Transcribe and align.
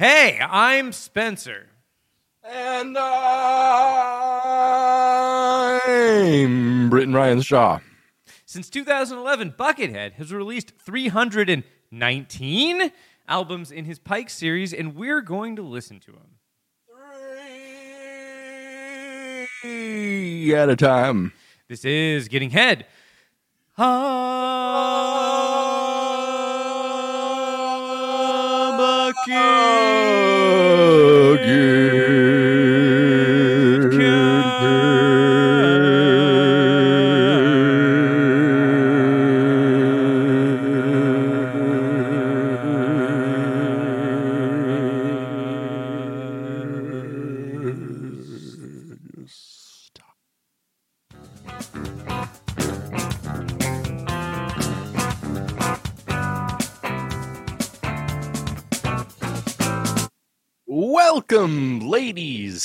Hey, 0.00 0.40
I'm 0.40 0.92
Spencer. 0.92 1.68
And 2.42 2.96
I'm 2.96 3.00
Britton 6.88 7.12
Ryan 7.12 7.42
Shaw. 7.42 7.80
Since 8.46 8.70
2011, 8.70 9.56
Buckethead 9.58 10.14
has 10.14 10.32
released 10.32 10.72
319 10.78 12.92
albums 13.28 13.70
in 13.70 13.84
his 13.84 13.98
Pike 13.98 14.30
series, 14.30 14.72
and 14.72 14.96
we're 14.96 15.20
going 15.20 15.54
to 15.56 15.62
listen 15.62 16.00
to 16.00 16.12
them. 16.12 16.38
Three 19.60 20.54
at 20.54 20.70
a 20.70 20.76
time. 20.76 21.34
This 21.68 21.84
is 21.84 22.28
Getting 22.28 22.48
Head. 22.48 22.86
Stop. 29.12 29.50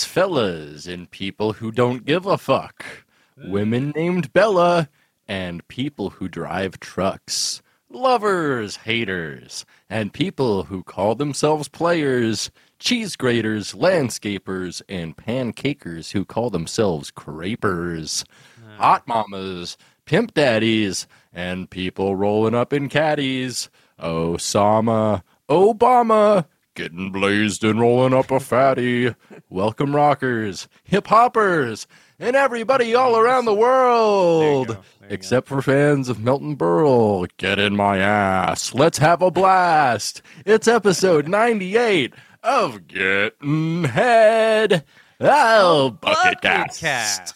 Fellas, 0.04 0.88
and 0.88 1.10
people 1.10 1.54
who 1.54 1.71
don't 1.71 2.05
give 2.05 2.26
a 2.26 2.38
fuck. 2.38 3.05
Women 3.38 3.91
named 3.96 4.32
Bella 4.34 4.90
and 5.27 5.68
people 5.68 6.12
who 6.12 6.27
drive 6.27 6.79
trucks. 6.79 7.62
Lovers, 7.90 8.77
haters, 8.77 9.66
and 9.90 10.13
people 10.13 10.63
who 10.63 10.84
call 10.84 11.16
themselves 11.16 11.68
players. 11.68 12.51
Cheese 12.79 13.16
graters, 13.16 13.73
landscapers, 13.73 14.82
and 14.90 15.16
pancakers 15.16 16.12
who 16.12 16.26
call 16.26 16.49
themselves 16.49 17.12
crapers. 17.12 18.26
Hmm. 18.60 18.77
Hot 18.77 19.07
mamas, 19.07 19.77
pimp 20.05 20.34
daddies, 20.34 21.07
and 21.32 21.70
people 21.70 22.16
rolling 22.16 22.55
up 22.55 22.73
in 22.73 22.90
caddies. 22.90 23.70
Osama, 23.99 25.23
Obama, 25.49 26.46
getting 26.76 27.09
blazed 27.09 27.63
and 27.63 27.79
rolling 27.79 28.13
up 28.13 28.29
a 28.29 28.40
fatty. 28.40 29.15
Welcome, 29.49 29.95
rockers, 29.95 30.68
hip 30.84 31.07
hoppers, 31.07 31.87
and 32.20 32.35
everybody 32.35 32.93
all 32.93 33.17
around 33.17 33.45
the 33.45 33.54
world. 33.55 34.67
go, 34.67 34.73
there 34.73 34.84
you 35.09 35.15
Except 35.15 35.48
for 35.48 35.62
fans 35.62 36.09
of 36.09 36.20
Milton 36.20 36.57
Berle. 36.57 37.29
Get 37.37 37.59
in 37.59 37.76
my 37.76 37.99
ass. 37.99 38.73
Let's 38.73 38.98
have 38.98 39.21
a 39.21 39.32
blast. 39.32 40.21
It's 40.45 40.67
episode 40.67 41.29
98 41.29 42.13
of 42.43 42.87
Getting 42.87 43.85
Head. 43.85 44.84
Oh, 45.21 45.91
Bucket 45.91 46.41
Cast. 46.41 46.82
Cast. 46.82 47.35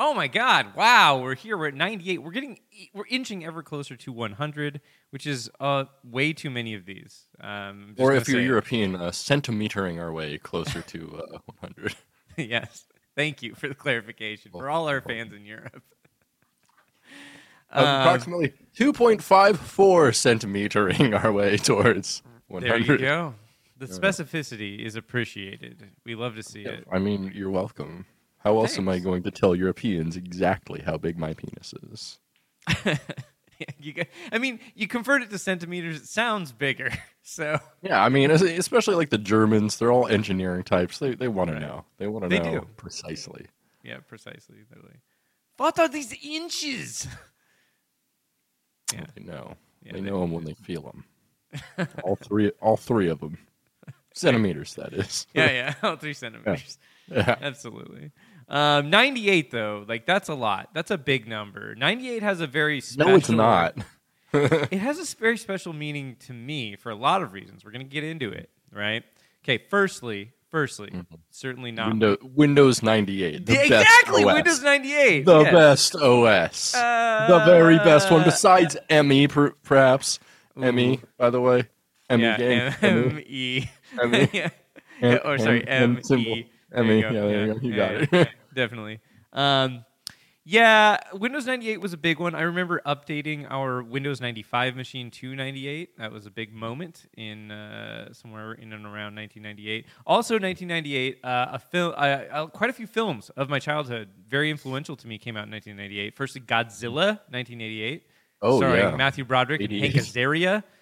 Oh 0.00 0.14
my 0.14 0.28
God! 0.28 0.76
Wow, 0.76 1.18
we're 1.20 1.34
here. 1.34 1.58
We're 1.58 1.68
at 1.68 1.74
98. 1.74 2.22
We're 2.22 2.30
getting, 2.30 2.60
we're 2.94 3.08
inching 3.10 3.44
ever 3.44 3.64
closer 3.64 3.96
to 3.96 4.12
100, 4.12 4.80
which 5.10 5.26
is 5.26 5.50
uh 5.60 5.84
way 6.04 6.32
too 6.32 6.50
many 6.50 6.74
of 6.74 6.84
these. 6.86 7.26
Um, 7.40 7.88
just 7.96 8.00
Or 8.00 8.14
if 8.14 8.28
you're. 8.28 8.40
European, 8.40 8.94
uh, 8.96 9.10
centimetering 9.12 10.00
our 10.00 10.12
way 10.12 10.38
closer 10.38 10.82
to 10.82 11.22
uh, 11.34 11.38
100. 11.60 11.94
yes. 12.36 12.84
Thank 13.16 13.42
you 13.42 13.54
for 13.54 13.68
the 13.68 13.74
clarification 13.74 14.52
for 14.52 14.68
all 14.70 14.88
our 14.88 15.00
fans 15.00 15.32
in 15.32 15.44
Europe. 15.44 15.82
Uh, 17.70 17.80
Um, 17.80 18.00
approximately 18.00 18.54
2.54 18.78 20.14
centimetering 20.14 21.12
our 21.12 21.30
way 21.30 21.58
towards 21.58 22.22
100. 22.46 22.86
There 22.86 22.94
you 22.94 22.98
go. 22.98 23.34
The 23.76 23.84
specificity 23.86 24.78
is 24.84 24.96
appreciated. 24.96 25.90
We 26.06 26.14
love 26.14 26.34
to 26.36 26.42
see 26.42 26.62
it. 26.62 26.86
I 26.90 26.98
mean, 26.98 27.30
you're 27.34 27.50
welcome. 27.50 28.06
How 28.38 28.56
else 28.56 28.78
am 28.78 28.88
I 28.88 28.98
going 29.00 29.22
to 29.24 29.30
tell 29.30 29.54
Europeans 29.54 30.16
exactly 30.16 30.80
how 30.80 30.96
big 30.96 31.18
my 31.18 31.34
penis 31.34 31.74
is? 31.92 32.18
you 33.80 33.92
get, 33.92 34.08
I 34.32 34.38
mean, 34.38 34.60
you 34.74 34.86
convert 34.88 35.22
it 35.22 35.30
to 35.30 35.38
centimeters, 35.38 35.96
it 35.96 36.06
sounds 36.06 36.52
bigger. 36.52 36.90
So 37.30 37.58
Yeah, 37.82 38.02
I 38.02 38.08
mean, 38.08 38.30
especially 38.30 38.94
like 38.94 39.10
the 39.10 39.18
Germans, 39.18 39.78
they're 39.78 39.92
all 39.92 40.06
engineering 40.08 40.62
types. 40.62 40.98
They, 40.98 41.14
they 41.14 41.28
want 41.28 41.50
Right. 41.50 41.58
to 41.58 41.66
know. 41.66 41.84
They 41.98 42.06
want 42.06 42.22
to 42.24 42.28
They 42.30 42.38
know 42.38 42.60
do. 42.60 42.66
precisely. 42.78 43.44
yeah, 43.82 43.98
precisely. 43.98 44.56
They're 44.70 44.82
like, 44.82 45.00
what 45.58 45.78
are 45.78 45.88
these 45.88 46.14
inches? 46.24 47.06
Yeah. 48.94 49.04
They 49.14 49.22
know. 49.24 49.54
Yeah, 49.82 49.92
they 49.92 50.00
they- 50.00 50.08
know 50.10 50.20
them 50.20 50.32
when 50.32 50.44
they 50.44 50.54
feel 50.54 50.80
them. 50.82 51.04
all 52.02 52.16
three, 52.16 52.50
all 52.60 52.76
three 52.76 53.08
of 53.08 53.20
them. 53.20 53.38
Centimeters, 54.14 54.74
that 54.74 54.92
is. 54.94 55.26
Yeah, 55.34 55.50
yeah, 55.50 55.74
all 55.82 55.96
three 55.96 56.14
centimeters. 56.14 56.78
Yeah. 57.10 57.36
Absolutely. 57.40 58.10
Um, 58.48 58.88
98 58.90 59.50
though, 59.50 59.84
like 59.86 60.06
that's 60.06 60.28
a 60.28 60.34
lot. 60.34 60.70
That's 60.74 60.90
a 60.90 60.98
big 60.98 61.28
number. 61.28 61.74
98 61.74 62.22
has 62.22 62.40
a 62.40 62.46
very 62.46 62.80
special. 62.80 63.10
No, 63.10 63.16
it's 63.16 63.28
not. 63.28 63.76
it 64.32 64.78
has 64.78 64.98
a 64.98 65.16
very 65.16 65.36
special 65.46 65.72
meaning 65.72 66.16
to 66.26 66.32
me 66.32 66.76
for 66.76 66.90
a 66.90 66.94
lot 66.94 67.22
of 67.22 67.32
reasons. 67.32 67.64
We're 67.64 67.72
going 67.72 67.86
to 67.86 67.90
get 67.90 68.04
into 68.04 68.30
it, 68.30 68.50
right? 68.72 69.04
Okay, 69.44 69.62
firstly, 69.68 70.32
firstly, 70.50 70.92
certainly 71.30 71.72
not 71.72 71.90
Windows, 71.90 72.18
Windows 72.22 72.82
98. 72.82 73.46
The 73.46 73.62
exactly 73.64 74.24
OS. 74.24 74.34
Windows 74.34 74.62
98. 74.62 75.24
The 75.24 75.40
yes. 75.40 75.52
best 75.52 75.96
OS. 75.96 76.72
the 76.72 77.42
very 77.46 77.76
best 77.78 78.10
one, 78.10 78.22
Uh, 78.22 78.24
besides 78.24 78.76
Emmy, 78.88 79.28
per, 79.28 79.50
perhaps. 79.62 80.18
Emmy, 80.60 81.00
by 81.16 81.30
the 81.30 81.40
way. 81.40 81.68
Emmy 82.10 82.24
yeah, 82.24 82.36
gang. 82.36 82.74
M. 82.82 83.22
E. 83.26 83.68
Emmy. 84.00 84.28
yeah. 84.32 84.48
Yeah, 85.00 85.18
or 85.24 85.38
sorry, 85.38 85.64
M. 85.68 86.00
E. 86.10 86.50
There 86.70 86.84
mean, 86.84 86.98
you. 86.98 87.04
Yeah, 87.04 87.12
there 87.12 87.46
you. 87.46 87.60
You 87.62 87.76
got 87.76 87.94
it. 87.94 88.08
yeah, 88.12 88.24
definitely. 88.54 89.00
Um, 89.32 89.84
yeah, 90.50 90.96
Windows 91.12 91.44
98 91.46 91.78
was 91.78 91.92
a 91.92 91.98
big 91.98 92.18
one. 92.18 92.34
I 92.34 92.40
remember 92.40 92.80
updating 92.86 93.46
our 93.50 93.82
Windows 93.82 94.18
95 94.22 94.76
machine 94.76 95.10
to 95.10 95.36
98. 95.36 95.98
That 95.98 96.10
was 96.10 96.24
a 96.24 96.30
big 96.30 96.54
moment 96.54 97.04
in 97.18 97.50
uh, 97.50 98.14
somewhere 98.14 98.54
in 98.54 98.72
and 98.72 98.86
around 98.86 99.14
1998. 99.14 99.84
Also, 100.06 100.36
1998, 100.36 101.18
uh, 101.22 101.46
a 101.52 101.58
film, 101.58 101.92
uh, 101.94 102.00
uh, 102.00 102.46
quite 102.46 102.70
a 102.70 102.72
few 102.72 102.86
films 102.86 103.28
of 103.36 103.50
my 103.50 103.58
childhood, 103.58 104.08
very 104.26 104.50
influential 104.50 104.96
to 104.96 105.06
me, 105.06 105.18
came 105.18 105.36
out 105.36 105.44
in 105.44 105.50
1998. 105.50 106.16
Firstly, 106.16 106.40
Godzilla, 106.40 107.18
1988, 107.28 108.06
Oh, 108.40 108.58
starring 108.58 108.80
yeah. 108.80 108.96
Matthew 108.96 109.24
Broderick 109.24 109.60
and 109.60 109.72
Hank 109.72 109.94
Azaria. 109.94 110.64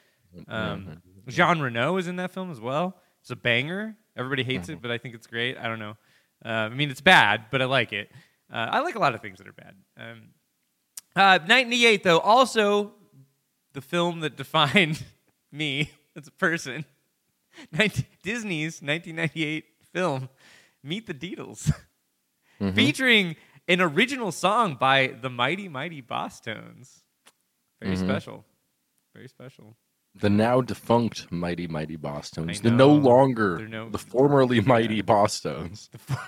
Um, 0.49 1.01
Jean 1.29 1.61
Reno 1.61 1.97
is 1.97 2.09
in 2.09 2.17
that 2.17 2.31
film 2.31 2.51
as 2.51 2.61
well. 2.61 3.01
It's 3.23 3.31
a 3.31 3.37
banger. 3.37 3.97
Everybody 4.17 4.45
hates 4.45 4.69
it, 4.69 4.81
but 4.81 4.91
I 4.91 4.99
think 4.99 5.15
it's 5.15 5.27
great. 5.27 5.59
I 5.59 5.69
don't 5.69 5.79
know. 5.79 5.97
Uh, 6.45 6.49
I 6.49 6.69
mean, 6.69 6.91
it's 6.91 7.01
bad, 7.01 7.47
but 7.51 7.61
I 7.61 7.67
like 7.67 7.93
it. 7.93 8.11
Uh, 8.53 8.69
I 8.71 8.81
like 8.81 8.95
a 8.95 8.99
lot 8.99 9.15
of 9.15 9.21
things 9.21 9.39
that 9.39 9.47
are 9.49 9.53
bad. 9.53 9.75
Um, 9.99 10.23
uh, 11.15 11.39
98, 11.47 12.03
though, 12.03 12.19
also 12.19 12.93
the 13.73 13.81
film 13.81 14.21
that 14.21 14.37
defined 14.37 15.03
me 15.53 15.91
as 16.17 16.27
a 16.27 16.33
person. 16.33 16.85
19, 17.73 18.05
Disney's 18.23 18.83
1998 18.83 19.65
film, 19.93 20.29
Meet 20.83 21.07
the 21.07 21.15
Deedles, 21.15 21.73
featuring 22.75 23.37
an 23.67 23.81
original 23.81 24.31
song 24.31 24.77
by 24.79 25.15
the 25.21 25.31
Mighty 25.31 25.69
Mighty 25.69 26.03
Bosstones. 26.03 27.01
Very 27.81 27.97
special. 27.97 28.45
Very 29.15 29.29
special. 29.29 29.77
The 30.19 30.31
now 30.31 30.61
defunct 30.63 31.31
Mighty 31.31 31.67
Mighty 31.67 31.97
Bosstones, 31.97 32.63
The 32.63 32.71
no 32.71 32.91
longer 32.93 33.67
no- 33.69 33.91
the 33.91 33.99
formerly 33.99 34.61
Mighty 34.61 35.03
Bosstones. 35.03 35.91
The 35.91 36.19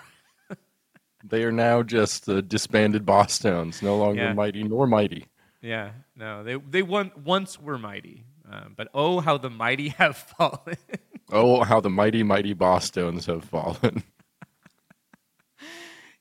They 1.25 1.43
are 1.43 1.52
now 1.52 1.82
just 1.82 2.26
the 2.26 2.43
disbanded 2.43 3.05
Bosstones, 3.05 3.82
no 3.82 3.96
longer 3.99 4.23
Yeah. 4.23 4.32
mighty 4.35 4.62
nor 4.62 4.87
mighty. 4.87 5.26
Yeah, 5.61 5.90
no, 6.14 6.44
they 6.44 6.55
they 6.56 6.82
once 6.82 7.58
were 7.61 7.76
mighty, 7.79 8.25
um, 8.50 8.75
but 8.76 8.88
oh, 8.94 9.19
how 9.20 9.37
the 9.38 9.50
mighty 9.50 9.88
have 9.99 10.17
fallen. 10.17 10.76
Oh, 11.32 11.64
how 11.64 11.81
the 11.81 11.90
mighty 11.90 12.23
mighty 12.23 12.55
Bosstones 12.55 13.26
have 13.26 13.44
fallen. 13.44 14.05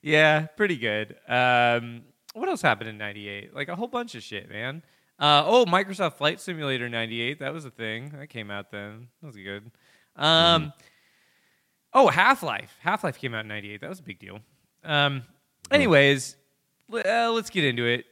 yeah, 0.02 0.46
pretty 0.56 0.76
good. 0.76 1.16
Um, 1.28 2.02
what 2.34 2.48
else 2.48 2.62
happened 2.62 2.90
in 2.90 2.98
'98? 2.98 3.54
Like 3.54 3.68
a 3.68 3.76
whole 3.76 3.88
bunch 3.88 4.14
of 4.14 4.22
shit, 4.22 4.48
man. 4.50 4.82
Uh, 5.18 5.42
oh, 5.46 5.64
Microsoft 5.66 6.14
Flight 6.14 6.40
Simulator 6.40 6.88
'98. 6.88 7.40
That 7.40 7.52
was 7.52 7.64
a 7.64 7.70
thing 7.70 8.10
that 8.18 8.28
came 8.28 8.50
out 8.50 8.70
then. 8.70 9.08
That 9.20 9.26
was 9.26 9.36
good. 9.36 9.70
Um, 10.16 10.72
Oh, 11.94 12.08
Half 12.08 12.42
Life. 12.42 12.76
Half 12.80 13.02
Life 13.02 13.18
came 13.18 13.34
out 13.34 13.40
in 13.40 13.48
'98. 13.48 13.80
That 13.80 13.88
was 13.90 13.98
a 14.00 14.02
big 14.02 14.18
deal. 14.18 14.40
Um, 14.84 15.22
anyways, 15.70 16.36
l- 16.92 17.02
uh, 17.04 17.32
let's 17.32 17.50
get 17.50 17.64
into 17.64 17.84
it. 17.86 18.04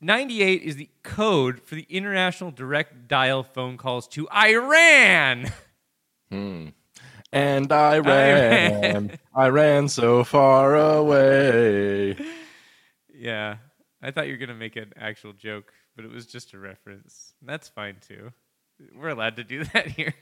98 0.00 0.62
is 0.62 0.76
the 0.76 0.88
code 1.02 1.60
for 1.60 1.74
the 1.74 1.86
international 1.88 2.50
direct 2.52 3.08
dial 3.08 3.42
phone 3.42 3.76
calls 3.76 4.06
to 4.08 4.28
Iran. 4.30 5.50
Hmm. 6.30 6.68
And 7.30 7.70
I 7.72 7.98
ran, 7.98 8.80
ran. 8.80 9.18
I 9.34 9.48
ran 9.48 9.88
so 9.88 10.24
far 10.24 10.76
away. 10.76 12.16
Yeah, 13.14 13.56
I 14.00 14.12
thought 14.12 14.28
you 14.28 14.32
were 14.34 14.38
gonna 14.38 14.54
make 14.54 14.76
an 14.76 14.92
actual 14.96 15.32
joke, 15.34 15.72
but 15.98 16.04
it 16.04 16.12
was 16.12 16.26
just 16.26 16.54
a 16.54 16.58
reference. 16.60 17.32
That's 17.42 17.68
fine 17.68 17.96
too. 18.06 18.30
We're 18.96 19.08
allowed 19.08 19.34
to 19.34 19.42
do 19.42 19.64
that 19.74 19.88
here. 19.88 20.14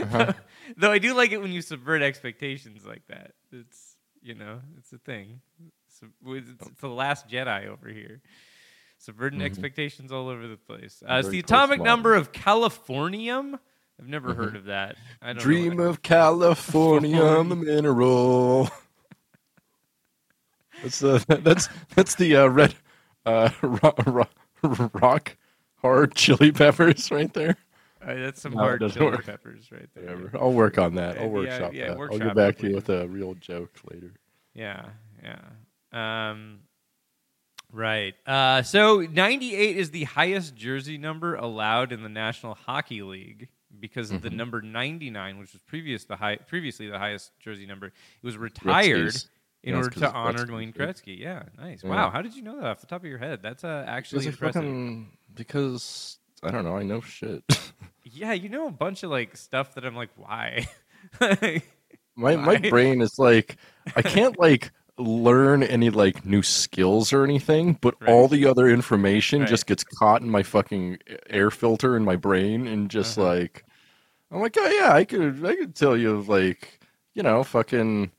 Uh-huh. 0.00 0.32
Though 0.76 0.92
I 0.92 0.98
do 0.98 1.12
like 1.12 1.32
it 1.32 1.42
when 1.42 1.50
you 1.50 1.62
subvert 1.62 2.00
expectations 2.00 2.86
like 2.86 3.02
that. 3.08 3.32
It's 3.50 3.96
you 4.22 4.34
know, 4.36 4.60
it's 4.78 4.92
a 4.92 4.98
thing. 4.98 5.40
It's, 5.88 6.00
it's, 6.24 6.48
it's 6.70 6.80
the 6.80 6.86
last 6.88 7.26
Jedi 7.28 7.66
over 7.66 7.88
here, 7.88 8.20
subverting 8.98 9.40
Mhm. 9.40 9.46
expectations 9.46 10.12
all 10.12 10.28
over 10.28 10.46
the 10.46 10.56
place. 10.56 11.02
Uh, 11.02 11.14
it's 11.14 11.28
the 11.28 11.40
atomic 11.40 11.80
number 11.82 12.14
of 12.14 12.30
Californium. 12.30 13.58
I've 14.00 14.06
never 14.06 14.32
heard 14.32 14.54
of 14.54 14.66
that. 14.66 14.94
I 15.20 15.32
don't 15.32 15.42
Dream 15.42 15.80
of 15.80 16.02
California, 16.04 17.18
the 17.42 17.56
mineral. 17.56 18.70
That's 20.82 21.00
the 21.00 21.40
that's 21.42 21.68
that's 21.96 22.14
the 22.14 22.36
uh, 22.36 22.46
red 22.46 22.76
uh, 23.26 23.50
rock, 23.62 23.98
rock, 24.06 24.32
rock 24.94 25.36
hard 25.76 26.14
chili 26.14 26.52
peppers 26.52 27.10
right 27.10 27.32
there. 27.34 27.56
Uh, 28.00 28.14
that's 28.14 28.40
some 28.40 28.52
No, 28.52 28.60
hard 28.60 28.80
chili 28.92 29.06
work. 29.06 29.26
peppers 29.26 29.70
right 29.70 29.88
there. 29.94 30.16
Whatever. 30.16 30.38
I'll 30.40 30.52
work 30.52 30.78
on 30.78 30.94
that. 30.96 31.18
I'll 31.18 31.28
workshop 31.28 31.72
yeah, 31.72 31.94
that. 31.94 31.98
I'll 31.98 32.18
get 32.18 32.34
back 32.34 32.58
to 32.58 32.68
you 32.68 32.74
with 32.74 32.88
a 32.88 33.06
real 33.08 33.34
joke 33.34 33.78
later. 33.90 34.12
Yeah, 34.54 34.86
yeah. 35.22 35.38
Um, 35.92 36.60
right. 37.72 38.14
Uh, 38.26 38.62
so 38.62 39.00
98 39.00 39.76
is 39.76 39.90
the 39.90 40.04
highest 40.04 40.56
jersey 40.56 40.98
number 40.98 41.36
allowed 41.36 41.92
in 41.92 42.02
the 42.02 42.08
National 42.08 42.54
Hockey 42.54 43.02
League 43.02 43.48
because 43.78 44.10
of 44.10 44.22
the 44.22 44.30
number 44.30 44.60
99, 44.60 45.38
which 45.38 45.52
was 45.52 45.62
previous 45.62 46.04
the 46.04 46.16
high, 46.16 46.36
previously 46.36 46.88
the 46.88 46.98
highest 46.98 47.32
jersey 47.40 47.66
number. 47.66 47.86
It 47.86 47.92
was 48.22 48.36
retired. 48.36 49.14
In 49.62 49.74
order 49.74 49.90
to 49.90 50.12
honor 50.12 50.44
right? 50.46 50.74
Gretzky. 50.74 51.18
Yeah, 51.18 51.44
nice. 51.58 51.82
Yeah. 51.84 51.90
Wow, 51.90 52.10
how 52.10 52.22
did 52.22 52.34
you 52.34 52.42
know 52.42 52.56
that 52.56 52.66
off 52.66 52.80
the 52.80 52.86
top 52.86 53.02
of 53.02 53.08
your 53.08 53.18
head? 53.18 53.40
That's 53.42 53.64
uh, 53.64 53.84
actually 53.86 54.26
impressive. 54.26 54.62
fucking 54.62 55.12
because 55.34 56.18
I 56.42 56.50
don't 56.50 56.64
know. 56.64 56.76
I 56.76 56.82
know 56.82 57.00
shit. 57.00 57.44
Yeah, 58.04 58.32
you 58.32 58.48
know 58.48 58.66
a 58.66 58.70
bunch 58.72 59.04
of 59.04 59.10
like 59.10 59.36
stuff 59.36 59.74
that 59.74 59.84
I'm 59.86 59.94
like, 59.94 60.10
why? 60.16 60.66
my 61.20 61.62
my 62.16 62.36
Why? 62.36 62.58
brain 62.70 63.00
is 63.00 63.18
like 63.18 63.56
I 63.96 64.02
can't 64.02 64.38
like 64.38 64.72
learn 64.98 65.62
any 65.62 65.88
like 65.88 66.26
new 66.26 66.42
skills 66.42 67.12
or 67.12 67.24
anything, 67.24 67.78
but 67.80 67.94
all 68.06 68.28
the 68.28 68.46
other 68.46 68.68
information 68.68 69.40
Right. 69.40 69.48
just 69.48 69.66
gets 69.66 69.84
caught 69.84 70.20
in 70.20 70.28
my 70.28 70.42
fucking 70.42 70.98
air 71.30 71.50
filter 71.50 71.96
in 71.96 72.04
my 72.04 72.16
brain 72.16 72.66
and 72.66 72.90
just 72.90 73.16
Uh-huh. 73.18 73.28
like 73.28 73.64
I'm 74.30 74.40
like, 74.40 74.56
oh 74.58 74.66
yeah, 74.68 74.92
I 74.92 75.04
could 75.04 75.44
I 75.44 75.54
could 75.56 75.74
tell 75.74 75.96
you 75.96 76.20
like 76.22 76.80
you 77.14 77.22
know 77.22 77.44
fucking 77.44 78.10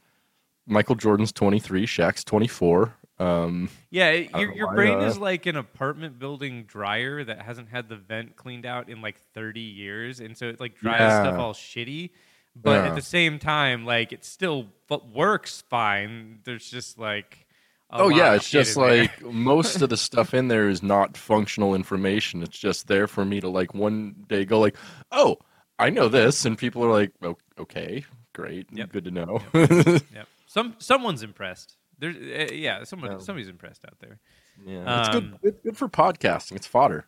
Michael 0.66 0.96
Jordan's 0.96 1.32
23, 1.32 1.86
Shaq's 1.86 2.24
24. 2.24 2.96
Um, 3.20 3.70
Yeah, 3.90 4.12
your 4.12 4.54
your 4.54 4.68
why, 4.68 4.76
brain 4.76 5.00
uh, 5.00 5.06
is 5.06 5.18
like 5.18 5.46
an 5.46 5.56
apartment 5.56 6.20
building 6.20 6.64
dryer 6.64 7.24
that 7.24 7.42
hasn't 7.42 7.70
had 7.70 7.88
the 7.90 7.96
vent 7.96 8.36
cleaned 8.36 8.66
out 8.66 8.90
in 8.90 9.02
like 9.02 9.20
30 9.34 9.62
years, 9.62 10.20
and 10.20 10.38
so 10.38 10.50
it 10.50 10.60
like 10.60 10.78
dries 10.78 11.12
stuff 11.14 11.38
all 11.40 11.54
shitty. 11.54 12.10
But 12.56 12.86
at 12.86 12.96
the 12.96 13.02
same 13.02 13.40
time, 13.40 13.86
like 13.86 14.14
it 14.14 14.26
still 14.26 14.68
works 15.14 15.64
fine. 15.70 16.40
There's 16.44 16.70
just 16.70 16.98
like 16.98 17.46
oh 17.90 18.10
yeah, 18.10 18.34
it's 18.34 18.50
just 18.50 18.78
like 18.78 19.22
most 19.26 19.82
of 19.82 19.90
the 19.90 19.98
stuff 19.98 20.34
in 20.34 20.48
there 20.48 20.70
is 20.70 20.82
not 20.84 21.16
functional 21.18 21.76
information. 21.76 22.42
It's 22.44 22.58
just 22.58 22.88
there 22.88 23.08
for 23.08 23.26
me 23.26 23.40
to 23.42 23.50
like 23.50 23.74
one 23.74 24.26
day 24.28 24.46
go 24.46 24.60
like, 24.60 24.76
oh, 25.12 25.38
I 25.80 25.90
know 25.90 26.08
this, 26.08 26.46
and 26.46 26.58
people 26.58 26.84
are 26.84 26.92
like, 26.92 27.12
oh, 27.22 27.38
okay, 27.60 28.06
great, 28.34 28.68
Yep. 28.72 28.92
good 28.92 29.06
to 29.06 29.12
know. 29.12 29.42
yep. 29.54 30.28
Some 30.54 30.76
someone's 30.78 31.24
impressed. 31.24 31.78
There's 31.98 32.16
uh, 32.16 32.54
yeah, 32.54 32.84
someone 32.84 33.14
Yeah. 33.14 33.18
somebody's 33.18 33.50
impressed 33.50 33.86
out 33.86 33.98
there. 34.00 34.20
yeah, 34.64 35.00
it's 35.00 35.10
good, 35.10 35.24
Um, 35.24 35.38
good, 35.42 35.56
good 35.64 35.78
for 35.78 35.90
podcasting. 35.90 36.56
It's 36.58 36.68
fodder. 36.68 37.08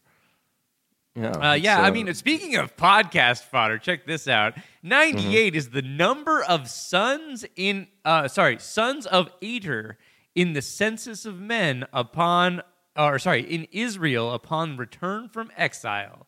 Yeah, 1.16 1.30
Uh, 1.30 1.54
it's, 1.54 1.64
yeah, 1.64 1.80
I 1.80 1.90
uh, 1.90 1.92
mean, 1.92 2.12
speaking 2.16 2.56
of 2.56 2.76
podcast 2.76 3.44
fodder, 3.44 3.78
check 3.78 4.08
this 4.08 4.28
out. 4.28 4.56
98 4.82 5.56
is 5.56 5.70
the 5.70 5.84
number 5.84 6.44
of 6.44 6.68
sons 6.68 7.46
in, 7.56 7.88
uh, 8.04 8.28
sorry, 8.28 8.58
sons 8.58 9.06
of 9.06 9.30
Ater 9.44 10.00
in 10.34 10.54
the 10.54 10.62
census 10.64 11.24
of 11.24 11.40
men 11.40 11.86
upon, 11.94 12.64
or 12.98 13.20
sorry, 13.20 13.42
in 13.44 13.68
Israel 13.72 14.34
upon 14.34 14.76
return 14.76 15.30
from 15.30 15.52
exile. 15.56 16.26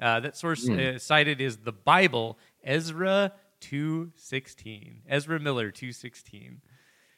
Uh, 0.00 0.18
that 0.20 0.34
source 0.34 0.66
uh, 0.68 0.98
cited 0.98 1.42
is 1.42 1.58
the 1.58 1.72
Bible, 1.72 2.38
Ezra 2.64 3.32
216. 3.68 5.02
Ezra 5.08 5.40
Miller 5.40 5.70
216. 5.70 6.60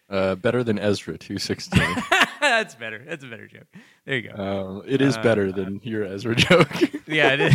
uh, 0.08 0.34
better 0.36 0.62
than 0.62 0.78
Ezra 0.78 1.18
two 1.18 1.38
sixteen. 1.38 1.94
That's 2.40 2.76
better. 2.76 3.02
That's 3.04 3.24
a 3.24 3.26
better 3.26 3.48
joke. 3.48 3.66
There 4.04 4.16
you 4.18 4.30
go. 4.30 4.36
um, 4.78 4.82
it 4.86 5.00
is 5.00 5.16
Uh, 5.16 5.22
better 5.22 5.50
than 5.50 5.80
your 5.82 6.04
Ezra 6.04 6.34
joke. 6.36 6.70
Yeah, 7.08 7.34
it 7.34 7.40
is. 7.40 7.54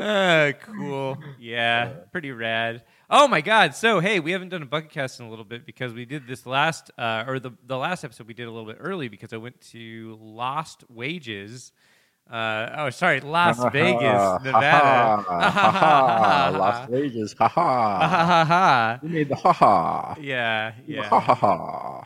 Ah, 0.00 0.52
cool. 0.62 1.18
Yeah, 1.40 1.86
pretty 2.12 2.30
rad. 2.30 2.84
Oh 3.10 3.26
my 3.28 3.40
god. 3.40 3.74
So 3.74 3.98
hey, 4.00 4.20
we 4.20 4.30
haven't 4.32 4.50
done 4.50 4.62
a 4.62 4.66
bucket 4.66 4.90
cast 4.90 5.18
in 5.20 5.26
a 5.26 5.30
little 5.30 5.44
bit 5.44 5.66
because 5.66 5.92
we 5.92 6.04
did 6.04 6.26
this 6.28 6.46
last 6.46 6.90
uh, 6.98 7.24
or 7.26 7.40
the 7.40 7.50
the 7.66 7.76
last 7.76 8.04
episode 8.04 8.26
we 8.28 8.34
did 8.34 8.46
a 8.46 8.50
little 8.50 8.66
bit 8.68 8.76
early 8.80 9.08
because 9.08 9.32
I 9.32 9.38
went 9.38 9.60
to 9.72 10.16
Lost 10.20 10.84
Wages. 10.88 11.72
Uh, 12.30 12.74
oh, 12.78 12.90
sorry, 12.90 13.20
Las 13.20 13.56
Vegas, 13.72 14.42
Nevada. 14.42 15.24
Las 16.58 16.88
Vegas. 16.90 17.34
Ha 17.38 17.48
Ha 17.48 18.08
ha! 18.08 18.08
ha 18.08 18.44
ha. 18.44 18.98
You 19.02 19.08
made 19.08 19.28
the 19.28 19.36
ha 19.36 19.52
ha. 19.52 20.16
Yeah, 20.20 20.72
yeah, 20.86 21.08
ha 21.08 21.20
ha. 21.20 22.04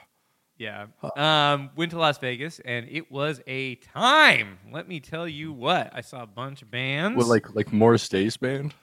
yeah. 0.58 0.86
Um, 1.16 1.70
went 1.74 1.90
to 1.92 1.98
Las 1.98 2.18
Vegas 2.18 2.60
and 2.64 2.86
it 2.90 3.10
was 3.10 3.40
a 3.46 3.76
time. 3.76 4.58
Let 4.70 4.88
me 4.88 5.00
tell 5.00 5.26
you 5.26 5.52
what. 5.52 5.90
I 5.94 6.02
saw 6.02 6.22
a 6.22 6.26
bunch 6.26 6.60
of 6.60 6.70
bands. 6.70 7.16
What, 7.16 7.26
like 7.26 7.54
like 7.54 7.72
Morris 7.72 8.06
Day's 8.08 8.36
band? 8.36 8.74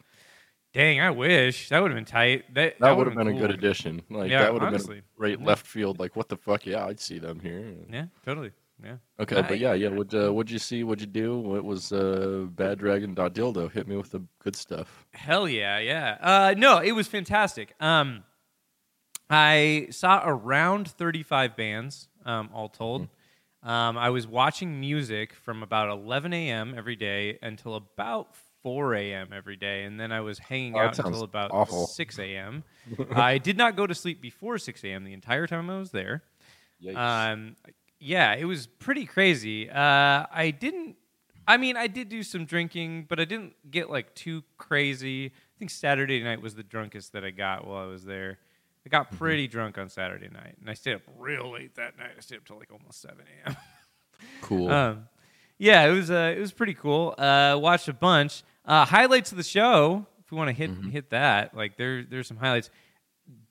Dang, 0.74 1.00
I 1.00 1.12
wish 1.12 1.70
that 1.70 1.82
would 1.82 1.92
have 1.92 1.96
been 1.98 2.06
tight. 2.06 2.54
That, 2.54 2.80
That, 2.80 2.90
would 2.98 3.08
would've 3.08 3.14
have 3.18 3.26
been, 3.28 3.36
a 3.38 3.40
good 3.40 3.52
addition. 3.52 4.02
Like 4.10 4.30
Yeah, 4.30 4.42
that 4.44 4.54
would 4.54 4.62
have 4.62 4.72
been 4.72 4.76
honestly. 4.80 4.98
a 5.00 5.18
great 5.18 5.40
Yeah. 5.40 5.46
left 5.46 5.66
field. 5.68 6.00
Like 6.00 6.16
what 6.16 6.30
the 6.30 6.38
fuck? 6.38 6.66
Yeah, 6.66 6.86
I'd 6.86 7.00
see 7.00 7.20
them 7.20 7.40
here. 7.40 7.74
Yeah, 7.92 8.06
totally. 8.26 8.52
Yeah. 8.84 8.98
Okay, 9.20 9.38
I- 9.38 9.42
but 9.42 9.60
yeah, 9.60 9.74
yeah. 9.74 9.90
What 9.90 10.14
uh, 10.14 10.32
what'd 10.32 10.52
you 10.52 10.60
see? 10.60 10.84
What'd 10.84 11.02
you 11.02 11.08
do? 11.08 11.38
What 11.40 11.64
was 11.64 11.92
uh, 11.92 12.46
Bad 12.50 12.80
Dragon 12.80 13.14
dot 13.14 13.34
dildo? 13.34 13.72
Hit 13.72 13.88
me 13.88 13.98
with 13.98 14.12
the 14.12 14.22
good 14.44 14.56
stuff. 14.56 15.06
Hell 15.12 15.48
yeah, 15.50 15.80
yeah. 15.80 16.18
Uh, 16.22 16.54
no, 16.58 16.78
it 16.80 16.92
was 16.92 17.08
fantastic. 17.08 17.74
Um, 17.80 18.24
I 19.30 19.88
saw 19.92 20.22
around 20.26 20.88
35 20.90 21.56
bands, 21.58 22.08
um, 22.26 22.50
all 22.54 22.70
told. 22.70 23.08
Hmm. 23.64 23.70
Um, 23.70 23.98
I 23.98 24.10
was 24.12 24.28
watching 24.28 24.80
music 24.80 25.34
from 25.34 25.64
about 25.64 25.90
11 25.90 26.32
a.m. 26.32 26.74
every 26.78 26.96
day 26.96 27.38
until 27.42 27.76
about 27.76 28.36
4 28.64 28.94
a.m. 28.96 29.30
every 29.34 29.56
day, 29.58 29.84
and 29.84 30.00
then 30.00 30.12
I 30.12 30.22
was 30.22 30.40
hanging 30.40 30.76
Oh, 30.76 30.80
out 30.80 30.98
until 31.00 31.24
about 31.24 31.52
awful. 31.52 31.88
6 31.88 32.20
a.m. 32.20 32.64
I 33.12 33.40
did 33.40 33.58
not 33.58 33.76
go 33.76 33.86
to 33.88 33.96
sleep 33.96 34.22
before 34.22 34.58
6 34.58 34.84
a.m. 34.86 35.04
the 35.04 35.14
entire 35.14 35.48
time 35.48 35.70
I 35.70 35.80
was 35.80 35.92
there. 35.92 36.24
Yikes. 36.82 36.96
Um, 36.96 37.56
yeah, 38.00 38.34
it 38.36 38.46
was 38.46 38.68
pretty 38.68 39.06
crazy. 39.06 39.70
Uh, 39.70 40.26
I 40.32 40.56
didn't. 40.58 40.96
I 41.48 41.58
mean, 41.58 41.78
I 41.78 41.88
did 41.88 42.10
do 42.10 42.24
some 42.24 42.46
drinking, 42.46 43.06
but 43.08 43.20
I 43.20 43.26
didn't 43.26 43.54
get 43.72 43.90
like 43.90 44.14
too 44.16 44.44
crazy. 44.58 45.28
I 45.28 45.54
think 45.60 45.72
Saturday 45.72 46.22
night 46.24 46.42
was 46.42 46.56
the 46.56 46.64
drunkest 46.64 47.14
that 47.14 47.24
I 47.24 47.32
got 47.32 47.66
while 47.66 47.84
I 47.84 47.86
was 47.88 48.04
there. 48.04 48.38
I 48.86 48.90
got 48.90 49.08
Mm-hmm. 49.08 49.18
pretty 49.18 49.48
drunk 49.48 49.78
on 49.78 49.90
Saturday 49.90 50.30
night, 50.30 50.56
and 50.60 50.70
I 50.70 50.74
stayed 50.74 50.96
up 50.96 51.02
real 51.18 51.52
late 51.52 51.76
that 51.76 51.98
night. 51.98 52.12
I 52.18 52.22
stayed 52.22 52.38
up 52.38 52.46
till 52.46 52.58
like 52.58 52.72
almost 52.72 53.02
seven 53.02 53.26
a.m. 53.46 53.56
cool. 54.42 54.70
Um, 54.72 55.08
yeah, 55.60 55.86
it 55.88 55.92
was 55.92 56.12
uh, 56.12 56.34
it 56.36 56.40
was 56.40 56.52
pretty 56.52 56.74
cool. 56.76 57.16
Uh, 57.18 57.58
watched 57.60 57.88
a 57.88 57.94
bunch 57.94 58.44
uh, 58.66 58.86
highlights 58.86 59.32
of 59.32 59.38
the 59.38 59.44
show. 59.44 60.06
If 60.24 60.32
we 60.32 60.38
want 60.38 60.50
to 60.50 60.54
hit 60.54 60.70
hit 60.92 61.10
that, 61.12 61.56
like 61.56 61.78
there 61.78 62.04
there's 62.04 62.28
some 62.28 62.38
highlights. 62.38 62.70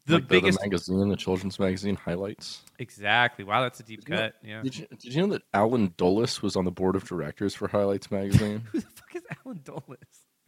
The. 0.06 0.14
Like 0.14 0.28
biggest, 0.28 0.58
the 0.60 0.64
magazine, 0.66 1.08
the 1.08 1.16
children's 1.16 1.58
magazine 1.58 1.96
highlights. 1.96 2.62
exactly. 2.78 3.44
Wow, 3.44 3.62
that's 3.62 3.80
a 3.80 3.82
deep 3.82 4.00
Did 4.04 4.08
you 4.08 4.14
know- 4.14 4.20
cut. 4.22 4.34
Yeah. 4.42 4.62
Did 4.62 4.78
you 4.78 4.86
did 4.98 5.14
you 5.14 5.20
know 5.22 5.32
that 5.34 5.42
Allen 5.52 5.92
Dulles 5.96 6.42
was 6.42 6.56
on 6.56 6.64
the 6.64 6.70
board 6.70 6.96
of 6.96 7.04
directors 7.04 7.54
for 7.54 7.68
Highlights 7.68 8.10
magazine? 8.10 8.60
Who 8.72 8.80
the 8.80 8.86
fuck 8.86 9.14
is 9.16 9.22
Allen 9.44 9.60
Dulles? 9.64 9.82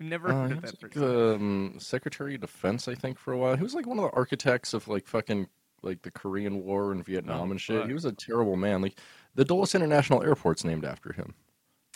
I've 0.00 0.06
never 0.06 0.28
Uh, 0.28 0.32
heard 0.32 0.50
he 0.52 0.56
of 0.58 0.62
that 0.62 0.82
like, 0.82 0.92
person. 0.92 1.34
um, 1.34 1.74
Secretary 1.78 2.36
of 2.36 2.40
Defense, 2.40 2.86
I 2.86 2.94
think, 2.94 3.18
for 3.18 3.32
a 3.32 3.38
while. 3.38 3.56
He 3.56 3.62
was 3.64 3.74
like 3.74 3.86
one 3.86 3.98
of 3.98 4.04
the 4.04 4.16
architects 4.16 4.72
of 4.74 4.86
like 4.86 5.06
fucking 5.08 5.48
like 5.82 6.02
the 6.02 6.10
Korean 6.12 6.62
War 6.64 6.92
and 6.92 7.04
Vietnam 7.04 7.48
Oh, 7.48 7.50
and 7.50 7.60
shit. 7.60 7.78
fuck. 7.80 7.88
He 7.88 7.94
was 7.94 8.04
a 8.04 8.12
terrible 8.12 8.54
man. 8.56 8.80
Like 8.82 8.98
the 9.34 9.44
Dulles 9.44 9.74
International 9.74 10.22
Airport's 10.22 10.64
named 10.64 10.84
after 10.84 11.12
him 11.12 11.34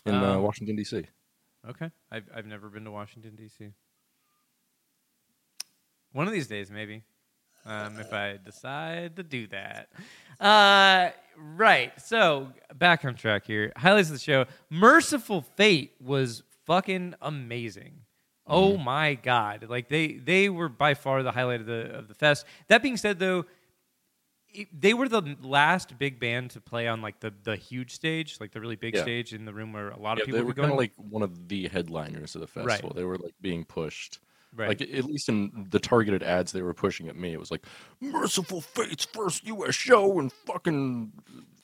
in 0.05 0.15
uh, 0.17 0.35
Oh. 0.35 0.41
Washington 0.43 0.75
D.C. 0.77 1.05
Okay, 1.69 1.91
I've 2.11 2.25
I've 2.35 2.47
never 2.47 2.69
been 2.69 2.83
to 2.85 2.91
Washington 2.91 3.37
D.C. 3.37 3.71
One 6.13 6.27
of 6.27 6.33
these 6.33 6.47
days, 6.49 6.71
maybe, 6.71 7.05
um, 7.65 7.99
if 7.99 8.13
I 8.13 8.39
decide 8.45 9.17
to 9.17 9.23
do 9.23 9.47
that. 9.49 9.89
Uh, 10.41 11.13
right. 11.39 11.93
So 12.01 12.49
back 12.75 13.05
on 13.05 13.15
track 13.15 13.47
here. 13.47 13.71
Highlights 13.77 14.09
of 14.09 14.15
the 14.15 14.19
show. 14.19 14.47
Mercyful 14.71 15.43
Fate 15.43 15.93
was 16.01 16.43
fucking 16.67 17.15
amazing. 17.23 18.01
Oh 18.45 18.77
my 18.77 19.15
god! 19.15 19.67
Like 19.69 19.89
they 19.89 20.15
they 20.15 20.49
were 20.49 20.69
by 20.69 20.95
far 20.95 21.23
the 21.23 21.31
highlight 21.31 21.61
of 21.61 21.67
the 21.67 21.95
of 21.97 22.09
the 22.09 22.15
fest. 22.15 22.45
That 22.67 22.83
being 22.83 22.97
said, 22.97 23.21
though, 23.21 23.45
it, 24.49 24.67
they 24.81 24.95
were 24.95 25.09
the 25.09 25.37
last 25.43 25.97
big 25.97 26.19
band 26.19 26.51
to 26.53 26.61
play 26.61 26.89
on 26.89 27.01
like 27.03 27.21
the 27.21 27.33
the 27.45 27.55
huge 27.55 27.93
stage, 27.93 28.39
like 28.41 28.51
the 28.51 28.61
really 28.61 28.75
big 28.75 28.97
Yeah. 28.97 29.03
stage 29.03 29.33
in 29.33 29.45
the 29.45 29.53
room 29.55 29.73
where 29.73 29.91
a 29.91 29.99
lot 29.99 30.17
Yeah, 30.19 30.23
of 30.23 30.27
people 30.27 30.39
they 30.39 30.43
were 30.43 30.49
were 30.49 30.55
kind 30.55 30.71
going. 30.71 30.73
of 30.73 30.79
like 30.79 30.93
one 30.97 31.23
of 31.23 31.47
the 31.49 31.69
headliners 31.69 32.35
of 32.35 32.41
the 32.41 32.61
Right. 32.61 32.71
festival. 32.71 32.93
They 32.97 33.05
were 33.05 33.19
like 33.19 33.35
being 33.41 33.65
pushed. 33.65 34.19
Right. 34.55 34.69
Like 34.69 34.83
at 34.83 35.05
least 35.05 35.29
in 35.29 35.67
the 35.71 35.79
targeted 35.81 36.23
ads 36.23 36.53
they 36.53 36.63
were 36.63 36.75
pushing 36.75 37.09
at 37.09 37.17
me, 37.17 37.33
it 37.33 37.41
was 37.41 37.51
like 37.51 37.65
Mercyful 38.01 38.61
Fate's 38.61 39.05
first 39.07 39.47
U.S. 39.47 39.75
show 39.75 40.19
in 40.21 40.31
fucking 40.31 41.13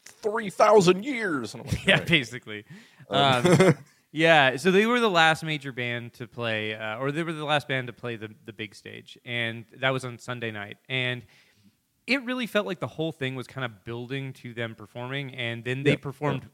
three 0.05 0.51
thousand 0.51 1.05
years. 1.05 1.55
And 1.55 1.63
I'm 1.63 1.69
like, 1.69 1.79
yeah, 1.87 2.01
"Alright." 2.01 2.07
basically. 2.07 2.65
Um, 3.11 3.45
Um, 3.45 3.75
yeah, 4.13 4.57
so 4.57 4.71
they 4.71 4.87
were 4.87 5.01
the 5.01 5.11
last 5.11 5.45
major 5.45 5.73
band 5.73 6.15
to 6.15 6.27
play, 6.27 6.75
uh, 6.75 6.99
or 6.99 7.13
they 7.13 7.23
were 7.23 7.33
the 7.33 7.45
last 7.45 7.69
band 7.69 7.87
to 7.89 7.93
play 7.93 8.17
the 8.17 8.31
the 8.45 8.53
big 8.53 8.75
stage, 8.75 9.19
and 9.25 9.65
that 9.81 9.91
was 9.91 10.05
on 10.05 10.19
Sunday 10.19 10.51
night, 10.51 10.79
and 10.89 11.25
it 12.07 12.25
really 12.25 12.47
felt 12.47 12.67
like 12.67 12.81
the 12.81 12.87
whole 12.87 13.13
thing 13.13 13.35
was 13.35 13.47
kind 13.47 13.65
of 13.65 13.85
building 13.85 14.33
to 14.33 14.55
them 14.55 14.75
performing, 14.75 15.35
and 15.35 15.63
then 15.65 15.83
they 15.83 15.93
Yeah, 15.93 15.97
performed 15.97 16.49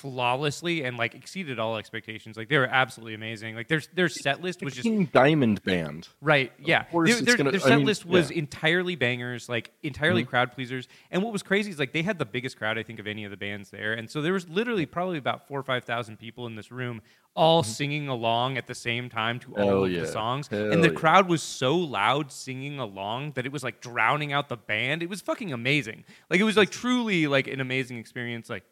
flawlessly 0.00 0.84
and 0.84 0.96
like 0.96 1.14
exceeded 1.14 1.58
all 1.58 1.76
expectations. 1.76 2.36
Like 2.36 2.48
they 2.48 2.58
were 2.58 2.66
absolutely 2.66 3.14
amazing. 3.14 3.54
Like 3.54 3.68
their 3.68 3.80
their 3.94 4.08
set 4.08 4.42
list 4.42 4.62
was 4.62 4.74
just 4.74 5.12
Diamond 5.12 5.62
Band. 5.62 6.08
Right. 6.20 6.52
Yeah. 6.58 6.84
course 6.84 7.10
Their, 7.14 7.22
their, 7.22 7.36
gonna- 7.36 7.50
their 7.52 7.60
I 7.60 7.64
set 7.68 7.76
mean, 7.78 7.86
list 7.86 8.06
was 8.06 8.30
yeah. 8.30 8.38
entirely 8.38 8.96
bangers, 8.96 9.48
like 9.48 9.70
entirely 9.82 10.22
Mm-hmm. 10.22 10.30
crowd 10.30 10.52
pleasers. 10.52 10.88
And 11.10 11.22
what 11.22 11.32
was 11.32 11.42
crazy 11.42 11.70
is 11.70 11.78
like 11.78 11.92
they 11.92 12.02
had 12.02 12.18
the 12.18 12.24
biggest 12.26 12.56
crowd 12.58 12.78
I 12.78 12.82
think 12.82 12.98
of 12.98 13.06
any 13.06 13.24
of 13.24 13.30
the 13.30 13.36
bands 13.36 13.70
there, 13.70 13.92
and 13.92 14.10
so 14.10 14.20
there 14.22 14.32
was 14.32 14.48
literally 14.48 14.86
probably 14.86 15.18
about 15.18 15.46
four 15.46 15.58
or 15.60 15.62
five 15.62 15.84
thousand 15.84 16.18
people 16.18 16.46
in 16.46 16.56
this 16.56 16.70
room, 16.72 17.00
all 17.36 17.62
singing 17.62 18.08
along 18.08 18.56
at 18.58 18.66
the 18.66 18.74
same 18.74 19.08
time 19.08 19.38
to 19.40 19.54
all 19.54 19.66
Mm-hmm. 19.70 19.84
Of 19.84 19.92
yeah. 19.92 20.00
the 20.00 20.06
songs. 20.08 20.48
Hell 20.48 20.72
and 20.72 20.82
the 20.82 20.88
yeah. 20.88 20.94
crowd 20.94 21.28
was 21.28 21.42
so 21.42 21.76
loud 21.76 22.32
singing 22.32 22.78
along 22.78 23.32
that 23.32 23.46
it 23.46 23.52
was 23.52 23.62
like 23.62 23.80
drowning 23.80 24.32
out 24.32 24.48
the 24.48 24.56
band. 24.56 25.02
It 25.02 25.08
was 25.08 25.20
fucking 25.20 25.52
amazing. 25.52 26.04
Like 26.28 26.40
it 26.40 26.44
was 26.44 26.56
like 26.56 26.70
truly 26.70 27.26
like 27.26 27.46
an 27.46 27.60
amazing 27.60 27.98
experience. 27.98 28.50
Like 28.50 28.64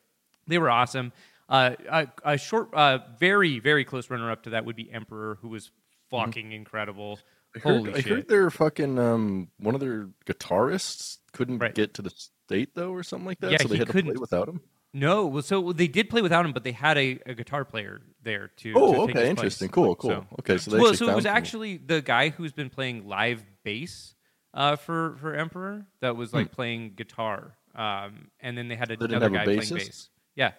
they 0.48 0.58
were 0.58 0.70
awesome. 0.70 1.12
Uh, 1.48 1.76
a, 1.88 2.08
a 2.24 2.36
short, 2.38 2.74
uh, 2.74 2.98
very, 3.18 3.58
very 3.58 3.84
close 3.84 4.10
runner-up 4.10 4.42
to 4.42 4.50
that 4.50 4.64
would 4.66 4.76
be 4.76 4.90
Emperor, 4.92 5.38
who 5.40 5.48
was 5.48 5.70
fucking 6.10 6.52
incredible. 6.52 7.18
I 7.56 7.60
heard, 7.60 7.76
Holy 7.78 7.94
I 7.94 8.00
shit! 8.00 8.06
heard 8.08 8.28
their 8.28 8.50
fucking 8.50 8.98
um 8.98 9.48
one 9.58 9.74
of 9.74 9.80
their 9.80 10.08
guitarists 10.26 11.18
couldn't 11.32 11.58
Right. 11.58 11.74
get 11.74 11.94
to 11.94 12.02
the 12.02 12.10
state 12.10 12.74
though, 12.74 12.92
or 12.92 13.02
something 13.02 13.26
like 13.26 13.40
that. 13.40 13.52
Yeah, 13.52 13.58
so 13.58 13.68
they 13.68 13.74
he 13.76 13.78
had 13.78 13.86
to 13.88 13.92
play 13.92 14.02
couldn't. 14.02 14.20
without 14.20 14.48
him. 14.48 14.60
No, 14.94 15.26
well, 15.26 15.42
so 15.42 15.72
they 15.72 15.86
did 15.88 16.08
play 16.10 16.22
without 16.22 16.44
him, 16.44 16.52
but 16.52 16.64
they 16.64 16.72
had 16.72 16.96
a, 16.98 17.18
a 17.26 17.34
guitar 17.34 17.64
player 17.64 18.00
there 18.22 18.48
too. 18.56 18.72
Oh, 18.76 19.06
to 19.06 19.12
take 19.12 19.16
okay, 19.16 19.30
interesting. 19.30 19.68
place. 19.68 19.74
Cool, 19.74 19.94
cool. 19.96 20.10
So- 20.10 20.26
okay, 20.40 20.58
so 20.58 20.70
they 20.72 20.78
well, 20.78 20.94
so 20.94 21.08
it 21.10 21.14
was 21.14 21.26
actually 21.26 21.76
the 21.78 22.00
guy 22.02 22.28
who's 22.30 22.52
been 22.52 22.70
playing 22.70 23.06
live 23.08 23.42
bass 23.64 24.14
uh, 24.54 24.76
for 24.76 25.16
for 25.20 25.34
Emperor 25.34 25.86
that 26.00 26.16
was 26.16 26.32
like 26.34 26.52
playing 26.52 26.92
guitar, 26.96 27.54
um, 27.74 28.28
and 28.40 28.56
then 28.58 28.68
they 28.68 28.76
had 28.76 28.88
Hmm. 28.88 28.94
didn't 29.00 29.10
another 29.16 29.30
guy 29.30 29.44
playing 29.44 29.60
bass. 29.74 30.08
Yeah, 30.38 30.52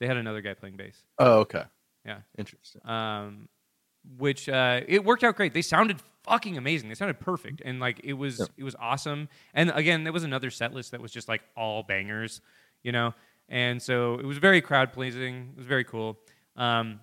they 0.00 0.06
had 0.06 0.16
another 0.16 0.40
guy 0.40 0.54
playing 0.54 0.76
bass. 0.76 1.02
Oh, 1.18 1.40
okay, 1.40 1.64
Yeah, 2.06 2.20
interesting. 2.38 2.80
um, 2.88 3.48
which 4.16 4.48
uh, 4.48 4.80
it 4.86 5.04
worked 5.04 5.24
out 5.24 5.36
great. 5.36 5.52
They 5.52 5.60
sounded 5.62 6.00
fucking 6.22 6.56
amazing. 6.56 6.88
They 6.88 6.94
sounded 6.94 7.18
perfect, 7.20 7.60
and 7.64 7.80
like 7.80 8.00
it 8.04 8.12
was 8.14 8.38
Yeah. 8.38 8.46
it 8.56 8.64
was 8.64 8.76
awesome. 8.78 9.28
And 9.54 9.70
again, 9.74 10.04
there 10.04 10.12
was 10.12 10.24
another 10.24 10.50
set 10.50 10.72
list 10.72 10.92
that 10.92 11.00
was 11.00 11.12
just 11.12 11.28
like 11.28 11.42
all 11.56 11.82
bangers, 11.82 12.40
you 12.84 12.92
know. 12.92 13.12
And 13.50 13.82
so 13.82 14.14
it 14.18 14.24
was 14.26 14.38
very 14.38 14.60
crowd 14.60 14.92
pleasing. 14.92 15.50
It 15.52 15.58
was 15.58 15.66
very 15.66 15.84
cool. 15.84 16.18
Um, 16.56 17.00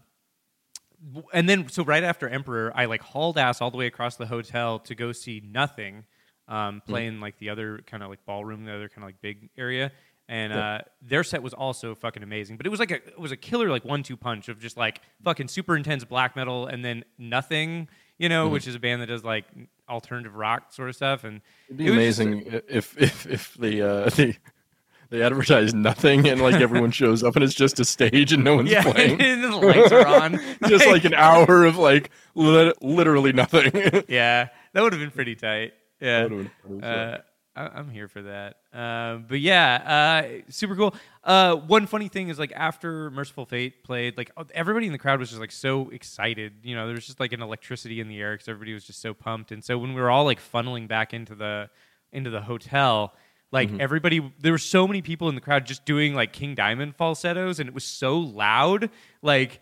and 1.33 1.47
then 1.49 1.67
so 1.69 1.83
right 1.83 2.03
after 2.03 2.27
Emperor, 2.29 2.71
I 2.75 2.85
like 2.85 3.01
hauled 3.01 3.37
ass 3.37 3.61
all 3.61 3.71
the 3.71 3.77
way 3.77 3.87
across 3.87 4.15
the 4.15 4.25
hotel 4.25 4.79
to 4.79 4.95
go 4.95 5.11
see 5.11 5.41
Nothing, 5.45 6.05
um, 6.47 6.81
Hmm. 6.85 6.91
playing 6.91 7.19
like 7.19 7.37
the 7.39 7.49
other 7.49 7.79
kind 7.85 8.01
of 8.03 8.09
like 8.09 8.25
ballroom, 8.25 8.63
the 8.65 8.73
other 8.73 8.89
kind 8.89 9.03
of 9.03 9.09
like 9.09 9.21
big 9.21 9.49
area. 9.57 9.91
And 10.27 10.53
uh, 10.53 10.79
their 11.03 11.23
set 11.23 11.43
was 11.43 11.53
also 11.53 11.93
fucking 11.93 12.23
amazing, 12.23 12.57
but 12.57 12.65
it 12.65 12.69
was 12.69 12.79
like 12.79 12.89
a 12.91 12.95
it 12.95 13.19
was 13.19 13.31
a 13.31 13.37
killer 13.37 13.69
like 13.69 13.85
one 13.85 14.01
two 14.01 14.17
punch 14.17 14.49
of 14.49 14.59
just 14.59 14.75
like 14.75 14.99
fucking 15.23 15.47
super 15.49 15.75
intense 15.77 16.03
black 16.03 16.35
metal 16.35 16.65
and 16.65 16.83
then 16.83 17.03
Nothing, 17.19 17.87
you 18.17 18.27
know, 18.27 18.47
Mhm. 18.49 18.51
which 18.53 18.67
is 18.67 18.73
a 18.73 18.79
band 18.79 19.03
that 19.03 19.07
does 19.07 19.23
like 19.23 19.45
alternative 19.87 20.33
rock 20.35 20.73
sort 20.73 20.89
of 20.89 20.95
stuff. 20.95 21.23
And 21.25 21.41
It'd 21.67 21.77
be 21.77 21.85
it 21.87 21.91
was 21.91 21.99
just 22.17 22.19
a- 22.19 22.23
amazing 22.23 22.61
if 22.67 22.97
if 22.99 23.27
if 23.27 23.53
they 23.53 23.81
uh 23.81 24.09
they 24.15 24.35
they 25.11 25.21
advertise 25.21 25.75
nothing 25.75 26.27
and 26.27 26.41
like 26.41 26.55
everyone 26.55 26.89
shows 27.01 27.23
up 27.23 27.35
and 27.35 27.43
it's 27.43 27.53
just 27.53 27.79
a 27.79 27.85
stage 27.85 28.33
and 28.33 28.43
no 28.43 28.55
one's 28.55 28.71
yeah, 28.71 28.81
playing. 28.91 29.17
the 29.19 29.49
lights 29.55 29.91
are 29.91 30.07
on, 30.07 30.39
just 30.67 30.87
like 30.87 31.05
an 31.05 31.13
hour 31.13 31.65
of 31.65 31.77
like 31.77 32.09
lit- 32.33 32.81
literally 32.81 33.31
nothing. 33.31 33.71
yeah, 34.07 34.47
that 34.73 34.81
would 34.81 34.91
have 34.91 34.99
been 34.99 35.11
pretty 35.11 35.35
tight. 35.35 35.73
Yeah. 36.01 36.23
That 36.23 36.31
would've 36.31 36.51
been- 36.67 36.83
Uh, 36.83 37.21
I, 37.55 37.67
I'm 37.67 37.89
here 37.91 38.07
for 38.09 38.23
that. 38.23 38.57
Um, 38.75 39.25
but 39.29 39.39
yeah, 39.39 40.25
uh, 40.25 40.41
super 40.49 40.75
cool. 40.75 40.93
Uh, 41.23 41.55
one 41.55 41.87
funny 41.87 42.09
thing 42.09 42.27
is 42.29 42.37
like 42.37 42.51
after 42.53 43.09
Mercyful 43.11 43.45
Fate 43.45 43.83
played, 43.83 44.17
like 44.17 44.31
oh, 44.35 44.43
everybody 44.53 44.85
in 44.85 44.91
the 44.91 44.97
crowd 44.97 45.19
was 45.19 45.29
just 45.29 45.39
like 45.39 45.51
so 45.51 45.89
excited. 45.91 46.53
You 46.63 46.75
know, 46.75 46.85
there 46.85 46.95
was 46.95 47.05
just 47.05 47.19
like 47.19 47.31
an 47.31 47.41
electricity 47.41 47.99
in 48.01 48.09
the 48.09 48.19
air 48.19 48.33
because 48.33 48.49
everybody 48.49 48.73
was 48.73 48.83
just 48.83 49.01
so 49.01 49.13
pumped. 49.13 49.51
And 49.51 49.63
so 49.63 49.77
when 49.77 49.93
we 49.93 50.01
were 50.01 50.11
all 50.11 50.25
like 50.25 50.39
funneling 50.41 50.87
back 50.87 51.13
into 51.13 51.35
the 51.35 51.69
into 52.11 52.29
the 52.29 52.41
hotel, 52.41 53.13
like 53.51 53.69
Mm-hmm. 53.69 53.79
everybody, 53.81 54.33
there 54.39 54.51
were 54.51 54.57
so 54.57 54.85
many 54.87 55.01
people 55.01 55.29
in 55.29 55.35
the 55.35 55.41
crowd 55.41 55.65
just 55.65 55.85
doing 55.85 56.13
like 56.13 56.33
King 56.33 56.53
Diamond 56.55 56.95
falsettos, 56.97 57.59
and 57.59 57.69
it 57.69 57.73
was 57.73 57.85
so 57.85 58.17
loud, 58.19 58.89
like. 59.21 59.61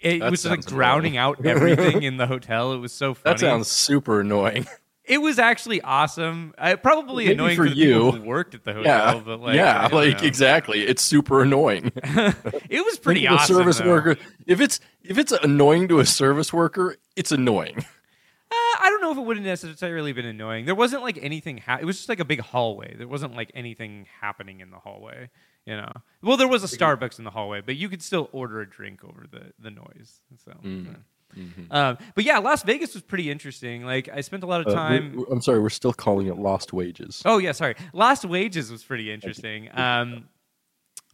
It 0.00 0.20
That 0.20 0.30
was 0.30 0.46
like 0.46 0.64
drowning 0.64 1.16
out 1.16 1.44
everything 1.44 2.04
in 2.04 2.18
the 2.18 2.28
hotel. 2.28 2.72
It 2.72 2.78
was 2.78 2.92
so 2.92 3.14
funny. 3.14 3.34
that 3.34 3.40
sounds 3.40 3.66
super 3.66 4.20
annoying. 4.20 4.68
It 5.08 5.18
was 5.18 5.38
actually 5.38 5.80
awesome. 5.80 6.54
Uh, 6.58 6.76
probably 6.76 7.24
Maybe 7.24 7.34
annoying 7.34 7.56
for 7.56 7.66
for, 7.66 7.72
you. 7.72 8.12
who 8.12 8.20
worked 8.22 8.54
at 8.54 8.64
the 8.64 8.74
hotel, 8.74 9.14
yeah, 9.16 9.20
but 9.24 9.40
like, 9.40 9.56
yeah, 9.56 9.88
I 9.90 9.94
like 9.94 10.20
know. 10.20 10.26
exactly. 10.26 10.82
It's 10.86 11.02
super 11.02 11.42
annoying. 11.42 11.90
it 12.04 12.84
was 12.84 12.98
pretty 12.98 13.20
Think 13.26 13.32
awesome. 13.32 13.56
service 13.56 13.78
though. 13.78 13.88
worker. 13.88 14.16
If 14.46 14.60
it's 14.60 14.80
if 15.02 15.16
it's 15.18 15.32
annoying 15.32 15.88
to 15.88 16.00
a 16.00 16.06
service 16.06 16.52
worker, 16.52 16.96
it's 17.16 17.32
annoying. 17.32 17.78
Uh, 17.78 18.54
I 18.80 18.86
don't 18.90 19.02
know 19.02 19.12
if 19.12 19.18
it 19.18 19.22
would 19.22 19.36
have 19.36 19.44
necessarily 19.44 20.12
been 20.12 20.24
annoying. 20.24 20.64
There 20.64 20.74
wasn't 20.74 21.02
like 21.02 21.18
anything. 21.22 21.58
Ha- 21.58 21.78
it 21.80 21.84
was 21.84 21.96
just 21.98 22.08
like 22.08 22.20
a 22.20 22.24
big 22.24 22.40
hallway. 22.40 22.94
There 22.96 23.08
wasn't 23.08 23.34
like 23.36 23.50
anything 23.54 24.06
happening 24.20 24.60
in 24.60 24.70
the 24.70 24.78
hallway. 24.78 25.28
You 25.66 25.76
know. 25.76 25.92
Well, 26.22 26.36
there 26.38 26.48
was 26.48 26.64
a 26.64 26.76
Starbucks 26.78 27.18
in 27.18 27.24
the 27.24 27.30
hallway, 27.30 27.60
but 27.60 27.76
you 27.76 27.88
could 27.90 28.02
still 28.02 28.30
order 28.32 28.60
a 28.60 28.68
drink 28.68 29.04
over 29.04 29.26
the 29.30 29.52
the 29.58 29.70
noise. 29.70 30.20
So. 30.44 30.52
Mm. 30.64 30.94
uh, 30.94 30.98
Mm-hmm. 31.36 31.70
Um, 31.72 31.98
but 32.14 32.24
yeah, 32.24 32.38
Las 32.38 32.62
Vegas 32.62 32.94
was 32.94 33.02
pretty 33.02 33.30
interesting. 33.30 33.84
Like 33.84 34.08
I 34.08 34.22
spent 34.22 34.42
a 34.42 34.46
lot 34.46 34.60
of 34.62 34.68
Uh, 34.68 34.74
time. 34.74 35.16
we- 35.16 35.24
I'm 35.30 35.40
sorry, 35.42 35.60
we're 35.60 35.68
still 35.70 35.92
calling 35.92 36.26
it 36.26 36.36
lost 36.38 36.72
wages. 36.72 37.22
Oh 37.24 37.38
yeah, 37.38 37.52
sorry. 37.52 37.74
Lost 37.92 38.24
Wages 38.24 38.70
was 38.70 38.82
pretty 38.82 39.12
interesting. 39.12 39.68
Um, 39.76 40.28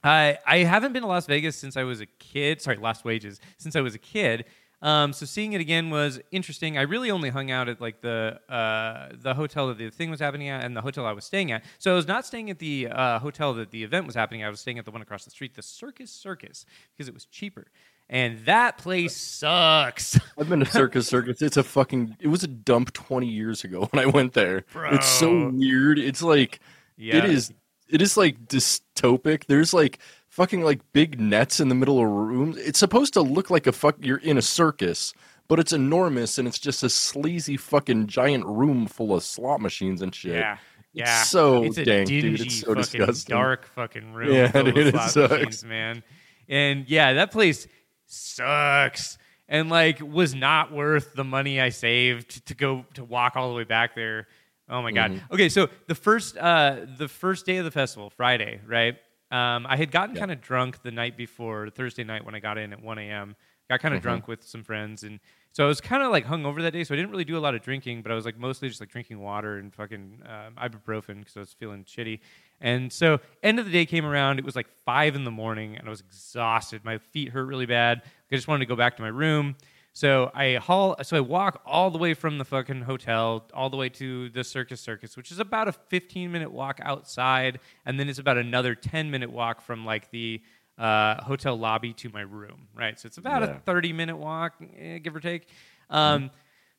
I 0.02 0.38
I 0.46 0.58
haven't 0.58 0.92
been 0.92 1.02
to 1.02 1.08
Las 1.08 1.26
Vegas 1.26 1.56
since 1.56 1.76
I 1.76 1.82
was 1.84 2.00
a 2.00 2.06
kid. 2.06 2.60
Sorry, 2.60 2.76
Lost 2.76 3.04
Wages 3.04 3.40
since 3.58 3.74
I 3.76 3.80
was 3.80 3.94
a 3.94 3.98
kid. 3.98 4.44
Um, 4.82 5.14
so 5.14 5.24
seeing 5.24 5.54
it 5.54 5.62
again 5.62 5.88
was 5.88 6.20
interesting. 6.30 6.76
I 6.76 6.82
really 6.82 7.10
only 7.10 7.30
hung 7.30 7.50
out 7.50 7.70
at 7.70 7.80
like 7.80 8.02
the 8.02 8.38
uh, 8.50 9.08
the 9.14 9.32
hotel 9.32 9.68
that 9.68 9.78
the 9.78 9.88
thing 9.90 10.10
was 10.10 10.20
happening 10.20 10.48
at, 10.48 10.62
and 10.62 10.76
the 10.76 10.82
hotel 10.82 11.06
I 11.06 11.12
was 11.12 11.24
staying 11.24 11.52
at. 11.52 11.64
So 11.78 11.92
I 11.92 11.96
was 11.96 12.06
not 12.06 12.26
staying 12.26 12.50
at 12.50 12.58
the 12.58 12.88
uh, 12.88 13.18
hotel 13.18 13.54
that 13.54 13.70
the 13.70 13.82
event 13.82 14.04
was 14.06 14.14
happening. 14.14 14.42
at. 14.42 14.46
I 14.48 14.50
was 14.50 14.60
staying 14.60 14.78
at 14.78 14.84
the 14.84 14.90
one 14.90 15.00
across 15.00 15.24
the 15.24 15.30
street, 15.30 15.54
the 15.54 15.62
Circus 15.62 16.10
Circus, 16.10 16.66
because 16.94 17.08
it 17.08 17.14
was 17.14 17.24
cheaper. 17.24 17.66
And 18.08 18.40
that 18.40 18.78
place 18.78 19.16
sucks. 19.16 20.18
I've 20.38 20.48
been 20.48 20.60
to 20.60 20.66
Circus 20.66 21.06
Circus. 21.08 21.40
It's 21.42 21.56
a 21.56 21.62
fucking. 21.62 22.16
It 22.20 22.28
was 22.28 22.44
a 22.44 22.48
dump 22.48 22.92
20 22.92 23.26
years 23.26 23.64
ago 23.64 23.86
when 23.90 24.02
I 24.02 24.06
went 24.06 24.34
there. 24.34 24.64
It's 24.74 25.06
so 25.08 25.48
weird. 25.50 25.98
It's 25.98 26.22
like 26.22 26.60
yeah, 26.96 27.16
it 27.16 27.24
is. 27.24 27.52
It 27.88 28.02
is 28.02 28.16
like 28.16 28.46
dystopic. 28.46 29.46
There's 29.46 29.72
like 29.74 29.98
fucking 30.28 30.62
like 30.62 30.80
big 30.92 31.20
nets 31.20 31.60
in 31.60 31.68
the 31.68 31.74
middle 31.74 31.98
of 32.00 32.06
rooms. 32.08 32.56
It's 32.58 32.78
supposed 32.78 33.14
to 33.14 33.22
look 33.22 33.50
like 33.50 33.66
a 33.66 33.72
fuck. 33.72 33.96
You're 34.00 34.18
in 34.18 34.36
a 34.36 34.42
circus, 34.42 35.12
but 35.48 35.58
it's 35.58 35.72
enormous 35.72 36.38
and 36.38 36.46
it's 36.48 36.58
just 36.58 36.82
a 36.82 36.88
sleazy 36.90 37.56
fucking 37.56 38.06
giant 38.08 38.44
room 38.46 38.86
full 38.86 39.14
of 39.14 39.22
slot 39.22 39.60
machines 39.60 40.02
and 40.02 40.14
shit. 40.14 40.34
Yeah. 40.36 40.52
It's 40.54 40.60
Yeah. 40.92 41.22
so 41.24 41.64
it's 41.64 41.78
a 41.78 41.84
dang, 41.84 42.06
dingy, 42.06 42.36
dude. 42.36 42.40
It's 42.42 42.60
so 42.60 42.66
fucking 42.74 42.82
disgusting. 42.82 43.34
dark 43.34 43.66
fucking 43.66 44.12
room 44.12 44.32
Yeah, 44.34 44.50
dude, 44.62 44.76
it 44.78 44.94
slot 44.94 45.10
sucks. 45.10 45.30
machines, 45.32 45.64
man. 45.64 46.02
And 46.48 46.88
yeah, 46.88 47.12
that 47.14 47.30
place 47.32 47.66
sucks. 48.06 49.18
And 49.48 49.68
like 49.68 50.00
was 50.00 50.34
not 50.34 50.72
worth 50.72 51.14
the 51.14 51.24
money 51.24 51.60
I 51.60 51.68
saved 51.68 52.46
to 52.46 52.54
go 52.54 52.86
to 52.94 53.04
walk 53.04 53.36
all 53.36 53.50
the 53.50 53.54
way 53.54 53.64
back 53.64 53.94
there. 53.94 54.26
Oh 54.70 54.80
my 54.80 54.90
god. 54.90 55.10
Mm-hmm. 55.12 55.34
Okay, 55.34 55.48
so 55.50 55.68
the 55.86 55.94
first 55.94 56.38
uh 56.38 56.86
the 56.96 57.08
first 57.08 57.44
day 57.44 57.58
of 57.58 57.64
the 57.66 57.70
festival, 57.70 58.08
Friday, 58.08 58.60
right? 58.66 58.96
Um, 59.30 59.66
I 59.66 59.76
had 59.76 59.90
gotten 59.90 60.14
Yeah. 60.14 60.20
kind 60.20 60.32
of 60.32 60.40
drunk 60.40 60.82
the 60.82 60.90
night 60.90 61.16
before, 61.16 61.68
Thursday 61.68 62.04
night 62.04 62.24
when 62.24 62.34
I 62.34 62.40
got 62.40 62.56
in 62.56 62.72
at 62.72 62.80
1 62.82 62.98
a.m. 62.98 63.36
Got 63.68 63.80
kind 63.80 63.94
of 63.94 64.00
Mhm. 64.00 64.02
drunk 64.04 64.28
with 64.28 64.42
some 64.44 64.62
friends, 64.62 65.04
and 65.04 65.20
so 65.52 65.64
I 65.64 65.68
was 65.68 65.80
kind 65.80 66.02
of 66.02 66.10
like 66.10 66.24
hung 66.24 66.44
over 66.46 66.62
that 66.62 66.72
day. 66.72 66.84
So 66.84 66.94
I 66.94 66.96
didn't 66.96 67.10
really 67.10 67.24
do 67.24 67.36
a 67.36 67.40
lot 67.40 67.54
of 67.54 67.62
drinking, 67.62 68.02
but 68.02 68.12
I 68.12 68.14
was 68.14 68.24
like 68.24 68.38
mostly 68.38 68.68
just 68.68 68.80
like 68.80 68.90
drinking 68.90 69.20
water 69.20 69.56
and 69.58 69.74
fucking 69.74 70.22
um, 70.26 70.54
ibuprofen 70.56 71.18
because 71.20 71.36
I 71.36 71.40
was 71.40 71.52
feeling 71.52 71.84
shitty. 71.84 72.20
And 72.60 72.92
so 72.92 73.20
end 73.42 73.58
of 73.58 73.66
the 73.66 73.72
day 73.72 73.84
came 73.86 74.06
around. 74.06 74.38
It 74.38 74.44
was 74.44 74.56
like 74.56 74.68
five 74.84 75.14
in 75.16 75.24
the 75.24 75.30
morning, 75.30 75.76
and 75.76 75.86
I 75.86 75.90
was 75.90 76.00
exhausted. 76.00 76.84
My 76.84 76.98
feet 76.98 77.30
hurt 77.30 77.44
really 77.46 77.66
bad. 77.66 78.02
I 78.30 78.34
just 78.34 78.48
wanted 78.48 78.60
to 78.60 78.66
go 78.66 78.76
back 78.76 78.96
to 78.96 79.02
my 79.02 79.08
room. 79.08 79.56
So 79.92 80.30
I 80.34 80.54
haul, 80.54 80.96
so 81.02 81.16
I 81.16 81.20
walk 81.20 81.62
all 81.64 81.90
the 81.90 81.98
way 81.98 82.14
from 82.14 82.38
the 82.38 82.44
fucking 82.44 82.82
hotel 82.82 83.46
all 83.54 83.70
the 83.70 83.76
way 83.76 83.88
to 83.90 84.28
the 84.30 84.42
Circus 84.42 84.80
Circus, 84.80 85.16
which 85.16 85.30
is 85.30 85.38
about 85.38 85.68
a 85.68 85.72
15 85.72 86.32
minute 86.32 86.50
walk 86.50 86.80
outside, 86.82 87.60
and 87.86 88.00
then 88.00 88.08
it's 88.08 88.18
about 88.18 88.36
another 88.36 88.74
10 88.74 89.10
minute 89.10 89.30
walk 89.30 89.60
from 89.60 89.84
like 89.84 90.10
the 90.10 90.42
uh, 90.78 91.22
hotel 91.22 91.56
lobby 91.56 91.92
to 91.92 92.08
my 92.08 92.22
room, 92.22 92.66
right? 92.74 92.98
So 92.98 93.06
it's 93.06 93.18
about 93.18 93.42
Yeah. 93.42 93.50
a 93.56 93.58
30 93.60 93.92
minute 93.92 94.16
walk, 94.16 94.54
eh, 94.76 94.98
give 94.98 95.14
or 95.14 95.20
take. 95.20 95.46
Um, 95.90 96.30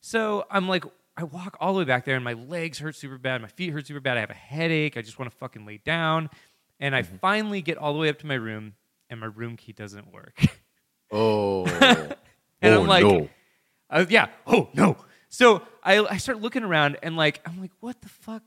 So 0.02 0.46
I'm 0.52 0.68
like, 0.68 0.84
I 1.18 1.24
walk 1.24 1.58
all 1.60 1.74
the 1.74 1.80
way 1.80 1.86
back 1.86 2.06
there, 2.06 2.16
and 2.16 2.24
my 2.24 2.34
legs 2.34 2.80
hurt 2.80 2.96
super 2.96 3.18
bad, 3.18 3.42
my 3.42 3.48
feet 3.48 3.72
hurt 3.72 3.88
super 3.88 4.00
bad. 4.02 4.18
I 4.18 4.20
have 4.20 4.30
a 4.30 4.34
headache. 4.34 4.98
I 4.98 5.02
just 5.02 5.18
want 5.18 5.32
to 5.32 5.38
fucking 5.38 5.66
lay 5.66 5.78
down, 5.78 6.30
and 6.80 6.96
I 6.96 7.04
finally 7.04 7.62
get 7.62 7.78
all 7.78 7.94
the 7.94 8.00
way 8.00 8.10
up 8.10 8.20
to 8.20 8.26
my 8.26 8.36
room, 8.36 8.74
and 9.10 9.20
my 9.20 9.28
room 9.28 9.56
key 9.56 9.72
doesn't 9.74 10.12
work. 10.14 10.46
Oh. 11.12 11.66
And 12.62 12.74
oh, 12.74 12.82
I'm 12.82 12.88
like, 12.88 13.04
no. 13.04 13.30
uh, 13.90 14.06
yeah. 14.10 14.28
Oh 14.48 14.70
no. 14.74 14.98
So 15.30 15.62
I, 15.84 16.00
I 16.00 16.18
start 16.18 16.42
looking 16.42 16.64
around 16.64 16.98
and 17.04 17.16
like 17.16 17.42
I'm 17.46 17.62
like, 17.62 17.72
what 17.80 18.02
the 18.02 18.10
fuck? 18.10 18.44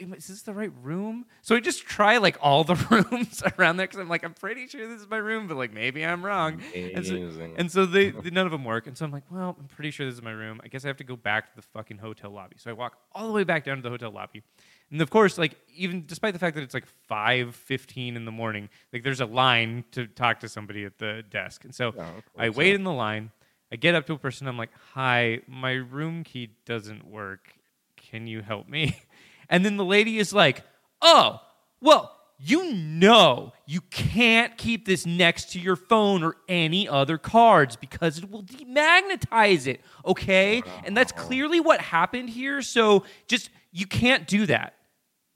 Is 0.00 0.26
this 0.28 0.42
the 0.42 0.52
right 0.54 0.72
room? 0.82 1.26
So 1.42 1.54
I 1.54 1.60
just 1.60 1.84
try 1.84 2.16
like 2.18 2.36
all 2.40 2.64
the 2.64 2.74
rooms 3.10 3.42
around 3.58 3.76
there 3.76 3.86
because 3.86 4.00
I'm 4.00 4.08
like, 4.08 4.24
I'm 4.24 4.34
pretty 4.34 4.66
sure 4.66 4.86
this 4.88 5.00
is 5.00 5.08
my 5.08 5.18
room, 5.18 5.46
but 5.46 5.56
like 5.56 5.72
maybe 5.72 6.04
I'm 6.04 6.24
wrong. 6.24 6.62
And 6.96 7.06
so, 7.06 7.14
and 7.56 7.70
so 7.70 7.86
they, 7.86 8.10
they 8.22 8.30
none 8.30 8.46
of 8.46 8.52
them 8.52 8.64
work. 8.64 8.86
And 8.86 8.96
so 8.96 9.04
I'm 9.04 9.12
like, 9.12 9.24
well, 9.30 9.56
I'm 9.58 9.66
pretty 9.68 9.90
sure 9.90 10.06
this 10.06 10.14
is 10.16 10.22
my 10.22 10.30
room. 10.32 10.60
I 10.64 10.68
guess 10.68 10.84
I 10.84 10.88
have 10.88 10.96
to 10.98 11.04
go 11.04 11.16
back 11.16 11.50
to 11.50 11.56
the 11.56 11.62
fucking 11.62 11.98
hotel 11.98 12.30
lobby. 12.30 12.56
So 12.58 12.70
I 12.70 12.72
walk 12.72 12.98
all 13.12 13.26
the 13.26 13.32
way 13.32 13.44
back 13.44 13.64
down 13.64 13.76
to 13.76 13.82
the 13.82 13.90
hotel 13.90 14.10
lobby. 14.10 14.42
And 14.90 15.00
of 15.00 15.10
course, 15.10 15.38
like 15.38 15.54
even 15.76 16.04
despite 16.06 16.32
the 16.32 16.38
fact 16.40 16.56
that 16.56 16.62
it's 16.62 16.74
like 16.74 16.86
5:15 17.08 18.16
in 18.16 18.24
the 18.24 18.32
morning, 18.32 18.68
like 18.92 19.02
there's 19.04 19.20
a 19.20 19.26
line 19.26 19.84
to 19.92 20.06
talk 20.06 20.40
to 20.40 20.48
somebody 20.48 20.84
at 20.84 20.98
the 20.98 21.22
desk. 21.30 21.64
And 21.64 21.74
so 21.74 21.92
Yeah, 21.96 22.10
I 22.36 22.48
wait 22.50 22.68
yeah. 22.70 22.74
in 22.74 22.84
the 22.84 22.92
line. 22.92 23.30
I 23.72 23.76
get 23.76 23.94
up 23.94 24.04
to 24.06 24.14
a 24.14 24.18
person. 24.18 24.48
I'm 24.48 24.58
like, 24.58 24.72
"Hi, 24.94 25.42
my 25.46 25.72
room 25.74 26.24
key 26.24 26.50
doesn't 26.64 27.06
work. 27.06 27.52
Can 27.96 28.26
you 28.26 28.40
help 28.42 28.68
me?" 28.68 28.96
And 29.50 29.64
then 29.64 29.76
the 29.76 29.84
lady 29.84 30.18
is 30.18 30.32
like, 30.32 30.62
"Oh, 31.02 31.40
well, 31.82 32.16
you 32.38 32.72
know 32.72 33.52
you 33.66 33.82
can't 33.82 34.56
keep 34.56 34.86
this 34.86 35.04
next 35.04 35.52
to 35.52 35.60
your 35.60 35.76
phone 35.76 36.22
or 36.22 36.36
any 36.48 36.88
other 36.88 37.18
cards 37.18 37.76
because 37.76 38.16
it 38.18 38.30
will 38.30 38.44
demagnetize 38.44 39.66
it, 39.66 39.82
okay? 40.06 40.62
And 40.84 40.96
that's 40.96 41.12
clearly 41.12 41.60
what 41.60 41.82
happened 41.82 42.30
here. 42.30 42.62
So 42.62 43.04
just 43.26 43.50
you 43.72 43.86
can't 43.86 44.26
do 44.26 44.46
that. 44.46 44.74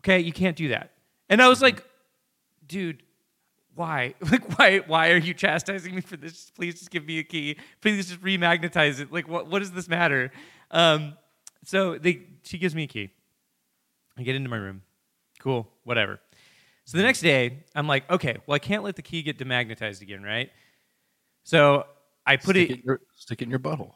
Okay? 0.00 0.21
You 0.21 0.33
can't 0.33 0.56
do 0.56 0.68
that." 0.68 0.92
And 1.28 1.42
I 1.42 1.49
was 1.49 1.61
like, 1.61 1.85
"Dude, 2.66 3.02
why? 3.75 4.14
Like, 4.30 4.59
why? 4.59 4.78
Why 4.87 5.11
are 5.11 5.16
you 5.16 5.35
chastising 5.35 5.94
me 5.94 6.00
for 6.00 6.16
this? 6.16 6.50
Please 6.50 6.78
just 6.78 6.90
give 6.90 7.04
me 7.04 7.18
a 7.18 7.25
key. 7.25 7.56
Please 7.80 8.09
just 8.09 8.21
remagnetize 8.23 9.00
it. 9.00 9.12
Like, 9.12 9.28
what? 9.28 9.49
What 9.49 9.59
does 9.59 9.73
this 9.73 9.88
matter? 9.88 10.30
Um, 10.71 11.16
so 11.64 11.99
they, 11.99 12.26
she 12.42 12.59
gives 12.59 12.75
me 12.75 12.85
a 12.85 12.87
key. 12.87 13.11
I 14.18 14.23
get 14.23 14.37
into 14.37 14.49
my 14.49 14.56
room. 14.56 14.83
Cool, 15.40 15.68
whatever. 15.85 16.21
So 16.85 16.99
the 16.99 17.02
next 17.02 17.21
day, 17.21 17.64
I'm 17.75 17.87
like, 17.87 18.09
okay, 18.11 18.37
well, 18.47 18.54
I 18.54 18.59
can't 18.59 18.83
let 18.85 18.97
the 18.97 19.02
key 19.02 19.23
get 19.23 19.38
demagnetized 19.38 20.02
again, 20.02 20.23
right? 20.23 20.50
So 21.44 21.87
I 22.26 22.37
put 22.37 22.56
stick 22.56 22.71
it, 22.71 22.85
your, 22.85 23.00
stick 23.16 23.42
it 23.42 23.44
in 23.44 23.50
your 23.50 23.59
butthole. 23.59 23.92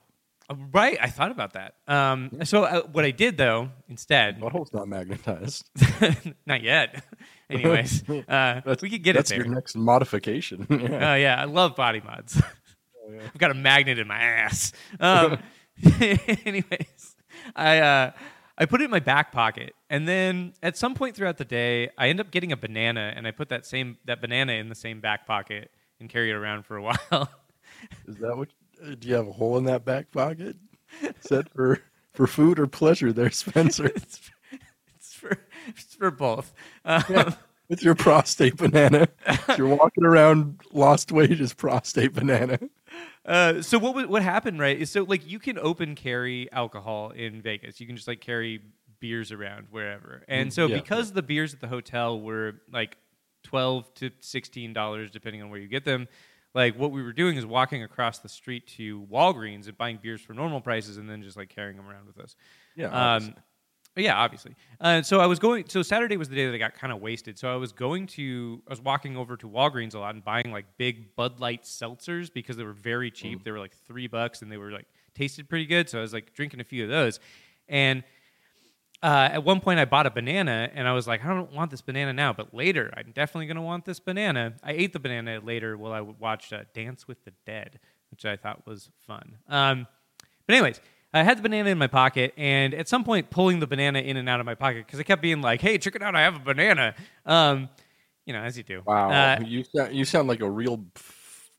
right. 0.73 0.99
I 1.01 1.09
thought 1.09 1.31
about 1.31 1.53
that. 1.55 1.75
Um, 1.87 2.31
so 2.45 2.65
uh, 2.65 2.83
what 2.83 3.05
I 3.05 3.11
did 3.11 3.37
though 3.37 3.71
instead, 3.89 4.41
Butthole's 4.41 4.73
not 4.73 4.89
magnetized. 4.89 5.69
not 6.47 6.63
yet. 6.63 7.05
Anyways, 7.51 8.09
uh, 8.09 8.61
we 8.83 8.91
could 8.91 9.03
get 9.03 9.15
that's 9.15 9.31
it 9.31 9.37
there. 9.37 9.47
your 9.47 9.55
next 9.55 9.75
modification. 9.77 10.67
yeah. 10.69 11.13
Oh 11.13 11.15
yeah, 11.15 11.41
I 11.41 11.45
love 11.45 11.77
body 11.77 12.03
mods. 12.05 12.41
I've 13.25 13.39
got 13.39 13.51
a 13.51 13.55
magnet 13.55 13.99
in 13.99 14.07
my 14.07 14.19
ass. 14.19 14.73
Um, 15.01 15.39
anyways, 16.45 17.17
I 17.57 17.79
uh, 17.79 18.11
I 18.61 18.67
put 18.67 18.81
it 18.81 18.87
in 18.87 18.91
my 18.91 18.99
back 18.99 19.31
pocket, 19.31 19.75
and 19.89 20.09
then 20.09 20.53
at 20.65 20.77
some 20.77 20.95
point 20.95 21.15
throughout 21.15 21.37
the 21.39 21.45
day, 21.45 21.91
I 21.97 22.09
end 22.09 22.19
up 22.21 22.31
getting 22.33 22.51
a 22.51 22.57
banana, 22.57 23.13
and 23.15 23.27
I 23.27 23.31
put 23.31 23.49
that 23.51 23.65
same 23.65 23.99
that 24.07 24.21
banana 24.21 24.55
in 24.55 24.69
the 24.69 24.75
same 24.75 25.01
back 25.01 25.27
pocket 25.27 25.71
and 26.01 26.11
carry 26.11 26.31
it 26.31 26.35
around 26.35 26.65
for 26.67 26.77
a 26.77 26.83
while. 26.83 27.31
Is 28.07 28.17
that 28.17 28.37
what? 28.37 28.49
uh, 28.85 28.95
Do 28.99 29.07
you 29.09 29.15
have 29.15 29.29
a 29.29 29.33
hole 29.33 29.57
in 29.59 29.65
that 29.65 29.85
back 29.85 30.11
pocket? 30.11 30.57
Is 31.03 31.29
that 31.31 31.49
for 31.55 31.81
for 32.15 32.27
food 32.27 32.59
or 32.59 32.67
pleasure, 32.67 33.13
there, 33.13 33.31
Spencer? 33.45 33.87
it's, 33.87 34.21
it's 34.97 35.15
for 35.15 35.39
it's 35.69 35.95
for 35.95 36.11
both. 36.11 36.53
Um, 36.85 37.35
With 37.69 37.83
your 37.83 37.95
prostate 37.95 38.57
banana, 38.57 39.09
you're 39.59 39.69
walking 39.69 40.05
around 40.05 40.61
lost 40.73 41.13
wages 41.13 41.53
prostate 41.53 42.15
banana. 42.15 42.59
Uh, 43.27 43.61
so 43.61 43.79
what 43.79 44.09
what 44.09 44.23
happened, 44.23 44.59
right? 44.59 44.81
Is 44.81 44.91
so 44.91 45.03
like 45.03 45.29
you 45.31 45.39
can 45.39 45.59
open 45.59 45.95
carry 45.95 46.51
alcohol 46.51 47.11
in 47.11 47.43
Vegas. 47.43 47.79
You 47.79 47.87
can 47.87 47.97
just 47.97 48.09
like 48.09 48.21
carry 48.21 48.63
beers 49.01 49.33
around 49.33 49.67
wherever. 49.71 50.23
And 50.29 50.53
so 50.53 50.67
yeah. 50.67 50.77
because 50.77 51.13
the 51.13 51.23
beers 51.23 51.53
at 51.55 51.61
the 51.61 51.69
hotel 51.69 52.21
were 52.21 52.55
like 52.73 52.97
twelve 53.43 53.93
to 53.95 54.11
sixteen 54.21 54.73
dollars, 54.73 55.11
depending 55.11 55.43
on 55.43 55.51
where 55.51 55.61
you 55.61 55.69
get 55.69 55.85
them. 55.85 56.09
Like 56.55 56.79
what 56.79 56.91
we 56.91 57.03
were 57.03 57.13
doing 57.13 57.37
is 57.37 57.45
walking 57.45 57.83
across 57.83 58.19
the 58.19 58.29
street 58.29 58.67
to 58.79 59.03
Walgreens 59.13 59.67
and 59.69 59.77
buying 59.77 59.99
beers 60.03 60.21
for 60.21 60.33
normal 60.33 60.61
prices, 60.61 60.97
and 60.97 61.09
then 61.09 61.23
just 61.23 61.37
like 61.37 61.51
carrying 61.51 61.77
them 61.77 61.87
around 61.87 62.07
with 62.07 62.19
us. 62.19 62.35
Yeah, 62.75 63.17
Um. 63.17 63.35
Yeah, 64.01 64.17
obviously. 64.17 64.55
Uh, 64.81 65.03
so 65.03 65.21
I 65.21 65.27
was 65.27 65.39
going. 65.39 65.65
So 65.69 65.83
Saturday 65.83 66.17
was 66.17 66.29
the 66.29 66.37
day 66.37 66.47
that 66.47 66.55
I 66.55 66.59
got 66.59 66.75
kind 66.75 66.93
of 66.93 67.01
wasted. 67.01 67.39
So 67.39 67.53
I 67.53 67.57
was 67.57 67.73
going 67.73 68.07
to. 68.09 68.63
I 68.67 68.71
was 68.71 68.81
walking 68.81 69.17
over 69.17 69.37
to 69.37 69.49
Walgreens 69.49 69.95
a 69.95 69.99
lot 69.99 70.15
and 70.15 70.25
buying 70.25 70.53
like 70.53 70.67
big 70.77 71.15
Bud 71.17 71.41
Light 71.41 71.65
seltzers 71.65 72.33
because 72.33 72.57
they 72.57 72.65
were 72.65 72.73
very 72.73 73.11
cheap. 73.11 73.45
They 73.45 73.51
were 73.51 73.59
like 73.59 73.75
three 73.87 74.07
bucks 74.07 74.43
and 74.43 74.51
they 74.51 74.57
were 74.57 74.71
like 74.71 74.87
tasted 75.15 75.49
pretty 75.49 75.67
good. 75.67 75.89
So 75.89 75.99
I 75.99 76.03
was 76.03 76.13
like 76.13 76.35
drinking 76.35 76.61
a 76.61 76.65
few 76.65 76.85
of 76.85 76.91
those. 76.91 77.21
And 77.69 78.05
uh, 79.03 79.29
at 79.33 79.45
one 79.45 79.61
point, 79.61 79.79
I 79.79 79.85
bought 79.85 80.07
a 80.07 80.11
banana 80.11 80.71
and 80.75 80.89
I 80.89 80.93
was 80.93 81.07
like, 81.07 81.25
I 81.25 81.29
don't 81.29 81.53
want 81.53 81.71
this 81.71 81.81
banana 81.81 82.13
now, 82.13 82.33
but 82.33 82.53
later, 82.53 82.93
I'm 82.97 83.13
definitely 83.13 83.47
going 83.47 83.57
to 83.57 83.63
want 83.63 83.85
this 83.85 84.01
banana. 84.01 84.55
I 84.63 84.73
ate 84.73 84.93
the 84.93 84.99
banana 84.99 85.41
later 85.41 85.77
while 85.77 85.93
I 85.93 86.01
watched 86.01 86.53
uh, 86.53 86.65
Dance 86.75 87.07
with 87.07 87.25
the 87.25 87.33
Dead, 87.47 87.79
which 88.11 88.25
I 88.25 88.37
thought 88.37 88.67
was 88.67 88.91
fun. 89.07 89.37
Um, 89.49 89.87
but, 90.47 90.55
anyways, 90.57 90.81
I 91.15 91.23
had 91.23 91.39
the 91.39 91.43
banana 91.43 91.71
in 91.71 91.79
my 91.79 91.87
pocket, 91.87 92.35
and 92.37 92.75
at 92.75 92.87
some 92.89 93.03
point, 93.03 93.31
pulling 93.31 93.61
the 93.61 93.67
banana 93.67 94.01
in 94.01 94.17
and 94.19 94.29
out 94.29 94.41
of 94.41 94.47
my 94.47 94.55
pocket 94.55 94.87
because 94.87 95.01
I 95.01 95.03
kept 95.05 95.23
being 95.23 95.41
like, 95.41 95.61
"Hey, 95.61 95.79
check 95.79 95.95
it 95.97 96.03
out! 96.03 96.15
I 96.15 96.21
have 96.23 96.37
a 96.37 96.41
banana." 96.41 96.95
Um, 97.25 97.69
you 98.27 98.33
know, 98.35 98.41
as 98.41 98.59
you 98.59 98.63
do. 98.63 98.83
Wow, 98.85 99.11
Uh, 99.11 99.41
you 99.45 99.65
sound 99.65 99.95
you 99.95 100.05
sound 100.05 100.29
like 100.29 100.41
a 100.41 100.51
real 100.51 100.85
f- 100.97 101.51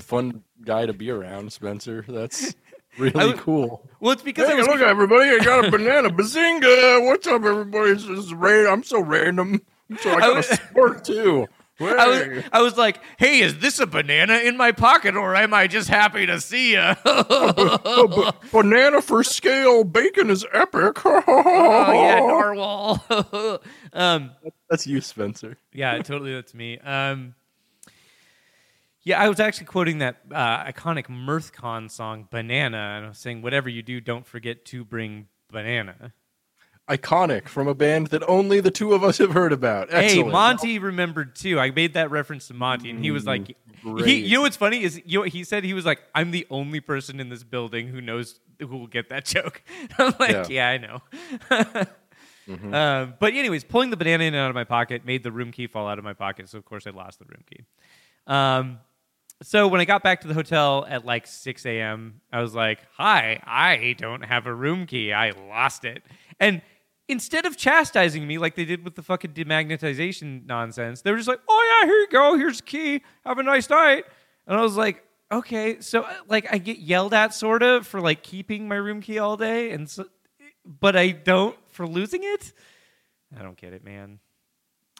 fun 0.00 0.42
guy 0.62 0.84
to 0.84 0.92
be 0.92 1.10
around, 1.10 1.50
Spencer. 1.52 2.04
That's 2.06 2.54
really 2.98 3.32
cool. 3.38 3.88
well, 4.00 4.12
it's 4.12 4.22
because 4.22 4.46
I 4.46 4.52
Hey, 4.52 4.58
was. 4.58 4.66
look, 4.66 4.80
everybody! 4.80 5.30
I 5.30 5.38
got 5.38 5.64
a 5.64 5.70
banana. 5.70 6.10
Bazinga! 6.10 7.06
What's 7.06 7.26
up, 7.26 7.42
everybody? 7.44 7.94
This 7.94 8.04
is 8.04 8.34
ra- 8.34 8.70
I'm 8.70 8.82
so 8.82 9.00
random. 9.00 9.62
So 10.00 10.10
I 10.10 10.20
got 10.20 10.36
was- 10.36 10.50
a 10.50 10.56
sport 10.56 11.04
too. 11.04 11.46
I 11.80 12.08
was, 12.08 12.44
I 12.52 12.62
was 12.62 12.76
like, 12.76 13.00
"Hey, 13.18 13.40
is 13.40 13.58
this 13.58 13.78
a 13.78 13.86
banana 13.86 14.38
in 14.38 14.56
my 14.56 14.72
pocket, 14.72 15.14
or 15.16 15.36
am 15.36 15.54
I 15.54 15.66
just 15.66 15.88
happy 15.88 16.26
to 16.26 16.40
see 16.40 16.72
you?" 16.72 16.94
Ba- 17.04 18.34
banana 18.50 19.00
for 19.00 19.22
scale. 19.22 19.84
Bacon 19.84 20.30
is 20.30 20.44
epic. 20.52 20.98
oh 21.04 21.92
yeah, 21.92 22.18
narwhal. 22.18 23.60
um, 23.92 24.32
That's 24.68 24.86
you, 24.86 25.00
Spencer. 25.00 25.56
yeah, 25.72 25.98
totally. 25.98 26.34
That's 26.34 26.54
me. 26.54 26.78
Um, 26.78 27.34
yeah, 29.02 29.20
I 29.20 29.28
was 29.28 29.40
actually 29.40 29.66
quoting 29.66 29.98
that 29.98 30.16
uh, 30.32 30.64
iconic 30.64 31.06
MirthCon 31.06 31.90
song 31.90 32.26
"Banana," 32.30 32.94
and 32.96 33.06
I 33.06 33.08
was 33.08 33.18
saying, 33.18 33.42
"Whatever 33.42 33.68
you 33.68 33.82
do, 33.82 34.00
don't 34.00 34.26
forget 34.26 34.64
to 34.66 34.84
bring 34.84 35.28
banana." 35.50 36.12
Iconic 36.88 37.48
from 37.48 37.68
a 37.68 37.74
band 37.74 38.08
that 38.08 38.22
only 38.28 38.60
the 38.60 38.70
two 38.70 38.94
of 38.94 39.04
us 39.04 39.18
have 39.18 39.32
heard 39.32 39.52
about. 39.52 39.90
Hey, 39.90 40.22
Monty 40.32 40.78
remembered 40.78 41.36
too. 41.36 41.60
I 41.60 41.70
made 41.70 41.94
that 41.94 42.10
reference 42.10 42.48
to 42.48 42.54
Monty, 42.54 42.90
and 42.90 43.04
he 43.04 43.10
was 43.10 43.26
like, 43.26 43.56
he, 44.06 44.16
"You 44.20 44.36
know 44.36 44.42
what's 44.42 44.56
funny 44.56 44.82
is 44.82 45.00
you 45.04 45.18
know, 45.20 45.24
he 45.24 45.44
said 45.44 45.64
he 45.64 45.74
was 45.74 45.84
like, 45.84 46.00
I'm 46.14 46.30
the 46.30 46.46
only 46.50 46.80
person 46.80 47.20
in 47.20 47.28
this 47.28 47.42
building 47.44 47.88
who 47.88 48.00
knows 48.00 48.40
who 48.58 48.66
will 48.68 48.86
get 48.86 49.10
that 49.10 49.24
joke." 49.24 49.62
I'm 49.98 50.14
like, 50.18 50.48
"Yeah, 50.48 50.68
I 50.68 50.78
know." 50.78 51.86
Um, 52.50 53.12
but 53.20 53.34
anyways, 53.34 53.64
pulling 53.64 53.90
the 53.90 53.96
banana 53.98 54.24
in 54.24 54.32
and 54.32 54.42
out 54.42 54.48
of 54.48 54.54
my 54.54 54.64
pocket 54.64 55.04
made 55.04 55.22
the 55.22 55.30
room 55.30 55.52
key 55.52 55.66
fall 55.66 55.86
out 55.86 55.98
of 55.98 56.04
my 56.04 56.14
pocket, 56.14 56.48
so 56.48 56.56
of 56.56 56.64
course 56.64 56.86
I 56.86 56.90
lost 56.90 57.18
the 57.18 57.26
room 57.26 57.44
key. 57.46 57.64
Um, 58.26 58.78
so 59.42 59.68
when 59.68 59.82
I 59.82 59.84
got 59.84 60.02
back 60.02 60.22
to 60.22 60.28
the 60.28 60.32
hotel 60.32 60.86
at 60.88 61.04
like 61.04 61.26
6 61.26 61.66
a.m., 61.66 62.22
I 62.32 62.40
was 62.40 62.54
like, 62.54 62.78
"Hi, 62.96 63.42
I 63.44 63.94
don't 63.98 64.22
have 64.24 64.46
a 64.46 64.54
room 64.54 64.86
key. 64.86 65.12
I 65.12 65.32
lost 65.32 65.84
it." 65.84 66.02
And 66.40 66.62
instead 67.08 67.46
of 67.46 67.56
chastising 67.56 68.26
me 68.26 68.38
like 68.38 68.54
they 68.54 68.64
did 68.64 68.84
with 68.84 68.94
the 68.94 69.02
fucking 69.02 69.32
demagnetization 69.32 70.46
nonsense, 70.46 71.02
they 71.02 71.10
were 71.10 71.16
just 71.16 71.28
like, 71.28 71.40
"Oh 71.48 71.80
yeah, 71.80 71.86
here 71.88 71.98
you 71.98 72.08
go. 72.08 72.36
Here's 72.36 72.60
a 72.60 72.62
key. 72.62 73.02
Have 73.24 73.38
a 73.38 73.42
nice 73.42 73.68
night." 73.70 74.04
And 74.46 74.58
I 74.58 74.62
was 74.62 74.76
like, 74.76 75.02
"Okay." 75.32 75.80
So 75.80 76.02
uh, 76.02 76.12
like 76.28 76.46
I 76.52 76.58
get 76.58 76.78
yelled 76.78 77.14
at 77.14 77.34
sort 77.34 77.62
of 77.62 77.86
for 77.86 78.00
like 78.00 78.22
keeping 78.22 78.68
my 78.68 78.76
room 78.76 79.00
key 79.00 79.18
all 79.18 79.36
day, 79.36 79.70
and 79.70 79.88
so, 79.88 80.06
but 80.64 80.96
I 80.96 81.10
don't 81.10 81.56
for 81.68 81.86
losing 81.86 82.22
it. 82.24 82.52
I 83.38 83.42
don't 83.42 83.56
get 83.56 83.72
it, 83.72 83.84
man. 83.84 84.20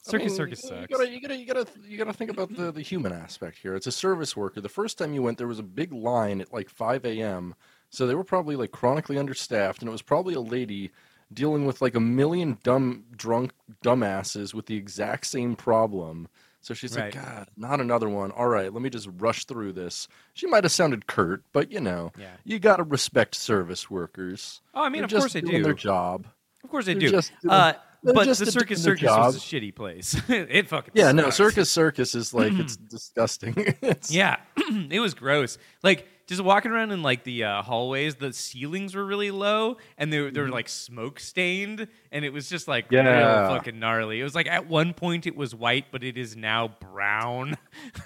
I 0.07 0.11
Circus 0.11 0.29
mean, 0.29 0.37
Circus 0.37 0.63
you 0.63 0.69
sucks. 0.71 0.87
gotta, 0.87 1.11
you 1.11 1.21
gotta, 1.21 1.37
you 1.37 1.47
gotta, 1.47 1.67
you 1.87 1.99
gotta 1.99 2.13
think 2.13 2.31
about 2.31 2.55
the, 2.55 2.73
the 2.73 2.81
human 2.81 3.13
aspect 3.13 3.59
here. 3.59 3.75
It's 3.75 3.87
a 3.87 3.93
service 3.93 4.35
worker. 4.37 4.61
The 4.61 4.69
first 4.69 4.97
time 4.97 5.13
you 5.13 5.23
went, 5.23 5.37
there 5.37 5.47
was 5.47 5.59
a 5.59 5.63
big 5.65 5.93
line 5.93 6.41
at 6.41 6.53
like 6.53 6.71
5 6.71 7.05
a.m. 7.05 7.55
So 7.91 8.07
they 8.07 8.15
were 8.15 8.25
probably 8.25 8.57
like 8.57 8.71
chronically 8.71 9.19
understaffed, 9.19 9.81
and 9.81 9.89
it 9.89 9.93
was 9.93 10.01
probably 10.01 10.35
a 10.35 10.41
lady 10.41 10.91
dealing 11.33 11.67
with 11.67 11.81
like 11.83 11.95
a 11.95 12.01
million 12.01 12.59
dumb, 12.63 13.05
drunk 13.17 13.53
dumbasses 13.85 14.55
with 14.55 14.67
the 14.67 14.77
exact 14.77 15.27
same 15.27 15.57
problem. 15.57 16.29
So 16.61 16.75
she's 16.75 16.97
Right. 16.97 17.15
like, 17.15 17.25
God, 17.25 17.49
not 17.57 17.81
another 17.81 18.09
one. 18.09 18.31
All 18.33 18.49
right, 18.49 18.73
let 18.73 18.83
me 18.83 18.91
just 18.91 19.09
rush 19.19 19.45
through 19.45 19.73
this. 19.75 20.09
She 20.35 20.47
might 20.47 20.65
have 20.65 20.73
sounded 20.73 21.07
curt, 21.07 21.45
but 21.53 21.71
you 21.71 21.81
know, 21.81 22.13
Yeah. 22.19 22.33
you 22.45 22.59
got 22.59 22.77
to 22.77 22.83
respect 22.83 23.35
service 23.37 23.89
workers. 23.91 24.61
Oh, 24.75 24.83
I 24.83 24.89
mean, 24.89 25.01
They're 25.03 25.05
of 25.19 25.23
course 25.23 25.33
they 25.33 25.41
do. 25.41 25.63
Their 25.63 25.73
job. 25.75 26.27
Of 26.65 26.71
course 26.71 26.87
they 26.87 26.95
They're 26.95 27.01
do. 27.03 27.11
just 27.11 27.33
uh, 27.49 27.75
but 28.03 28.25
just 28.25 28.41
the 28.45 28.51
Circus 28.51 28.83
Circus 28.83 29.09
was 29.09 29.37
a 29.37 29.41
shitty 29.41 29.75
place. 29.75 30.21
it 30.29 30.69
fucking 30.69 30.93
Yeah, 30.95 31.13
no. 31.13 31.31
Circus 31.31 31.71
Circus 31.71 32.15
is 32.15 32.35
like 32.35 32.53
it's 32.55 32.77
disgusting. 32.91 33.55
It's- 33.83 34.11
Yeah, 34.11 34.37
it 34.91 35.01
was 35.01 35.15
gross. 35.15 35.59
Like 35.85 36.09
just 36.29 36.43
walking 36.43 36.71
around 36.71 36.93
in 36.93 37.03
like 37.03 37.25
the 37.25 37.43
uh, 37.45 37.63
hallways, 37.63 38.15
the 38.17 38.33
ceilings 38.33 38.95
were 38.95 39.05
really 39.05 39.31
low, 39.31 39.79
and 39.97 40.13
they 40.13 40.21
were, 40.21 40.31
they 40.31 40.41
were 40.41 40.51
like 40.51 40.69
smoke 40.69 41.19
stained, 41.19 41.89
and 42.13 42.25
it 42.25 42.33
was 42.33 42.49
just 42.49 42.69
like 42.69 42.91
real 42.91 43.03
Yeah. 43.03 43.49
fucking 43.49 43.79
gnarly. 43.81 44.21
It 44.21 44.25
was 44.25 44.35
like 44.35 44.47
at 44.47 44.69
one 44.69 44.93
point 44.93 45.27
it 45.27 45.35
was 45.35 45.55
white, 45.55 45.87
but 45.91 46.05
it 46.05 46.17
is 46.19 46.37
now 46.37 46.69
brown. 46.69 47.57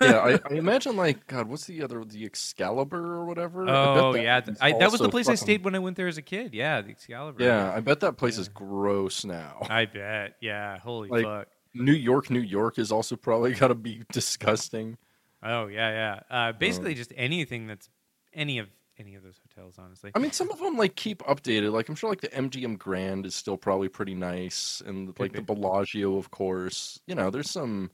yeah, 0.01 0.19
I, 0.19 0.39
I 0.51 0.55
imagine 0.55 0.97
like 0.97 1.27
God, 1.27 1.49
what's 1.49 1.67
the 1.67 1.83
other 1.83 2.05
the 2.05 2.25
Excalibur 2.25 2.97
or 3.17 3.25
whatever? 3.27 3.69
Oh 3.69 4.13
that 4.13 4.23
yeah, 4.23 4.41
I, 4.61 4.73
that 4.79 4.91
was 4.93 5.01
the 5.01 5.09
place 5.11 5.29
I 5.29 5.35
stayed 5.35 5.65
when 5.65 5.75
I 5.75 5.81
went 5.81 5.97
there 5.97 6.09
as 6.09 6.17
a 6.17 6.23
kid. 6.23 6.55
Yeah, 6.55 6.81
the 6.81 6.91
Excalibur. 6.91 7.43
Yeah, 7.43 7.73
I 7.75 7.81
bet 7.81 8.01
that 8.01 8.17
place 8.17 8.39
is 8.39 8.49
gross 8.49 9.25
now. 9.25 9.67
I 9.69 9.85
bet. 9.87 10.37
Yeah, 10.41 10.79
holy 10.79 11.09
Like- 11.09 11.25
fuck. 11.25 11.49
New 11.75 11.95
York, 11.95 12.29
New 12.31 12.41
York 12.41 12.79
is 12.79 12.93
also 12.93 13.17
probably 13.17 13.55
got 13.55 13.69
to 13.69 13.75
be 13.75 14.03
disgusting. 14.13 14.97
Oh 15.43 15.67
yeah, 15.67 16.21
yeah. 16.31 16.37
Uh, 16.49 16.53
basically, 16.53 16.95
just 16.95 17.13
anything 17.17 17.67
that's 17.67 17.89
any 18.35 18.59
of 18.59 18.69
any 18.99 19.15
of 19.15 19.23
those 19.23 19.41
hotels, 19.49 19.77
honestly. 19.79 20.13
I 20.15 20.19
mean, 20.19 20.33
some 20.33 20.51
of 20.51 20.59
them 20.59 20.77
like 20.77 20.95
keep 20.97 21.23
updated. 21.23 21.73
Like 21.73 21.89
I'm 21.89 21.95
sure 21.95 22.11
like 22.11 22.21
the 22.21 22.29
MGM 22.29 22.79
Grand 22.79 23.27
is 23.27 23.35
still 23.35 23.57
probably 23.57 23.89
pretty 23.89 24.15
nice, 24.15 24.83
and 24.87 25.19
like 25.19 25.33
the. 25.33 25.43
Bellagio, 25.43 26.17
of 26.17 26.31
course. 26.31 27.01
You 27.07 27.15
know, 27.15 27.31
there's 27.31 27.51
some, 27.51 27.91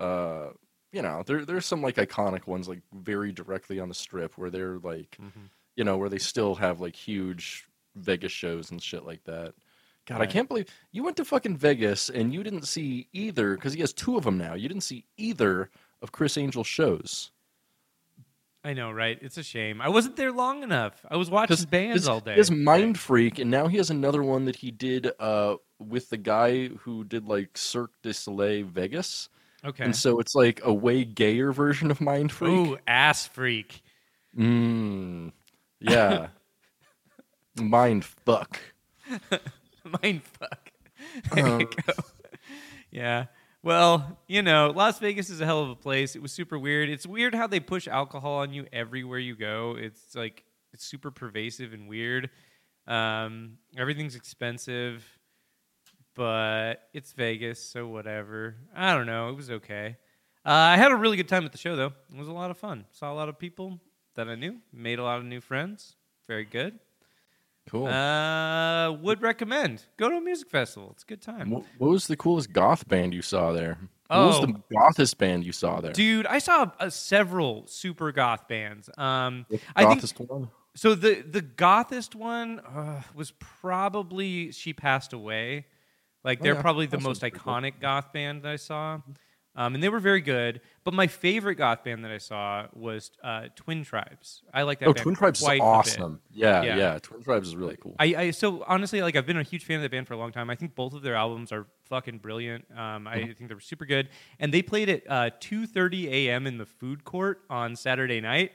uh, 0.00 0.48
you 0.92 1.02
know, 1.02 1.22
there 1.26 1.44
there's 1.44 1.66
some 1.66 1.80
like 1.82 1.96
iconic 1.96 2.46
ones 2.46 2.68
like 2.68 2.80
very 2.92 3.32
directly 3.32 3.80
on 3.80 3.88
the 3.88 3.94
strip 3.94 4.36
where 4.36 4.50
they're 4.50 4.78
like, 4.78 5.16
Mhm. 5.22 5.48
you 5.76 5.84
know, 5.84 5.96
where 5.96 6.08
they 6.08 6.18
still 6.18 6.54
have 6.56 6.80
like 6.80 6.96
huge 6.96 7.66
Vegas 7.94 8.32
shows 8.32 8.70
and 8.70 8.82
shit 8.82 9.04
like 9.04 9.22
that. 9.24 9.54
God, 10.06 10.20
I 10.20 10.26
can't 10.26 10.48
believe 10.48 10.66
you 10.90 11.04
went 11.04 11.16
to 11.18 11.24
fucking 11.24 11.56
Vegas 11.56 12.10
and 12.10 12.34
you 12.34 12.42
didn't 12.42 12.64
see 12.64 13.06
either 13.12 13.54
because 13.54 13.72
he 13.72 13.80
has 13.80 13.92
two 13.92 14.16
of 14.16 14.24
them 14.24 14.36
now. 14.36 14.54
You 14.54 14.66
didn't 14.68 14.82
see 14.82 15.04
either 15.16 15.70
of 16.02 16.10
Criss 16.10 16.36
Angel's 16.36 16.66
shows. 16.66 17.30
I 18.64 18.74
know, 18.74 18.92
right? 18.92 19.18
It's 19.20 19.38
a 19.38 19.42
shame. 19.42 19.80
I 19.80 19.88
wasn't 19.88 20.14
there 20.16 20.30
long 20.30 20.62
enough. 20.62 21.04
I 21.10 21.16
was 21.16 21.28
watching 21.30 21.56
bands 21.68 22.02
his, 22.02 22.08
all 22.08 22.20
day. 22.20 22.34
His 22.34 22.50
Mind 22.50 22.98
Freak, 22.98 23.38
and 23.40 23.50
now 23.50 23.66
he 23.66 23.76
has 23.78 23.90
another 23.90 24.22
one 24.22 24.44
that 24.44 24.54
he 24.56 24.70
did 24.70 25.10
uh, 25.18 25.56
with 25.80 26.08
the 26.10 26.16
guy 26.16 26.68
who 26.68 27.02
did 27.04 27.26
like 27.26 27.56
Cirque 27.58 27.90
du 28.02 28.12
Soleil 28.12 28.64
Vegas, 28.66 29.28
Okay. 29.64 29.84
and 29.84 29.94
so 29.96 30.20
it's 30.20 30.34
like 30.36 30.60
a 30.64 30.72
way 30.72 31.04
gayer 31.04 31.50
version 31.52 31.90
of 31.90 32.00
Mind 32.00 32.30
Freak. 32.30 32.52
Ooh, 32.52 32.78
ass 32.86 33.26
freak. 33.26 33.82
Mm, 34.38 35.32
yeah, 35.80 36.28
Mind 37.60 38.04
Fuck. 38.04 38.60
Mind 40.02 40.22
fuck. 40.22 40.70
Uh, 41.32 41.34
There 41.34 41.60
you 41.60 41.66
go. 41.66 41.92
Yeah. 42.92 43.24
Well, 43.64 44.18
you 44.26 44.42
know, 44.42 44.72
Las 44.74 44.98
Vegas 44.98 45.30
is 45.30 45.40
a 45.40 45.44
hell 45.44 45.62
of 45.62 45.70
a 45.70 45.76
place. 45.76 46.16
It 46.16 46.22
was 46.22 46.32
super 46.32 46.58
weird. 46.58 46.88
It's 46.88 47.06
weird 47.06 47.32
how 47.32 47.46
they 47.46 47.60
push 47.60 47.86
alcohol 47.86 48.38
on 48.38 48.52
you 48.52 48.66
everywhere 48.72 49.20
you 49.20 49.36
go. 49.36 49.76
It's 49.78 50.16
like 50.16 50.42
it's 50.72 50.84
super 50.84 51.12
pervasive 51.12 51.72
and 51.72 51.88
weird. 51.88 52.30
Um, 52.88 53.58
everything's 53.76 54.16
expensive, 54.16 55.04
but 56.16 56.88
it's 56.92 57.12
Vegas, 57.12 57.62
so 57.62 57.86
whatever. 57.86 58.56
I 58.74 58.94
don't 58.94 59.06
know. 59.06 59.28
It 59.28 59.36
was 59.36 59.50
okay. 59.50 59.96
Uh, 60.44 60.50
I 60.50 60.76
had 60.76 60.90
a 60.90 60.96
really 60.96 61.16
good 61.16 61.28
time 61.28 61.44
at 61.44 61.52
the 61.52 61.58
show, 61.58 61.76
though. 61.76 61.92
It 62.12 62.18
was 62.18 62.26
a 62.26 62.32
lot 62.32 62.50
of 62.50 62.58
fun. 62.58 62.84
Saw 62.90 63.12
a 63.12 63.14
lot 63.14 63.28
of 63.28 63.38
people 63.38 63.78
that 64.16 64.28
I 64.28 64.34
knew. 64.34 64.56
Made 64.72 64.98
a 64.98 65.04
lot 65.04 65.18
of 65.18 65.24
new 65.24 65.40
friends. 65.40 65.94
Very 66.26 66.44
good. 66.44 66.80
Cool. 67.70 67.86
Uh, 67.86 68.92
would 68.92 69.22
recommend. 69.22 69.84
Go 69.96 70.08
to 70.08 70.16
a 70.16 70.20
music 70.20 70.50
festival. 70.50 70.90
It's 70.92 71.04
a 71.04 71.06
good 71.06 71.22
time. 71.22 71.50
Wh- 71.50 71.80
what 71.80 71.90
was 71.90 72.06
the 72.06 72.16
coolest 72.16 72.52
goth 72.52 72.86
band 72.88 73.14
you 73.14 73.22
saw 73.22 73.52
there? 73.52 73.78
What 74.08 74.26
was 74.26 74.36
Oh. 74.40 74.46
the 74.46 74.62
gothest 74.74 75.16
band 75.16 75.44
you 75.44 75.52
saw 75.52 75.80
there? 75.80 75.92
Dude, 75.92 76.26
I 76.26 76.38
saw 76.38 76.70
uh, 76.80 76.90
several 76.90 77.66
super 77.66 78.12
goth 78.12 78.46
bands. 78.48 78.90
Um, 78.98 79.46
What's 79.48 79.62
the 79.64 79.70
I 79.76 79.94
think 79.94 80.30
one? 80.30 80.50
so. 80.74 80.94
The 80.94 81.22
the 81.22 81.40
gothest 81.40 82.14
one 82.14 82.60
uh, 82.60 83.02
was 83.14 83.30
probably 83.38 84.52
"She 84.52 84.72
Past 84.74 85.12
Away." 85.14 85.66
Like 86.24 86.40
Oh, 86.40 86.42
they're 86.42 86.54
yeah. 86.54 86.60
probably 86.60 86.86
the 86.86 87.00
most 87.00 87.20
pretty 87.20 87.38
cool. 87.38 87.52
iconic 87.54 87.80
goth 87.80 88.12
band 88.12 88.42
that 88.42 88.52
I 88.52 88.56
saw, 88.56 89.00
um, 89.54 89.74
and 89.74 89.82
they 89.82 89.88
were 89.88 90.00
very 90.00 90.20
good. 90.20 90.60
But 90.84 90.94
my 90.94 91.06
favorite 91.06 91.56
goth 91.56 91.84
band 91.84 92.04
that 92.04 92.10
I 92.10 92.18
saw 92.18 92.66
was 92.72 93.10
uh, 93.22 93.48
Twin 93.54 93.84
Tribes. 93.84 94.42
I 94.52 94.62
like 94.62 94.78
that. 94.80 94.88
Oh, 94.88 94.92
Twin 94.92 95.14
Tribes 95.14 95.40
is 95.42 95.48
awesome. 95.60 96.20
Yeah, 96.32 96.62
Yeah. 96.62 96.76
yeah, 96.76 96.98
Twin 97.00 97.22
Tribes 97.22 97.48
is 97.48 97.56
really 97.56 97.76
cool. 97.80 97.94
I, 97.98 98.14
I 98.16 98.30
so 98.30 98.64
honestly 98.66 99.02
like 99.02 99.14
I've 99.16 99.26
been 99.26 99.36
a 99.36 99.42
huge 99.42 99.64
fan 99.64 99.76
of 99.76 99.82
the 99.82 99.88
band 99.88 100.08
for 100.08 100.14
a 100.14 100.16
long 100.16 100.32
time. 100.32 100.50
I 100.50 100.54
think 100.56 100.74
both 100.74 100.94
of 100.94 101.02
their 101.02 101.14
albums 101.14 101.52
are 101.52 101.66
fucking 101.84 102.18
brilliant. 102.18 102.64
Um, 102.76 103.06
I 103.06 103.16
Mm-hmm. 103.18 103.32
think 103.32 103.48
they're 103.48 103.60
super 103.60 103.84
good, 103.86 104.08
and 104.40 104.52
they 104.52 104.62
played 104.62 104.88
at 104.88 105.02
uh, 105.08 105.30
2:30 105.40 106.06
a.m. 106.08 106.46
in 106.46 106.58
the 106.58 106.66
food 106.66 107.04
court 107.04 107.42
on 107.50 107.76
Saturday 107.76 108.20
night. 108.20 108.52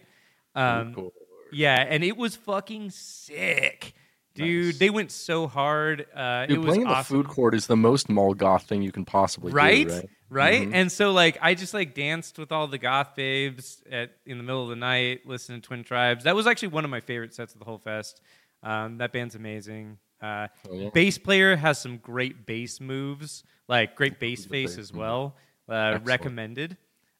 Um, 0.56 0.94
cool. 0.96 1.14
Yeah, 1.52 1.86
and 1.88 2.04
it 2.04 2.18
was 2.18 2.36
fucking 2.36 2.90
sick, 2.90 3.94
dude. 4.34 4.74
Nice. 4.74 4.80
They 4.80 4.90
went 4.90 5.12
so 5.12 5.48
hard. 5.48 6.06
Uh, 6.14 6.46
Dude, 6.48 6.58
it 6.58 6.60
was 6.60 6.68
playing 6.68 6.82
in 6.82 6.88
the 6.90 7.04
food 7.04 7.28
court 7.28 7.56
is 7.56 7.68
the 7.68 7.78
most 7.78 8.10
mall 8.10 8.34
goth 8.34 8.64
thing 8.64 8.82
you 8.82 8.92
can 8.92 9.06
possibly 9.06 9.54
right? 9.54 9.88
do, 9.88 9.94
right? 9.94 10.10
Right? 10.30 10.68
Mhm. 10.68 10.74
And 10.74 10.92
so 10.92 11.12
like 11.12 11.38
I 11.42 11.54
just 11.54 11.74
like 11.74 11.94
danced 11.94 12.38
with 12.38 12.52
all 12.52 12.68
the 12.68 12.78
goth 12.78 13.16
babes 13.16 13.82
at 13.90 14.12
in 14.26 14.38
the 14.38 14.44
middle 14.44 14.64
of 14.64 14.70
the 14.70 14.76
night, 14.76 15.26
listening 15.26 15.62
to 15.62 15.68
Twin 15.68 15.84
Tribes. 15.84 16.26
That 16.26 16.36
was 16.36 16.48
actually 16.48 16.70
one 16.70 16.84
of 16.84 16.92
my 16.92 17.00
favorite 17.00 17.34
sets 17.34 17.54
of 17.54 17.60
the 17.60 17.66
whole 17.66 17.78
fest. 17.78 18.22
Um, 18.64 18.98
that 18.98 19.14
band's 19.14 19.36
amazing. 19.36 19.98
Uh, 20.22 20.48
Oh, 20.70 20.74
yeah. 20.74 20.90
Bass 20.94 21.18
player 21.18 21.56
has 21.56 21.80
some 21.80 21.98
great 21.98 22.46
bass 22.46 22.82
moves, 22.82 23.44
like 23.68 23.96
great 23.96 24.20
bass 24.20 24.46
face 24.46 24.78
as 24.78 24.92
well. 24.92 25.36
Uh, 25.70 26.00
recommended. 26.04 26.76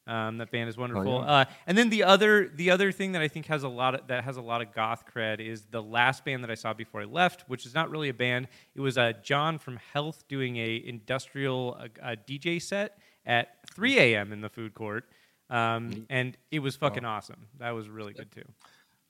Um, 0.08 0.38
that 0.38 0.50
band 0.50 0.70
is 0.70 0.78
wonderful. 0.78 1.22
yeah. 1.22 1.32
uh, 1.32 1.44
and 1.66 1.76
then 1.76 1.90
the 1.90 2.04
other 2.04 2.50
the 2.54 2.70
other 2.70 2.92
thing 2.92 3.12
that 3.12 3.20
I 3.20 3.28
think 3.28 3.44
has 3.46 3.62
a 3.62 3.68
lot 3.68 3.94
of, 3.94 4.06
that 4.06 4.24
has 4.24 4.38
a 4.38 4.40
lot 4.40 4.62
of 4.62 4.72
goth 4.72 5.04
cred 5.14 5.38
is 5.38 5.66
the 5.70 5.82
last 5.82 6.24
band 6.24 6.42
that 6.42 6.50
I 6.50 6.54
saw 6.54 6.72
before 6.72 7.02
I 7.02 7.04
left, 7.04 7.44
which 7.46 7.66
is 7.66 7.74
not 7.74 7.90
really 7.90 8.08
a 8.08 8.14
band. 8.14 8.48
It 8.74 8.80
was 8.80 8.96
uh, 8.96 9.12
John 9.22 9.58
from 9.58 9.78
Health 9.92 10.24
doing 10.26 10.56
a 10.56 10.82
industrial 10.82 11.76
uh, 11.78 11.88
uh, 12.02 12.16
DJ 12.26 12.60
set 12.60 12.98
at 13.26 13.48
3 13.74 13.98
a.m. 13.98 14.32
in 14.32 14.40
the 14.40 14.48
food 14.48 14.72
court, 14.72 15.04
um, 15.50 16.06
and 16.08 16.38
it 16.50 16.60
was 16.60 16.74
fucking 16.74 17.04
awesome. 17.04 17.46
That 17.58 17.72
was 17.72 17.90
really 17.90 18.14
good 18.14 18.32
too. 18.32 18.44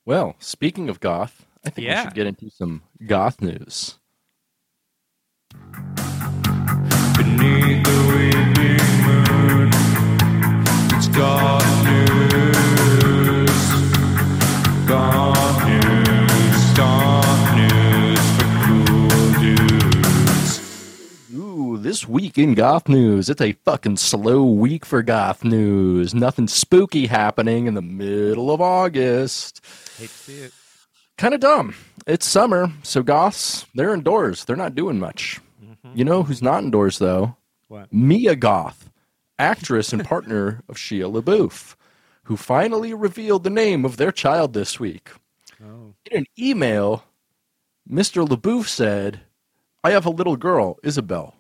Well, 0.05 0.35
speaking 0.41 0.89
of 0.89 0.99
goth, 0.99 1.47
I 1.65 1.71
think 1.71 1.89
we 1.89 1.95
should 1.95 2.15
get 2.15 2.27
into 2.27 2.51
some 2.51 2.83
goth 3.07 3.41
news. 3.41 3.99
Beneath 7.17 7.85
the 7.85 8.08
week 22.09 22.39
in 22.39 22.55
goth 22.55 22.89
news, 22.89 23.29
it's 23.29 23.41
a 23.41 23.53
fucking 23.53 23.97
slow 23.97 24.45
week 24.45 24.85
for 24.85 25.03
goth 25.03 25.45
news. 25.45 26.15
Nothing 26.15 26.49
spooky 26.49 27.07
happening 27.07 27.67
in 27.67 27.75
the 27.75 27.83
middle 27.83 28.51
of 28.51 28.61
August. 28.61 29.65
Hate 29.99 30.09
to 30.09 30.15
see 30.15 30.39
it. 30.39 30.53
Kind 31.17 31.35
of 31.35 31.41
dumb. 31.41 31.75
It's 32.07 32.27
summer, 32.27 32.73
so 32.83 33.03
goths, 33.03 33.67
they're 33.75 33.95
indoors. 33.95 34.45
They're 34.45 34.57
not 34.57 34.75
doing 34.75 34.99
much. 34.99 35.41
Mm-hmm. 35.63 35.99
You 35.99 36.05
know 36.05 36.23
who's 36.23 36.43
not 36.43 36.65
indoors, 36.65 36.99
though? 36.99 37.37
What? 37.69 37.93
Mia 37.93 38.35
Goth, 38.35 38.88
actress 39.39 39.93
and 39.93 40.05
partner 40.05 40.63
of 40.69 40.77
Shia 40.77 41.11
LaBeouf, 41.13 41.77
who 42.25 42.37
finally 42.37 42.93
revealed 42.95 43.45
the 43.45 43.51
name 43.51 43.85
of 43.85 43.97
their 43.97 44.13
child 44.13 44.53
this 44.53 44.79
week. 44.79 45.11
Oh. 45.63 45.95
In 46.11 46.19
an 46.19 46.27
email, 46.39 47.05
Mr. 47.91 48.27
LaBeouf 48.27 48.67
said, 48.67 49.21
I 49.83 49.91
have 49.91 50.07
a 50.07 50.11
little 50.11 50.37
girl, 50.37 50.79
Isabel. 50.83 51.35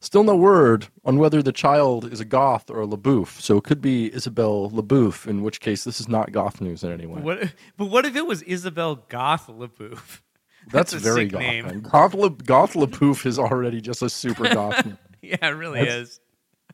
Still 0.00 0.24
no 0.24 0.36
word 0.36 0.88
on 1.04 1.18
whether 1.18 1.42
the 1.42 1.52
child 1.52 2.12
is 2.12 2.20
a 2.20 2.24
goth 2.24 2.70
or 2.70 2.82
a 2.82 2.86
LaBeouf, 2.86 3.40
so 3.40 3.56
it 3.56 3.64
could 3.64 3.80
be 3.80 4.12
Isabel 4.14 4.70
LaBeouf, 4.70 5.26
in 5.26 5.42
which 5.42 5.60
case 5.60 5.84
this 5.84 6.00
is 6.00 6.08
not 6.08 6.32
goth 6.32 6.60
news 6.60 6.84
in 6.84 6.92
any 6.92 7.06
way. 7.06 7.20
What? 7.22 7.54
But 7.76 7.86
what 7.86 8.04
if 8.04 8.14
it 8.14 8.26
was 8.26 8.42
Isabel 8.42 8.96
Goth 9.08 9.46
LaBeouf? 9.48 10.20
That's, 10.72 10.92
a 10.92 10.98
very 10.98 11.24
sick 11.24 11.32
goth. 11.32 11.40
name. 11.40 11.80
Goth, 11.80 12.14
La- 12.14 12.28
goth 12.28 12.74
LaBeouf 12.74 13.24
is 13.24 13.38
already 13.38 13.80
just 13.80 14.02
a 14.02 14.10
super 14.10 14.44
goth 14.52 14.84
name. 14.86 14.98
Yeah, 15.28 15.48
it 15.48 15.50
really 15.50 15.80
That's- 15.80 15.96
is. 16.08 16.20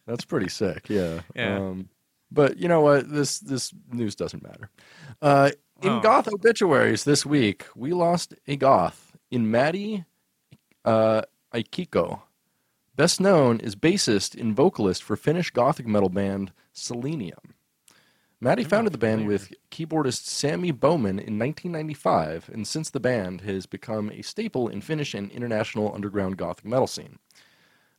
That's 0.07 0.25
pretty 0.25 0.49
sick. 0.49 0.89
Yeah. 0.89 1.21
Yeah. 1.37 1.59
Um, 1.59 1.89
but 2.31 2.57
you 2.59 2.67
know 2.67 2.81
what? 2.81 3.09
This 3.11 3.39
this 3.39 3.73
news 3.93 4.15
doesn't 4.17 4.43
matter. 4.43 4.69
Uh, 5.21 5.51
In 5.83 5.91
Oh. 5.91 6.01
goth 6.01 6.29
obituaries 6.29 7.05
this 7.05 7.25
week, 7.27 7.67
we 7.77 7.93
lost 7.93 8.35
a 8.47 8.57
goth 8.57 9.17
in 9.31 9.51
Maddie 9.51 10.05
uh, 10.85 11.23
Aikiko. 11.55 12.23
Best 12.97 13.21
known 13.21 13.61
as 13.61 13.75
bassist 13.77 14.39
and 14.41 14.55
vocalist 14.57 15.03
for 15.03 15.17
Finnish 15.17 15.51
gothic 15.51 15.87
metal 15.87 16.09
band 16.09 16.53
Selenium. 16.73 17.55
Maddie 18.41 18.65
founded 18.65 18.93
the 18.93 18.99
band 18.99 19.29
with 19.29 19.53
keyboardist 19.71 20.25
Sammy 20.27 20.73
Bowman 20.73 21.19
in 21.21 21.39
1995, 21.39 22.51
and 22.53 22.67
since 22.67 22.91
the 22.91 22.99
band 23.01 23.43
has 23.43 23.67
become 23.67 24.11
a 24.11 24.23
staple 24.23 24.69
in 24.69 24.81
Finnish 24.81 25.15
and 25.15 25.31
international 25.31 25.95
underground 25.95 26.37
gothic 26.39 26.65
metal 26.65 26.89
scene. 26.89 27.19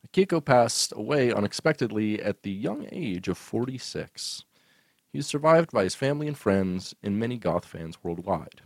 Akiko 0.08 0.44
passed 0.44 0.94
away 0.96 1.32
unexpectedly 1.32 2.22
at 2.22 2.44
the 2.44 2.52
young 2.52 2.88
age 2.92 3.28
of 3.28 3.38
46. 3.38 4.44
He 5.12 5.20
is 5.20 5.28
survived 5.28 5.72
by 5.72 5.84
his 5.84 5.96
family 5.96 6.28
and 6.28 6.38
friends 6.38 6.96
and 7.04 7.20
many 7.20 7.38
goth 7.38 7.66
fans 7.66 7.98
worldwide. 8.04 8.62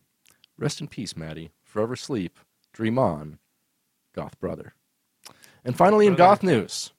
Rest 0.57 0.81
in 0.81 0.87
peace, 0.87 1.15
Maddie. 1.15 1.51
Forever 1.63 1.95
sleep. 1.95 2.39
Dream 2.73 2.97
on. 2.97 3.39
Goth 4.15 4.39
brother. 4.39 4.73
And 5.63 5.75
finally, 5.75 6.07
in 6.07 6.15
goth 6.15 6.41
news, 6.43 6.91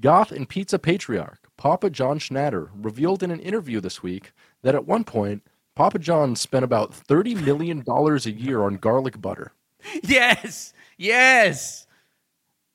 goth 0.00 0.32
and 0.32 0.48
pizza 0.48 0.78
patriarch 0.78 1.46
Papa 1.56 1.90
John 1.90 2.18
Schnatter 2.18 2.68
revealed 2.74 3.22
in 3.22 3.30
an 3.30 3.40
interview 3.40 3.80
this 3.80 4.02
week 4.02 4.32
that 4.62 4.74
at 4.74 4.86
one 4.86 5.04
point, 5.04 5.42
Papa 5.74 5.98
John 5.98 6.36
spent 6.36 6.64
about 6.64 6.92
$30 6.92 7.44
million 7.44 7.82
a 7.86 8.30
year 8.30 8.62
on 8.62 8.76
garlic 8.76 9.20
butter. 9.20 9.52
Yes, 10.02 10.72
yes. 10.98 11.85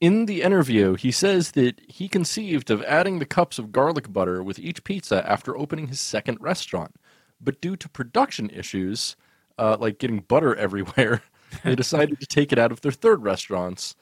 In 0.01 0.25
the 0.25 0.41
interview, 0.41 0.95
he 0.95 1.11
says 1.11 1.51
that 1.51 1.79
he 1.87 2.09
conceived 2.09 2.71
of 2.71 2.81
adding 2.83 3.19
the 3.19 3.25
cups 3.25 3.59
of 3.59 3.71
garlic 3.71 4.11
butter 4.11 4.41
with 4.41 4.57
each 4.57 4.83
pizza 4.83 5.23
after 5.29 5.55
opening 5.55 5.89
his 5.89 6.01
second 6.01 6.39
restaurant. 6.41 6.95
But 7.39 7.61
due 7.61 7.75
to 7.75 7.87
production 7.87 8.49
issues, 8.49 9.15
uh, 9.59 9.77
like 9.79 9.99
getting 9.99 10.21
butter 10.21 10.55
everywhere, 10.67 11.21
they 11.63 11.75
decided 11.75 12.19
to 12.19 12.25
take 12.25 12.51
it 12.51 12.57
out 12.57 12.71
of 12.71 12.81
their 12.81 12.91
third 12.91 13.21
restaurants, 13.21 13.95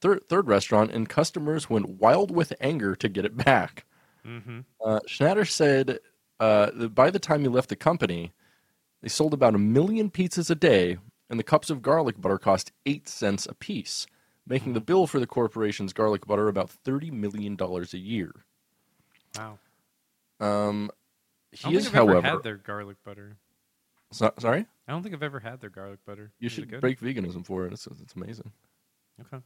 third, 0.00 0.26
third 0.26 0.48
restaurant, 0.48 0.90
and 0.90 1.06
customers 1.06 1.68
went 1.68 2.00
wild 2.00 2.30
with 2.30 2.54
anger 2.58 2.96
to 2.96 3.08
get 3.10 3.26
it 3.26 3.36
back. 3.36 3.84
Mm-hmm. 4.26 4.60
Uh, 4.82 5.00
Schnatter 5.06 5.48
said 5.48 5.98
uh, 6.40 6.70
that 6.74 6.94
by 6.94 7.10
the 7.10 7.18
time 7.18 7.42
he 7.42 7.48
left 7.48 7.68
the 7.68 7.76
company, 7.76 8.32
they 9.02 9.08
sold 9.08 9.34
about 9.34 9.54
a 9.54 9.58
million 9.58 10.10
pizzas 10.10 10.48
a 10.48 10.54
day, 10.54 10.96
and 11.28 11.38
the 11.38 11.44
cups 11.44 11.68
of 11.68 11.82
garlic 11.82 12.18
butter 12.18 12.38
cost 12.38 12.72
eight 12.86 13.06
cents 13.06 13.46
a 13.46 13.54
piece, 13.54 14.06
making 14.46 14.72
the 14.72 14.80
bill 14.80 15.06
for 15.06 15.18
the 15.20 15.26
corporation's 15.26 15.92
garlic 15.92 16.26
butter 16.26 16.48
about 16.48 16.70
thirty 16.70 17.10
million 17.10 17.56
dollars 17.56 17.94
a 17.94 17.98
year. 17.98 18.32
Wow. 19.36 19.58
Um, 20.40 20.90
I 21.52 21.56
he 21.56 21.62
don't 21.64 21.74
is, 21.74 21.84
think 21.84 21.94
I've 21.96 22.02
however, 22.02 22.18
ever 22.18 22.36
had 22.36 22.42
their 22.42 22.56
garlic 22.56 22.96
butter. 23.04 23.36
so- 24.12 24.34
sorry. 24.38 24.66
I 24.88 24.92
don't 24.92 25.02
think 25.02 25.14
I've 25.14 25.22
ever 25.22 25.40
had 25.40 25.60
their 25.60 25.70
garlic 25.70 26.00
butter. 26.04 26.32
You 26.40 26.46
Is 26.46 26.52
should 26.52 26.80
break 26.80 27.00
veganism 27.00 27.46
for 27.46 27.66
it. 27.66 27.72
It's, 27.72 27.86
it's 27.86 28.14
amazing. 28.14 28.50
Okay. 29.20 29.42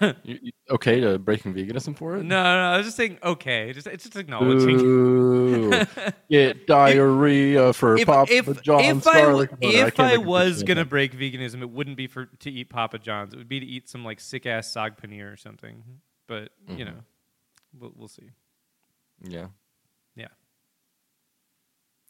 You, 0.00 0.38
you, 0.42 0.52
okay 0.70 0.98
to 1.00 1.16
breaking 1.18 1.54
veganism 1.54 1.96
for 1.96 2.16
it? 2.16 2.24
no, 2.24 2.42
no, 2.42 2.72
I 2.72 2.76
was 2.76 2.86
just 2.86 2.96
saying 2.96 3.18
okay. 3.22 3.72
Just 3.72 3.86
it's 3.86 4.02
just 4.04 4.16
acknowledging. 4.16 4.80
Ooh, 4.80 5.84
get 6.30 6.66
diarrhea 6.66 7.72
for 7.72 7.96
if 7.96 8.06
Papa 8.06 8.32
if, 8.32 8.62
John's 8.62 9.06
if 9.06 9.06
I, 9.06 9.20
if 9.60 9.94
can't 9.94 10.00
I 10.00 10.16
was 10.16 10.64
gonna 10.64 10.84
break 10.84 11.16
veganism, 11.16 11.62
it 11.62 11.70
wouldn't 11.70 11.96
be 11.96 12.08
for 12.08 12.26
to 12.26 12.50
eat 12.50 12.68
Papa 12.68 12.98
John's. 12.98 13.32
It 13.32 13.36
would 13.36 13.48
be 13.48 13.60
to 13.60 13.66
eat 13.66 13.88
some 13.88 14.04
like 14.04 14.18
sick 14.18 14.44
ass 14.44 14.66
sag 14.66 14.96
paneer 14.96 15.32
or 15.32 15.36
something. 15.36 15.84
But 16.26 16.50
you 16.68 16.84
Mhm. 16.84 16.86
know, 16.86 16.94
we'll, 17.78 17.92
we'll 17.94 18.08
see. 18.08 18.30
yeah, 19.22 19.46
Yeah. 20.16 20.28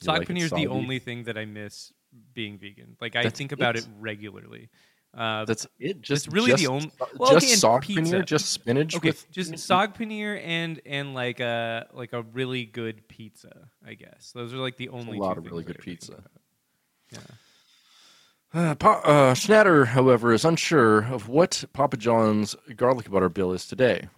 You 0.01 0.05
Sag 0.07 0.19
like 0.21 0.29
paneer 0.29 0.45
is 0.45 0.51
the 0.51 0.69
only 0.69 0.99
thing 0.99 1.25
that 1.25 1.37
I 1.37 1.45
miss 1.45 1.93
being 2.33 2.57
vegan. 2.59 2.97
Like 3.03 3.17
I 3.17 3.25
That's 3.25 3.37
think 3.37 3.53
about 3.53 3.77
it? 3.77 3.85
it 3.85 3.91
regularly. 3.99 4.71
Uh, 5.17 5.47
That's 5.47 5.67
it. 5.79 6.03
Just 6.03 6.31
really 6.31 6.51
just, 6.51 6.63
the 6.63 6.69
only- 6.69 6.93
well, 7.17 7.33
just 7.33 7.47
okay, 7.47 7.55
sock 7.55 7.83
pizza. 7.83 8.17
paneer, 8.17 8.25
just 8.25 8.51
spinach 8.51 8.97
okay, 8.97 9.09
with 9.09 9.31
just 9.31 9.59
sag 9.59 9.95
paneer 9.95 10.39
and 10.45 10.81
and 10.85 11.15
like 11.15 11.41
a 11.41 11.87
like 11.95 12.13
a 12.13 12.23
really 12.23 12.67
good 12.67 13.09
pizza. 13.09 13.71
I 13.85 13.95
guess 13.95 14.33
those 14.35 14.53
are 14.53 14.59
like 14.59 14.77
the 14.77 14.91
only 14.91 15.17
a 15.17 15.21
lot 15.23 15.39
of 15.39 15.45
really 15.47 15.65
good 15.65 15.77
that 15.77 15.81
I 15.81 15.85
think 15.85 16.01
pizza. 16.01 16.23
Yeah. 17.13 17.19
Uh, 18.55 18.75
pa- 18.75 19.01
uh, 19.05 19.35
Schnatter, 19.35 19.87
however, 19.89 20.33
is 20.33 20.45
unsure 20.45 21.05
of 21.13 21.29
what 21.29 21.65
Papa 21.73 21.97
John's 21.97 22.55
garlic 22.77 23.11
butter 23.11 23.29
bill 23.29 23.53
is 23.53 23.67
today. 23.67 24.09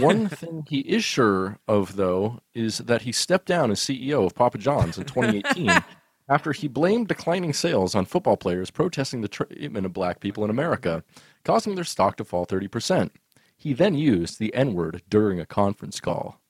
One 0.00 0.28
thing 0.30 0.66
he 0.68 0.80
is 0.80 1.04
sure 1.04 1.58
of, 1.68 1.96
though, 1.96 2.40
is 2.54 2.78
that 2.78 3.02
he 3.02 3.12
stepped 3.12 3.46
down 3.46 3.70
as 3.70 3.80
CEO 3.80 4.26
of 4.26 4.34
Papa 4.34 4.58
John's 4.58 4.98
in 4.98 5.04
2018 5.04 5.70
after 6.28 6.52
he 6.52 6.68
blamed 6.68 7.08
declining 7.08 7.52
sales 7.52 7.94
on 7.94 8.04
football 8.04 8.36
players 8.36 8.70
protesting 8.70 9.20
the 9.20 9.28
treatment 9.28 9.86
of 9.86 9.92
black 9.92 10.20
people 10.20 10.44
in 10.44 10.50
America, 10.50 11.04
causing 11.44 11.74
their 11.74 11.84
stock 11.84 12.16
to 12.16 12.24
fall 12.24 12.46
30%. 12.46 13.10
He 13.56 13.72
then 13.72 13.94
used 13.94 14.38
the 14.38 14.54
N 14.54 14.74
word 14.74 15.02
during 15.08 15.40
a 15.40 15.46
conference 15.46 16.00
call. 16.00 16.40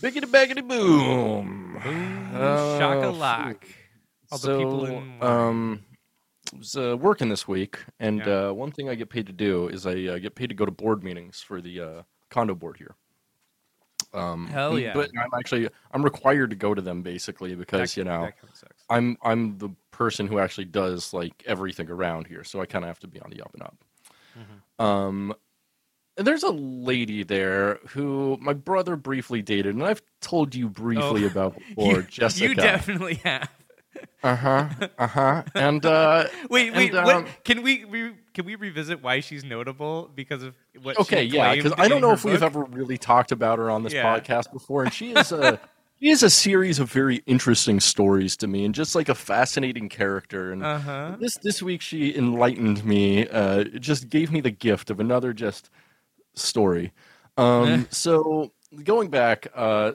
Biggity 0.00 0.26
baggity 0.30 0.66
boom. 0.66 1.78
Boom, 1.82 2.30
Uh, 2.34 2.78
shakalak. 2.78 3.56
All 4.30 4.38
the 4.38 4.58
people 4.58 4.84
in 4.86 5.22
um, 5.22 5.84
was 6.56 6.76
uh, 6.76 6.96
working 6.96 7.28
this 7.28 7.46
week, 7.48 7.78
and 8.00 8.18
Yeah. 8.20 8.48
uh, 8.48 8.52
one 8.52 8.70
thing 8.70 8.88
I 8.88 8.94
get 8.94 9.10
paid 9.10 9.26
to 9.26 9.32
do 9.32 9.68
is 9.68 9.86
I 9.86 10.04
uh, 10.06 10.18
get 10.18 10.34
paid 10.34 10.48
to 10.48 10.54
go 10.54 10.64
to 10.64 10.70
board 10.70 11.02
meetings 11.04 11.40
for 11.40 11.60
the 11.60 11.80
uh, 11.80 12.02
condo 12.30 12.54
board 12.54 12.76
here. 12.78 12.94
Um, 14.14 14.46
Hell 14.46 14.78
yeah. 14.78 14.94
But 14.94 15.10
I'm 15.18 15.28
actually 15.38 15.68
I'm 15.92 16.02
required 16.02 16.50
to 16.50 16.56
go 16.56 16.74
to 16.74 16.80
them 16.80 17.02
basically 17.02 17.54
because 17.54 17.96
you 17.96 18.04
know 18.04 18.22
that 18.22 18.40
kind 18.40 18.50
of 18.50 18.56
sucks. 18.56 18.84
I'm 18.88 19.18
I'm 19.22 19.58
the 19.58 19.68
person 19.90 20.26
who 20.26 20.38
actually 20.38 20.64
does 20.64 21.12
like 21.12 21.42
everything 21.46 21.90
around 21.90 22.26
here, 22.26 22.42
so 22.44 22.60
I 22.60 22.66
kind 22.66 22.84
of 22.84 22.88
have 22.88 23.00
to 23.00 23.06
be 23.06 23.20
on 23.20 23.30
the 23.30 23.42
up 23.42 23.52
and 23.52 23.62
up. 23.62 23.76
Mhm. 24.38 24.84
Um, 24.84 25.34
and 26.16 26.26
there's 26.26 26.42
a 26.42 26.50
lady 26.50 27.22
there 27.22 27.80
who 27.88 28.38
my 28.40 28.54
brother 28.54 28.96
briefly 28.96 29.42
dated, 29.42 29.74
and 29.74 29.84
I've 29.84 30.02
told 30.22 30.54
you 30.54 30.70
briefly 30.70 31.24
Oh, 31.24 31.26
about 31.26 31.58
before, 31.76 31.96
you, 31.96 32.02
Jessica. 32.04 32.48
you 32.48 32.54
definitely 32.54 33.14
have. 33.24 33.50
Uh 34.22 34.36
huh. 34.36 34.68
Uh 34.98 35.06
huh. 35.06 35.42
And 35.54 35.84
uh, 35.86 36.24
Wait, 36.50 36.72
wait. 36.74 36.94
And, 36.94 37.06
what, 37.06 37.14
um, 37.16 37.26
can 37.44 37.62
we, 37.62 37.84
we 37.84 38.12
can 38.34 38.44
we 38.44 38.54
revisit 38.56 39.02
why 39.02 39.20
she's 39.20 39.44
notable 39.44 40.10
because 40.14 40.42
of 40.42 40.54
what? 40.82 40.98
okay, 41.00 41.22
yeah, 41.22 41.54
because 41.54 41.72
I 41.78 41.88
don't 41.88 42.00
know 42.00 42.12
if 42.12 42.24
we've 42.24 42.42
ever 42.42 42.64
really 42.64 42.98
talked 42.98 43.32
about 43.32 43.58
her 43.58 43.70
on 43.70 43.82
this 43.82 43.94
Yeah. 43.94 44.18
podcast 44.18 44.52
before, 44.52 44.82
and 44.82 44.92
she 44.92 45.12
is 45.16 45.32
a 45.32 45.58
she 46.00 46.10
is 46.10 46.22
a 46.22 46.30
series 46.30 46.78
of 46.78 46.90
very 46.90 47.22
interesting 47.26 47.80
stories 47.80 48.36
to 48.38 48.46
me, 48.46 48.64
and 48.64 48.74
just 48.74 48.94
like 48.94 49.08
a 49.08 49.14
fascinating 49.14 49.88
character. 49.88 50.52
And 50.52 50.62
Uh 50.62 50.78
huh. 50.78 51.16
this 51.20 51.36
this 51.38 51.62
week 51.62 51.80
she 51.80 52.14
enlightened 52.16 52.84
me. 52.84 53.28
Uh, 53.28 53.64
just 53.64 54.08
gave 54.08 54.30
me 54.30 54.40
the 54.40 54.50
gift 54.50 54.90
of 54.90 55.00
another 55.00 55.32
just 55.32 55.70
story. 56.34 56.92
Um, 57.36 57.86
so 57.90 58.52
going 58.84 59.10
back, 59.10 59.48
uh, 59.54 59.92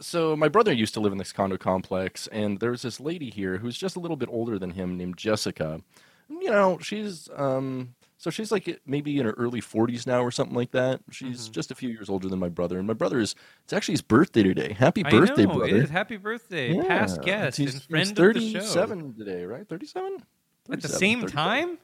so 0.00 0.36
my 0.36 0.48
brother 0.48 0.72
used 0.72 0.94
to 0.94 1.00
live 1.00 1.12
in 1.12 1.18
this 1.18 1.32
condo 1.32 1.56
complex, 1.56 2.26
and 2.28 2.60
there 2.60 2.70
was 2.70 2.82
this 2.82 3.00
lady 3.00 3.30
here 3.30 3.58
who's 3.58 3.76
just 3.76 3.96
a 3.96 4.00
little 4.00 4.16
bit 4.16 4.28
older 4.30 4.58
than 4.58 4.70
him, 4.70 4.96
named 4.96 5.16
Jessica. 5.16 5.80
You 6.28 6.50
know, 6.50 6.78
she's 6.80 7.28
um, 7.36 7.94
so 8.18 8.28
she's 8.30 8.52
like 8.52 8.80
maybe 8.84 9.18
in 9.18 9.24
her 9.24 9.32
early 9.32 9.60
40s 9.62 10.06
now 10.06 10.22
or 10.22 10.30
something 10.30 10.54
like 10.56 10.72
that. 10.72 11.00
She's 11.10 11.48
Mhm. 11.48 11.52
just 11.52 11.70
a 11.70 11.74
few 11.74 11.88
years 11.88 12.08
older 12.10 12.28
than 12.28 12.38
my 12.38 12.50
brother, 12.50 12.78
and 12.78 12.86
my 12.86 12.92
brother 12.92 13.18
is 13.18 13.34
it's 13.64 13.72
actually 13.72 13.94
his 13.94 14.02
birthday 14.02 14.42
today. 14.42 14.72
Happy 14.74 15.02
I 15.04 15.10
birthday, 15.10 15.46
know, 15.46 15.54
brother! 15.56 15.76
It 15.76 15.84
is. 15.84 15.90
Happy 15.90 16.16
birthday, 16.18 16.74
past 16.82 17.16
Yeah, 17.18 17.24
guest 17.24 17.56
he's, 17.56 17.74
and 17.74 17.82
he's 17.96 18.10
friend 18.10 18.18
of 18.18 18.34
the 18.34 18.40
show. 18.40 18.60
37 18.60 19.14
today, 19.14 19.44
right? 19.44 19.66
37? 19.68 20.22
At 20.70 20.82
the 20.82 20.88
same 20.88 21.20
37. 21.20 21.30
time, 21.30 21.78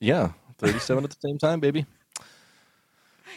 Yeah, 0.00 0.32
37 0.58 1.04
at 1.04 1.10
the 1.10 1.16
same 1.20 1.38
time, 1.38 1.60
baby. 1.60 1.86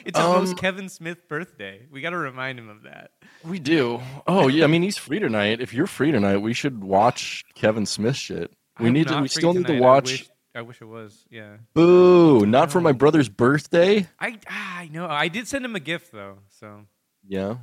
It's 0.06 0.18
Um, 0.18 0.40
most 0.40 0.58
Kevin 0.58 0.90
Smith 0.90 1.28
birthday. 1.28 1.86
We 1.92 2.02
got 2.02 2.12
to 2.12 2.18
remind 2.18 2.60
him 2.60 2.70
of 2.70 2.84
that. 2.84 3.12
We 3.44 3.60
do. 3.60 4.02
Oh 4.28 4.48
yeah, 4.48 4.64
I 4.64 4.68
mean 4.68 4.82
he's 4.84 4.98
free 4.98 5.20
tonight. 5.20 5.62
If 5.62 5.74
you're 5.74 5.88
free 5.88 6.12
tonight, 6.12 6.38
we 6.38 6.54
should 6.54 6.84
watch 6.84 7.46
Kevin 7.56 7.86
Smith 7.86 8.16
shit. 8.16 8.52
We 8.80 8.88
I'm 8.88 8.94
need 8.94 9.08
to. 9.10 9.22
We 9.22 9.28
still 9.28 9.54
need 9.54 9.68
to 9.68 9.74
tonight. 9.74 9.86
I 9.86 9.90
watch. 9.90 10.06
wish, 10.12 10.30
I 10.56 10.62
wish 10.62 10.82
it 10.82 10.86
was. 10.86 11.26
Yeah. 11.30 11.58
Boo! 11.74 12.46
Not 12.46 12.72
for 12.72 12.82
my 12.82 12.92
brother's 12.92 13.30
birthday. 13.30 14.08
I 14.20 14.38
ah, 14.50 14.80
I 14.80 14.88
know. 14.90 15.08
I 15.08 15.28
did 15.28 15.48
send 15.48 15.66
him 15.66 15.76
a 15.76 15.80
gift 15.80 16.12
though, 16.12 16.40
so 16.50 16.86
Yeah, 17.28 17.58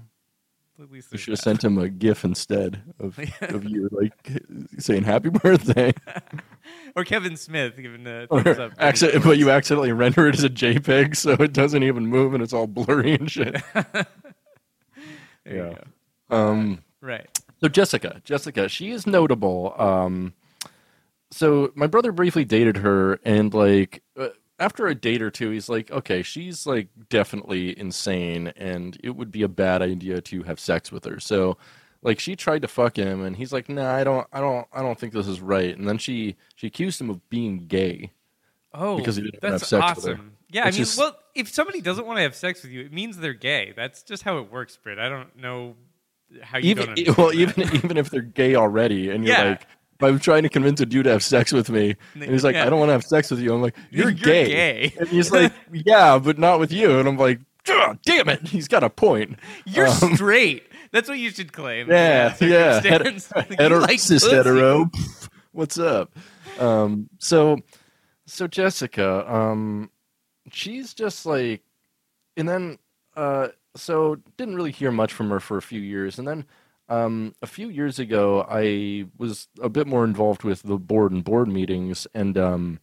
at 0.80 0.90
least 0.90 1.12
you 1.12 1.18
should 1.18 1.32
have 1.32 1.40
sent 1.40 1.64
him 1.64 1.78
a 1.78 1.88
GIF 1.88 2.24
instead 2.24 2.82
of 3.00 3.18
of 3.40 3.64
you 3.64 3.88
like 3.92 4.12
saying 4.78 5.04
happy 5.04 5.30
birthday. 5.30 5.92
or 6.96 7.04
Kevin 7.04 7.36
Smith 7.36 7.76
giving 7.76 8.06
Or 8.30 8.42
thumbs 8.42 8.58
up. 8.58 8.72
accident, 8.78 9.22
but 9.22 9.38
you 9.38 9.50
accidentally 9.50 9.92
render 9.92 10.26
it 10.26 10.34
as 10.34 10.42
a 10.44 10.48
JPEG, 10.50 11.14
so 11.14 11.32
it 11.32 11.52
doesn't 11.52 11.82
even 11.84 12.06
move 12.06 12.34
and 12.34 12.42
it's 12.42 12.52
all 12.52 12.66
blurry 12.66 13.14
and 13.14 13.30
shit. 13.30 13.56
There 15.44 15.54
you 15.56 15.62
yeah. 15.62 15.74
go. 16.30 16.36
Um. 16.36 16.82
Right. 17.00 17.26
So 17.60 17.68
Jessica, 17.68 18.20
Jessica, 18.24 18.68
she 18.68 18.90
is 18.90 19.06
notable. 19.06 19.74
Um, 19.78 20.34
so 21.30 21.70
my 21.76 21.86
brother 21.86 22.10
briefly 22.10 22.44
dated 22.44 22.78
her, 22.78 23.20
and 23.24 23.54
like, 23.54 24.02
uh, 24.18 24.30
after 24.58 24.88
a 24.88 24.94
date 24.94 25.22
or 25.22 25.30
two, 25.30 25.50
he's 25.50 25.68
like, 25.68 25.90
okay, 25.92 26.22
she's 26.22 26.66
like 26.66 26.88
definitely 27.10 27.78
insane, 27.78 28.48
and 28.56 28.98
it 29.04 29.10
would 29.10 29.30
be 29.30 29.42
a 29.42 29.48
bad 29.48 29.82
idea 29.82 30.20
to 30.22 30.42
have 30.42 30.58
sex 30.58 30.90
with 30.90 31.04
her. 31.04 31.20
So, 31.20 31.56
like, 32.02 32.20
she 32.20 32.36
tried 32.36 32.62
to 32.62 32.68
fuck 32.68 32.96
him, 32.96 33.22
and 33.24 33.36
he's 33.36 33.52
like, 33.52 33.68
nah, 33.68 33.94
I 33.94 34.04
don't, 34.04 34.26
I 34.32 34.40
don't, 34.40 34.66
I 34.72 34.82
don't 34.82 34.98
think 34.98 35.12
this 35.12 35.26
is 35.26 35.40
right. 35.40 35.76
And 35.76 35.88
then 35.88 35.98
she 35.98 36.36
she 36.54 36.66
accused 36.66 37.00
him 37.00 37.10
of 37.10 37.28
being 37.28 37.66
gay. 37.66 38.12
Oh, 38.74 38.96
Because 38.98 39.16
he 39.16 39.22
didn't 39.22 39.40
that's 39.40 39.70
have 39.70 39.80
sex 39.82 39.96
with 39.96 40.04
her. 40.06 40.12
awesome. 40.14 40.32
Yeah, 40.50 40.62
I 40.62 40.64
mean, 40.66 40.74
just- 40.74 40.98
well, 40.98 41.16
if 41.34 41.48
somebody 41.48 41.80
doesn't 41.80 42.06
want 42.06 42.18
to 42.18 42.22
have 42.22 42.34
sex 42.34 42.62
with 42.62 42.70
you, 42.72 42.82
it 42.82 42.92
means 42.92 43.16
they're 43.16 43.32
gay. 43.34 43.72
That's 43.74 44.02
just 44.02 44.22
how 44.22 44.38
it 44.38 44.52
works, 44.52 44.76
Britt. 44.82 44.98
I 44.98 45.08
don't 45.08 45.34
know 45.36 45.74
how 46.42 46.58
you 46.58 46.70
even 46.70 46.94
don't 46.94 47.16
well, 47.18 47.28
that. 47.28 47.34
even 47.34 47.62
even 47.74 47.96
if 47.96 48.10
they're 48.10 48.20
gay 48.22 48.54
already, 48.54 49.10
and 49.10 49.24
you're 49.26 49.36
Yeah. 49.36 49.44
like, 49.50 49.66
I'm 50.00 50.18
trying 50.18 50.42
to 50.42 50.48
convince 50.50 50.80
a 50.80 50.86
dude 50.86 51.04
to 51.04 51.10
have 51.10 51.22
sex 51.24 51.52
with 51.52 51.70
me, 51.70 51.96
and 52.14 52.24
he's 52.24 52.44
like, 52.44 52.54
Yeah. 52.54 52.66
I 52.66 52.70
don't 52.70 52.78
want 52.78 52.90
to 52.90 52.92
have 52.94 53.04
sex 53.04 53.30
with 53.30 53.40
you. 53.40 53.54
I'm 53.54 53.62
like, 53.62 53.76
you're, 53.90 54.10
You're 54.10 54.12
gay. 54.12 54.46
gay. 54.48 54.94
and 55.00 55.08
he's 55.08 55.32
like, 55.32 55.52
yeah, 55.72 56.18
but 56.18 56.38
not 56.38 56.60
with 56.60 56.70
you. 56.72 56.98
And 56.98 57.08
I'm 57.08 57.16
like, 57.16 57.40
"Ugh, 57.68 57.98
damn 58.04 58.28
it, 58.28 58.46
he's 58.46 58.68
got 58.68 58.84
a 58.84 58.90
point. 58.90 59.38
You're 59.64 59.86
Um, 59.88 60.14
straight. 60.14 60.65
That's 60.92 61.08
what 61.08 61.18
you 61.18 61.30
should 61.30 61.52
claim. 61.52 61.88
Yeah, 61.90 62.34
yeah. 62.40 62.80
that 62.80 63.04
Het- 63.06 63.30
Like, 63.36 63.50
you 63.50 63.56
hetero, 63.58 63.80
like 63.80 63.98
cis 63.98 64.28
hetero. 64.30 64.90
What's 65.52 65.78
up? 65.78 66.16
Um, 66.58 67.08
so, 67.18 67.58
so 68.26 68.46
Jessica, 68.46 69.30
um, 69.32 69.90
she's 70.50 70.94
just 70.94 71.26
like, 71.26 71.62
and 72.36 72.48
then, 72.48 72.78
uh, 73.16 73.48
so 73.74 74.16
didn't 74.36 74.56
really 74.56 74.72
hear 74.72 74.90
much 74.90 75.12
from 75.12 75.30
her 75.30 75.40
for 75.40 75.56
a 75.56 75.62
few 75.62 75.80
years, 75.80 76.18
and 76.18 76.26
then, 76.26 76.44
um, 76.88 77.34
a 77.42 77.46
few 77.46 77.68
years 77.68 77.98
ago, 77.98 78.46
I 78.48 79.06
was 79.18 79.48
a 79.60 79.68
bit 79.68 79.86
more 79.86 80.04
involved 80.04 80.44
with 80.44 80.62
the 80.62 80.78
board 80.78 81.12
and 81.12 81.24
board 81.24 81.48
meetings, 81.48 82.06
and 82.14 82.38
um, 82.38 82.80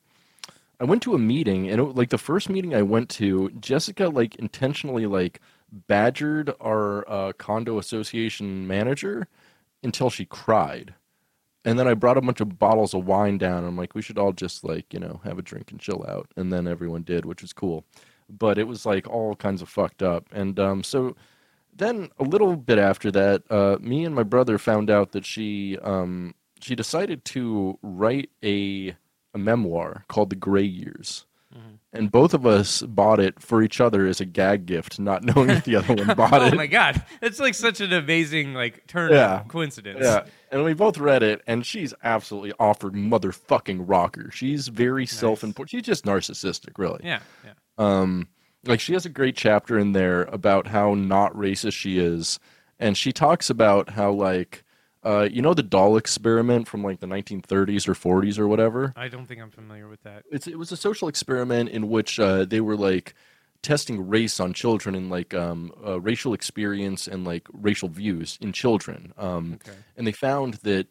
I 0.80 0.84
went 0.84 1.02
to 1.04 1.14
a 1.16 1.20
meeting, 1.20 1.70
and 1.70 1.80
it, 1.80 1.84
like 1.96 2.10
the 2.10 2.18
first 2.18 2.50
meeting 2.50 2.76
I 2.76 2.82
went 2.82 3.10
to, 3.12 3.50
Jessica 3.60 4.10
like 4.10 4.36
intentionally 4.36 5.06
like 5.06 5.40
badgered 5.74 6.54
our 6.62 7.10
uh, 7.10 7.34
condo 7.34 7.80
association 7.80 8.68
manager 8.68 9.28
until 9.82 10.10
she 10.10 10.26
cried. 10.26 10.94
And 11.66 11.80
then 11.80 11.88
I 11.88 11.94
brought 11.94 12.18
a 12.18 12.22
bunch 12.22 12.42
of 12.42 12.60
bottles 12.60 12.94
of 12.94 13.06
wine 13.06 13.38
down. 13.38 13.64
I'm 13.64 13.78
like, 13.78 13.96
we 13.96 14.02
should 14.02 14.18
all 14.18 14.34
just 14.34 14.64
like, 14.64 14.94
you 14.94 15.00
know, 15.00 15.22
have 15.24 15.40
a 15.40 15.42
drink 15.42 15.72
and 15.72 15.80
chill 15.80 16.06
out. 16.08 16.30
And 16.36 16.52
then 16.52 16.68
everyone 16.68 17.04
did, 17.04 17.26
which 17.26 17.42
was 17.42 17.54
cool. 17.54 17.86
But 18.30 18.58
it 18.58 18.68
was 18.68 18.86
like 18.86 19.08
all 19.10 19.36
kinds 19.36 19.62
of 19.62 19.70
fucked 19.70 20.04
up. 20.04 20.28
And 20.32 20.60
um, 20.60 20.84
so 20.84 21.16
then 21.76 22.10
a 22.20 22.24
little 22.24 22.56
bit 22.56 22.80
after 22.80 23.12
that, 23.12 23.44
uh, 23.50 23.78
me 23.80 24.06
and 24.06 24.14
my 24.14 24.24
brother 24.24 24.58
found 24.58 24.90
out 24.90 25.12
that 25.14 25.26
she 25.26 25.78
um, 25.80 26.36
she 26.62 26.76
decided 26.76 27.26
to 27.26 27.78
write 27.82 28.30
a 28.44 28.96
a 29.34 29.38
memoir 29.38 30.06
called 30.08 30.30
The 30.30 30.36
Gray 30.36 30.64
Years. 30.64 31.26
And 31.96 32.12
both 32.12 32.34
of 32.34 32.46
us 32.46 32.82
bought 32.82 33.20
it 33.20 33.40
for 33.40 33.62
each 33.62 33.80
other 33.80 34.08
as 34.08 34.20
a 34.20 34.26
gag 34.26 34.66
gift, 34.66 35.00
not 35.00 35.24
knowing 35.36 35.48
that 35.48 35.64
the 35.66 35.76
other 35.76 35.94
one 35.94 36.08
bought 36.16 36.34
Oh 36.42 36.46
it. 36.46 36.54
Oh 36.54 36.58
my 36.58 36.66
god, 36.68 37.04
it's 37.22 37.40
like 37.40 37.54
such 37.54 37.82
an 37.82 37.94
amazing 37.94 38.54
like 38.56 38.88
turn 38.88 39.12
Yeah. 39.12 39.44
coincidence. 39.48 40.00
Yeah, 40.02 40.26
and 40.52 40.64
we 40.64 40.74
both 40.74 40.98
read 40.98 41.22
it, 41.22 41.42
and 41.46 41.64
she's 41.66 41.94
absolutely 42.04 42.52
offered 42.60 42.94
motherfucking 42.94 43.84
rocker. 43.88 44.32
She's 44.32 44.68
very 44.70 45.06
self-important. 45.06 45.70
She's 45.70 45.84
just 45.84 46.04
narcissistic, 46.06 46.78
really. 46.80 47.02
yeah, 47.04 47.20
yeah. 47.46 47.52
Um, 47.78 48.28
like 48.66 48.80
she 48.80 48.94
has 48.94 49.06
a 49.06 49.10
great 49.10 49.36
chapter 49.36 49.78
in 49.78 49.92
there 49.92 50.24
about 50.24 50.68
how 50.68 50.96
not 50.96 51.34
racist 51.36 51.74
she 51.74 52.00
is, 52.00 52.40
and 52.80 52.98
she 52.98 53.12
talks 53.12 53.50
about 53.52 53.92
how 53.92 54.12
like, 54.12 54.63
uh, 55.04 55.28
you 55.32 55.42
know, 55.42 55.54
the 55.54 55.64
doll 55.64 55.98
experiment 55.98 56.68
from 56.68 56.84
like 56.84 57.00
the 57.00 57.08
1930s 57.08 57.88
or 57.88 57.94
40s 57.94 58.40
or 58.40 58.48
whatever. 58.48 58.94
I 58.96 59.08
don't 59.08 59.26
think 59.26 59.42
I'm 59.42 59.52
familiar 59.52 59.88
with 59.90 60.02
that. 60.04 60.24
It's 60.32 60.48
it 60.48 60.58
was 60.58 60.72
a 60.72 60.78
social 60.78 61.08
experiment 61.08 61.70
in 61.70 61.90
which 61.90 62.20
uh, 62.20 62.46
they 62.46 62.62
were 62.62 62.78
like 62.78 63.14
testing 63.62 64.08
race 64.08 64.40
on 64.40 64.54
children 64.54 64.94
and 64.94 65.10
like 65.10 65.34
um, 65.34 65.72
uh, 65.86 66.00
racial 66.00 66.34
experience 66.34 67.08
and 67.08 67.24
like 67.26 67.48
racial 67.54 67.90
views 67.90 68.38
in 68.42 68.52
children. 68.52 69.14
Um, 69.18 69.54
Okay. 69.56 69.78
and 69.98 70.06
they 70.06 70.12
found 70.12 70.56
that 70.56 70.88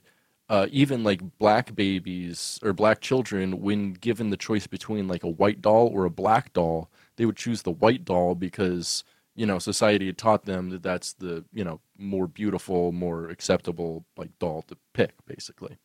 uh, 0.48 0.66
even 0.70 1.04
like 1.04 1.20
black 1.38 1.74
babies 1.74 2.58
or 2.62 2.72
black 2.72 3.00
children, 3.00 3.60
when 3.60 3.92
given 3.92 4.30
the 4.30 4.36
choice 4.36 4.66
between 4.66 5.08
like 5.08 5.22
a 5.22 5.28
white 5.28 5.60
doll 5.62 5.86
or 5.88 6.04
a 6.04 6.10
black 6.10 6.52
doll, 6.52 6.90
they 7.16 7.24
would 7.26 7.36
choose 7.36 7.62
the 7.62 7.70
white 7.70 8.04
doll 8.04 8.34
because 8.34 9.04
you 9.34 9.46
know 9.46 9.58
society 9.58 10.06
had 10.06 10.18
taught 10.18 10.44
them 10.44 10.70
that 10.70 10.82
that's 10.82 11.14
the 11.14 11.44
you 11.52 11.64
know 11.64 11.80
more 11.96 12.26
beautiful, 12.26 12.92
more 12.92 13.28
acceptable 13.28 14.04
like 14.16 14.30
doll 14.38 14.62
to 14.62 14.76
pick, 14.92 15.14
basically. 15.26 15.76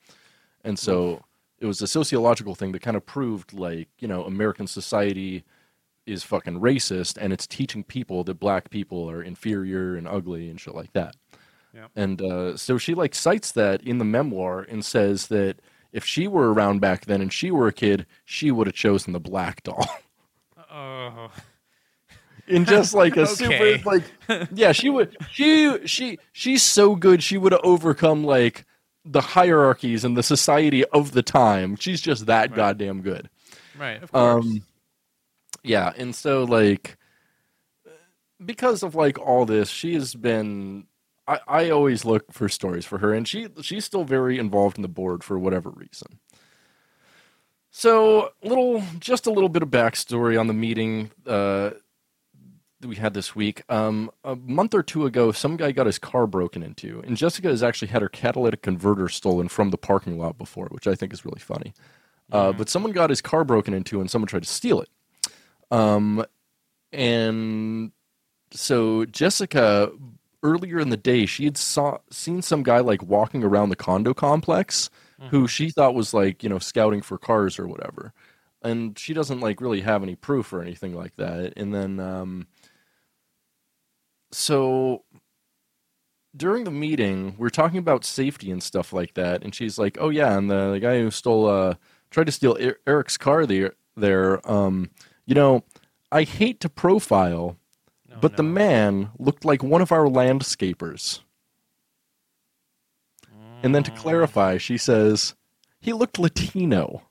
And 0.63 0.77
so 0.77 1.23
it 1.59 1.65
was 1.65 1.81
a 1.81 1.87
sociological 1.87 2.55
thing 2.55 2.71
that 2.73 2.81
kind 2.81 2.97
of 2.97 3.05
proved 3.05 3.53
like 3.53 3.89
you 3.99 4.07
know 4.07 4.23
American 4.23 4.67
society 4.67 5.43
is 6.05 6.23
fucking 6.23 6.59
racist 6.59 7.17
and 7.19 7.33
it's 7.33 7.45
teaching 7.45 7.83
people 7.83 8.23
that 8.23 8.39
black 8.39 8.69
people 8.69 9.09
are 9.09 9.21
inferior 9.21 9.95
and 9.95 10.07
ugly 10.07 10.49
and 10.49 10.59
shit 10.59 10.73
like 10.73 10.93
that. 10.93 11.15
Yeah. 11.73 11.87
And 11.95 12.21
uh, 12.21 12.57
so 12.57 12.77
she 12.77 12.95
like 12.95 13.13
cites 13.13 13.51
that 13.51 13.81
in 13.81 13.97
the 13.97 14.05
memoir 14.05 14.61
and 14.61 14.83
says 14.83 15.27
that 15.27 15.59
if 15.91 16.05
she 16.05 16.27
were 16.27 16.53
around 16.53 16.79
back 16.79 17.05
then 17.05 17.21
and 17.21 17.31
she 17.31 17.51
were 17.51 17.67
a 17.67 17.73
kid, 17.73 18.05
she 18.25 18.51
would 18.51 18.67
have 18.67 18.75
chosen 18.75 19.13
the 19.13 19.19
black 19.19 19.63
doll. 19.63 19.85
Oh, 20.71 21.29
in 22.47 22.65
just 22.65 22.93
like 22.93 23.17
a 23.17 23.21
Okay. 23.21 23.77
super 23.77 23.89
like 23.89 24.49
yeah, 24.53 24.71
she 24.71 24.89
would 24.89 25.17
she 25.31 25.85
she 25.87 26.17
she's 26.31 26.63
so 26.63 26.95
good 26.95 27.21
she 27.23 27.37
would 27.37 27.51
have 27.51 27.61
overcome 27.63 28.23
like 28.23 28.65
the 29.05 29.21
hierarchies 29.21 30.03
and 30.03 30.17
the 30.17 30.23
society 30.23 30.83
of 30.85 31.11
the 31.11 31.23
time. 31.23 31.75
She's 31.77 32.01
just 32.01 32.25
that 32.25 32.49
Right. 32.49 32.57
goddamn 32.57 33.01
good. 33.01 33.29
right. 33.77 34.01
Of 34.03 34.11
course. 34.11 34.45
Um, 34.45 34.61
yeah, 35.63 35.93
and 35.97 36.13
so 36.15 36.43
like 36.43 36.97
because 38.43 38.83
of 38.83 38.95
like 38.95 39.17
all 39.19 39.45
this, 39.45 39.69
she 39.69 39.93
has 39.95 40.13
been. 40.15 40.87
I, 41.29 41.39
I 41.47 41.69
always 41.71 42.05
look 42.05 42.31
for 42.31 42.47
stories 42.47 42.85
for 42.85 42.99
her, 42.99 43.13
and 43.13 43.27
she 43.27 43.47
she's 43.61 43.83
still 43.83 44.05
very 44.05 44.37
involved 44.39 44.77
in 44.77 44.81
the 44.81 44.87
board 44.87 45.23
for 45.23 45.37
whatever 45.37 45.69
reason. 45.69 46.19
So, 47.69 48.31
little 48.43 48.81
just 48.99 49.27
a 49.27 49.31
little 49.31 49.49
bit 49.49 49.61
of 49.61 49.69
backstory 49.69 50.39
on 50.39 50.47
the 50.47 50.53
meeting 50.53 51.11
uh, 51.25 51.71
we 52.85 52.95
had 52.95 53.13
this 53.13 53.35
week. 53.35 53.63
Um, 53.69 54.11
a 54.23 54.35
month 54.35 54.73
or 54.73 54.83
two 54.83 55.05
ago, 55.05 55.31
some 55.31 55.57
guy 55.57 55.71
got 55.71 55.85
his 55.85 55.99
car 55.99 56.27
broken 56.27 56.63
into, 56.63 57.01
and 57.05 57.17
Jessica 57.17 57.47
has 57.47 57.63
actually 57.63 57.87
had 57.89 58.01
her 58.01 58.09
catalytic 58.09 58.61
converter 58.61 59.09
stolen 59.09 59.47
from 59.47 59.71
the 59.71 59.77
parking 59.77 60.17
lot 60.19 60.37
before, 60.37 60.67
which 60.67 60.87
I 60.87 60.95
think 60.95 61.13
is 61.13 61.25
really 61.25 61.39
funny. 61.39 61.73
Uh, 62.31 62.51
but 62.51 62.69
someone 62.69 62.91
got 62.91 63.09
his 63.09 63.21
car 63.21 63.43
broken 63.43 63.73
into, 63.73 64.01
and 64.01 64.11
someone 64.11 64.27
tried 64.27 64.43
to 64.43 64.49
steal 64.49 64.81
it. 64.81 64.89
Um, 65.71 66.25
and 66.91 67.91
so 68.51 69.05
Jessica, 69.05 69.91
earlier 70.43 70.79
in 70.79 70.89
the 70.89 70.97
day, 70.97 71.25
she 71.25 71.45
had 71.45 71.57
saw 71.57 71.97
seen 72.11 72.41
some 72.41 72.63
guy 72.63 72.79
like 72.79 73.01
walking 73.03 73.43
around 73.43 73.69
the 73.69 73.75
condo 73.75 74.13
complex, 74.13 74.89
who 75.29 75.47
she 75.47 75.69
thought 75.71 75.95
was 75.95 76.13
like 76.13 76.43
you 76.43 76.49
know 76.49 76.59
scouting 76.59 77.01
for 77.01 77.17
cars 77.17 77.57
or 77.57 77.67
whatever, 77.67 78.13
and 78.61 78.97
she 78.99 79.13
doesn't 79.13 79.39
like 79.39 79.61
really 79.61 79.81
have 79.81 80.03
any 80.03 80.15
proof 80.15 80.53
or 80.53 80.61
anything 80.61 80.93
like 80.93 81.15
that. 81.15 81.53
And 81.57 81.73
then, 81.73 81.99
um, 81.99 82.47
so 84.31 85.03
during 86.35 86.63
the 86.65 86.71
meeting, 86.71 87.35
we 87.37 87.47
are 87.47 87.51
talking 87.51 87.79
about 87.79 88.05
safety 88.05 88.51
and 88.51 88.61
stuff 88.61 88.93
like 88.93 89.13
that, 89.15 89.43
and 89.43 89.53
she's 89.55 89.77
like, 89.77 89.97
"Oh 89.99 90.09
yeah, 90.09 90.37
and 90.37 90.49
the, 90.49 90.71
the 90.73 90.79
guy 90.79 90.99
who 90.99 91.09
stole, 91.11 91.47
uh, 91.47 91.75
tried 92.11 92.25
to 92.27 92.31
steal 92.31 92.57
Er- 92.61 92.79
Eric's 92.85 93.17
car 93.17 93.45
there, 93.45 93.73
there, 93.95 94.47
um, 94.49 94.91
you 95.25 95.33
know, 95.35 95.63
I 96.11 96.23
hate 96.23 96.59
to 96.61 96.69
profile, 96.69 97.57
Oh, 98.11 98.17
but 98.21 98.37
the 98.37 98.43
man 98.43 99.09
looked 99.17 99.45
like 99.45 99.63
one 99.63 99.81
of 99.81 99.91
our 99.91 100.05
landscapers." 100.07 101.21
And 103.63 103.73
then 103.73 103.83
to 103.83 103.91
Mm. 103.91 103.95
clarify, 103.95 104.57
she 104.57 104.77
says, 104.77 105.35
"He 105.79 105.93
looked 105.93 106.19
Latino." 106.19 107.03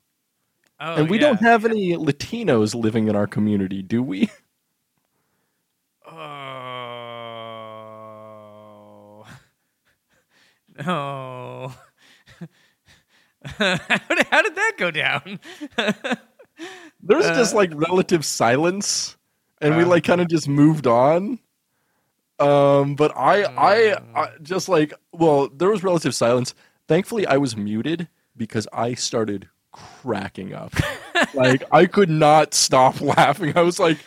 Oh, 0.79 0.95
and 0.95 1.09
we 1.09 1.17
yeah. 1.17 1.21
don't 1.21 1.41
have 1.41 1.65
any 1.65 1.93
Latinos 1.97 2.75
living 2.75 3.07
in 3.07 3.15
our 3.15 3.27
community, 3.27 3.81
do 3.81 4.01
we? 4.03 4.29
No. 10.85 11.73
how, 13.45 13.75
did, 14.09 14.27
how 14.29 14.41
did 14.41 14.55
that 14.55 14.73
go 14.77 14.91
down? 14.91 15.39
There's 17.01 17.25
Uh, 17.25 17.35
just 17.35 17.53
like 17.53 17.71
relative 17.73 18.25
silence, 18.25 19.15
and 19.61 19.75
we 19.77 19.83
uh. 19.83 19.87
like 19.87 20.03
kind 20.03 20.21
of 20.21 20.27
just 20.27 20.47
moved 20.47 20.87
on. 20.87 21.39
Um, 22.39 22.95
but 22.95 23.15
I, 23.17 23.43
I, 23.43 23.93
I 24.15 24.27
Mm. 24.27 24.41
just 24.43 24.69
like, 24.69 24.93
well, 25.11 25.49
there 25.49 25.69
was 25.69 25.83
relative 25.83 26.13
silence. 26.13 26.53
Thankfully, 26.87 27.25
I 27.25 27.37
was 27.37 27.57
muted 27.57 28.07
because 28.35 28.67
I 28.71 28.93
started 28.93 29.49
cracking 29.71 30.53
up. 30.53 30.73
like 31.33 31.63
I 31.71 31.85
could 31.87 32.09
not 32.09 32.53
stop 32.53 33.01
laughing. 33.17 33.57
I 33.57 33.61
was 33.61 33.79
like, 33.79 33.97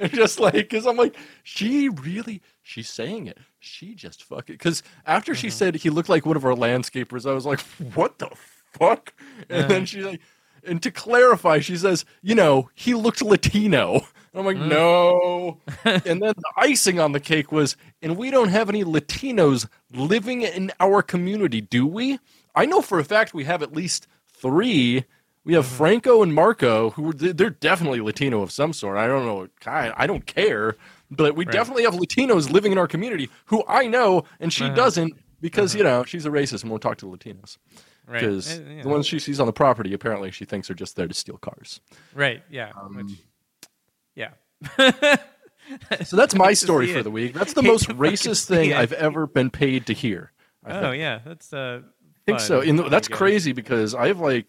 and 0.00 0.12
just 0.12 0.40
like, 0.40 0.54
because 0.54 0.86
I'm 0.86 0.96
like, 0.96 1.16
she 1.42 1.88
really, 1.88 2.42
she's 2.62 2.88
saying 2.88 3.26
it. 3.26 3.38
She 3.64 3.94
just 3.94 4.24
fucking, 4.24 4.54
because 4.54 4.82
after 5.06 5.34
she 5.34 5.48
Mm-hmm. 5.48 5.52
said 5.52 5.74
he 5.76 5.90
looked 5.90 6.08
like 6.08 6.26
one 6.26 6.36
of 6.36 6.44
our 6.44 6.54
landscapers, 6.54 7.28
I 7.28 7.32
was 7.34 7.46
like, 7.46 7.60
what 7.94 8.18
the 8.18 8.30
fuck? 8.72 9.12
And 9.48 9.70
then 9.70 9.86
she's 9.86 10.04
like, 10.04 10.20
and 10.66 10.82
to 10.82 10.90
clarify, 10.90 11.58
she 11.60 11.76
says, 11.76 12.04
you 12.22 12.34
know, 12.34 12.70
he 12.74 12.94
looked 12.94 13.20
Latino. 13.22 13.94
And 14.32 14.40
I'm 14.40 14.46
like, 14.46 14.56
Mm. 14.56 14.68
no. 14.68 15.60
and 15.84 16.22
then 16.22 16.32
the 16.36 16.52
icing 16.56 16.98
on 16.98 17.12
the 17.12 17.20
cake 17.20 17.52
was, 17.52 17.76
and 18.02 18.16
we 18.16 18.30
don't 18.30 18.48
have 18.48 18.68
any 18.68 18.82
Latinos 18.82 19.68
living 19.92 20.42
in 20.42 20.72
our 20.80 21.02
community, 21.02 21.60
do 21.60 21.86
we? 21.86 22.18
I 22.54 22.66
know 22.66 22.80
for 22.82 22.98
a 22.98 23.04
fact 23.04 23.34
we 23.34 23.44
have 23.44 23.62
at 23.62 23.72
least 23.74 24.06
three. 24.26 25.04
We 25.44 25.52
have 25.54 25.66
Mm-hmm. 25.66 25.76
Franco 25.76 26.22
and 26.22 26.34
Marco, 26.34 26.90
who 26.90 27.12
they're 27.12 27.50
definitely 27.50 28.00
Latino 28.00 28.40
of 28.42 28.50
some 28.50 28.72
sort. 28.72 28.96
I 28.96 29.06
don't 29.06 29.26
know 29.26 29.34
what 29.34 29.60
kind. 29.60 29.92
I 29.96 30.06
don't 30.06 30.24
care. 30.24 30.76
But 31.10 31.36
we 31.36 31.44
Right. 31.44 31.52
definitely 31.52 31.84
have 31.84 31.94
Latinos 31.94 32.50
living 32.50 32.72
in 32.72 32.78
our 32.78 32.88
community 32.88 33.28
who 33.46 33.62
I 33.68 33.86
know, 33.86 34.24
and 34.40 34.52
she 34.52 34.64
Uh-huh. 34.64 34.74
doesn't 34.74 35.14
because, 35.40 35.74
you 35.74 35.82
know, 35.84 36.04
she's 36.04 36.24
a 36.26 36.30
racist 36.30 36.62
and 36.62 36.70
won't 36.70 36.82
talk 36.82 36.96
to 36.98 37.06
Latinos. 37.06 37.58
Right. 38.06 38.20
Because 38.20 38.58
Uh, 38.58 38.62
yeah. 38.68 38.82
the 38.82 38.88
ones 38.88 39.06
she 39.06 39.18
sees 39.18 39.38
on 39.40 39.46
the 39.46 39.52
property, 39.52 39.92
apparently 39.94 40.30
she 40.30 40.44
thinks 40.44 40.70
are 40.70 40.74
just 40.74 40.96
there 40.96 41.06
to 41.08 41.14
steal 41.14 41.36
cars. 41.38 41.80
Right. 42.14 42.42
Yeah. 42.50 42.72
Um, 42.80 42.96
which, 42.96 43.18
yeah. 44.14 44.30
So 46.04 46.14
that's 46.16 46.34
my 46.34 46.52
story 46.52 46.92
for 46.92 47.02
the 47.02 47.10
week. 47.10 47.32
That's 47.32 47.54
the 47.54 47.62
most 47.62 47.88
racist 47.88 48.44
thing 48.46 48.70
it. 48.70 48.76
I've 48.76 48.92
ever 48.92 49.26
been 49.26 49.48
paid 49.50 49.86
to 49.86 49.94
hear. 49.94 50.30
I 50.62 50.72
oh 50.78 50.80
think. 50.90 50.96
yeah, 51.00 51.20
that's 51.24 51.52
uh. 51.54 51.80
I 51.84 52.20
think 52.26 52.40
so. 52.40 52.60
fun, 52.60 52.68
And 52.68 52.80
I 52.82 52.88
that's 52.90 53.08
crazy 53.08 53.52
because 53.52 53.94
I've 53.94 54.20
like 54.20 54.44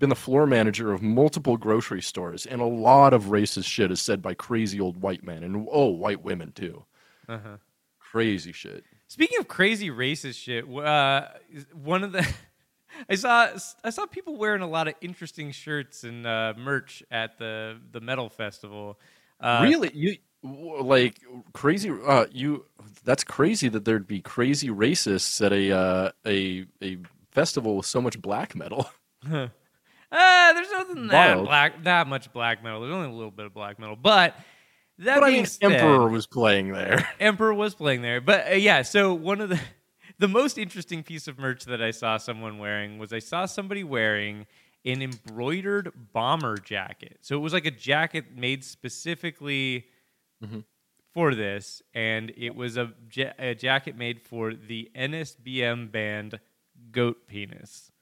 been 0.00 0.08
the 0.08 0.16
floor 0.16 0.46
manager 0.46 0.92
of 0.92 1.02
multiple 1.02 1.56
grocery 1.56 2.02
stores, 2.02 2.46
and 2.46 2.60
a 2.60 2.66
lot 2.66 3.12
of 3.12 3.24
racist 3.26 3.66
shit 3.66 3.92
is 3.92 4.00
said 4.00 4.20
by 4.20 4.34
crazy 4.34 4.80
old 4.80 5.00
white 5.00 5.22
men 5.22 5.44
and 5.44 5.68
oh, 5.70 5.90
white 5.90 6.24
women 6.24 6.50
too. 6.52 6.84
Uh-huh. 7.28 7.58
Crazy 8.00 8.50
shit. 8.50 8.84
Speaking 9.06 9.38
of 9.38 9.46
crazy 9.46 9.90
racist 9.90 10.42
shit, 10.42 10.64
uh, 10.68 11.28
one 11.72 12.02
of 12.02 12.12
the 12.12 12.26
I 13.08 13.14
saw 13.14 13.48
I 13.84 13.90
saw 13.90 14.06
people 14.06 14.36
wearing 14.36 14.62
a 14.62 14.66
lot 14.66 14.88
of 14.88 14.94
interesting 15.00 15.52
shirts 15.52 16.02
and 16.02 16.26
uh, 16.26 16.54
merch 16.56 17.04
at 17.10 17.38
the 17.38 17.78
the 17.92 18.00
metal 18.00 18.28
festival. 18.28 18.98
Uh, 19.38 19.60
really, 19.62 19.90
you 19.94 20.16
like 20.42 21.20
crazy? 21.52 21.90
Uh, 21.90 22.26
you 22.32 22.64
that's 23.04 23.22
crazy 23.22 23.68
that 23.68 23.84
there'd 23.84 24.08
be 24.08 24.20
crazy 24.20 24.68
racists 24.70 25.44
at 25.44 25.52
a 25.52 25.70
uh, 25.70 26.10
a 26.26 26.66
a 26.82 26.98
festival 27.30 27.76
with 27.76 27.86
so 27.86 28.00
much 28.00 28.20
black 28.20 28.56
metal. 28.56 28.90
Ah, 30.12 30.52
there's 30.54 30.70
nothing 30.72 31.06
that 31.08 31.34
Wild. 31.36 31.46
black 31.46 31.84
that 31.84 32.06
much 32.06 32.32
black 32.32 32.62
metal. 32.64 32.80
There's 32.80 32.92
only 32.92 33.08
a 33.08 33.12
little 33.12 33.30
bit 33.30 33.46
of 33.46 33.54
black 33.54 33.78
metal, 33.78 33.96
but 33.96 34.34
that 34.98 35.20
But 35.20 35.24
I 35.24 35.30
mean, 35.30 35.46
said, 35.46 35.72
Emperor 35.72 36.08
was 36.08 36.26
playing 36.26 36.72
there. 36.72 37.08
Emperor 37.20 37.54
was 37.54 37.74
playing 37.74 38.02
there. 38.02 38.20
But 38.20 38.50
uh, 38.52 38.54
yeah, 38.56 38.82
so 38.82 39.14
one 39.14 39.40
of 39.40 39.48
the 39.50 39.60
the 40.18 40.28
most 40.28 40.58
interesting 40.58 41.02
piece 41.02 41.28
of 41.28 41.38
merch 41.38 41.64
that 41.64 41.80
I 41.80 41.92
saw 41.92 42.16
someone 42.18 42.58
wearing 42.58 42.98
was 42.98 43.12
I 43.12 43.20
saw 43.20 43.46
somebody 43.46 43.84
wearing 43.84 44.46
an 44.84 45.00
embroidered 45.02 45.92
bomber 46.12 46.56
jacket. 46.56 47.18
So 47.20 47.36
it 47.36 47.40
was 47.40 47.52
like 47.52 47.66
a 47.66 47.70
jacket 47.70 48.36
made 48.36 48.64
specifically 48.64 49.86
Mhm. 50.44 50.64
for 51.12 51.34
this, 51.34 51.82
and 51.94 52.32
it 52.36 52.54
was 52.54 52.76
a, 52.78 52.92
ja- 53.12 53.32
a 53.38 53.54
jacket 53.54 53.96
made 53.96 54.20
for 54.22 54.54
the 54.54 54.90
NSBM 54.96 55.90
band 55.92 56.40
Goat 56.92 57.26
Penis. 57.28 57.92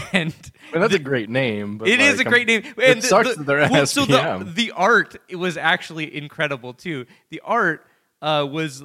And 0.12 0.34
I 0.70 0.72
mean, 0.72 0.80
that's 0.82 0.94
a 0.94 0.98
great 0.98 1.28
name. 1.30 1.78
But 1.78 1.88
it 1.88 2.00
is 2.00 2.18
like, 2.18 2.26
a 2.26 2.28
I'm- 2.28 2.32
great 2.32 2.46
name. 2.46 2.62
It 2.76 2.90
And 2.90 3.02
the- 3.02 3.06
sucks 3.06 3.36
the- 3.36 3.44
that 3.44 3.70
well, 3.70 3.86
So 3.86 4.04
the, 4.04 4.50
the 4.54 4.70
art 4.72 5.16
it 5.28 5.36
was 5.36 5.56
actually 5.56 6.16
incredible 6.16 6.74
too. 6.74 7.06
The 7.30 7.40
art 7.44 7.86
uh, 8.20 8.46
was 8.50 8.82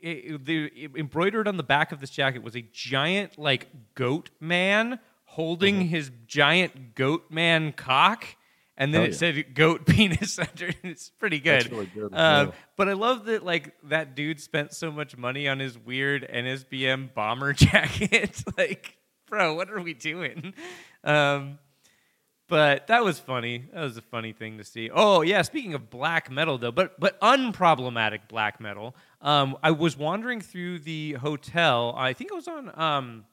it, 0.00 0.44
the 0.44 0.66
it- 0.66 0.90
embroidered 0.96 1.48
on 1.48 1.56
the 1.56 1.62
back 1.62 1.92
of 1.92 2.00
this 2.00 2.10
jacket 2.10 2.42
was 2.42 2.54
a 2.56 2.62
giant 2.72 3.38
like 3.38 3.68
goat 3.94 4.30
man 4.40 4.98
holding 5.24 5.76
Mm-hmm. 5.76 5.88
his 5.88 6.10
giant 6.26 6.94
goat 6.94 7.24
man 7.30 7.72
cock. 7.72 8.24
And 8.76 8.92
then 8.92 9.02
Hell 9.02 9.08
it 9.08 9.12
yeah. 9.12 9.18
said 9.18 9.54
"goat 9.54 9.86
penis" 9.86 10.36
under. 10.38 10.66
it. 10.66 10.76
It's 10.82 11.08
pretty 11.08 11.38
good. 11.38 11.70
Really 11.70 11.86
good, 11.86 12.12
Uh. 12.12 12.50
But 12.76 12.88
I 12.88 12.94
love 12.94 13.26
that 13.26 13.44
like 13.44 13.72
that 13.84 14.16
dude 14.16 14.40
spent 14.40 14.74
so 14.74 14.90
much 14.90 15.16
money 15.16 15.46
on 15.46 15.60
his 15.60 15.78
weird 15.78 16.28
NSBM 16.28 17.14
bomber 17.14 17.52
jacket. 17.64 18.42
like, 18.58 18.96
bro, 19.34 19.54
what 19.54 19.68
are 19.70 19.80
we 19.80 19.94
doing? 19.94 20.54
Um, 21.02 21.58
but 22.48 22.86
that 22.86 23.04
was 23.04 23.18
funny. 23.18 23.64
That 23.74 23.82
was 23.82 23.96
a 23.96 24.02
funny 24.02 24.32
thing 24.32 24.58
to 24.58 24.64
see. 24.64 24.88
Oh 24.90 25.22
yeah, 25.22 25.42
speaking 25.42 25.74
of 25.74 25.90
black 25.90 26.30
metal 26.30 26.56
though, 26.56 26.72
but 26.72 26.98
but 26.98 27.20
unproblematic 27.20 28.20
black 28.28 28.60
metal. 28.60 28.94
Um, 29.20 29.58
I 29.62 29.72
was 29.72 29.98
wandering 29.98 30.40
through 30.40 30.78
the 30.78 31.14
hotel. 31.14 31.94
I 31.96 32.12
think 32.12 32.30
it 32.30 32.34
was 32.34 32.48
on 32.48 32.70
um, 32.80 33.24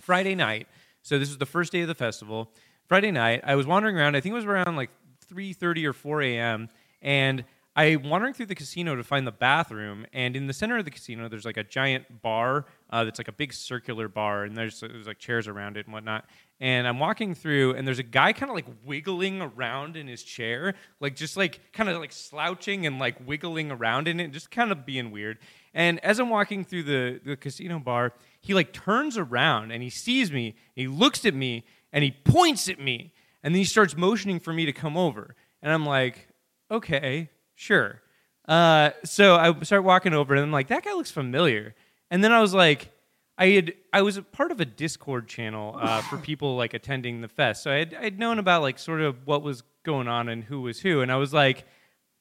Friday 0.00 0.34
night. 0.34 0.66
So 1.02 1.18
this 1.18 1.28
was 1.28 1.38
the 1.38 1.46
first 1.46 1.70
day 1.70 1.82
of 1.82 1.88
the 1.88 1.94
festival. 1.94 2.50
Friday 2.86 3.10
night, 3.10 3.42
I 3.44 3.54
was 3.54 3.66
wandering 3.66 3.96
around. 3.96 4.16
I 4.16 4.20
think 4.20 4.32
it 4.32 4.36
was 4.36 4.46
around 4.46 4.74
like 4.74 4.90
3:30 5.32 5.84
or 5.84 5.92
4 5.92 6.22
a.m. 6.22 6.68
And 7.02 7.44
I 7.78 7.96
wandering 7.96 8.32
through 8.32 8.46
the 8.46 8.54
casino 8.54 8.96
to 8.96 9.04
find 9.04 9.26
the 9.26 9.32
bathroom. 9.32 10.06
And 10.14 10.34
in 10.34 10.46
the 10.46 10.54
center 10.54 10.78
of 10.78 10.86
the 10.86 10.90
casino, 10.90 11.28
there's 11.28 11.44
like 11.44 11.58
a 11.58 11.62
giant 11.62 12.22
bar 12.22 12.64
uh, 12.88 13.04
that's 13.04 13.18
like 13.18 13.28
a 13.28 13.32
big 13.32 13.52
circular 13.52 14.08
bar, 14.08 14.44
and 14.44 14.56
there's 14.56 14.80
there's 14.80 15.06
like 15.06 15.18
chairs 15.18 15.46
around 15.46 15.76
it 15.76 15.84
and 15.84 15.92
whatnot. 15.92 16.24
And 16.58 16.88
I'm 16.88 16.98
walking 16.98 17.34
through, 17.34 17.74
and 17.74 17.86
there's 17.86 17.98
a 17.98 18.02
guy 18.02 18.32
kind 18.32 18.48
of 18.48 18.56
like 18.56 18.64
wiggling 18.82 19.42
around 19.42 19.96
in 19.96 20.08
his 20.08 20.22
chair, 20.22 20.74
like 21.00 21.14
just 21.14 21.36
like 21.36 21.60
kind 21.74 21.90
of 21.90 22.00
like 22.00 22.12
slouching 22.12 22.86
and 22.86 22.98
like 22.98 23.16
wiggling 23.26 23.70
around 23.70 24.08
in 24.08 24.20
it, 24.20 24.32
just 24.32 24.50
kind 24.50 24.72
of 24.72 24.86
being 24.86 25.10
weird. 25.10 25.36
And 25.74 26.02
as 26.02 26.18
I'm 26.18 26.30
walking 26.30 26.64
through 26.64 26.84
the, 26.84 27.20
the 27.22 27.36
casino 27.36 27.78
bar, 27.78 28.14
he 28.40 28.54
like 28.54 28.72
turns 28.72 29.18
around 29.18 29.70
and 29.70 29.82
he 29.82 29.90
sees 29.90 30.32
me, 30.32 30.54
he 30.74 30.88
looks 30.88 31.26
at 31.26 31.34
me, 31.34 31.66
and 31.92 32.02
he 32.02 32.12
points 32.12 32.70
at 32.70 32.80
me, 32.80 33.12
and 33.42 33.54
then 33.54 33.58
he 33.58 33.64
starts 33.64 33.94
motioning 33.94 34.40
for 34.40 34.54
me 34.54 34.64
to 34.64 34.72
come 34.72 34.96
over. 34.96 35.36
And 35.60 35.70
I'm 35.70 35.84
like, 35.84 36.28
okay, 36.70 37.28
sure. 37.56 38.00
Uh, 38.46 38.90
so 39.04 39.34
I 39.34 39.60
start 39.64 39.82
walking 39.82 40.14
over, 40.14 40.34
and 40.34 40.42
I'm 40.42 40.52
like, 40.52 40.68
that 40.68 40.84
guy 40.84 40.92
looks 40.92 41.10
familiar. 41.10 41.74
And 42.10 42.22
then 42.22 42.30
I 42.30 42.40
was 42.40 42.54
like, 42.54 42.92
I 43.38 43.48
had 43.48 43.74
I 43.92 44.02
was 44.02 44.16
a 44.16 44.22
part 44.22 44.50
of 44.50 44.60
a 44.60 44.64
Discord 44.64 45.28
channel 45.28 45.76
uh, 45.80 46.00
for 46.10 46.16
people 46.18 46.56
like 46.56 46.74
attending 46.74 47.20
the 47.20 47.28
fest, 47.28 47.62
so 47.62 47.70
I 47.70 47.76
had 47.76 47.94
I'd 47.94 48.18
known 48.18 48.38
about 48.38 48.62
like 48.62 48.78
sort 48.78 49.00
of 49.00 49.26
what 49.26 49.42
was 49.42 49.62
going 49.82 50.08
on 50.08 50.28
and 50.28 50.44
who 50.44 50.62
was 50.62 50.80
who, 50.80 51.00
and 51.00 51.10
I 51.10 51.16
was 51.16 51.32
like, 51.32 51.64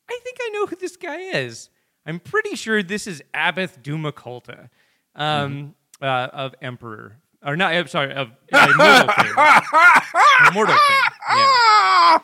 I 0.09 0.19
think 0.23 0.37
I 0.41 0.49
know 0.49 0.65
who 0.65 0.75
this 0.75 0.97
guy 0.97 1.17
is. 1.17 1.69
I'm 2.05 2.19
pretty 2.19 2.55
sure 2.55 2.83
this 2.83 3.07
is 3.07 3.23
Abbath 3.33 3.81
Doom 3.81 4.03
Occulta 4.03 4.69
um, 5.15 5.73
uh, 6.01 6.27
of 6.31 6.53
Emperor, 6.61 7.17
or 7.43 7.55
not? 7.57 7.73
I'm 7.73 7.87
sorry, 7.87 8.13
of 8.13 8.29
uh, 8.53 8.67
Immortal 8.71 9.13
fame. 9.13 9.35
Immortal 10.51 10.75
fame. 10.75 11.11
Yeah. 11.31 12.19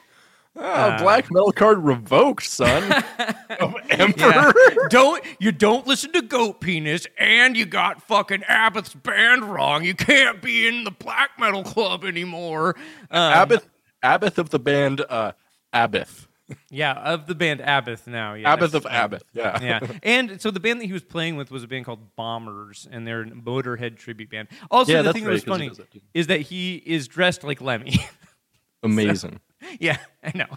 Ah, 0.58 0.96
Uh, 0.98 1.02
black 1.02 1.32
metal 1.32 1.52
card 1.54 1.80
revoked, 1.84 2.44
son. 2.46 2.92
of 3.62 3.74
Emperor. 3.90 4.54
Yeah. 4.70 4.76
don't 4.90 5.24
you 5.40 5.52
don't 5.54 5.88
listen 5.88 6.12
to 6.12 6.22
Goat 6.22 6.60
Penis, 6.60 7.08
and 7.18 7.56
you 7.56 7.66
got 7.66 8.02
fucking 8.04 8.42
Abbath's 8.42 8.94
band 8.94 9.46
wrong. 9.46 9.84
You 9.86 9.94
can't 9.96 10.42
be 10.42 10.68
in 10.68 10.84
the 10.84 10.92
black 10.92 11.32
metal 11.40 11.64
club 11.64 12.04
anymore. 12.04 12.76
Um, 13.10 13.34
Abbath, 13.34 13.64
Abbath 14.04 14.38
of 14.38 14.50
the 14.50 14.60
band 14.60 15.06
uh, 15.10 15.32
Abbath. 15.74 16.28
yeah, 16.70 16.94
of 16.96 17.28
the 17.28 17.36
band 17.36 17.62
Abbath 17.62 18.06
now. 18.06 18.34
Yes. 18.34 18.48
Abbath 18.48 18.74
of 18.74 18.86
Um, 18.86 18.92
Abbath. 18.92 19.22
Yeah. 19.34 19.58
yeah, 19.62 19.80
and 20.04 20.42
so 20.42 20.52
the 20.52 20.60
band 20.60 20.82
that 20.82 20.86
he 20.86 20.92
was 20.94 21.04
playing 21.04 21.38
with 21.38 21.50
was 21.50 21.64
a 21.64 21.68
band 21.68 21.86
called 21.86 22.14
Bombers, 22.18 22.90
and 22.92 23.08
they're 23.08 23.22
a 23.22 23.26
Motorhead 23.28 23.96
tribute 23.98 24.30
band. 24.30 24.50
Also, 24.70 24.92
Yeah, 24.92 25.02
the 25.02 25.14
thing 25.14 25.24
that 25.24 25.30
right, 25.30 25.34
was 25.36 25.44
'cause 25.46 25.46
he 25.46 25.50
funny 25.60 25.68
does 25.70 25.78
that 25.78 25.92
too. 25.92 26.02
is 26.14 26.28
that 26.28 26.42
he 26.42 26.76
is 26.86 27.08
dressed 27.08 27.46
like 27.46 27.62
Lemmy. 27.62 27.96
Amazing. 28.84 29.40
yeah, 29.80 29.98
I 30.24 30.32
know. 30.36 30.48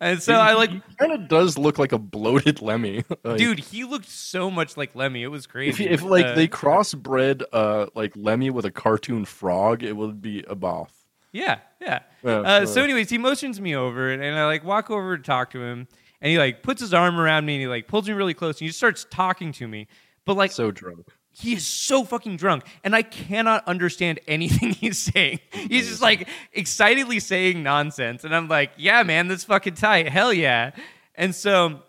And 0.00 0.22
so 0.22 0.34
I 0.34 0.54
like, 0.54 0.70
kind 0.98 1.12
of 1.12 1.28
does 1.28 1.58
look 1.58 1.78
like 1.78 1.92
a 1.92 1.98
bloated 1.98 2.60
Lemmy. 2.62 3.04
Like, 3.24 3.38
dude, 3.38 3.58
he 3.60 3.84
looked 3.84 4.08
so 4.08 4.50
much 4.50 4.76
like 4.76 4.94
Lemmy. 4.94 5.22
It 5.22 5.28
was 5.28 5.46
crazy. 5.46 5.84
if, 5.84 6.02
if 6.02 6.02
like 6.02 6.24
Uh, 6.24 6.34
they 6.34 6.48
crossbred 6.48 7.42
uh 7.52 7.86
like 7.94 8.12
Lemmy 8.16 8.50
with 8.50 8.64
a 8.64 8.70
cartoon 8.70 9.24
frog, 9.24 9.82
it 9.82 9.96
would 9.96 10.20
be 10.20 10.44
a 10.48 10.54
both. 10.54 10.92
Yeah, 11.32 11.58
yeah. 11.80 12.00
Yeah, 12.22 12.40
uh, 12.40 12.66
so, 12.66 12.80
uh, 12.80 12.84
anyways, 12.84 13.10
he 13.10 13.18
motions 13.18 13.60
me 13.60 13.74
over, 13.74 14.10
and, 14.10 14.22
and 14.22 14.38
I 14.38 14.46
like 14.46 14.64
walk 14.64 14.90
over 14.90 15.16
to 15.16 15.22
talk 15.22 15.50
to 15.52 15.62
him, 15.62 15.88
and 16.20 16.30
he 16.30 16.38
like 16.38 16.62
puts 16.62 16.80
his 16.80 16.92
arm 16.92 17.18
around 17.18 17.46
me, 17.46 17.54
and 17.54 17.62
he 17.62 17.68
like 17.68 17.88
pulls 17.88 18.06
me 18.08 18.14
really 18.14 18.34
close, 18.34 18.56
and 18.56 18.60
he 18.60 18.66
just 18.68 18.78
starts 18.78 19.06
talking 19.10 19.52
to 19.52 19.66
me. 19.68 19.86
But 20.24 20.36
like, 20.36 20.52
So 20.52 20.70
drunk. 20.70 21.06
He 21.32 21.54
is 21.54 21.66
so 21.66 22.04
fucking 22.04 22.36
drunk, 22.36 22.64
and 22.84 22.94
I 22.94 23.02
cannot 23.02 23.66
understand 23.66 24.20
anything 24.28 24.70
he's 24.70 24.98
saying. 24.98 25.40
He's 25.52 25.88
just 25.88 26.02
like 26.02 26.28
excitedly 26.52 27.20
saying 27.20 27.62
nonsense, 27.62 28.24
and 28.24 28.34
I'm 28.34 28.48
like, 28.48 28.72
yeah, 28.76 29.02
man, 29.02 29.28
that's 29.28 29.44
fucking 29.44 29.74
tight, 29.74 30.08
hell 30.08 30.32
yeah. 30.32 30.72
And 31.14 31.34
so 31.34 31.80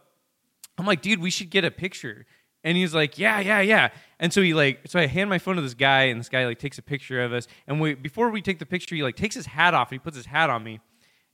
I'm 0.78 0.86
like, 0.86 1.02
dude, 1.02 1.20
we 1.20 1.30
should 1.30 1.50
get 1.50 1.66
a 1.66 1.72
picture. 1.72 2.26
And 2.64 2.78
he's 2.78 2.94
like, 2.94 3.18
yeah, 3.20 3.42
yeah, 3.42 3.60
yeah. 3.60 3.90
And 4.20 4.32
so 4.32 4.42
he 4.42 4.54
like, 4.54 4.82
so 4.86 4.98
I 5.00 5.08
hand 5.08 5.30
my 5.30 5.38
phone 5.38 5.58
to 5.58 5.62
this 5.62 5.74
guy, 5.74 6.04
and 6.04 6.20
this 6.20 6.30
guy 6.30 6.46
like 6.46 6.60
takes 6.60 6.78
a 6.78 6.82
picture 6.82 7.22
of 7.22 7.34
us. 7.34 7.48
And 7.68 7.82
we 7.82 7.94
before 7.94 8.30
we 8.30 8.42
take 8.42 8.60
the 8.60 8.66
picture, 8.66 8.96
he 8.96 9.04
like 9.04 9.18
takes 9.18 9.36
his 9.36 9.46
hat 9.46 9.74
off. 9.74 9.92
And 9.92 10.00
he 10.00 10.04
puts 10.04 10.16
his 10.16 10.26
hat 10.26 10.50
on 10.50 10.64
me, 10.64 10.80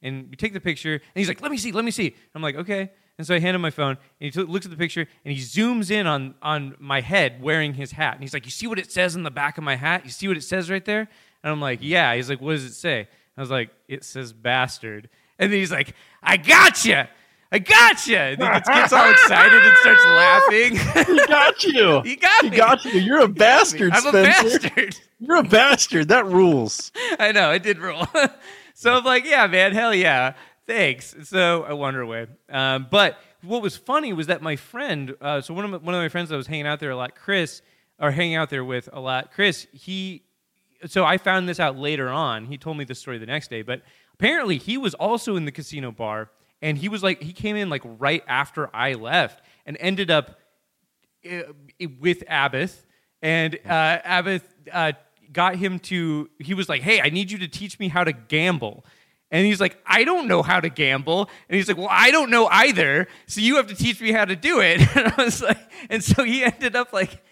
and 0.01 0.29
we 0.29 0.35
take 0.35 0.53
the 0.53 0.59
picture. 0.59 0.93
And 0.93 1.01
he's 1.13 1.27
like, 1.27 1.41
let 1.41 1.51
me 1.51 1.57
see, 1.57 1.71
let 1.71 1.85
me 1.85 1.91
see. 1.91 2.15
I'm 2.33 2.41
like, 2.41 2.55
okay. 2.55 2.91
And 3.19 3.27
so 3.27 3.35
I 3.35 3.39
hand 3.39 3.53
him 3.53 3.61
my 3.61 3.69
phone, 3.69 3.97
and 4.21 4.33
he 4.33 4.41
looks 4.41 4.65
at 4.65 4.71
the 4.71 4.77
picture, 4.77 5.05
and 5.25 5.33
he 5.35 5.41
zooms 5.43 5.91
in 5.91 6.07
on 6.07 6.35
on 6.41 6.75
my 6.79 7.01
head 7.01 7.41
wearing 7.41 7.73
his 7.73 7.91
hat. 7.91 8.13
And 8.13 8.23
he's 8.23 8.33
like, 8.33 8.45
you 8.45 8.51
see 8.51 8.65
what 8.65 8.79
it 8.79 8.91
says 8.91 9.13
on 9.15 9.23
the 9.23 9.29
back 9.29 9.57
of 9.57 9.63
my 9.65 9.75
hat? 9.75 10.05
You 10.05 10.09
see 10.09 10.29
what 10.29 10.37
it 10.37 10.43
says 10.43 10.71
right 10.71 10.85
there? 10.85 11.01
And 11.43 11.51
I'm 11.51 11.59
like, 11.59 11.79
yeah. 11.81 12.15
He's 12.15 12.29
like, 12.29 12.39
what 12.39 12.53
does 12.53 12.63
it 12.63 12.73
say? 12.73 13.09
I 13.37 13.41
was 13.41 13.51
like, 13.51 13.71
it 13.89 14.05
says 14.05 14.31
bastard. 14.31 15.09
And 15.37 15.51
then 15.51 15.59
he's 15.59 15.71
like, 15.71 15.95
I 16.23 16.37
gotcha. 16.37 17.09
I 17.51 17.59
gotcha. 17.59 18.17
And 18.19 18.37
he 18.41 18.47
gets, 18.47 18.69
gets 18.69 18.93
all 18.93 19.09
excited 19.11 19.63
and 19.63 19.77
starts 19.77 20.05
laughing. 20.05 21.15
He 21.15 21.27
got 21.27 21.63
you. 21.63 22.01
he 22.05 22.15
got 22.15 22.43
He 22.45 22.49
me. 22.51 22.57
got 22.57 22.85
you. 22.85 22.99
You're 23.01 23.21
a 23.21 23.27
bastard, 23.27 23.91
I'm 23.91 24.05
a 24.05 24.09
Spencer. 24.09 24.59
bastard. 24.59 24.97
You're 25.19 25.37
a 25.37 25.43
bastard. 25.43 26.07
That 26.07 26.25
rules. 26.25 26.91
I 27.19 27.33
know, 27.33 27.51
it 27.51 27.63
did 27.63 27.79
rule. 27.79 28.07
so 28.75 28.93
I'm 28.93 29.03
like, 29.03 29.25
yeah, 29.25 29.45
man, 29.47 29.73
hell 29.73 29.93
yeah. 29.93 30.35
Thanks. 30.69 31.15
So 31.23 31.63
I 31.63 31.73
wander 31.73 31.99
away. 31.99 32.27
Um, 32.47 32.85
but 32.91 33.17
what 33.41 33.63
was 33.63 33.75
funny 33.75 34.13
was 34.13 34.27
that 34.27 34.43
my 34.43 34.55
friend, 34.55 35.15
uh, 35.19 35.41
so 35.41 35.51
one 35.51 35.65
of 35.65 35.71
my, 35.71 35.77
one 35.77 35.95
of 35.95 35.99
my 35.99 36.09
friends 36.09 36.29
that 36.29 36.35
was 36.35 36.45
hanging 36.45 36.67
out 36.67 36.79
there 36.79 36.91
a 36.91 36.95
lot, 36.95 37.15
Chris, 37.15 37.63
or 37.99 38.11
hanging 38.11 38.35
out 38.35 38.51
there 38.51 38.63
with 38.63 38.87
a 38.93 38.99
lot, 38.99 39.31
Chris, 39.31 39.65
he, 39.73 40.21
so 40.85 41.03
I 41.03 41.17
found 41.17 41.49
this 41.49 41.59
out 41.59 41.75
later 41.75 42.09
on. 42.09 42.45
He 42.45 42.59
told 42.59 42.77
me 42.77 42.83
the 42.83 42.93
story 42.93 43.17
the 43.17 43.25
next 43.25 43.49
day, 43.49 43.63
but 43.63 43.81
apparently 44.13 44.59
he 44.59 44.77
was 44.77 44.93
also 44.93 45.35
in 45.37 45.45
the 45.45 45.51
casino 45.51 45.91
bar 45.91 46.29
and 46.61 46.77
he 46.77 46.87
was 46.87 47.01
like, 47.01 47.19
he 47.19 47.33
came 47.33 47.55
in 47.55 47.71
like 47.71 47.81
right 47.83 48.21
after 48.27 48.69
I 48.71 48.93
left 48.93 49.43
and 49.65 49.75
ended 49.79 50.11
up 50.11 50.39
uh, 51.27 51.51
with 51.99 52.23
Abbath, 52.29 52.85
and 53.23 53.55
uh, 53.65 53.97
Abbath 54.05 54.43
uh, 54.71 54.91
got 55.31 55.55
him 55.55 55.79
to. 55.79 56.29
He 56.39 56.53
was 56.53 56.69
like, 56.69 56.81
"Hey, 56.81 57.01
I 57.01 57.09
need 57.09 57.31
you 57.31 57.37
to 57.39 57.47
teach 57.47 57.79
me 57.79 57.89
how 57.89 58.03
to 58.03 58.13
gamble." 58.13 58.85
And 59.31 59.45
he's 59.45 59.59
like, 59.61 59.77
"I 59.85 60.03
don't 60.05 60.27
know 60.27 60.41
how 60.41 60.59
to 60.59 60.69
gamble." 60.69 61.29
And 61.49 61.55
he's 61.55 61.67
like, 61.67 61.77
"Well, 61.77 61.87
I 61.89 62.09
don't 62.11 62.29
know 62.31 62.47
either. 62.47 63.07
So 63.27 63.41
you 63.41 63.57
have 63.57 63.67
to 63.67 63.75
teach 63.75 64.01
me 64.01 64.11
how 64.11 64.25
to 64.25 64.35
do 64.35 64.59
it." 64.59 64.81
And 64.95 65.13
I 65.17 65.23
was 65.23 65.41
like, 65.41 65.59
and 65.89 66.03
so 66.03 66.23
he 66.23 66.43
ended 66.43 66.75
up 66.75 66.91
like 66.93 67.23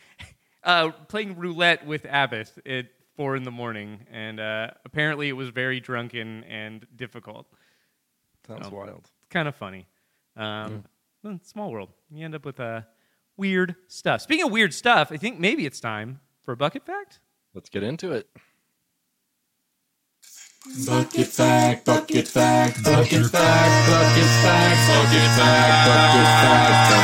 uh, 0.63 0.91
playing 1.07 1.37
roulette 1.37 1.85
with 1.85 2.03
Abbath 2.03 2.57
at 2.65 2.87
four 3.15 3.35
in 3.35 3.43
the 3.43 3.51
morning, 3.51 4.05
and 4.11 4.39
uh, 4.39 4.69
apparently 4.85 5.27
it 5.29 5.33
was 5.33 5.49
very 5.49 5.79
drunken 5.79 6.43
and 6.43 6.85
difficult. 6.95 7.47
Sounds 8.47 8.67
Oh. 8.67 8.75
wild. 8.75 9.09
Kind 9.31 9.47
of 9.47 9.55
funny. 9.55 9.87
Um, 10.35 10.83
well, 11.23 11.39
Small 11.43 11.71
world. 11.71 11.89
You 12.11 12.23
end 12.25 12.35
up 12.35 12.45
with 12.45 12.59
uh, 12.59 12.81
weird 13.37 13.75
stuff. 13.87 14.21
Speaking 14.21 14.45
of 14.45 14.51
weird 14.51 14.73
stuff, 14.73 15.11
I 15.11 15.17
think 15.17 15.39
maybe 15.39 15.65
it's 15.65 15.79
time 15.79 16.19
for 16.43 16.51
a 16.51 16.57
bucket 16.57 16.85
fact. 16.85 17.19
Let's 17.55 17.69
get 17.69 17.81
into 17.83 18.11
it. 18.11 18.29
Bucket 20.75 21.27
fact, 21.27 21.85
bucket 21.85 22.27
fact, 22.27 22.83
bucket 22.83 23.25
fact, 23.25 23.87
bucket 23.87 24.27
fact, 24.43 24.87
bucket 24.89 25.29
fact, 25.37 25.87
bucket 25.87 26.17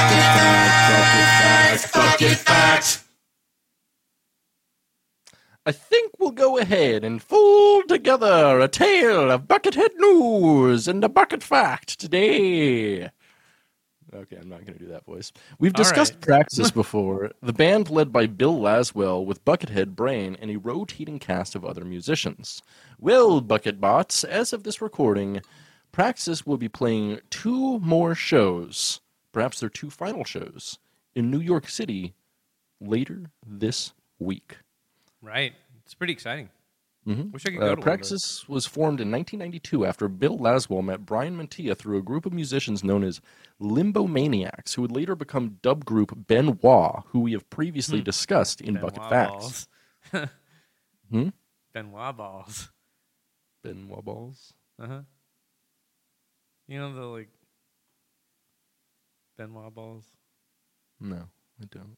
fact, 0.04 0.84
bucket 0.90 1.28
fact, 1.40 1.94
bucket 1.94 2.38
fact. 2.38 3.04
I 5.66 5.72
think 5.72 6.12
we'll 6.20 6.32
go 6.32 6.58
ahead 6.58 7.06
and 7.06 7.24
fold 7.24 7.88
together 7.88 8.60
a 8.60 8.68
tale 8.68 9.32
of 9.32 9.48
Buckethead 9.48 9.96
news 9.98 10.90
and 10.90 11.02
a 11.02 11.10
bucket 11.10 11.42
fact 11.42 11.98
today. 12.00 13.10
Okay, 14.16 14.38
I'm 14.38 14.50
not 14.50 14.66
going 14.66 14.78
to 14.78 14.84
do 14.84 14.92
that 14.92 15.06
voice. 15.06 15.32
We've 15.60 15.74
discussed 15.74 16.14
right. 16.14 16.22
Praxis 16.22 16.70
before, 16.70 17.32
the 17.42 17.54
band 17.54 17.90
led 17.90 18.12
by 18.12 18.28
Bill 18.28 18.60
Laswell 18.60 19.26
with 19.26 19.44
Buckethead 19.44 19.96
Brain 19.96 20.38
and 20.40 20.52
a 20.52 20.58
rotating 20.58 21.18
cast 21.18 21.56
of 21.56 21.66
other 21.66 21.84
musicians. 21.84 22.62
Well, 23.00 23.42
Bucket 23.42 23.82
Bots, 23.82 24.24
as 24.24 24.54
of 24.54 24.64
this 24.64 24.82
recording, 24.82 25.42
Praxis 25.92 26.46
will 26.46 26.58
be 26.58 26.70
playing 26.70 27.22
two 27.30 27.80
more 27.80 28.14
shows, 28.14 29.02
perhaps 29.32 29.60
their 29.60 29.70
two 29.70 29.90
final 29.90 30.24
shows, 30.24 30.78
in 31.16 31.32
New 31.32 31.40
York 31.40 31.68
City 31.68 32.14
later 32.80 33.32
this 33.46 33.94
week. 34.20 34.58
Right. 35.22 35.54
It's 35.86 35.94
pretty 35.96 36.14
exciting. 36.14 36.50
Mhm. 37.06 37.32
Wish 37.34 37.46
I 37.46 37.50
could 37.50 37.60
go 37.60 37.72
Uh, 37.74 37.76
to 37.76 37.82
Praxis 37.82 38.48
was 38.48 38.66
formed 38.66 39.02
in 39.02 39.12
1992 39.12 39.86
after 39.86 40.08
Bill 40.08 40.38
Laswell 40.38 40.84
met 40.84 41.06
Bryan 41.06 41.36
Mantia 41.36 41.78
through 41.78 41.98
a 41.98 42.02
group 42.02 42.26
of 42.26 42.32
musicians 42.32 42.84
known 42.84 43.04
as 43.04 43.20
Limbo 43.60 44.08
Maniacs, 44.08 44.76
who 44.76 44.84
would 44.84 44.92
later 44.92 45.16
become 45.16 45.60
dub 45.62 45.84
group 45.84 46.28
Benoit, 46.28 47.04
who 47.08 47.20
we 47.20 47.34
have 47.34 47.50
previously 47.50 48.02
discussed 48.02 48.62
in. 48.62 48.76
Bucket 48.80 49.04
Facts. 49.10 49.68
balls. 50.12 50.30
Hmm? 51.10 51.30
Benoit 51.74 52.16
balls. 52.18 52.72
Benoit 53.64 54.04
balls. 54.04 54.54
Uh 54.80 54.88
huh. 54.88 55.02
You 56.68 56.80
know 56.80 56.94
the 56.96 57.02
like 57.06 57.30
Ben 59.38 59.48
Benoit 59.54 59.74
balls. 59.74 60.06
No, 61.00 61.28
I 61.62 61.66
don't. 61.70 61.98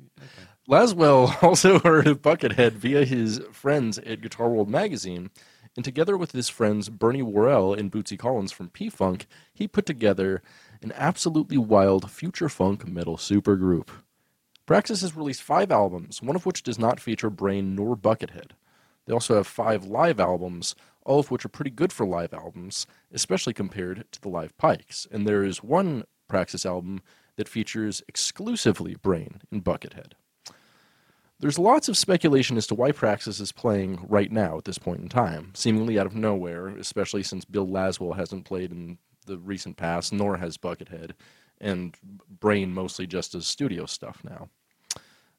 Okay. 0.00 0.28
Laswell 0.68 1.42
also 1.42 1.78
heard 1.78 2.06
of 2.06 2.22
Buckethead 2.22 2.72
via 2.72 3.04
his 3.04 3.40
friends 3.52 3.98
at 3.98 4.22
Guitar 4.22 4.48
World 4.48 4.68
magazine, 4.68 5.30
and 5.76 5.84
together 5.84 6.16
with 6.16 6.32
his 6.32 6.48
friends 6.48 6.88
Bernie 6.88 7.22
Worrell 7.22 7.74
and 7.74 7.90
Bootsy 7.90 8.18
Collins 8.18 8.52
from 8.52 8.70
P 8.70 8.88
Funk, 8.88 9.26
he 9.52 9.68
put 9.68 9.86
together 9.86 10.42
an 10.82 10.92
absolutely 10.94 11.58
wild 11.58 12.10
future 12.10 12.48
funk 12.48 12.86
metal 12.86 13.16
supergroup. 13.16 13.88
Praxis 14.66 15.02
has 15.02 15.16
released 15.16 15.42
five 15.42 15.70
albums, 15.70 16.22
one 16.22 16.36
of 16.36 16.46
which 16.46 16.62
does 16.62 16.78
not 16.78 17.00
feature 17.00 17.30
Brain 17.30 17.74
nor 17.74 17.96
Buckethead. 17.96 18.52
They 19.06 19.12
also 19.12 19.36
have 19.36 19.46
five 19.46 19.84
live 19.84 20.18
albums, 20.18 20.74
all 21.04 21.20
of 21.20 21.30
which 21.30 21.44
are 21.44 21.50
pretty 21.50 21.70
good 21.70 21.92
for 21.92 22.06
live 22.06 22.32
albums, 22.32 22.86
especially 23.12 23.52
compared 23.52 24.10
to 24.12 24.20
the 24.20 24.28
live 24.30 24.56
Pikes. 24.56 25.06
And 25.10 25.26
there 25.26 25.44
is 25.44 25.62
one 25.62 26.04
Praxis 26.28 26.64
album 26.64 27.02
that 27.36 27.48
features 27.48 28.02
exclusively 28.08 28.94
Brain 28.94 29.40
and 29.50 29.64
Buckethead. 29.64 30.12
There's 31.40 31.58
lots 31.58 31.88
of 31.88 31.96
speculation 31.96 32.56
as 32.56 32.66
to 32.68 32.74
why 32.74 32.92
Praxis 32.92 33.40
is 33.40 33.52
playing 33.52 34.06
right 34.08 34.30
now 34.30 34.56
at 34.56 34.64
this 34.64 34.78
point 34.78 35.00
in 35.00 35.08
time, 35.08 35.50
seemingly 35.54 35.98
out 35.98 36.06
of 36.06 36.14
nowhere, 36.14 36.68
especially 36.68 37.22
since 37.22 37.44
Bill 37.44 37.66
Laswell 37.66 38.16
hasn't 38.16 38.44
played 38.44 38.70
in 38.70 38.98
the 39.26 39.38
recent 39.38 39.76
past, 39.76 40.12
nor 40.12 40.36
has 40.36 40.56
Buckethead, 40.56 41.12
and 41.60 41.96
Brain 42.40 42.72
mostly 42.72 43.06
just 43.06 43.32
does 43.32 43.46
studio 43.46 43.86
stuff 43.86 44.22
now. 44.22 44.48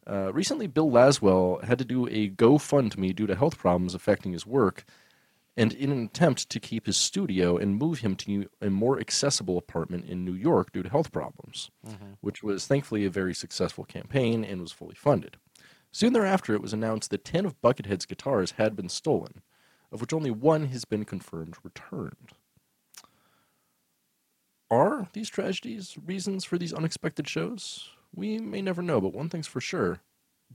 Uh, 0.08 0.32
recently, 0.34 0.68
Bill 0.68 0.90
Laswell 0.90 1.64
had 1.64 1.80
to 1.80 1.86
do 1.86 2.08
a 2.08 2.30
GoFundMe 2.30 3.16
due 3.16 3.26
to 3.26 3.36
health 3.36 3.58
problems 3.58 3.96
affecting 3.96 4.34
his 4.34 4.46
work, 4.46 4.86
and 5.58 5.74
in 5.74 5.92
an 5.92 6.04
attempt 6.04 6.50
to 6.50 6.60
keep 6.60 6.86
his 6.86 6.98
studio 6.98 7.58
and 7.58 7.78
move 7.78 8.00
him 8.00 8.16
to 8.16 8.48
a 8.62 8.70
more 8.70 9.00
accessible 9.00 9.58
apartment 9.58 10.06
in 10.06 10.26
New 10.26 10.34
York 10.34 10.72
due 10.72 10.84
to 10.84 10.90
health 10.90 11.12
problems, 11.12 11.72
mm-hmm. 11.88 12.14
which 12.22 12.44
was 12.44 12.68
thankfully 12.68 13.06
a 13.06 13.10
very 13.10 13.34
successful 13.34 13.86
campaign 13.86 14.44
and 14.44 14.62
was 14.62 14.72
fully 14.72 14.96
funded. 14.96 15.38
Soon 15.92 16.12
thereafter, 16.12 16.54
it 16.54 16.62
was 16.62 16.74
announced 16.74 17.10
that 17.12 17.24
10 17.24 17.46
of 17.46 17.62
Buckethead's 17.62 18.06
guitars 18.06 18.52
had 18.52 18.76
been 18.76 18.90
stolen, 18.90 19.42
of 19.92 20.02
which 20.02 20.12
only 20.12 20.32
one 20.32 20.66
has 20.66 20.84
been 20.84 21.06
confirmed 21.06 21.56
returned. 21.64 22.34
Are 24.70 25.08
these 25.14 25.30
tragedies 25.30 25.96
reasons 26.06 26.44
for 26.44 26.58
these 26.58 26.74
unexpected 26.74 27.30
shows? 27.30 27.92
We 28.14 28.40
may 28.40 28.62
never 28.62 28.82
know, 28.82 29.00
but 29.00 29.14
one 29.14 29.30
thing's 29.30 29.48
for 29.48 29.62
sure 29.62 30.02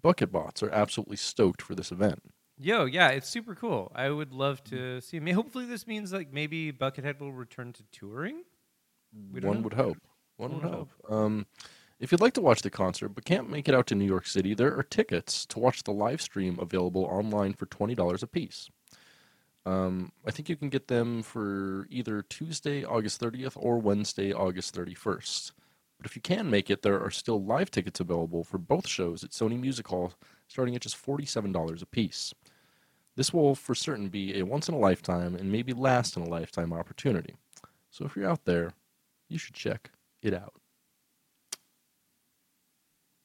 Bucket 0.01 0.31
Bots 0.31 0.63
are 0.63 0.71
absolutely 0.71 1.17
stoked 1.17 1.63
for 1.63 1.75
this 1.75 1.91
event. 1.91 2.23
Yo, 2.63 2.85
yeah, 2.85 3.09
it's 3.09 3.29
super 3.29 3.55
cool. 3.55 3.91
I 3.95 4.11
would 4.11 4.35
love 4.35 4.63
to 4.65 5.01
see. 5.01 5.19
May 5.19 5.33
hopefully 5.33 5.65
this 5.65 5.87
means 5.87 6.13
like 6.13 6.31
maybe 6.31 6.71
Buckethead 6.71 7.19
will 7.19 7.33
return 7.33 7.73
to 7.73 7.83
touring. 7.91 8.43
One 9.41 9.63
would 9.63 9.73
hope. 9.73 9.97
One 10.37 10.53
One 10.53 10.61
would 10.61 10.71
would 10.71 10.75
hope. 10.75 10.91
Um, 11.09 11.47
if 12.01 12.13
you'd 12.13 12.21
like 12.21 12.35
to 12.35 12.43
watch 12.43 12.61
the 12.61 12.69
concert 12.69 13.11
but 13.11 13.25
can't 13.25 13.49
make 13.49 13.67
it 13.67 13.75
out 13.75 13.87
to 13.89 13.95
New 13.95 14.05
York 14.05 14.27
City, 14.27 14.53
there 14.53 14.77
are 14.77 14.83
tickets 14.83 15.47
to 15.47 15.59
watch 15.59 15.85
the 15.85 15.93
live 15.93 16.21
stream 16.21 16.59
available 16.61 17.05
online 17.05 17.55
for 17.55 17.65
$20 17.65 18.23
a 18.23 18.27
piece. 18.27 18.69
Um, 19.65 20.13
I 20.27 20.31
think 20.31 20.49
you 20.51 20.57
can 20.57 20.69
get 20.69 20.89
them 20.89 21.23
for 21.23 21.87
either 21.91 22.23
Tuesday, 22.23 22.85
August 22.85 23.21
30th, 23.21 23.57
or 23.57 23.79
Wednesday, 23.79 24.33
August 24.33 24.75
31st. 24.75 25.53
But 25.99 26.07
if 26.07 26.17
you 26.17 26.23
can 26.23 26.49
make 26.51 26.71
it, 26.71 26.81
there 26.81 26.99
are 26.99 27.11
still 27.11 27.43
live 27.43 27.71
tickets 27.71 28.01
available 28.01 28.43
for 28.43 28.57
both 28.57 28.89
shows 28.89 29.23
at 29.23 29.31
Sony 29.31 29.61
Music 29.61 29.87
Hall, 29.89 30.15
starting 30.49 30.75
at 30.75 30.81
just 30.81 30.97
$47 30.97 31.83
a 31.83 31.87
piece. 31.87 32.33
This 33.21 33.35
will 33.35 33.55
for 33.55 33.75
certain 33.75 34.09
be 34.09 34.39
a 34.39 34.47
once 34.47 34.67
in 34.67 34.75
a 34.75 34.79
lifetime 34.79 35.35
and 35.35 35.53
maybe 35.53 35.75
last 35.75 36.17
in 36.17 36.23
a 36.23 36.27
lifetime 36.27 36.73
opportunity. 36.73 37.35
So 37.91 38.07
if 38.07 38.17
you're 38.17 38.27
out 38.27 38.47
there, 38.47 38.73
you 39.29 39.37
should 39.37 39.55
check 39.55 39.91
it 40.23 40.33
out. 40.33 40.55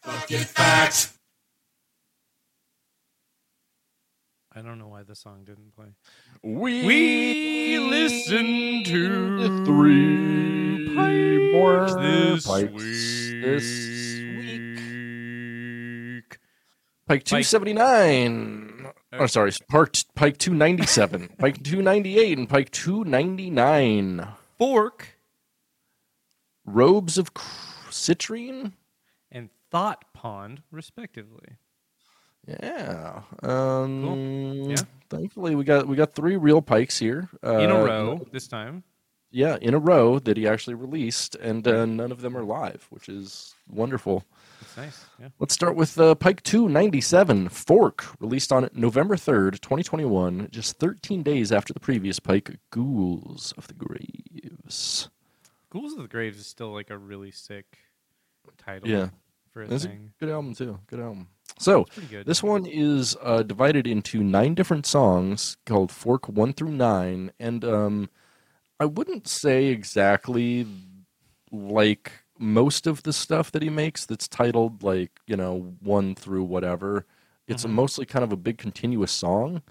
Bucket 0.06 0.48
fact. 0.48 1.14
I 4.54 4.62
don't 4.62 4.80
know 4.80 4.90
why 4.90 5.04
the 5.04 5.16
song 5.16 5.46
didn't 5.46 5.74
play. 5.74 5.94
We, 6.44 6.86
We 6.86 7.80
listen 7.80 8.84
to 8.84 9.38
the 9.38 9.66
three 9.66 10.94
Pikes 10.94 11.54
more 11.54 12.02
this 12.02 12.46
pikes 12.46 12.72
week. 12.74 13.44
this 13.46 13.64
Pike 17.08 17.24
279. 17.24 18.88
Oh, 19.14 19.28
sorry, 19.28 19.52
Park, 19.70 19.94
Pike 20.16 20.38
297, 20.38 21.30
Pike 21.40 21.64
298, 21.64 22.38
and 22.38 22.50
Pike 22.50 22.72
299. 22.72 24.28
Fork 24.58 25.10
Robes 26.66 27.18
of 27.18 27.34
citrine? 27.34 28.74
and 29.32 29.50
Thought 29.70 30.06
Pond, 30.14 30.62
respectively. 30.72 31.58
Yeah. 32.48 33.22
Um, 33.44 34.66
Yeah. 34.70 34.76
Thankfully, 35.10 35.54
we 35.56 35.64
got 35.64 35.88
we 35.88 35.96
got 35.96 36.14
three 36.14 36.36
real 36.36 36.62
pikes 36.64 36.98
here 36.98 37.30
uh, 37.44 37.58
in 37.58 37.70
a 37.70 37.80
Uh, 37.82 37.86
row 37.86 38.28
this 38.32 38.48
time. 38.48 38.84
Yeah, 39.32 39.58
in 39.62 39.74
a 39.74 39.80
row 39.80 40.18
that 40.20 40.38
he 40.38 40.48
actually 40.48 40.74
released, 40.76 41.36
and 41.36 41.68
uh, 41.68 41.86
none 41.86 42.12
of 42.12 42.22
them 42.22 42.36
are 42.38 42.44
live, 42.44 42.88
which 42.90 43.08
is 43.10 43.54
wonderful. 43.70 44.24
Nice. 44.78 45.06
Yeah. 45.20 45.30
Let's 45.40 45.54
start 45.54 45.76
with 45.76 46.00
uh, 46.00 46.16
Pike 46.16 46.42
297 46.44 47.50
Fork, 47.50 48.06
released 48.20 48.52
on 48.52 48.70
November 48.74 49.16
3rd, 49.16 49.60
2021, 49.62 50.50
just 50.52 50.78
13 50.80 51.24
days 51.24 51.52
after 51.52 51.74
the 51.74 51.80
previous 51.80 52.20
Pike, 52.20 52.58
Ghouls 52.72 53.54
of 53.58 53.68
the 53.68 53.74
Graves. 53.74 55.10
Ghouls 55.70 55.94
of 55.94 56.00
the 56.04 56.08
Graves 56.08 56.38
is 56.40 56.48
still 56.48 56.72
like 56.74 56.90
a 56.90 56.98
really 56.98 57.32
sick 57.32 57.78
title 58.58 58.88
Yeah. 58.90 59.10
for 59.54 59.64
a 59.64 59.70
It's 59.74 59.86
a 59.86 59.90
thing. 59.90 60.14
good 60.20 60.30
album, 60.30 60.54
too. 60.56 60.80
Good 60.88 61.00
album. 61.00 61.28
So, 61.58 61.86
this 62.26 62.44
one 62.44 62.66
is 62.66 63.16
uh, 63.22 63.44
divided 63.44 63.88
into 63.88 64.22
nine 64.24 64.56
different 64.56 64.86
songs 64.86 65.56
called 65.66 65.92
Fork 65.92 66.28
1 66.28 66.54
through 66.54 66.72
9, 66.72 67.32
and 67.40 67.64
um, 67.64 68.10
I 68.80 68.86
wouldn't 68.86 69.28
say 69.28 69.68
exactly 69.68 70.68
like 71.52 72.12
most 72.38 72.88
of 72.88 73.04
the 73.04 73.14
stuff 73.14 73.52
that 73.52 73.62
he 73.62 73.70
makes 73.70 74.06
that's 74.06 74.28
titled 74.28 74.84
like, 74.84 75.12
you 75.28 75.36
know, 75.38 75.74
1 75.82 76.16
through 76.16 76.44
whatever. 76.44 77.06
It's 77.48 77.64
a 77.64 77.68
Mhm. 77.68 77.72
mostly 77.74 78.06
kind 78.06 78.24
of 78.24 78.32
a 78.32 78.38
big 78.38 78.58
continuous 78.58 79.12
song. 79.12 79.62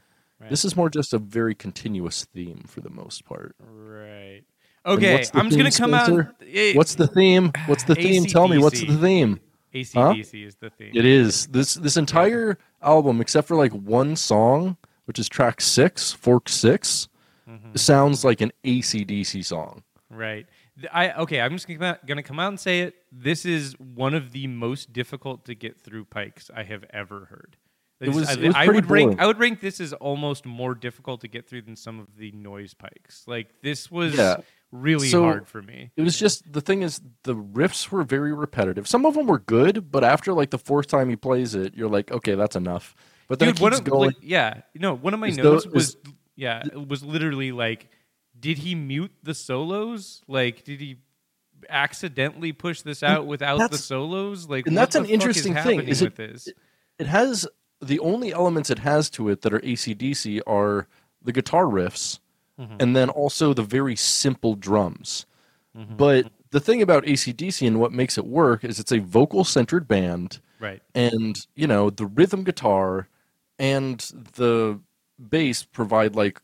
Right. 0.40 0.50
This 0.50 0.64
is 0.64 0.76
more 0.76 0.88
just 0.90 1.12
a 1.12 1.18
very 1.18 1.54
continuous 1.54 2.24
theme 2.24 2.64
for 2.66 2.80
the 2.80 2.90
most 2.90 3.24
part. 3.24 3.54
right. 3.60 4.42
Okay, 4.86 5.14
I'm 5.32 5.48
just 5.48 5.56
gonna 5.56 5.70
theme, 5.70 5.78
come 5.78 5.90
Spencer? 5.94 6.20
out. 6.28 6.34
It, 6.46 6.76
What's 6.76 6.94
the 6.94 7.06
theme? 7.06 7.52
What's 7.66 7.84
the 7.84 7.94
theme? 7.94 8.26
Tell 8.26 8.48
me 8.48 8.58
what's 8.58 8.80
the 8.80 8.96
theme? 8.98 9.40
ACDC 9.72 10.44
is 10.44 10.56
the 10.56 10.68
theme. 10.70 10.90
It 10.94 11.06
is 11.06 11.46
this 11.46 11.74
this 11.74 11.96
entire 11.96 12.58
album, 12.82 13.20
except 13.22 13.48
for 13.48 13.56
like 13.56 13.72
one 13.72 14.14
song, 14.14 14.76
which 15.06 15.18
is 15.18 15.26
track 15.28 15.62
six, 15.62 16.12
Fork 16.12 16.50
6 16.50 17.08
Mhm. 17.48 17.78
sounds 17.78 18.24
like 18.26 18.42
an 18.42 18.52
ACDC 18.62 19.42
song. 19.42 19.82
Right. 20.10 20.46
I 20.92 21.12
okay. 21.12 21.40
I'm 21.40 21.52
just 21.52 21.66
gonna 21.66 21.78
come, 21.78 21.86
out, 21.88 22.06
gonna 22.06 22.22
come 22.22 22.40
out 22.40 22.48
and 22.48 22.58
say 22.60 22.80
it. 22.80 22.94
This 23.12 23.44
is 23.44 23.74
one 23.78 24.14
of 24.14 24.32
the 24.32 24.46
most 24.46 24.92
difficult 24.92 25.44
to 25.46 25.54
get 25.54 25.80
through 25.80 26.06
pikes 26.06 26.50
I 26.54 26.64
have 26.64 26.84
ever 26.90 27.26
heard. 27.26 27.56
It 28.00 28.08
was- 28.12 28.28
I, 28.28 28.32
it 28.32 28.46
was 28.48 28.54
I 28.56 28.66
would 28.68 28.90
rank. 28.90 29.20
I 29.20 29.26
would 29.26 29.38
rank 29.38 29.60
this 29.60 29.80
as 29.80 29.92
almost 29.92 30.44
more 30.44 30.74
difficult 30.74 31.20
to 31.22 31.28
get 31.28 31.48
through 31.48 31.62
than 31.62 31.76
some 31.76 32.00
of 32.00 32.16
the 32.16 32.32
noise 32.32 32.74
pikes. 32.74 33.22
Like 33.26 33.62
this 33.62 33.88
was 33.90 34.14
Yeah. 34.16 34.38
really 34.72 35.08
So- 35.08 35.22
hard 35.22 35.46
for 35.46 35.62
me. 35.62 35.92
It 35.96 36.02
was 36.02 36.18
just 36.18 36.52
the 36.52 36.60
thing 36.60 36.82
is 36.82 37.00
the 37.22 37.36
riffs 37.36 37.90
were 37.90 38.02
very 38.02 38.34
repetitive. 38.34 38.88
Some 38.88 39.06
of 39.06 39.14
them 39.14 39.26
were 39.26 39.38
good, 39.38 39.90
but 39.92 40.02
after 40.02 40.32
like 40.32 40.50
the 40.50 40.58
fourth 40.58 40.88
time 40.88 41.08
he 41.08 41.16
plays 41.16 41.54
it, 41.54 41.74
you're 41.76 41.88
like, 41.88 42.10
okay, 42.10 42.34
that's 42.34 42.56
enough. 42.56 42.96
But 43.28 43.38
then 43.38 43.48
Dude, 43.50 43.56
it 43.56 43.60
keeps 43.64 43.78
of 43.78 43.84
going. 43.84 44.06
like, 44.08 44.16
yeah, 44.20 44.62
no, 44.74 44.94
one 44.94 45.14
of 45.14 45.20
my 45.20 45.30
notes 45.30 45.66
was 45.66 45.96
yeah, 46.36 46.62
it 46.66 46.88
was 46.88 47.04
literally 47.04 47.52
like, 47.52 47.88
did 48.38 48.58
he 48.58 48.74
mute 48.74 49.12
the 49.22 49.34
solos? 49.34 50.22
Like, 50.28 50.64
did 50.64 50.80
he 50.80 50.98
accidentally 51.70 52.52
push 52.52 52.82
this 52.82 53.02
out 53.02 53.26
without 53.26 53.70
the 53.70 53.78
solos? 53.78 54.48
Like, 54.48 54.66
and 54.66 54.76
that's 54.76 54.94
the 54.94 55.00
an 55.00 55.06
interesting 55.06 55.56
is 55.56 55.64
thing, 55.64 55.80
is 55.88 56.02
it- 56.02 56.56
it 56.98 57.06
has 57.06 57.46
the 57.80 57.98
only 58.00 58.32
elements 58.32 58.70
it 58.70 58.78
has 58.80 59.10
to 59.10 59.28
it 59.28 59.42
that 59.42 59.52
are 59.52 59.60
ACDC 59.64 60.40
are 60.46 60.86
the 61.22 61.32
guitar 61.32 61.64
riffs 61.64 62.18
Mhm. 62.58 62.76
and 62.80 62.96
then 62.96 63.08
also 63.10 63.52
the 63.52 63.62
very 63.62 63.96
simple 63.96 64.54
drums. 64.54 65.26
Mhm. 65.76 65.96
But 65.96 66.32
the 66.50 66.60
thing 66.60 66.82
about 66.82 67.04
ACDC 67.06 67.66
and 67.66 67.80
what 67.80 67.92
makes 67.92 68.16
it 68.16 68.24
work 68.26 68.62
is 68.64 68.78
it's 68.78 68.92
a 68.92 69.00
vocal 69.00 69.42
centered 69.44 69.88
band 69.88 70.40
Right. 70.60 70.80
and 70.94 71.36
you 71.56 71.66
know 71.66 71.90
the 71.90 72.06
rhythm 72.06 72.44
guitar 72.44 73.08
and 73.58 73.98
the 74.34 74.78
bass 75.18 75.64
provide 75.64 76.14
like 76.14 76.40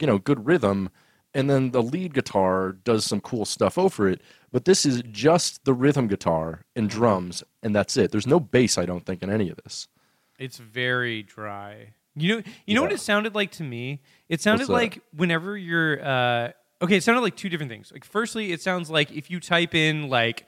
you 0.00 0.06
know 0.06 0.18
good 0.18 0.44
rhythm 0.46 0.90
and 1.34 1.48
then 1.48 1.70
the 1.70 1.82
lead 1.82 2.12
guitar 2.14 2.72
does 2.72 3.04
some 3.04 3.20
cool 3.20 3.44
stuff 3.44 3.78
over 3.78 4.08
it 4.08 4.20
but 4.50 4.64
this 4.64 4.84
is 4.84 5.02
just 5.10 5.64
the 5.64 5.72
rhythm 5.74 6.06
guitar 6.08 6.64
and 6.76 6.88
Mm-hmm. 6.88 6.98
drums 6.98 7.42
and 7.62 7.74
that's 7.74 7.96
it 7.96 8.10
there's 8.12 8.26
no 8.26 8.38
bass 8.40 8.76
i 8.78 8.84
don't 8.86 9.06
think 9.06 9.22
in 9.22 9.30
any 9.30 9.48
of 9.50 9.56
this 9.64 9.88
It's 10.38 10.58
very 10.58 11.22
dry. 11.22 11.94
You 12.14 12.36
know, 12.36 12.42
you 12.66 12.74
know 12.74 12.82
what 12.82 12.92
it 12.92 13.00
sounded 13.00 13.34
like 13.34 13.52
to 13.52 13.62
me? 13.62 14.02
It 14.28 14.40
sounded 14.42 14.68
like 14.68 15.00
whenever 15.16 15.56
you're 15.56 16.04
uh, 16.04 16.52
okay. 16.82 16.96
It 16.96 17.02
sounded 17.02 17.22
like 17.22 17.36
two 17.36 17.48
different 17.48 17.70
things. 17.72 17.90
Like, 17.90 18.04
firstly, 18.04 18.52
it 18.52 18.60
sounds 18.60 18.90
like 18.90 19.10
if 19.12 19.30
you 19.30 19.40
type 19.40 19.74
in 19.74 20.10
like 20.10 20.44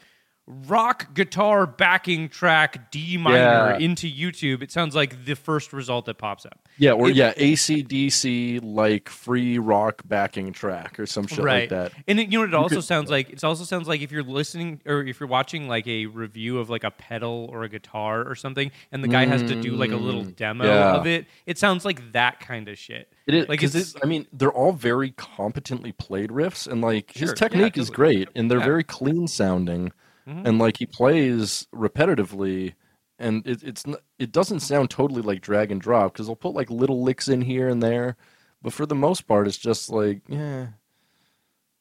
rock 0.47 1.14
guitar 1.14 1.66
backing 1.66 2.28
track 2.28 2.90
D 2.90 3.16
minor 3.16 3.36
Yeah. 3.38 3.78
into 3.78 4.07
YouTube, 4.07 4.62
it 4.62 4.70
sounds 4.70 4.95
like 4.95 5.24
the 5.24 5.34
first 5.36 5.72
result 5.72 6.05
that 6.07 6.18
pops 6.18 6.45
up. 6.45 6.59
yeah 6.76 6.90
or 6.90 7.09
It- 7.09 7.14
yeah 7.16 7.32
acdc 7.34 8.61
like 8.62 9.09
free 9.09 9.59
rock 9.59 10.03
backing 10.05 10.53
track 10.53 10.99
or 10.99 11.07
some 11.07 11.26
shit 11.28 11.45
like 11.45 11.68
that 11.70 11.92
And 12.09 12.18
it, 12.18 12.28
you 12.30 12.38
know 12.38 12.40
what 12.40 12.49
it 12.49 12.55
also 12.55 12.74
could- 12.76 12.84
sounds 12.84 13.11
like? 13.11 13.30
It 13.30 13.45
also 13.45 13.64
sounds 13.64 13.86
like 13.88 14.01
if 14.03 14.11
you're 14.12 14.22
listening 14.24 14.80
or 14.84 15.03
if 15.05 15.18
you're 15.20 15.28
watching 15.28 15.68
like 15.68 15.86
a 15.86 16.07
review 16.07 16.59
of 16.59 16.68
like 16.68 16.84
a 16.84 16.90
pedal 16.90 17.49
or 17.51 17.62
a 17.62 17.68
guitar 17.68 18.22
or 18.28 18.34
something, 18.34 18.70
and 18.92 19.03
the 19.05 19.09
guy 19.09 19.24
has 19.26 19.42
to 19.45 19.61
do 19.61 19.72
like 19.76 19.92
a 19.92 19.97
little 19.97 20.24
Mm, 20.24 20.36
demo 20.36 20.64
yeah. 20.64 20.95
of 20.97 21.07
it. 21.07 21.26
It 21.47 21.59
sounds 21.59 21.84
like 21.84 22.12
that 22.12 22.40
kind 22.40 22.68
of 22.68 22.76
shit. 22.78 23.11
It 23.26 23.34
is 23.34 23.49
Like, 23.49 23.62
it's- 23.62 23.95
I 24.03 24.07
mean 24.07 24.26
they're 24.32 24.53
all 24.53 24.72
very 24.72 25.12
competently 25.12 25.92
played 25.92 26.30
riffs, 26.30 26.66
and 26.70 26.82
like 26.82 27.12
his 27.12 27.20
Sure, 27.20 27.28
yeah, 27.30 27.34
technique 27.49 27.78
is 27.78 27.88
great, 27.90 28.28
and 28.34 28.51
they're 28.51 28.59
Yeah. 28.59 28.64
very 28.64 28.84
clean 28.84 29.26
sounding, 29.28 29.92
Mhm. 30.29 30.47
and 30.47 30.59
like 30.59 30.79
he 30.79 30.87
plays 30.87 31.66
repetitively, 31.75 32.75
and 33.18 33.47
it, 33.47 33.62
it's 33.62 33.85
it 34.18 34.33
doesn't 34.33 34.61
sound 34.61 34.91
totally 34.91 35.22
like 35.22 35.41
drag 35.43 35.70
and 35.70 35.81
drop 35.81 36.12
because 36.12 36.27
they'll 36.27 36.37
put 36.37 36.55
like 36.55 36.70
little 36.70 37.03
licks 37.03 37.29
in 37.29 37.43
here 37.43 37.68
and 37.68 37.83
there, 37.83 38.16
but 38.62 38.72
for 38.72 38.87
the 38.87 38.95
most 38.95 39.27
part 39.27 39.47
it's 39.47 39.59
just 39.59 39.91
like 39.91 40.22
yeah. 40.29 40.68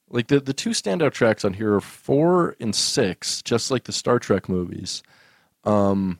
Like 0.10 0.28
the 0.28 0.40
the 0.40 0.54
two 0.54 0.72
standout 0.72 1.14
tracks 1.14 1.44
on 1.44 1.54
here 1.54 1.74
are 1.74 1.82
four 1.82 2.56
and 2.60 2.76
six, 2.76 3.42
just 3.42 3.72
like 3.72 3.86
the 3.86 3.92
Star 3.92 4.20
Trek 4.20 4.48
movies. 4.48 5.02
Um, 5.64 6.20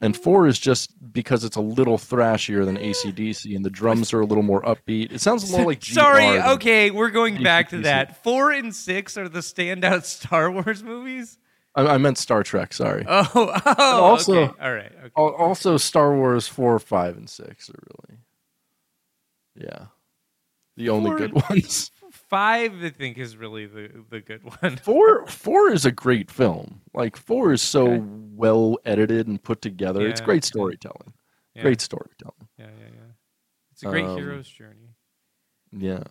and 0.00 0.16
four 0.16 0.46
is 0.46 0.58
just 0.58 0.92
because 1.12 1.42
it's 1.42 1.56
a 1.56 1.60
little 1.60 1.96
thrashier 1.96 2.64
than 2.64 2.76
ACDC, 2.76 3.56
and 3.56 3.64
the 3.64 3.70
drums 3.70 4.12
are 4.12 4.20
a 4.20 4.26
little 4.26 4.42
more 4.44 4.62
upbeat. 4.62 5.10
It 5.12 5.20
sounds 5.20 5.48
a 5.48 5.56
more 5.56 5.66
like 5.66 5.80
GR 5.80 5.92
Sorry, 5.92 6.40
okay, 6.40 6.90
we're 6.90 7.10
going 7.10 7.42
back 7.42 7.70
to 7.70 7.78
that. 7.78 8.22
Four 8.22 8.52
and 8.52 8.74
six 8.74 9.16
are 9.16 9.28
the 9.28 9.40
standout 9.40 10.04
Star 10.04 10.50
Wars 10.50 10.84
movies. 10.84 11.38
I, 11.74 11.86
I 11.94 11.98
meant 11.98 12.18
Star 12.18 12.42
Trek. 12.42 12.72
Sorry. 12.72 13.04
Oh, 13.08 13.30
oh 13.66 14.00
also- 14.02 14.34
okay. 14.34 14.52
all 14.60 14.72
right. 14.74 14.92
Okay. 15.04 15.10
Also, 15.16 15.76
Star 15.76 16.14
Wars 16.14 16.46
four, 16.48 16.78
five, 16.78 17.16
and 17.16 17.28
six 17.28 17.70
are 17.70 17.78
really, 17.98 18.18
yeah, 19.54 19.86
the 20.76 20.88
only 20.88 21.10
Four- 21.10 21.18
good 21.18 21.34
ones. 21.48 21.90
Five, 22.28 22.82
I 22.82 22.88
think, 22.88 23.18
is 23.18 23.36
really 23.36 23.66
the 23.66 23.90
the 24.08 24.20
good 24.20 24.42
one. 24.42 24.76
Four, 24.82 25.26
four 25.26 25.70
is 25.70 25.84
a 25.84 25.92
great 25.92 26.30
film. 26.30 26.80
Like 26.94 27.14
four 27.14 27.52
is 27.52 27.60
so 27.60 27.86
Okay. 27.88 28.02
well 28.06 28.78
edited 28.86 29.26
and 29.26 29.42
put 29.42 29.60
together. 29.60 30.06
It's 30.08 30.22
great 30.22 30.42
storytelling. 30.42 31.12
Yeah, 31.54 31.60
Great 31.62 31.82
storytelling. 31.82 32.48
Yeah, 32.58 32.66
yeah, 32.78 32.86
yeah. 32.94 33.10
It's 33.72 33.82
a 33.82 33.86
great 33.86 34.06
Um, 34.06 34.16
hero's 34.16 34.48
journey. 34.48 34.94
Yeah. 35.76 36.04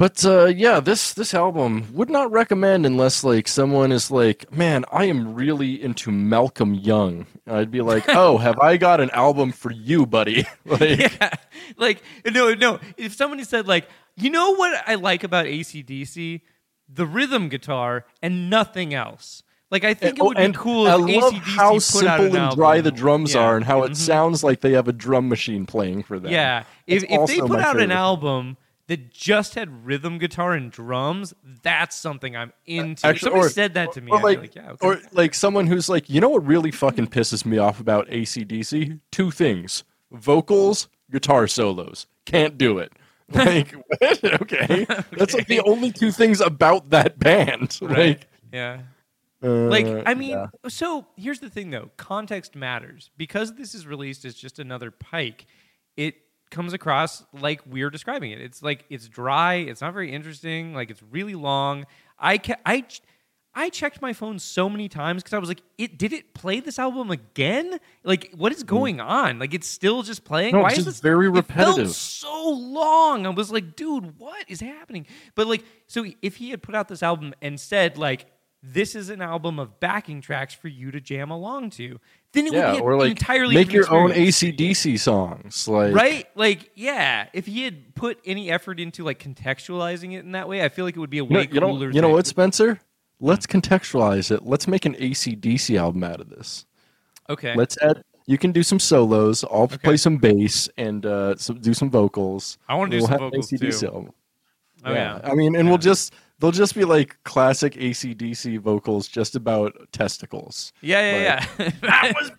But 0.00 0.24
uh, 0.24 0.46
yeah, 0.46 0.80
this 0.80 1.12
this 1.12 1.34
album 1.34 1.88
would 1.92 2.08
not 2.08 2.32
recommend 2.32 2.86
unless 2.86 3.22
like 3.22 3.46
someone 3.46 3.92
is 3.92 4.10
like, 4.10 4.50
man, 4.50 4.86
I 4.90 5.04
am 5.04 5.34
really 5.34 5.82
into 5.82 6.10
Malcolm 6.10 6.72
Young. 6.72 7.26
I'd 7.46 7.70
be 7.70 7.82
like, 7.82 8.04
oh, 8.08 8.38
have 8.38 8.58
I 8.60 8.78
got 8.78 9.02
an 9.02 9.10
album 9.10 9.52
for 9.52 9.70
you, 9.70 10.06
buddy? 10.06 10.46
like, 10.64 10.98
yeah. 11.00 11.34
Like, 11.76 12.02
no, 12.24 12.54
no. 12.54 12.80
If 12.96 13.12
somebody 13.12 13.44
said, 13.44 13.68
like, 13.68 13.90
you 14.16 14.30
know 14.30 14.54
what 14.54 14.82
I 14.86 14.94
like 14.94 15.22
about 15.22 15.44
ACDC? 15.44 16.40
The 16.88 17.04
rhythm 17.04 17.50
guitar 17.50 18.06
and 18.22 18.48
nothing 18.48 18.94
else. 18.94 19.42
Like, 19.70 19.84
I 19.84 19.92
think 19.92 20.16
it 20.16 20.22
oh, 20.22 20.28
would 20.28 20.38
be 20.38 20.50
cool 20.52 20.86
I 20.86 20.94
love 20.94 21.34
ACDC 21.34 21.40
how 21.42 21.74
put 21.74 21.82
simple 21.82 22.08
out 22.08 22.20
an 22.20 22.36
and 22.36 22.56
dry 22.56 22.80
the 22.80 22.90
drums 22.90 23.34
Yeah. 23.34 23.42
are, 23.42 23.56
and 23.56 23.66
how 23.66 23.82
it 23.82 23.90
Mhm. 23.92 23.96
sounds 23.96 24.42
like 24.42 24.62
they 24.62 24.72
have 24.72 24.88
a 24.88 24.94
drum 24.94 25.28
machine 25.28 25.66
playing 25.66 26.04
for 26.04 26.18
them. 26.18 26.32
Yeah. 26.32 26.64
If, 26.86 27.04
if 27.06 27.26
they 27.26 27.40
put 27.40 27.60
out 27.60 27.78
an 27.78 27.90
album 27.90 28.56
that 28.90 29.12
just 29.12 29.54
had 29.54 29.86
rhythm 29.86 30.18
guitar 30.18 30.52
and 30.52 30.72
drums, 30.72 31.32
that's 31.62 31.94
something 31.94 32.36
I'm 32.36 32.52
into. 32.66 33.06
Actually, 33.06 33.30
somebody 33.30 33.46
or- 33.46 33.48
said 33.48 33.74
that 33.74 33.92
to 33.92 34.00
me, 34.00 34.10
or 34.10 34.18
I'd 34.18 34.24
like, 34.24 34.38
like, 34.40 34.54
yeah, 34.56 34.72
okay. 34.72 34.84
or 34.84 35.00
like 35.12 35.32
someone 35.32 35.68
who's 35.68 35.88
like, 35.88 36.10
you 36.10 36.20
know 36.20 36.28
what 36.28 36.44
really 36.44 36.72
fucking 36.72 37.06
pisses 37.06 37.46
me 37.46 37.56
off 37.56 37.78
about 37.78 38.08
ACDC? 38.08 38.98
Two 39.12 39.30
things: 39.30 39.84
vocals, 40.10 40.88
guitar 41.08 41.46
solos. 41.46 42.08
Can't 42.26 42.58
do 42.58 42.78
it. 42.78 42.92
Like, 43.32 43.70
what? 43.70 44.24
okay, 44.42 44.84
that's 45.12 45.34
like 45.34 45.46
the 45.46 45.60
only 45.60 45.92
two 45.92 46.10
things 46.10 46.40
about 46.40 46.90
that 46.90 47.16
band. 47.20 47.78
right. 47.80 47.96
Like, 47.96 48.26
yeah. 48.52 48.80
Like, 49.40 49.86
uh, 49.86 50.02
I 50.04 50.14
mean, 50.14 50.30
yeah. 50.30 50.48
so 50.66 51.06
here's 51.16 51.38
the 51.38 51.48
thing 51.48 51.70
though 51.70 51.90
context 51.96 52.56
matters. 52.56 53.12
Because 53.16 53.54
this 53.54 53.72
is 53.72 53.86
released 53.86 54.24
as 54.24 54.34
just 54.34 54.58
another 54.58 54.90
pike, 54.90 55.46
it 55.96 56.16
comes 56.50 56.72
across 56.72 57.24
like 57.32 57.60
we're 57.66 57.90
describing 57.90 58.32
it. 58.32 58.40
It's 58.40 58.62
like, 58.62 58.84
it's 58.90 59.08
dry, 59.08 59.54
it's 59.54 59.80
not 59.80 59.92
very 59.92 60.12
interesting, 60.12 60.74
like, 60.74 60.90
it's 60.90 61.02
really 61.10 61.34
long. 61.34 61.86
I, 62.18 62.38
ca- 62.38 62.56
I 63.52 63.68
checked 63.70 64.00
my 64.00 64.12
phone 64.12 64.38
so 64.38 64.68
many 64.68 64.88
times 64.88 65.22
because 65.22 65.34
I 65.34 65.38
was 65.38 65.48
like, 65.48 65.62
"It 65.76 65.98
did 65.98 66.12
it 66.12 66.34
play 66.34 66.60
this 66.60 66.78
album 66.78 67.10
again? 67.10 67.78
Like, 68.04 68.32
what 68.36 68.52
is 68.52 68.62
going 68.62 69.00
on? 69.00 69.40
Like, 69.40 69.54
it's 69.54 69.66
still 69.66 70.04
just 70.04 70.24
playing. 70.24 70.50
Mm. 70.54 70.58
No, 70.58 70.62
Why 70.62 70.68
it's 70.68 70.78
is 70.78 70.84
just 70.84 70.96
this 70.98 71.00
very 71.00 71.26
it 71.26 71.32
felt 71.32 71.48
repetitive. 71.48 71.90
so 71.90 72.48
long. 72.50 73.26
I 73.26 73.30
was 73.30 73.50
like, 73.50 73.74
dude, 73.74 74.18
what 74.18 74.44
is 74.48 74.60
happening? 74.60 75.04
But 75.34 75.48
like, 75.48 75.64
so 75.88 76.04
if 76.22 76.36
he 76.36 76.50
had 76.50 76.62
put 76.62 76.76
out 76.76 76.86
this 76.86 77.02
album 77.02 77.34
and 77.42 77.58
said 77.58 77.98
like, 77.98 78.26
this 78.62 78.94
is 78.94 79.08
an 79.10 79.22
album 79.22 79.58
of 79.58 79.80
backing 79.80 80.20
tracks 80.20 80.52
for 80.54 80.68
you 80.68 80.90
to 80.90 81.00
jam 81.00 81.30
along 81.30 81.70
to, 81.70 81.98
then 82.32 82.46
it 82.46 82.52
Yeah, 82.52 82.72
would 82.72 82.76
be 82.78 82.82
or 82.82 82.96
like 82.98 83.10
entirely 83.12 83.54
make 83.54 83.72
your 83.72 83.90
own. 83.90 84.10
ACDC 84.12 84.98
songs. 85.00 85.66
Like 85.66 85.94
Right? 85.94 86.26
Like, 86.34 86.70
yeah. 86.74 87.26
If 87.32 87.46
he 87.46 87.62
had 87.64 87.94
put 87.94 88.18
any 88.26 88.50
effort 88.50 88.78
into 88.78 89.02
like 89.04 89.18
contextualizing 89.18 90.12
it 90.14 90.20
in 90.24 90.32
that 90.32 90.48
way, 90.48 90.62
I 90.62 90.68
feel 90.68 90.84
like 90.84 90.96
it 90.96 91.00
would 91.00 91.08
be 91.10 91.18
a 91.20 91.24
You 91.24 91.30
know, 91.30 91.38
way 91.38 91.48
you 91.50 91.60
know, 91.60 91.66
cooler. 91.68 91.90
you 91.90 92.00
know 92.02 92.10
what, 92.10 92.26
Spencer? 92.26 92.80
Let's 93.18 93.46
contextualize 93.46 94.30
it. 94.30 94.44
Let's 94.44 94.66
make 94.68 94.84
an 94.84 94.94
ACDC 94.94 95.78
album 95.78 96.04
out 96.04 96.20
of 96.20 96.28
this. 96.30 96.66
Okay. 97.28 97.54
Let's 97.54 97.76
add. 97.82 98.02
You 98.26 98.38
can 98.38 98.52
do 98.52 98.62
some 98.62 98.78
solos. 98.78 99.42
I'll 99.44 99.62
Okay. 99.62 99.78
play 99.78 99.96
some 99.96 100.16
bass 100.18 100.68
and 100.76 101.04
uh, 101.04 101.36
some, 101.36 101.60
do 101.60 101.74
some 101.74 101.90
vocals. 101.90 102.58
I 102.68 102.74
wanna 102.76 102.90
do 102.92 102.98
We'll 102.98 103.06
some 103.06 103.12
have 103.12 103.20
an 103.22 103.30
vocals, 103.30 103.52
AC/DC 103.52 103.80
too. 103.80 103.86
album. 103.86 104.12
Oh 104.84 104.92
yeah. 104.92 105.20
I 105.24 105.34
mean, 105.34 105.54
and 105.56 105.68
we'll 105.68 105.78
just 105.78 106.14
they'll 106.38 106.50
just 106.52 106.74
be 106.74 106.84
like 106.84 107.16
classic 107.24 107.74
ACDC 107.74 108.58
vocals, 108.60 109.08
just 109.08 109.34
about 109.36 109.74
testicles. 109.92 110.72
Yeah, 110.80 111.16
yeah, 111.16 111.46
yeah. 111.58 111.70
I 111.82 112.12
was 112.20 112.30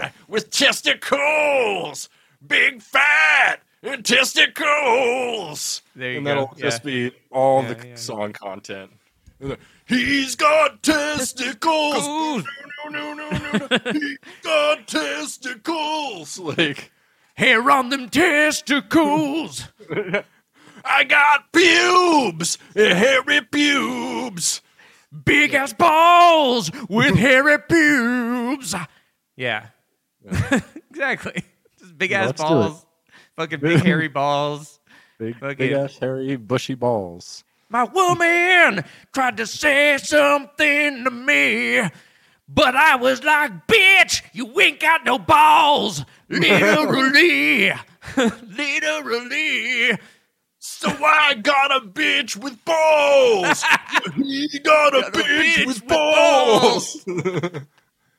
born 0.00 0.10
with 0.28 0.50
testicles, 0.50 2.08
big 2.46 2.82
fat 2.82 3.60
testicles. 4.02 5.82
There 5.94 6.12
you 6.12 6.14
go. 6.14 6.18
and 6.18 6.24
go. 6.26 6.28
that'll 6.30 6.54
Yeah. 6.56 6.62
just 6.70 6.82
be 6.82 7.12
all 7.30 7.62
Yeah, 7.62 7.74
the 7.74 7.88
yeah. 7.88 7.94
song 7.96 8.32
content. 8.32 8.90
He's 9.86 10.36
got 10.36 10.82
testicles. 10.82 12.06
Ooh. 12.06 12.42
No, 12.90 13.14
no, 13.14 13.14
no, 13.14 13.30
no, 13.30 13.66
no. 13.70 13.92
He's 13.92 14.18
got 14.42 14.86
testicles. 14.86 16.38
Like, 16.38 16.90
Hair 17.36 17.68
on 17.70 17.88
them 17.90 18.08
testicles. 18.08 19.64
I 20.84 21.04
got 21.04 21.52
pubes, 21.52 22.58
hairy 22.74 23.40
pubes. 23.42 24.60
Big 25.24 25.54
ass 25.54 25.72
balls 25.72 26.70
with 26.88 27.14
hairy 27.14 27.58
pubes. 27.58 28.74
Yeah. 29.36 29.66
exactly. 30.90 31.44
Just 31.78 31.96
big 31.96 32.12
ass 32.12 32.26
Let's 32.26 32.42
balls. 32.42 32.86
Fucking 33.36 33.60
big 33.60 33.80
hairy 33.80 34.08
balls. 34.20 34.80
Big, 35.18 35.38
Fucking- 35.38 35.56
big 35.56 35.72
ass, 35.72 35.96
hairy, 35.98 36.36
bushy 36.36 36.74
balls. 36.74 37.44
My 37.70 37.84
woman 37.84 38.84
tried 39.12 39.36
to 39.38 39.46
say 39.46 39.98
something 39.98 41.04
to 41.04 41.10
me, 41.10 41.80
but 42.48 42.76
I 42.76 42.96
was 42.96 43.24
like, 43.24 43.66
bitch, 43.66 44.22
you 44.32 44.60
ain't 44.60 44.78
got 44.78 45.04
no 45.04 45.18
balls. 45.18 46.04
Literally. 46.28 47.72
Literally. 48.16 49.98
So 50.66 50.88
I 50.88 51.34
got 51.34 51.76
a 51.76 51.80
bitch 51.86 52.36
with 52.38 52.64
balls. 52.64 53.62
he 54.16 54.48
got 54.60 54.94
a 54.96 55.10
bitch, 55.10 55.22
bitch 55.22 55.66
with 55.66 55.82
with 55.82 55.86
balls. 55.88 57.04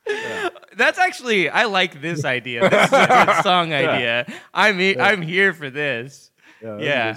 That's 0.77 0.99
actually 0.99 1.49
I 1.49 1.63
like 1.63 2.01
this 2.01 2.23
idea. 2.23 2.69
This, 2.69 2.89
this 2.91 3.39
song 3.43 3.73
idea. 3.73 4.31
I'm 4.53 4.77
he- 4.77 4.99
I'm 4.99 5.23
here 5.23 5.53
for 5.53 5.71
this. 5.71 6.29
that's 6.61 6.83
Yeah. 6.83 7.15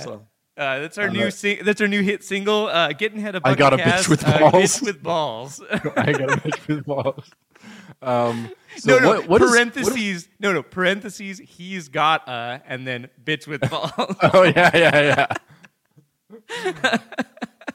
Uh, 0.57 0.79
that's 0.81 0.97
our 0.97 1.09
I 1.09 1.13
new 1.13 1.25
like- 1.27 1.33
sing- 1.35 1.61
that's 1.63 1.83
our 1.83 1.89
new 1.89 2.03
hit 2.03 2.25
single. 2.25 2.69
Uh, 2.69 2.93
getting 2.95 3.21
head 3.21 3.35
of 3.35 3.43
I 3.45 3.55
got 3.55 3.75
a 3.75 3.77
bitch 3.77 3.83
Cast, 3.85 4.09
with 4.09 4.27
uh, 4.27 4.39
balls. 4.39 4.55
bitch 4.55 4.83
with 4.83 5.03
balls. 5.03 5.63
I 5.71 5.77
got 6.13 6.33
a 6.33 6.37
bitch 6.39 6.67
with 6.69 6.87
balls. 6.87 7.31
Um, 8.03 8.51
so 8.77 8.93
no, 8.93 8.99
no, 8.99 9.09
what, 9.09 9.29
what 9.29 9.43
is- 9.43 9.51
what 9.51 9.61
is- 9.67 9.73
parentheses. 9.73 10.29
no, 10.41 10.53
no, 10.53 10.63
parentheses. 10.63 11.39
He's 11.39 11.89
got 11.89 12.29
a, 12.29 12.63
and 12.67 12.87
then 12.87 13.09
bitch 13.25 13.47
with 13.47 13.61
balls. 13.71 13.93
oh 14.23 14.43
yeah, 14.45 14.71
yeah, 14.75 15.27
yeah. 16.33 16.99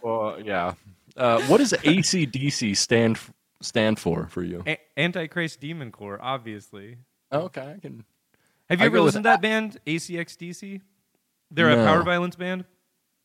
well, 0.02 0.40
yeah. 0.42 0.74
Uh, 1.16 1.42
what 1.44 1.58
does 1.58 1.74
ACDC 1.74 2.76
stand 2.76 3.20
stand 3.62 4.00
for 4.00 4.28
for 4.28 4.44
you? 4.44 4.64
A- 4.66 4.80
Antichrist 4.98 5.60
Demon 5.60 5.92
Core, 5.92 6.20
obviously. 6.22 6.98
Okay, 7.32 7.76
I 7.78 7.80
can. 7.80 8.04
Have 8.70 8.80
you 8.80 8.84
I 8.84 8.88
ever 8.88 9.02
listened 9.02 9.24
to 9.26 9.30
that 9.30 9.42
band, 9.42 9.78
ACXDC? 9.86 10.82
They're 11.52 11.70
a 11.70 11.76
power 11.86 12.02
violence 12.04 12.36
band. 12.36 12.66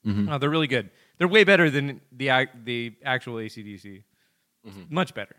Mhm. 0.07 0.31
Oh, 0.31 0.39
they're 0.39 0.51
really 0.51 0.67
good. 0.67 0.91
They're 1.17 1.29
way 1.29 1.45
better 1.45 1.71
than 1.71 2.01
the 2.13 2.47
the 2.65 2.95
actual 3.05 3.37
ACDC. 3.37 4.03
Mm-hmm. 4.67 4.83
Much 4.95 5.15
better. 5.15 5.37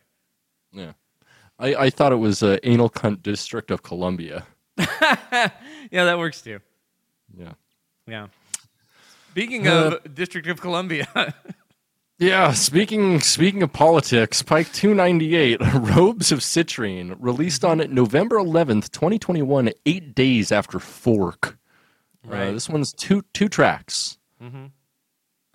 Yeah, 0.72 0.94
I, 1.60 1.76
I 1.76 1.90
thought 1.90 2.12
it 2.12 2.18
was 2.18 2.42
uh, 2.42 2.58
Anal 2.64 2.90
Cunt 2.90 3.22
District 3.22 3.70
of 3.72 3.84
Columbia. 3.84 4.46
yeah, 4.78 5.50
that 5.92 6.18
works 6.18 6.42
too. 6.42 6.60
Yeah. 7.38 7.54
Yeah. 8.08 8.28
Speaking 9.32 9.68
Uh, 9.68 10.00
of 10.04 10.16
District 10.16 10.48
of 10.48 10.62
Columbia, 10.62 11.08
Yeah, 12.22 12.52
speaking 12.52 13.22
speaking 13.22 13.64
of 13.64 13.72
politics, 13.72 14.42
Pike 14.42 14.72
298, 14.74 15.62
Robes 15.96 16.34
of 16.34 16.40
Citrine, 16.40 17.16
released 17.20 17.64
on 17.64 17.78
November 17.94 18.36
11th, 18.38 18.90
2021, 18.92 19.72
8 19.86 20.16
days 20.16 20.52
after 20.52 20.80
Fork. 20.80 21.58
Uh, 22.28 22.32
Right. 22.32 22.52
this 22.52 22.68
one's 22.68 22.92
two 22.94 23.24
two 23.34 23.48
tracks. 23.48 24.18
Mm-hmm. 24.44 24.66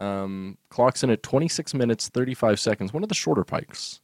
Um, 0.05 0.57
clocks 0.71 1.03
in 1.03 1.11
at 1.11 1.23
26 1.23 1.75
minutes 1.75 2.09
35 2.09 2.59
seconds. 2.59 2.93
One 2.95 3.03
of 3.03 3.09
the 3.11 3.15
shorter 3.15 3.45
pikes. 3.45 4.01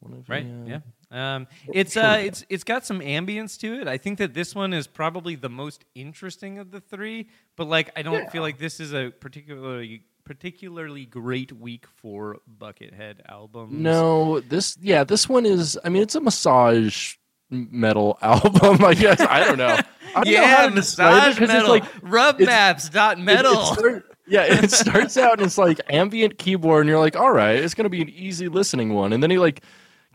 One 0.00 0.12
of 0.12 0.26
the, 0.26 0.32
right? 0.32 0.44
uh, 0.44 0.66
Yeah. 0.68 0.78
Um, 1.10 1.48
it's 1.72 1.96
uh, 1.96 2.18
it's 2.24 2.44
it's 2.48 2.62
got 2.64 2.86
some 2.86 3.00
ambience 3.00 3.58
to 3.60 3.80
it. 3.80 3.88
I 3.88 3.98
think 3.98 4.18
that 4.18 4.32
this 4.32 4.54
one 4.54 4.72
is 4.72 4.86
probably 4.86 5.34
the 5.34 5.48
most 5.48 5.84
interesting 5.94 6.58
of 6.58 6.70
the 6.70 6.80
three. 6.80 7.28
But 7.56 7.66
like, 7.68 7.90
I 7.96 8.02
don't 8.02 8.30
feel 8.30 8.42
like 8.42 8.58
this 8.58 8.78
is 8.80 8.94
a 8.94 9.10
particularly 9.10 10.02
particularly 10.24 11.06
great 11.06 11.52
week 11.52 11.86
for 11.96 12.36
Buckethead 12.60 13.16
albums. 13.28 13.72
No, 13.72 14.38
this 14.40 14.78
yeah, 14.80 15.02
this 15.04 15.28
one 15.28 15.46
is. 15.46 15.78
I 15.84 15.88
mean, 15.88 16.02
it's 16.02 16.14
a 16.14 16.20
massage 16.20 17.14
metal 17.50 18.16
album. 18.22 18.84
I 18.84 18.94
guess 18.94 19.20
I 19.20 19.44
don't 19.44 19.58
know. 19.58 19.66
I 20.14 20.24
don't 20.24 20.24
know 20.26 20.30
yeah, 20.30 20.68
to 20.68 20.74
describe 20.74 21.12
it, 21.12 21.16
massage 21.16 21.38
'cause 21.38 21.42
it's 21.42 21.52
metal, 21.52 21.68
like- 21.70 21.84
rub 22.02 22.38
maps 22.40 22.88
dot 22.88 23.16
It- 23.18 23.22
it 23.22 23.24
metal. 23.24 23.64
start- 23.64 24.06
yeah, 24.28 24.42
it 24.44 24.70
starts 24.70 25.16
out 25.16 25.38
and 25.38 25.42
it's 25.42 25.58
like 25.58 25.80
ambient 25.88 26.38
keyboard, 26.38 26.82
and 26.82 26.88
you're 26.88 27.00
like, 27.00 27.16
all 27.16 27.32
right, 27.32 27.56
it's 27.56 27.74
gonna 27.74 27.88
be 27.88 28.02
an 28.02 28.08
easy 28.10 28.46
listening 28.46 28.94
one, 28.94 29.12
and 29.12 29.20
then 29.20 29.30
he 29.30 29.38
like 29.38 29.64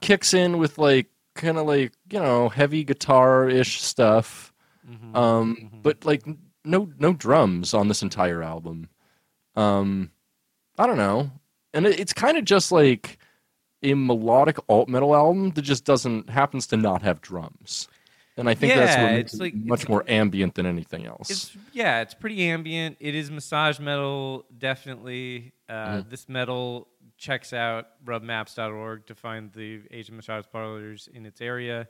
kicks 0.05 0.33
in 0.33 0.57
with 0.57 0.77
like 0.77 1.07
kind 1.35 1.57
of 1.57 1.65
like 1.67 1.93
you 2.11 2.19
know 2.19 2.49
heavy 2.49 2.83
guitar 2.83 3.49
ish 3.49 3.81
stuff, 3.81 4.53
Mm-hmm. 4.89 5.15
um, 5.17 5.71
but 5.81 6.05
like 6.05 6.23
no 6.63 6.89
no 6.99 7.13
drums 7.13 7.73
on 7.73 7.87
this 7.87 8.01
entire 8.03 8.43
album. 8.43 8.89
Um, 9.55 10.11
I 10.77 10.85
don't 10.87 10.97
know, 10.97 11.31
and 11.73 11.85
it, 11.87 11.99
it's 11.99 12.13
kind 12.13 12.37
of 12.37 12.45
just 12.45 12.71
like 12.71 13.17
a 13.83 13.93
melodic 13.93 14.57
alt 14.69 14.87
metal 14.89 15.15
album 15.15 15.51
that 15.51 15.61
just 15.63 15.85
doesn't 15.85 16.29
happens 16.29 16.67
to 16.67 16.77
not 16.77 17.01
have 17.01 17.21
drums. 17.21 17.87
And 18.37 18.49
I 18.49 18.53
think 18.53 18.73
that's 18.73 18.97
what 18.97 19.01
Yeah, 19.03 19.15
makes 19.15 19.31
it's 19.33 19.39
it 19.39 19.43
like- 19.43 19.55
much 19.55 19.79
it's- 19.83 19.89
more 19.89 20.03
ambient 20.09 20.55
than 20.55 20.65
anything 20.65 21.05
else. 21.05 21.29
It's 21.31 21.57
yeah, 21.71 22.01
it's 22.01 22.13
pretty 22.13 22.43
ambient. 22.43 22.97
It 22.99 23.15
is 23.15 23.31
massage 23.31 23.79
metal, 23.79 24.45
definitely. 24.57 25.53
Uh, 25.69 25.73
Mm-hmm. 25.73 26.09
This 26.09 26.27
metal 26.29 26.87
checks 27.25 27.53
out 27.53 27.87
rubmaps.org 28.05 29.07
to 29.07 29.15
find 29.15 29.51
the 29.53 29.81
Asian 29.91 30.15
massage 30.15 30.45
parlors 30.51 31.09
in 31.13 31.25
its 31.25 31.41
area. 31.41 31.87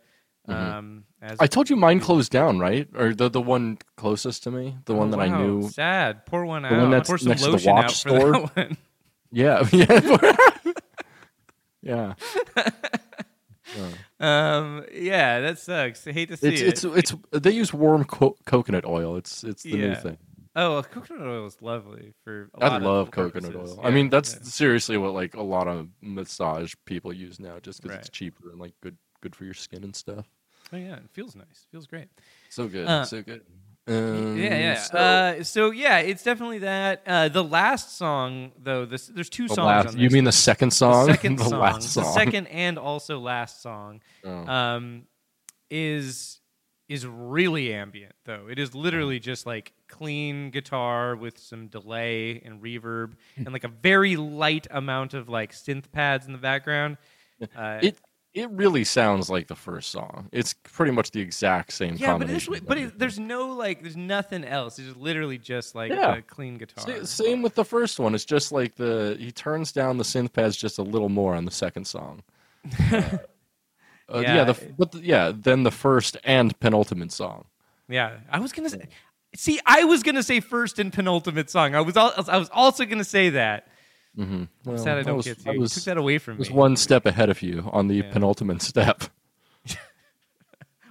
Um, 0.48 1.06
as 1.22 1.32
Mm-hmm. 1.34 1.44
I 1.44 1.48
told 1.48 1.70
you 1.70 1.76
mine 1.76 2.00
closed 2.00 2.32
down, 2.32 2.60
right? 2.60 2.88
Or 2.96 3.14
the 3.16 3.30
the 3.30 3.42
one 3.42 3.78
closest 3.98 4.44
to 4.44 4.52
me, 4.52 4.78
the 4.86 4.94
one 4.94 5.08
Oh, 5.08 5.12
that 5.18 5.20
I 5.20 5.28
knew. 5.28 5.70
Sad. 5.70 6.26
Pour 6.28 6.46
one 6.46 6.62
The 6.62 6.70
out. 6.70 6.82
one 6.82 6.92
that's 6.92 7.10
Pour 7.10 7.18
some 7.18 7.30
next 7.30 7.44
to 7.44 7.52
the 7.58 7.64
watch 7.70 7.86
out 7.86 7.92
store? 7.92 8.50
Yeah, 9.32 9.68
yeah, 9.74 10.36
yeah. 11.82 12.14
Um, 14.20 14.86
yeah, 14.94 15.42
that 15.42 15.60
sucks. 15.60 16.08
I 16.08 16.12
hate 16.14 16.30
to 16.30 16.38
see 16.38 16.48
It's 16.54 16.84
it. 16.86 16.92
it's 16.96 17.12
it's 17.14 17.42
they 17.44 17.52
use 17.52 17.74
warm 17.74 18.06
co- 18.06 18.38
coconut 18.46 18.86
oil. 18.86 19.18
It's 19.18 19.44
it's 19.44 19.64
the 19.64 19.74
new 19.76 19.96
thing. 19.96 20.18
Oh, 20.56 20.82
coconut 20.84 21.28
oil 21.28 21.46
is 21.46 21.62
lovely 21.62 22.14
for. 22.24 22.50
A 22.60 22.66
I 22.66 22.78
love 22.78 23.12
coconut 23.12 23.54
purposes. 23.54 23.78
oil. 23.78 23.86
I 23.86 23.92
mean, 23.92 24.10
that's 24.10 24.34
yeah. 24.36 24.40
seriously 24.44 24.98
what 24.98 25.14
like 25.14 25.36
a 25.36 25.44
lot 25.44 25.68
of 25.68 25.88
massage 26.02 26.74
people 26.86 27.12
use 27.14 27.40
now, 27.40 27.60
just 27.62 27.82
because 27.82 27.98
it's 27.98 28.10
cheaper 28.10 28.50
and 28.52 28.60
like 28.60 28.74
good 28.82 28.98
good 29.22 29.36
for 29.36 29.46
your 29.46 29.54
skin 29.54 29.84
and 29.84 29.96
stuff. 29.96 30.26
Oh 30.74 30.78
yeah, 30.78 30.96
it 30.96 31.10
feels 31.14 31.36
nice. 31.36 31.68
Feels 31.72 31.86
great. 31.88 32.08
So 32.50 32.68
good, 32.68 32.88
Uh, 32.88 33.06
so 33.06 33.22
good. 33.22 33.42
Um, 33.88 34.36
yeah, 34.36 34.58
yeah. 34.58 34.76
So, 34.80 34.98
uh, 34.98 35.44
so 35.44 35.70
yeah, 35.70 36.00
it's 36.00 36.24
definitely 36.24 36.58
that. 36.60 37.04
Uh, 37.06 37.30
the 37.30 37.44
last 37.44 37.96
song, 37.98 38.52
though, 38.58 38.84
this 38.86 39.06
there's 39.08 39.30
two 39.30 39.48
the 39.48 39.54
songs. 39.54 39.86
last- 39.86 39.98
you 39.98 40.10
mean 40.10 40.24
the 40.24 40.32
second 40.32 40.70
the 40.72 40.76
song? 40.76 41.06
second 41.06 41.36
the 41.38 41.44
song, 41.44 41.60
last 41.60 41.90
song. 41.92 42.04
the 42.04 42.10
second 42.14 42.48
and 42.48 42.80
also 42.80 43.20
last 43.20 43.62
song, 43.62 44.02
Oh. 44.24 44.32
um, 44.48 45.04
is 45.70 46.42
is 46.90 47.06
really 47.06 47.74
ambient 47.74 48.14
though. 48.26 48.48
It 48.50 48.58
is 48.60 48.74
literally 48.74 49.20
just 49.20 49.46
like 49.46 49.74
clean 49.88 50.50
guitar 50.52 51.16
with 51.16 51.38
some 51.38 51.68
delay 51.68 52.42
and 52.46 52.62
reverb 52.62 53.14
and 53.38 53.52
like 53.54 53.64
a 53.64 53.68
very 53.70 54.16
light 54.16 54.68
amount 54.72 55.14
of 55.14 55.30
like 55.30 55.54
synth 55.54 55.92
pads 55.92 56.26
in 56.26 56.32
the 56.32 56.38
background. 56.40 56.98
Uh, 57.56 57.80
It 57.82 57.98
it 58.34 58.50
really 58.52 58.84
sounds 58.84 59.30
like 59.30 59.48
the 59.48 59.56
first 59.56 59.92
song. 59.92 60.28
It's 60.34 60.52
pretty 60.54 60.92
much 60.92 61.12
the 61.12 61.22
exact 61.22 61.72
same 61.72 61.96
yeah, 61.96 62.18
but 62.18 62.28
this, 62.28 62.44
combination. 62.46 62.54
of 62.56 62.68
but 62.68 62.78
it, 62.78 63.00
there's 63.00 63.18
no 63.18 63.48
like 63.54 63.82
there's 63.82 63.96
nothing 63.96 64.44
else. 64.44 64.78
It's 64.78 64.96
literally 64.98 65.38
just 65.38 65.74
like 65.74 65.90
Yeah. 65.92 66.16
a 66.16 66.22
clean 66.22 66.58
guitar. 66.58 66.84
Sa- 66.86 67.06
same 67.06 67.42
with 67.42 67.56
the 67.56 67.64
first 67.64 67.98
one. 67.98 68.14
It's 68.14 68.26
just 68.26 68.52
like 68.52 68.76
the 68.76 69.16
he 69.20 69.32
turns 69.32 69.72
down 69.72 69.98
the 69.98 70.04
synth 70.04 70.34
pads 70.34 70.58
just 70.58 70.78
a 70.80 70.84
little 70.84 71.08
more 71.10 71.34
on 71.34 71.46
the 71.46 71.52
second 71.52 71.86
song. 71.86 72.24
Uh, 72.80 72.92
uh, 74.14 74.20
yeah, 74.20 74.36
Yeah, 74.36 74.44
the, 74.44 74.74
but 74.78 74.92
the, 74.92 75.00
yeah, 75.00 75.32
then 75.34 75.64
the 75.64 75.72
first 75.72 76.18
and 76.26 76.58
penultimate 76.60 77.12
song. 77.14 77.46
Yeah, 77.88 78.18
I 78.30 78.40
was 78.40 78.52
gonna 78.52 78.70
say. 78.70 78.88
See, 79.36 79.60
I 79.66 79.84
was 79.84 80.04
gonna 80.04 80.24
say 80.24 80.40
first 80.40 80.80
and 80.80 80.92
penultimate 80.94 81.50
song. 81.50 81.76
I 81.76 81.82
was 81.82 81.96
al- 81.98 82.14
I 82.28 82.38
was 82.38 82.50
also 82.54 82.86
gonna 82.86 83.04
say 83.04 83.30
that. 83.32 83.68
Mm-hmm. 84.18 84.44
I'm 84.70 84.78
sad 84.78 84.98
I 84.98 85.04
don't 85.04 85.24
get 85.24 85.40
to. 85.44 85.54
You 85.54 85.60
was, 85.60 85.74
took 85.74 85.84
that 85.84 85.98
away 85.98 86.18
from 86.20 86.38
was 86.38 86.50
me. 86.50 86.54
Was 86.54 86.58
one 86.58 86.76
step 86.78 87.06
ahead 87.06 87.30
of 87.30 87.42
you 87.42 87.70
on 87.74 87.88
the 87.88 87.96
Yeah. 87.96 88.12
penultimate 88.14 88.62
step. 88.62 89.04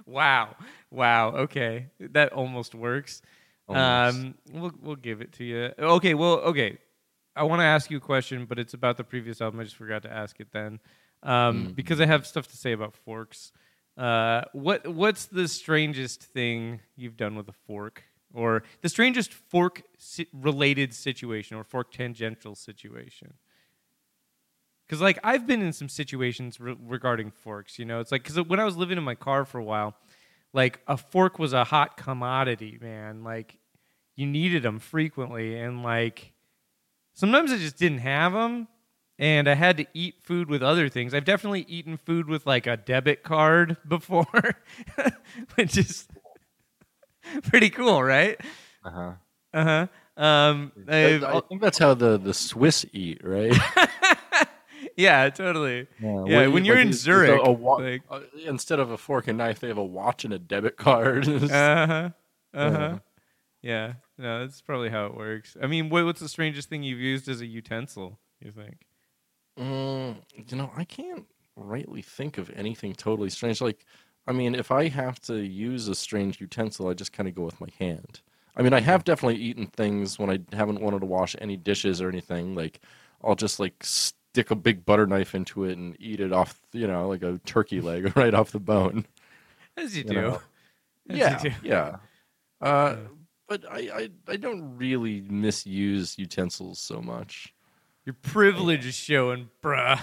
Wow, 0.05 0.55
wow. 0.91 1.29
Okay, 1.35 1.87
that 1.99 2.31
almost 2.31 2.75
works. 2.75 3.21
Almost. 3.67 4.17
Um, 4.17 4.35
we'll 4.53 4.71
we'll 4.81 4.95
give 4.95 5.21
it 5.21 5.33
to 5.33 5.43
you. 5.43 5.71
Okay, 5.79 6.13
well, 6.13 6.33
okay. 6.41 6.77
I 7.35 7.43
want 7.43 7.59
to 7.61 7.65
ask 7.65 7.89
you 7.89 7.97
a 7.97 8.01
question, 8.01 8.45
but 8.45 8.59
it's 8.59 8.73
about 8.75 8.97
the 8.97 9.03
previous 9.03 9.41
album. 9.41 9.59
I 9.59 9.63
just 9.63 9.75
forgot 9.75 10.03
to 10.03 10.11
ask 10.13 10.39
it 10.39 10.49
then, 10.53 10.79
um, 11.23 11.69
Mm. 11.69 11.75
because 11.75 11.99
I 11.99 12.05
have 12.05 12.25
stuff 12.27 12.47
to 12.49 12.55
say 12.55 12.71
about 12.71 12.93
forks. 12.95 13.51
Uh, 13.97 14.43
what 14.53 14.87
what's 14.87 15.25
the 15.25 15.47
strangest 15.47 16.21
thing 16.21 16.81
you've 16.95 17.17
done 17.17 17.35
with 17.35 17.49
a 17.49 17.53
fork, 17.65 18.03
or 18.35 18.63
the 18.81 18.89
strangest 18.89 19.33
fork 19.33 19.83
si- 19.97 20.27
related 20.33 20.93
situation, 20.93 21.57
or 21.57 21.63
fork 21.63 21.91
tangential 21.91 22.55
situation? 22.55 23.33
Because 24.85 25.01
like 25.01 25.17
I've 25.23 25.47
been 25.47 25.61
in 25.61 25.73
some 25.73 25.89
situations 25.89 26.59
re- 26.59 26.77
regarding 26.79 27.31
forks. 27.31 27.79
You 27.79 27.85
know, 27.85 27.99
it's 27.99 28.11
like 28.11 28.23
because 28.23 28.39
when 28.47 28.59
I 28.59 28.65
was 28.65 28.77
living 28.77 28.97
in 28.97 29.03
my 29.03 29.15
car 29.15 29.45
for 29.45 29.57
a 29.57 29.63
while, 29.63 29.95
like 30.53 30.79
a 30.87 30.97
fork 30.97 31.39
was 31.39 31.53
a 31.53 31.63
hot 31.63 31.97
commodity, 31.97 32.77
man. 32.81 33.23
Like 33.23 33.57
you 34.15 34.25
needed 34.25 34.63
them 34.63 34.79
frequently, 34.79 35.57
and 35.57 35.83
like 35.83 36.33
sometimes 37.13 37.51
I 37.51 37.57
just 37.57 37.77
didn't 37.77 37.99
have 37.99 38.33
them, 38.33 38.67
and 39.17 39.47
I 39.47 39.55
had 39.55 39.77
to 39.77 39.87
eat 39.93 40.21
food 40.21 40.49
with 40.49 40.61
other 40.61 40.87
things. 40.87 41.13
I've 41.13 41.25
definitely 41.25 41.65
eaten 41.67 41.97
food 41.97 42.29
with 42.29 42.45
like 42.45 42.67
a 42.67 42.77
debit 42.77 43.23
card 43.23 43.77
before, 43.87 44.55
which 45.55 45.77
is 45.77 46.07
pretty 47.43 47.69
cool, 47.69 48.01
right? 48.03 48.39
Uh-huh. 48.83 49.13
Uh 49.53 49.63
huh. 49.63 49.87
Um, 50.21 50.71
I, 50.87 51.15
I've- 51.15 51.41
think 51.49 51.61
that's 51.61 51.77
how 51.77 51.93
the, 51.93 52.17
the 52.17 52.33
Swiss 52.33 52.85
eat, 52.93 53.21
right? 53.23 53.53
yeah, 54.97 55.29
totally. 55.29 55.87
Yeah, 56.01 56.13
What- 56.21 56.51
when 56.53 56.65
you're 56.65 56.75
in 56.77 56.87
it's- 56.89 56.95
it's 56.95 57.03
Zurich, 57.03 57.41
a 57.43 57.51
wa- 57.51 57.75
like- 57.75 58.03
uh, 58.09 58.21
instead 58.45 58.79
of 58.79 58.91
a 58.91 58.97
fork 58.97 59.27
and 59.27 59.37
knife, 59.37 59.59
they 59.59 59.67
have 59.67 59.77
a 59.77 59.83
watch 59.83 60.23
and 60.25 60.33
a 60.33 60.39
debit 60.39 60.77
card. 60.77 61.27
Uh 61.51 61.87
huh. 61.87 62.09
Uh 62.53 62.71
huh. 62.71 62.77
Yeah. 62.79 62.97
Yeah. 63.61 63.93
No, 64.17 64.39
that's 64.45 64.61
probably 64.61 64.89
how 64.89 65.07
it 65.07 65.15
works. 65.15 65.57
I 65.61 65.67
mean, 65.67 65.89
what, 65.89 66.05
what's 66.05 66.21
the 66.21 66.29
strangest 66.29 66.69
thing 66.69 66.83
you've 66.83 66.99
used 66.99 67.27
as 67.27 67.41
a 67.41 67.45
utensil? 67.45 68.17
You 68.39 68.51
think? 68.51 68.77
Mm, 69.59 70.15
you 70.49 70.57
know, 70.57 70.71
I 70.75 70.83
can't 70.85 71.25
rightly 71.57 72.01
think 72.01 72.37
of 72.37 72.49
anything 72.55 72.93
totally 72.93 73.29
strange. 73.29 73.59
Like, 73.61 73.85
I 74.27 74.31
mean, 74.31 74.55
if 74.55 74.71
I 74.71 74.87
have 74.87 75.19
to 75.21 75.35
use 75.37 75.87
a 75.87 75.95
strange 75.95 76.41
utensil, 76.41 76.87
I 76.89 76.93
just 76.93 77.13
kind 77.13 77.29
of 77.29 77.35
go 77.35 77.43
with 77.43 77.61
my 77.61 77.67
hand. 77.79 78.21
I 78.57 78.61
mean, 78.61 78.73
I 78.73 78.79
have 78.79 79.03
definitely 79.03 79.41
eaten 79.41 79.67
things 79.67 80.17
when 80.17 80.29
I 80.29 80.39
haven't 80.55 80.81
wanted 80.81 81.01
to 81.01 81.05
wash 81.05 81.35
any 81.39 81.57
dishes 81.57 82.01
or 82.01 82.09
anything. 82.09 82.55
Like, 82.55 82.79
I'll 83.23 83.35
just 83.35 83.59
like 83.59 83.83
stick 83.83 84.49
a 84.49 84.55
big 84.55 84.85
butter 84.85 85.05
knife 85.05 85.35
into 85.35 85.65
it 85.65 85.77
and 85.77 85.95
eat 85.99 86.19
it 86.19 86.31
off, 86.31 86.59
you 86.71 86.87
know, 86.87 87.07
like 87.07 87.21
a 87.21 87.39
turkey 87.45 87.81
leg 87.81 88.15
right 88.17 88.33
off 88.33 88.51
the 88.51 88.59
bone. 88.59 89.05
As 89.77 89.95
you, 89.95 90.03
You 90.03 90.09
do. 90.09 90.27
As 91.09 91.17
yeah, 91.17 91.43
you 91.43 91.49
do. 91.49 91.55
yeah. 91.63 91.95
Uh, 92.61 92.95
but 93.47 93.63
I, 93.69 93.77
I, 93.77 94.09
I 94.27 94.37
don't 94.37 94.77
really 94.77 95.21
misuse 95.21 96.17
utensils 96.17 96.79
so 96.79 97.01
much. 97.01 97.53
Your 98.05 98.15
privilege 98.21 98.85
is 98.85 98.95
showing, 98.95 99.49
bruh. 99.61 99.99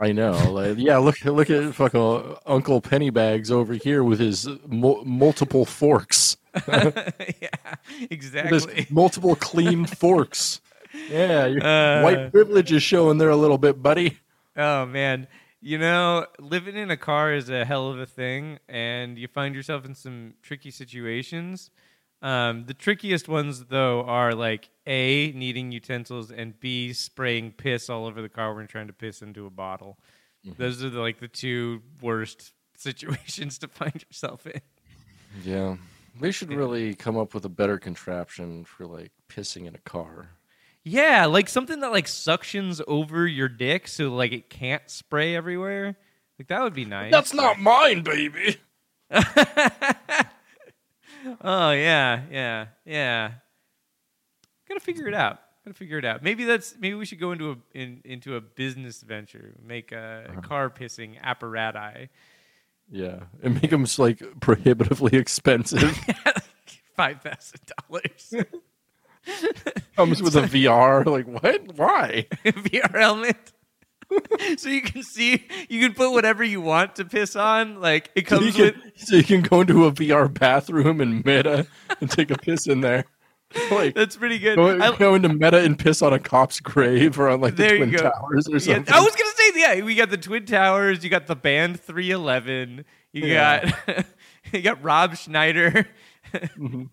I 0.00 0.12
know. 0.12 0.30
Like, 0.52 0.78
yeah, 0.78 0.98
look 0.98 1.24
look 1.24 1.50
at 1.50 1.74
fucking 1.74 2.36
Uncle 2.46 2.80
Pennybags 2.80 3.50
over 3.50 3.74
here 3.74 4.04
with 4.04 4.20
his 4.20 4.48
mul- 4.66 5.04
multiple 5.04 5.64
forks. 5.64 6.36
yeah, 6.68 7.48
exactly. 8.10 8.86
multiple 8.90 9.34
clean 9.36 9.86
forks. 9.86 10.60
Yeah, 11.10 11.46
your 11.46 11.64
Uh, 11.64 12.02
white 12.02 12.30
privilege 12.32 12.72
is 12.72 12.82
showing 12.82 13.18
there 13.18 13.28
a 13.30 13.36
little 13.36 13.58
bit, 13.58 13.82
buddy. 13.82 14.18
Oh 14.56 14.86
man, 14.86 15.26
you 15.60 15.78
know, 15.78 16.26
living 16.38 16.76
in 16.76 16.90
a 16.90 16.96
car 16.96 17.32
is 17.32 17.50
a 17.50 17.64
hell 17.64 17.90
of 17.90 17.98
a 17.98 18.06
thing, 18.06 18.58
and 18.68 19.18
you 19.18 19.28
find 19.28 19.54
yourself 19.54 19.84
in 19.84 19.94
some 19.94 20.34
tricky 20.42 20.70
situations. 20.70 21.70
Um, 22.20 22.64
the 22.66 22.74
trickiest 22.74 23.28
ones, 23.28 23.66
though, 23.66 24.02
are 24.02 24.34
like 24.34 24.70
a 24.86 25.32
needing 25.32 25.70
utensils 25.70 26.30
and 26.30 26.58
b 26.58 26.92
spraying 26.92 27.52
piss 27.52 27.88
all 27.88 28.06
over 28.06 28.20
the 28.20 28.28
car 28.28 28.54
when 28.54 28.66
trying 28.66 28.88
to 28.88 28.92
piss 28.92 29.22
into 29.22 29.46
a 29.46 29.50
bottle. 29.50 29.98
Those 30.56 30.82
are 30.82 30.90
the, 30.90 31.00
like 31.00 31.20
the 31.20 31.28
two 31.28 31.82
worst 32.00 32.52
situations 32.76 33.58
to 33.58 33.68
find 33.68 34.04
yourself 34.08 34.46
in. 34.46 34.60
Yeah. 35.44 35.76
They 36.20 36.30
should 36.32 36.52
really 36.52 36.94
come 36.94 37.16
up 37.16 37.34
with 37.34 37.44
a 37.44 37.48
better 37.48 37.78
contraption 37.78 38.64
for 38.64 38.86
like 38.86 39.12
pissing 39.28 39.66
in 39.66 39.74
a 39.74 39.78
car. 39.78 40.30
Yeah, 40.82 41.26
like 41.26 41.48
something 41.48 41.80
that 41.80 41.92
like 41.92 42.06
suctions 42.06 42.80
over 42.88 43.26
your 43.26 43.48
dick 43.48 43.86
so 43.86 44.08
like 44.08 44.32
it 44.32 44.48
can't 44.50 44.82
spray 44.90 45.36
everywhere. 45.36 45.96
Like 46.38 46.48
that 46.48 46.62
would 46.62 46.74
be 46.74 46.84
nice. 46.84 47.12
That's 47.12 47.34
not 47.34 47.60
mine, 47.60 48.02
baby. 48.02 48.56
Oh 51.40 51.70
yeah, 51.72 52.22
yeah, 52.30 52.66
yeah. 52.84 53.32
Gotta 54.68 54.80
figure 54.80 55.08
it 55.08 55.14
out. 55.14 55.40
Gotta 55.64 55.74
figure 55.74 55.98
it 55.98 56.04
out. 56.04 56.22
Maybe 56.22 56.44
that's 56.44 56.74
maybe 56.78 56.94
we 56.94 57.04
should 57.04 57.20
go 57.20 57.32
into 57.32 57.50
a 57.52 57.56
in, 57.74 58.00
into 58.04 58.36
a 58.36 58.40
business 58.40 59.02
venture. 59.02 59.54
Make 59.64 59.92
a 59.92 60.26
uh-huh. 60.28 60.40
car 60.42 60.70
pissing 60.70 61.20
apparatus. 61.22 62.08
Yeah, 62.90 63.24
and 63.42 63.60
make 63.60 63.70
them 63.70 63.86
like 63.98 64.22
prohibitively 64.40 65.18
expensive. 65.18 65.96
Five 66.96 67.20
thousand 67.20 67.60
dollars. 67.88 68.34
Comes 69.96 70.22
with 70.22 70.36
a 70.36 70.42
VR. 70.42 71.04
Like 71.04 71.26
what? 71.26 71.76
Why? 71.76 72.26
VR 72.44 72.98
helmet. 72.98 73.52
so 74.56 74.68
you 74.68 74.80
can 74.82 75.02
see 75.02 75.46
you 75.68 75.80
can 75.80 75.94
put 75.94 76.12
whatever 76.12 76.42
you 76.42 76.60
want 76.60 76.96
to 76.96 77.04
piss 77.04 77.36
on. 77.36 77.80
Like 77.80 78.10
it 78.14 78.28
So 78.28 78.40
you, 78.40 78.52
comes 78.52 78.58
with 78.58 78.74
so 78.96 79.16
you 79.16 79.24
can 79.24 79.42
go 79.42 79.60
into 79.60 79.84
a 79.86 79.92
VR 79.92 80.32
bathroom 80.32 81.00
in 81.00 81.16
Meta 81.24 81.66
and 82.00 82.10
take 82.10 82.30
a 82.30 82.36
piss 82.38 82.66
in 82.66 82.80
there. 82.80 83.04
Like 83.70 83.94
that's 83.94 84.14
pretty 84.14 84.38
good. 84.38 84.56
go, 84.56 84.78
I- 84.78 84.94
go 84.98 85.14
into 85.14 85.30
Meta 85.30 85.58
and 85.64 85.78
piss 85.78 86.02
on 86.02 86.12
a 86.12 86.18
cop's 86.18 86.60
grave 86.60 87.18
or 87.18 87.30
on 87.30 87.40
like 87.40 87.56
the 87.56 87.66
Twin. 87.78 87.92
Towers 87.92 88.46
or 88.46 88.52
Yeah, 88.58 88.58
something. 88.76 88.92
I 88.94 89.00
was 89.00 89.16
gonna 89.16 89.30
say 89.34 89.52
yeah. 89.78 89.82
We 89.84 89.94
got 89.94 90.10
the 90.10 90.18
Twin 90.18 90.44
Towers. 90.44 91.02
You 91.02 91.08
got 91.08 91.26
the 91.26 91.34
band 91.36 91.80
311. 91.80 92.84
You 93.12 93.24
Yeah. 93.26 93.70
got 93.86 94.04
you 94.52 94.60
got 94.60 94.82
Rob 94.82 95.16
Schneider. 95.16 95.86
Mhm. 96.34 96.90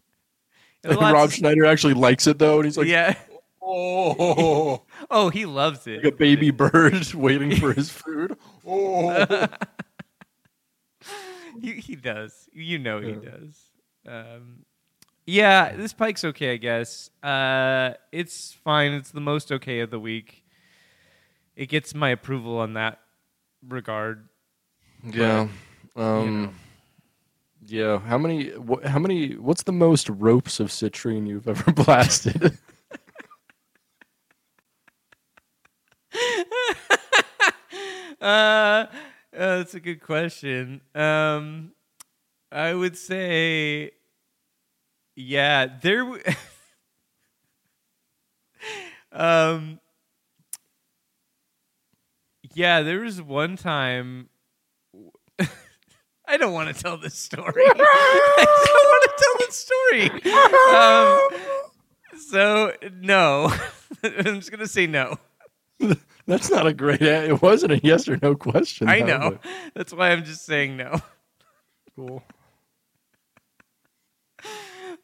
And 0.85 0.95
Rob 0.97 1.25
of- 1.27 1.33
Schneider 1.33 1.65
actually 1.65 1.93
likes 1.95 2.25
it 2.25 2.39
though, 2.39 2.55
and 2.57 2.65
he's 2.65 2.77
like, 2.77 2.87
yeah. 2.87 3.15
"Oh, 3.67 4.83
Oh, 5.09 5.29
he 5.29 5.45
loves 5.45 5.87
it. 5.87 6.03
like 6.03 6.13
a 6.13 6.15
baby 6.17 6.51
bird 6.51 7.13
waiting 7.13 7.55
for 7.55 7.73
his 7.73 7.89
food." 7.89 8.37
Oh, 8.67 9.47
he, 11.61 11.73
he 11.73 11.95
does. 11.95 12.49
You 12.53 12.79
know 12.79 12.99
he 12.99 13.13
does. 13.13 13.57
Um, 14.07 14.65
yeah, 15.25 15.75
this 15.75 15.93
pike's 15.93 16.23
okay, 16.23 16.53
I 16.53 16.57
guess. 16.57 17.09
Uh, 17.23 17.93
it's 18.11 18.53
fine. 18.63 18.91
It's 18.93 19.11
the 19.11 19.21
most 19.21 19.51
okay 19.51 19.79
of 19.79 19.89
the 19.89 19.99
week. 19.99 20.43
It 21.55 21.67
gets 21.69 21.95
my 21.95 22.09
approval 22.09 22.57
on 22.57 22.73
that 22.73 22.99
regard. 23.67 24.27
yeah. 25.03 25.47
Um, 25.95 26.53
yeah. 27.65 27.99
How 27.99 28.17
many? 28.17 28.49
Wh- 28.51 28.85
how 28.85 28.99
many? 28.99 29.35
What's 29.35 29.63
the 29.63 29.71
most 29.71 30.09
ropes 30.09 30.59
of 30.59 30.67
citrine 30.69 31.25
you've 31.27 31.47
ever 31.47 31.71
blasted? 31.83 32.57
Uh, 38.25 38.27
uh, 38.27 38.85
that's 39.33 39.73
a 39.75 39.79
good 39.79 40.01
question. 40.01 40.81
Um, 40.95 41.71
I 42.51 42.73
would 42.73 42.97
say, 42.97 43.91
yeah, 45.15 45.67
there. 45.81 46.03
w- 46.03 46.23
um, 49.11 49.79
yeah, 52.53 52.81
there 52.81 52.99
was 53.01 53.21
one 53.21 53.57
time. 53.57 54.29
I 56.27 56.37
don't 56.37 56.53
want 56.53 56.75
to 56.75 56.81
tell 56.81 56.97
this 56.97 57.15
story. 57.15 57.63
I 57.65 58.45
don't 58.65 58.89
want 58.89 59.03
to 59.03 59.23
tell 59.23 59.35
this 59.47 59.57
story. 59.57 60.09
Um, 60.75 61.29
so 62.29 62.73
no, 63.01 63.51
I'm 64.03 64.39
just 64.39 64.51
gonna 64.51 64.67
say 64.67 64.87
no. 64.87 65.17
That's 66.27 66.49
not 66.49 66.65
a 66.65 66.73
great. 66.73 67.01
It 67.01 67.41
wasn't 67.41 67.73
a 67.73 67.79
yes 67.83 68.07
or 68.07 68.17
no 68.21 68.35
question. 68.35 68.87
I 68.89 69.01
though, 69.01 69.05
know. 69.05 69.29
but 69.31 69.41
That's 69.75 69.93
why 69.93 70.11
I'm 70.11 70.23
just 70.23 70.45
saying 70.45 70.77
no. 70.77 71.01
Cool. 71.95 72.23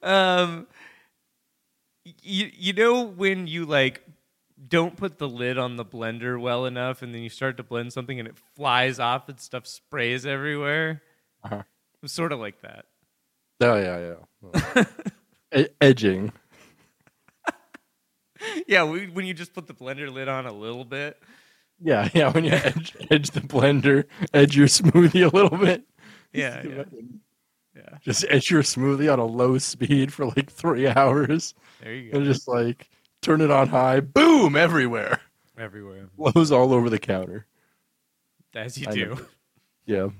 Um, 0.03 0.67
you 2.03 2.49
you 2.53 2.73
know 2.73 3.03
when 3.03 3.47
you 3.47 3.65
like 3.65 4.03
don't 4.67 4.95
put 4.95 5.17
the 5.17 5.29
lid 5.29 5.57
on 5.57 5.77
the 5.77 5.85
blender 5.85 6.39
well 6.39 6.65
enough, 6.65 7.01
and 7.01 7.13
then 7.13 7.21
you 7.21 7.29
start 7.29 7.57
to 7.57 7.63
blend 7.63 7.93
something, 7.93 8.19
and 8.19 8.27
it 8.27 8.35
flies 8.55 8.99
off, 8.99 9.29
and 9.29 9.39
stuff 9.39 9.67
sprays 9.67 10.25
everywhere. 10.25 11.01
Uh-huh. 11.43 11.57
It 11.59 12.01
was 12.01 12.11
sort 12.11 12.31
of 12.31 12.39
like 12.39 12.61
that. 12.61 12.85
Oh 13.61 13.75
yeah, 13.75 14.15
yeah. 14.73 14.83
E- 15.55 15.67
edging. 15.81 16.31
Yeah, 18.67 18.83
we, 18.85 19.07
when 19.07 19.25
you 19.25 19.33
just 19.33 19.53
put 19.53 19.67
the 19.67 19.73
blender 19.73 20.11
lid 20.11 20.27
on 20.27 20.45
a 20.45 20.51
little 20.53 20.85
bit. 20.85 21.21
Yeah, 21.83 22.09
yeah. 22.13 22.31
When 22.31 22.43
you 22.45 22.51
edge, 22.51 22.95
edge 23.09 23.31
the 23.31 23.41
blender, 23.41 24.05
edge 24.33 24.55
your 24.55 24.67
smoothie 24.67 25.29
a 25.31 25.35
little 25.35 25.57
bit. 25.57 25.83
Yeah, 26.33 26.63
yeah, 26.65 26.83
yeah. 27.75 27.97
Just 28.05 28.23
edge 28.29 28.49
your 28.51 28.61
smoothie 28.63 29.11
on 29.11 29.19
a 29.19 29.25
low 29.25 29.57
speed 29.57 30.13
for 30.13 30.25
like 30.27 30.49
three 30.49 30.87
hours, 30.87 31.53
There 31.83 31.93
you 31.93 32.09
go. 32.11 32.17
and 32.17 32.25
just 32.25 32.47
like 32.47 32.87
turn 33.21 33.41
it 33.41 33.51
on 33.51 33.67
high. 33.67 33.99
Boom! 33.99 34.55
Everywhere. 34.55 35.19
Everywhere, 35.57 36.07
Blows 36.17 36.51
all 36.53 36.73
over 36.73 36.89
the 36.89 36.99
counter. 36.99 37.45
as 38.55 38.77
you 38.77 38.87
I 38.89 38.91
do. 38.93 39.05
know. 39.15 39.21
Yeah. 39.85 40.07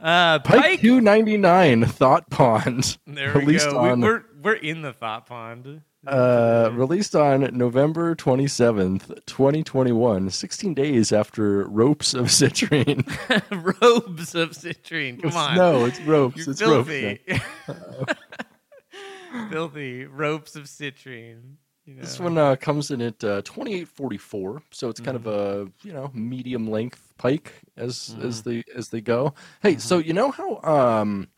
Uh, 0.00 0.38
Pike, 0.40 0.60
Pike. 0.60 0.80
299 0.80 1.86
Thought 1.86 2.28
Pond. 2.30 2.98
There 3.06 3.32
we 3.38 3.56
go. 3.56 3.82
We, 3.82 3.88
on- 3.90 4.00
we're 4.02 4.24
we're 4.44 4.54
in 4.54 4.82
the 4.82 4.92
thought 4.92 5.26
pond. 5.26 5.82
Uh, 6.06 6.68
released 6.74 7.16
on 7.16 7.48
November 7.56 8.14
27th, 8.14 9.24
2021, 9.24 10.28
16 10.28 10.74
days 10.74 11.12
after 11.12 11.64
Ropes 11.66 12.12
of 12.12 12.26
Citrine. 12.26 13.06
Robes 13.80 14.34
of 14.34 14.50
citrine. 14.50 15.22
Come 15.22 15.34
on. 15.34 15.56
No, 15.56 15.86
it's 15.86 15.98
ropes. 16.02 16.36
You're 16.46 16.50
it's 16.50 16.62
ropes. 16.62 16.88
filthy. 16.88 17.40
filthy 19.50 20.04
ropes 20.04 20.56
of 20.56 20.64
citrine. 20.64 21.56
You 21.86 21.94
know. 21.94 22.00
This 22.02 22.18
one 22.18 22.38
uh, 22.38 22.56
comes 22.56 22.90
in 22.90 23.02
at 23.02 23.22
uh, 23.22 23.42
2844, 23.42 24.62
so 24.70 24.88
it's 24.88 25.00
kind 25.00 25.16
of 25.16 25.24
Mm-hmm. 25.24 25.68
a 25.84 25.86
you 25.88 25.92
know 25.92 26.10
medium 26.14 26.70
length 26.70 27.12
pike 27.18 27.52
as 27.76 28.14
as 28.22 28.40
Mm-hmm. 28.42 28.50
they 28.50 28.64
as 28.74 28.88
they 28.88 29.00
go. 29.00 29.34
Hey, 29.62 29.76
so 29.78 29.98
you 29.98 30.12
know 30.12 30.30
how 30.30 30.60
um, 30.62 31.28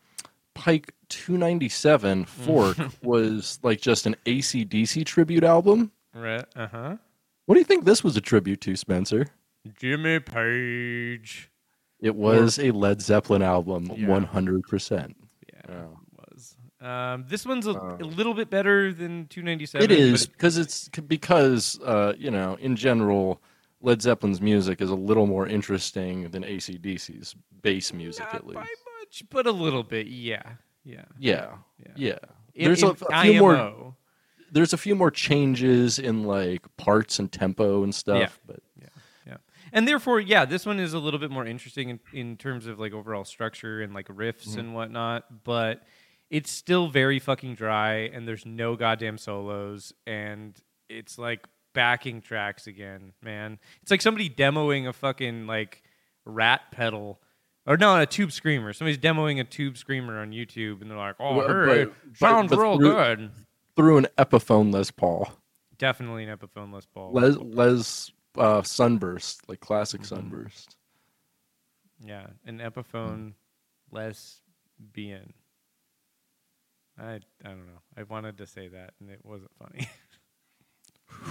Pike 0.53 0.93
297 1.09 2.25
Fork 2.25 2.77
was 3.03 3.59
like 3.63 3.81
just 3.81 4.05
an 4.05 4.15
ACDC 4.25 5.05
tribute 5.05 5.43
album? 5.43 5.91
Right. 6.13 6.45
Uh 6.55 6.67
huh. 6.67 6.97
What 7.45 7.55
do 7.55 7.59
you 7.59 7.65
think 7.65 7.85
this 7.85 8.03
was 8.03 8.17
a 8.17 8.21
tribute 8.21 8.61
to, 8.61 8.75
Spencer? 8.75 9.27
Jimmy 9.79 10.19
Page. 10.19 11.49
It 11.99 12.15
was 12.15 12.59
a 12.59 12.71
Led 12.71 13.01
Zeppelin 13.01 13.41
album, 13.41 13.91
Yeah. 13.95 14.07
100%. 14.07 15.15
Yeah, 15.53 15.61
Yeah. 15.67 15.81
it 15.83 15.87
was. 16.31 16.55
Um, 16.79 17.25
this 17.27 17.45
one's 17.45 17.65
a, 17.67 17.71
Uh, 17.71 17.97
a 17.99 18.05
little 18.05 18.33
bit 18.35 18.49
better 18.49 18.93
than 18.93 19.27
297. 19.27 19.83
It 19.83 19.91
is 19.91 20.27
because 20.27 20.57
it's 20.57 20.89
c- 20.95 21.01
because 21.01 21.79
uh, 21.83 22.13
you 22.17 22.29
know 22.29 22.55
in 22.59 22.75
general 22.75 23.41
Led 23.81 24.01
Zeppelin's 24.01 24.41
music 24.41 24.79
is 24.81 24.89
a 24.89 24.95
little 24.95 25.25
more 25.25 25.47
interesting 25.47 26.29
than 26.29 26.43
ACDC's 26.43 27.35
bass 27.61 27.91
music 27.93 28.25
not 28.25 28.35
at 28.35 28.45
least. 28.45 28.55
by 28.55 28.67
much, 28.99 29.23
but 29.31 29.47
a 29.47 29.51
little 29.51 29.83
bit. 29.83 30.05
Yeah. 30.07 30.43
Yeah. 30.87 31.05
Yeah, 31.19 31.55
Yeah. 31.85 31.91
yeah. 31.95 32.17
In- 32.55 32.65
There's 32.65 32.81
in 32.83 32.89
a, 32.89 32.91
a 33.11 33.21
few 33.23 33.39
more. 33.39 33.93
There's 34.51 34.71
a 34.73 34.77
few 34.77 34.95
more 34.95 35.11
changes 35.11 35.99
in 35.99 36.23
like 36.23 36.65
parts 36.77 37.19
and 37.19 37.29
tempo 37.31 37.83
and 37.83 37.93
stuff. 37.93 38.17
Yeah. 38.19 38.29
But 38.45 38.59
Yeah. 39.25 39.37
And 39.73 39.85
therefore, 39.85 40.21
yeah, 40.21 40.45
this 40.45 40.65
one 40.65 40.79
is 40.79 40.93
a 40.93 40.99
little 40.99 41.19
bit 41.19 41.29
more 41.29 41.45
interesting 41.45 41.89
in, 41.89 41.99
in 42.13 42.37
terms 42.37 42.67
of 42.67 42.79
like 42.79 42.93
overall 42.93 43.25
structure 43.25 43.81
and 43.81 43.93
like 43.93 44.07
riffs 44.07 44.47
Mm-hmm. 44.47 44.59
and 44.59 44.73
whatnot, 44.73 45.43
but 45.43 45.83
it's 46.29 46.49
still 46.49 46.87
very 46.87 47.19
fucking 47.19 47.55
dry 47.55 47.95
and 48.13 48.25
there's 48.25 48.45
no 48.45 48.77
goddamn 48.77 49.17
solos 49.17 49.91
and 50.07 50.55
it's 50.89 51.17
like 51.17 51.45
backing 51.73 52.21
tracks 52.21 52.65
again, 52.67 53.11
man. 53.21 53.59
It's 53.81 53.91
like 53.91 54.01
somebody 54.01 54.29
demoing 54.29 54.87
a 54.87 54.93
fucking 54.93 55.47
like 55.47 55.83
rat 56.25 56.61
pedal. 56.71 57.19
Or 57.67 57.75
no, 57.77 57.99
a 57.99 58.05
tube 58.05 58.31
screamer. 58.31 58.71
Somebody's 58.71 58.97
demoing 58.97 59.39
a 59.41 59.43
tube 59.43 59.77
screamer 59.77 60.19
on 60.19 60.31
YouTube 60.31 60.81
and 60.81 60.89
they're 60.89 60.97
like, 60.97 61.15
oh, 61.19 61.35
Well, 61.35 61.47
hey, 61.67 61.83
but- 61.85 61.93
but- 62.07 62.17
sounds 62.17 62.49
but 62.49 62.59
real 62.59 62.77
through- 62.77 62.93
good. 62.93 63.31
through 63.75 63.97
an 63.97 64.07
Epiphone 64.17 64.73
Les 64.73 64.89
Paul, 64.89 65.29
Definitely 65.77 66.23
an 66.23 66.29
Epiphone 66.35 66.73
Les 66.73 66.85
Paul. 66.87 67.11
Les 67.13 67.35
Les 67.35 68.11
uh, 68.37 68.61
Sunburst, 68.63 69.47
like 69.49 69.59
classic 69.59 70.01
Mm-hmm. 70.01 70.15
Sunburst. 70.15 70.75
Yeah, 72.03 72.27
an 72.45 72.59
Epiphone 72.59 73.33
lesbian. 73.91 75.33
I 76.99 77.13
I 77.13 77.49
don't 77.49 77.67
know. 77.67 77.81
I 77.97 78.03
wanted 78.03 78.37
to 78.39 78.47
say 78.47 78.67
that 78.69 78.93
and 78.99 79.09
it 79.11 79.19
wasn't 79.23 79.51
funny. 79.59 79.87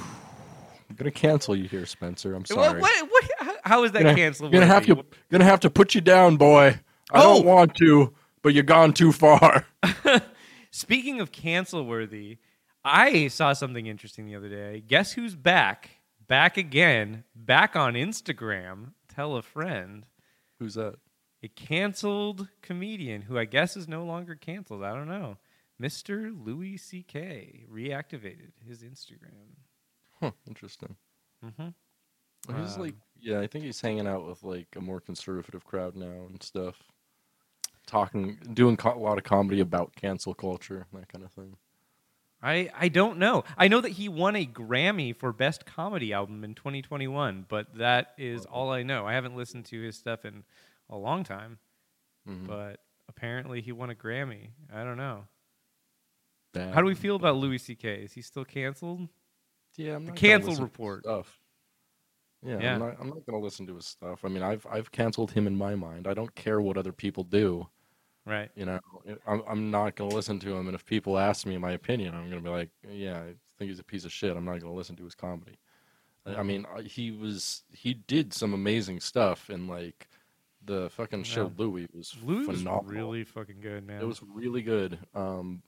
I'm 0.89 0.95
gonna 0.97 1.11
cancel 1.11 1.57
you 1.57 1.65
here, 1.69 1.87
Spencer. 1.87 2.35
I'm 2.35 2.45
sorry. 2.45 2.81
what, 2.81 3.11
what, 3.11 3.25
how- 3.36 3.36
how 3.67 3.85
is 3.85 3.93
that 3.93 4.03
gonna, 4.03 4.15
canceled? 4.15 4.53
Gonna 4.53 4.67
have 4.67 4.87
to 4.87 5.05
gonna 5.31 5.45
have 5.45 5.61
to 5.61 5.71
put 5.71 5.95
you 5.95 6.01
down, 6.01 6.37
boy. 6.37 6.79
I 7.13 7.21
Oh! 7.21 7.37
don't 7.37 7.47
want 7.47 7.75
to, 7.77 8.15
but 8.43 8.55
you're 8.55 8.63
gone 8.65 8.93
too 8.93 9.13
far. 9.13 9.67
Speaking 10.71 11.21
of 11.21 11.33
cancel 11.33 11.85
worthy, 11.87 12.39
I 12.85 13.29
saw 13.29 13.53
something 13.53 13.87
interesting 13.87 14.27
the 14.27 14.37
other 14.37 14.49
day. 14.49 14.83
Guess 14.87 15.13
who's 15.13 15.35
back? 15.35 15.91
Back 16.27 16.57
again. 16.57 17.25
Back 17.35 17.77
on 17.77 17.95
Instagram. 17.95 18.93
Tell 19.09 19.37
a 19.37 19.43
friend. 19.43 20.07
Who's 20.59 20.75
that? 20.75 20.97
A 21.43 21.49
canceled 21.49 22.49
comedian 22.63 23.23
who 23.23 23.39
I 23.39 23.45
guess 23.45 23.77
is 23.77 23.87
no 23.89 24.05
longer 24.05 24.35
canceled. 24.35 24.83
I 24.83 24.95
don't 24.95 25.09
know. 25.09 25.37
Mr. 25.81 26.33
Louis 26.45 26.77
C.K. 26.79 27.65
reactivated 27.73 28.53
his 28.67 28.83
Instagram. 28.83 29.55
Huh, 30.21 30.31
interesting. 30.49 30.97
Mm-hmm. 31.45 31.69
He's 32.61 32.75
Um, 32.77 32.81
like, 32.83 32.95
yeah, 33.21 33.41
I 33.41 33.47
think 33.47 33.65
he's 33.65 33.81
hanging 33.81 34.07
out 34.07 34.27
with 34.27 34.43
like 34.43 34.69
a 34.77 34.81
more 34.81 35.01
conservative 35.01 35.65
crowd 35.65 35.97
now 35.97 36.27
and 36.29 36.43
stuff. 36.43 36.77
Talking, 37.87 38.39
doing 38.53 38.77
co- 38.77 38.95
a 38.95 38.99
lot 38.99 39.17
of 39.17 39.23
comedy 39.25 39.61
about 39.61 39.95
cancel 39.95 40.35
culture, 40.35 40.87
that 40.93 41.09
kind 41.09 41.25
of 41.25 41.31
thing. 41.33 41.57
I, 42.43 42.69
I 42.77 42.89
don't 42.89 43.19
know. 43.19 43.45
I 43.57 43.69
know 43.69 43.81
that 43.81 43.93
he 43.93 44.09
won 44.09 44.35
a 44.37 44.45
Grammy 44.45 45.15
for 45.15 45.33
Best 45.33 45.65
Comedy 45.67 46.13
Album 46.13 46.43
in 46.45 46.55
2021, 46.55 47.47
but 47.49 47.73
that 47.79 48.13
is 48.19 48.45
all 48.45 48.71
I 48.71 48.83
know. 48.83 49.07
I 49.07 49.13
haven't 49.15 49.37
listened 49.37 49.67
to 49.67 49.81
his 49.81 49.97
stuff 49.97 50.25
in 50.25 50.43
a 50.91 50.97
long 50.97 51.23
time, 51.25 51.59
Mhm. 52.29 52.47
but 52.49 52.81
apparently 53.09 53.61
he 53.63 53.71
won 53.73 53.91
a 53.91 53.95
Grammy. 53.95 54.49
I 54.73 54.83
don't 54.85 54.97
know. 54.99 55.27
Damn. 56.53 56.73
How 56.73 56.81
do 56.81 56.87
we 56.87 56.95
feel 56.95 57.17
about 57.17 57.37
Louis 57.37 57.59
C.K.? 57.59 58.03
Is 58.03 58.13
he 58.13 58.21
still 58.23 58.45
canceled? 58.45 59.09
Yeah, 59.77 59.95
I'm 59.97 60.07
The 60.07 60.13
cancel 60.13 60.51
listen 60.51 60.65
to 60.65 60.67
his 60.67 60.73
report. 60.73 61.05
Stuff. 61.05 61.39
Yeah, 62.47 62.59
Yeah. 62.61 62.75
I'm 62.75 62.79
not. 62.81 62.97
I'm 63.01 63.09
not 63.09 63.27
gonna 63.27 63.39
listen 63.43 63.67
to 63.67 63.75
his 63.77 63.87
stuff. 63.87 64.25
I 64.25 64.29
mean, 64.29 64.43
I've 64.43 64.67
I've 64.71 64.93
canceled 64.93 65.33
him 65.33 65.47
in 65.47 65.57
my 65.57 65.75
mind. 65.75 66.07
I 66.07 66.15
don't 66.15 66.35
care 66.35 66.61
what 66.61 66.77
other 66.79 66.93
people 66.93 67.25
do. 67.25 67.69
Right. 68.25 68.51
You 68.57 68.67
know, 68.67 68.81
I'm 69.27 69.43
I'm 69.49 69.71
not 69.71 69.95
gonna 69.97 70.15
listen 70.15 70.39
to 70.41 70.55
him. 70.57 70.67
And 70.67 70.75
if 70.75 70.85
people 70.85 71.19
ask 71.19 71.47
me 71.47 71.57
my 71.59 71.73
opinion, 71.73 72.15
I'm 72.15 72.29
gonna 72.29 72.41
be 72.43 72.49
like, 72.49 72.71
yeah, 72.89 73.19
I 73.21 73.35
think 73.59 73.69
he's 73.71 73.79
a 73.79 73.85
piece 73.85 74.05
of 74.05 74.13
shit. 74.13 74.37
I'm 74.37 74.45
not 74.45 74.61
gonna 74.61 74.75
listen 74.75 74.97
to 74.97 75.05
his 75.05 75.15
comedy. 75.15 75.59
I- 76.27 76.43
mean, 76.43 76.67
he 76.85 77.13
was 77.13 77.63
he 77.73 77.95
did 77.95 78.33
some 78.35 78.53
amazing 78.53 78.99
stuff, 79.01 79.49
and 79.49 79.69
like 79.69 80.09
the 80.65 80.91
fucking 80.91 81.23
show 81.23 81.45
Yeah. 81.45 81.51
Louis 81.65 81.87
was 81.95 82.17
Louis 82.25 82.47
was 82.49 82.59
phenomenal. 82.59 82.93
really 82.93 83.23
fucking 83.25 83.61
good, 83.61 83.87
man. 83.87 84.01
It 84.03 84.07
was 84.07 84.21
really 84.23 84.63
good. 84.63 84.99
Um, 85.15 85.63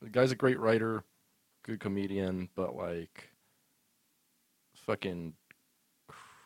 the 0.00 0.08
guy's 0.08 0.30
a 0.30 0.36
great 0.36 0.60
writer, 0.60 1.02
good 1.64 1.80
comedian, 1.80 2.48
but 2.54 2.76
like, 2.76 3.30
fucking 4.76 5.34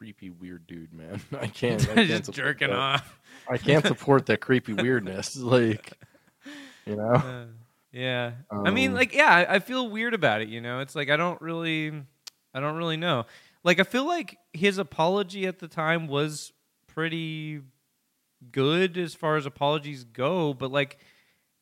creepy 0.00 0.30
weird 0.30 0.66
dude, 0.66 0.94
man. 0.94 1.20
I 1.38 1.46
can't. 1.48 1.82
I 1.90 1.94
can't 1.94 2.08
just 2.08 2.32
jerking 2.32 2.68
that. 2.70 2.76
off. 2.78 3.20
I 3.46 3.58
can't 3.58 3.84
support 3.86 4.24
that 4.26 4.40
creepy 4.40 4.72
weirdness. 4.72 5.36
Like, 5.36 5.92
you 6.86 6.96
know, 6.96 7.12
Uh, 7.12 7.44
yeah. 7.92 8.32
I 8.50 8.70
mean, 8.70 8.90
Um, 8.92 8.96
like, 8.96 9.14
yeah, 9.14 9.28
I, 9.30 9.56
I 9.56 9.58
feel 9.58 9.90
weird 9.90 10.14
about 10.14 10.40
it. 10.40 10.48
You 10.48 10.62
know, 10.62 10.80
it's 10.80 10.96
like 10.96 11.10
I 11.10 11.16
don't 11.18 11.38
really, 11.42 11.92
I 12.54 12.60
don't 12.60 12.76
really 12.76 12.96
know. 12.96 13.26
Like, 13.62 13.78
I 13.78 13.82
feel 13.82 14.06
like 14.06 14.38
his 14.54 14.78
apology 14.78 15.46
at 15.46 15.58
the 15.58 15.68
time 15.68 16.06
was 16.08 16.50
pretty 16.86 17.60
good 18.50 18.96
as 18.96 19.14
far 19.14 19.36
as 19.36 19.44
apologies 19.44 20.04
go, 20.04 20.54
but 20.54 20.72
like, 20.72 20.96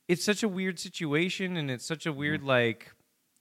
it's 0.07 0.25
such 0.25 0.45
a 0.45 0.49
weird 0.49 0.79
situation, 0.79 1.57
and 1.57 1.73
it's 1.73 1.85
such 1.85 2.07
a 2.07 2.13
weird 2.13 2.45
like. 2.45 2.93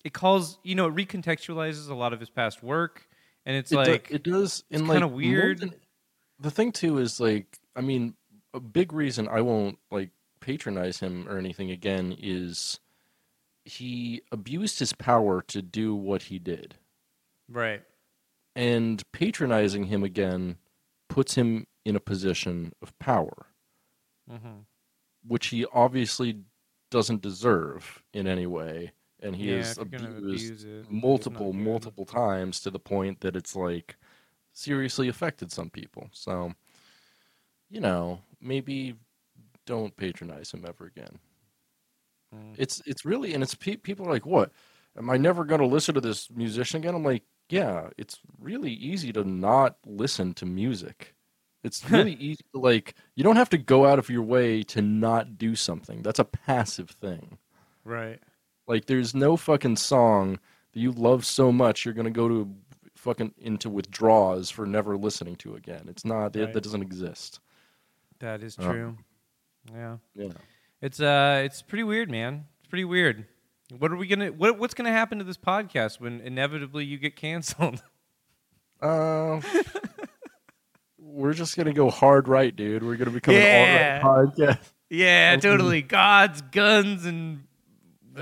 It 0.04 0.14
calls, 0.14 0.58
you 0.64 0.74
know, 0.74 0.88
it 0.88 0.96
recontextualizes 0.96 1.88
a 1.88 1.94
lot 1.94 2.14
of 2.14 2.20
his 2.20 2.30
past 2.32 2.64
work, 2.64 3.08
and 3.48 3.56
it's 3.58 3.72
it, 3.72 3.84
do- 3.84 3.92
like, 3.92 4.12
it 4.12 4.22
does. 4.24 4.64
In 4.70 4.82
it's 4.82 4.88
like 4.90 4.96
kinda 4.98 5.08
more 5.08 5.18
weird. 5.18 5.60
than- 5.62 5.74
the 6.40 6.52
thing 6.52 6.72
too 6.72 7.00
is 7.00 7.20
like, 7.20 7.58
I 7.76 7.82
mean, 7.82 8.14
a 8.54 8.60
big 8.60 8.94
reason 8.94 9.28
I 9.28 9.42
won't 9.42 9.80
like 9.90 10.12
patronize 10.40 11.00
him 11.00 11.28
or 11.28 11.40
anything 11.40 11.72
again 11.72 12.16
is 12.20 12.80
he 13.66 14.22
abused 14.32 14.78
his 14.80 14.94
power 14.94 15.42
to 15.48 15.62
do 15.64 15.96
what 15.96 16.24
he 16.24 16.38
did. 16.40 16.76
Right. 17.50 17.82
And 18.56 19.02
patronizing 19.12 19.86
him 19.86 20.04
again 20.04 20.58
puts 21.10 21.34
him 21.36 21.66
in 21.86 21.96
a 21.96 22.00
position 22.00 22.74
of 22.82 22.98
power, 23.00 23.48
Mm-hmm. 24.32 24.60
which 25.26 25.48
he 25.48 25.66
obviously 25.74 26.40
doesn't 26.92 27.22
deserve 27.22 28.04
in 28.14 28.28
any 28.28 28.46
way. 28.46 28.92
And 29.22 29.36
he 29.36 29.50
yeah, 29.50 29.58
has 29.58 29.78
if 29.78 29.82
abused 29.82 30.68
it, 30.68 30.92
multiple, 30.92 31.52
multiple 31.54 32.06
times 32.06 32.60
to 32.62 32.70
the 32.70 32.80
point 32.80 33.22
that 33.22 33.36
it's 33.36 33.56
like 33.56 33.96
seriously 34.54 35.08
affected 35.08 35.52
some 35.52 35.70
people. 35.70 36.10
So, 36.12 36.54
you 37.70 37.82
know, 37.82 38.20
maybe 38.40 38.96
don't 39.66 39.96
patronize 39.98 40.52
him 40.52 40.66
ever 40.68 40.86
again. 40.86 41.20
Mm. 42.34 42.56
It's 42.58 42.82
it's 42.86 43.06
really 43.06 43.34
and 43.34 43.44
it's 43.44 43.56
pe- 43.56 43.76
people 43.76 44.08
are 44.08 44.12
like, 44.12 44.26
what? 44.26 44.52
Am 44.98 45.10
I 45.10 45.18
never 45.18 45.46
going 45.46 45.62
to 45.62 45.68
listen 45.68 45.94
to 45.96 46.02
this 46.02 46.30
musician 46.32 46.80
again? 46.80 46.96
I'm 46.96 47.04
like, 47.04 47.24
yeah, 47.50 47.90
it's 47.98 48.20
really 48.40 48.72
easy 48.72 49.14
to 49.14 49.24
not 49.24 49.78
listen 49.86 50.34
to 50.36 50.46
music. 50.46 51.14
It's 51.64 51.90
really 51.92 52.14
easy 52.14 52.44
to 52.54 52.60
like. 52.60 52.96
You 53.16 53.24
don't 53.24 53.36
have 53.36 53.50
to 53.50 53.58
go 53.58 53.86
out 53.86 54.00
of 54.00 54.10
your 54.10 54.24
way 54.24 54.64
to 54.64 54.82
not 54.82 55.38
do 55.38 55.56
something. 55.56 56.02
That's 56.02 56.20
a 56.20 56.26
passive 56.26 56.90
thing. 56.90 57.38
Right. 57.84 58.20
Like 58.68 58.86
there's 58.86 59.16
no 59.16 59.38
fucking 59.38 59.78
song 59.78 60.40
that 60.74 60.80
you 60.80 60.92
love 60.92 61.26
so 61.26 61.52
much 61.52 61.86
you're 61.86 61.94
gonna 61.94 62.12
go 62.12 62.28
to 62.28 62.54
fucking 62.96 63.34
into 63.38 63.70
withdrawals 63.70 64.50
for 64.50 64.66
never 64.66 64.98
listening 64.98 65.36
to 65.38 65.56
again. 65.56 65.86
It's 65.88 66.04
not 66.06 66.36
it, 66.36 66.54
that 66.54 66.62
doesn't 66.64 66.82
exist. 66.82 67.40
That 68.20 68.44
is 68.44 68.58
Uh, 68.60 68.64
true. 68.72 68.98
yeah. 69.74 69.98
Yeah. 70.16 70.30
It's 70.82 71.00
uh 71.00 71.42
it's 71.46 71.62
pretty 71.62 71.84
weird, 71.84 72.12
man. 72.12 72.46
It's 72.60 72.68
pretty 72.70 72.86
weird. 72.86 73.26
What 73.78 73.92
are 73.92 73.96
we 73.98 74.08
gonna 74.08 74.28
what 74.32 74.58
what's 74.60 74.74
gonna 74.74 74.92
happen 74.92 75.18
to 75.20 75.24
this 75.24 75.38
podcast 75.38 76.00
when 76.00 76.20
inevitably 76.22 76.86
you 76.86 76.98
get 76.98 77.16
canceled? 77.16 77.82
Uh, 78.80 79.42
we're 81.00 81.34
just 81.34 81.58
gonna 81.58 81.74
go 81.74 81.90
hard 81.90 82.28
right, 82.28 82.56
dude. 82.56 82.84
We're 82.84 82.96
gonna 82.96 83.10
become 83.10 83.34
Yeah. 83.34 84.00
an 84.02 84.06
all 84.06 84.24
right 84.26 84.36
podcast. 84.36 84.60
yeah, 84.92 85.36
totally. 85.42 85.82
Gods, 85.82 86.44
guns, 86.52 87.04
and 87.04 87.47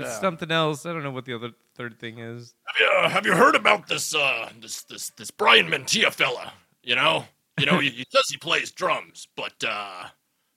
Yeah. 0.02 0.20
something 0.20 0.50
else. 0.50 0.84
I 0.86 0.92
don't 0.92 1.02
know 1.02 1.10
what 1.10 1.24
the 1.24 1.34
other 1.34 1.50
third 1.74 1.98
thing 1.98 2.18
is. 2.18 2.54
Have 2.66 2.76
you, 2.80 2.86
uh, 2.98 3.08
have 3.08 3.26
you 3.26 3.34
heard 3.34 3.54
about 3.54 3.86
this 3.88 4.14
uh 4.14 4.50
this 4.60 4.82
this 4.84 5.10
this 5.10 5.30
Bryan 5.30 5.68
Mantia 5.68 6.12
fella? 6.12 6.52
You 6.82 6.96
know, 6.96 7.24
you 7.58 7.66
know 7.66 7.78
he, 7.78 7.90
he 7.90 8.04
says 8.10 8.24
he 8.30 8.36
plays 8.36 8.70
drums, 8.70 9.26
but 9.36 9.54
uh, 9.66 10.04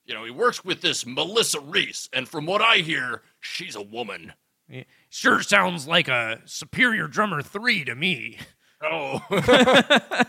you 0.05 0.13
know 0.13 0.23
he 0.25 0.31
works 0.31 0.63
with 0.65 0.81
this 0.81 1.05
Melissa 1.05 1.59
Reese, 1.59 2.09
and 2.13 2.27
from 2.27 2.45
what 2.45 2.61
I 2.61 2.77
hear, 2.77 3.23
she's 3.39 3.75
a 3.75 3.81
woman. 3.81 4.33
Yeah. 4.67 4.83
Sure 5.09 5.41
sounds 5.41 5.87
like 5.87 6.07
a 6.07 6.41
superior 6.45 7.07
drummer 7.07 7.41
three 7.41 7.83
to 7.85 7.95
me. 7.95 8.37
Oh, 8.83 9.19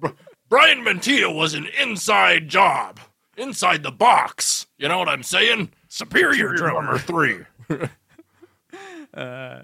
Br- 0.00 0.08
Bryan 0.48 0.84
Mantia 0.84 1.34
was 1.34 1.54
an 1.54 1.66
inside 1.80 2.48
job, 2.48 2.98
inside 3.36 3.82
the 3.82 3.90
box. 3.92 4.66
You 4.78 4.88
know 4.88 4.98
what 4.98 5.08
I'm 5.08 5.22
saying? 5.22 5.70
Superior, 5.88 6.54
drummer 6.54 6.98
three. 6.98 7.38
Uh, 9.12 9.62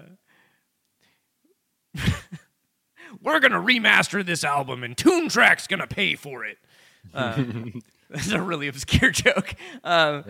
we're 3.21 3.39
gonna 3.39 3.59
remaster 3.59 4.25
this 4.25 4.43
album, 4.43 4.83
and 4.83 4.95
Toontrack's 4.95 5.67
gonna 5.67 5.87
pay 5.87 6.15
for 6.15 6.45
it. 6.45 6.57
Uh, 7.13 7.43
that's 8.09 8.31
a 8.31 8.41
really 8.41 8.67
obscure 8.67 9.11
joke. 9.11 9.55
Um, 9.83 10.23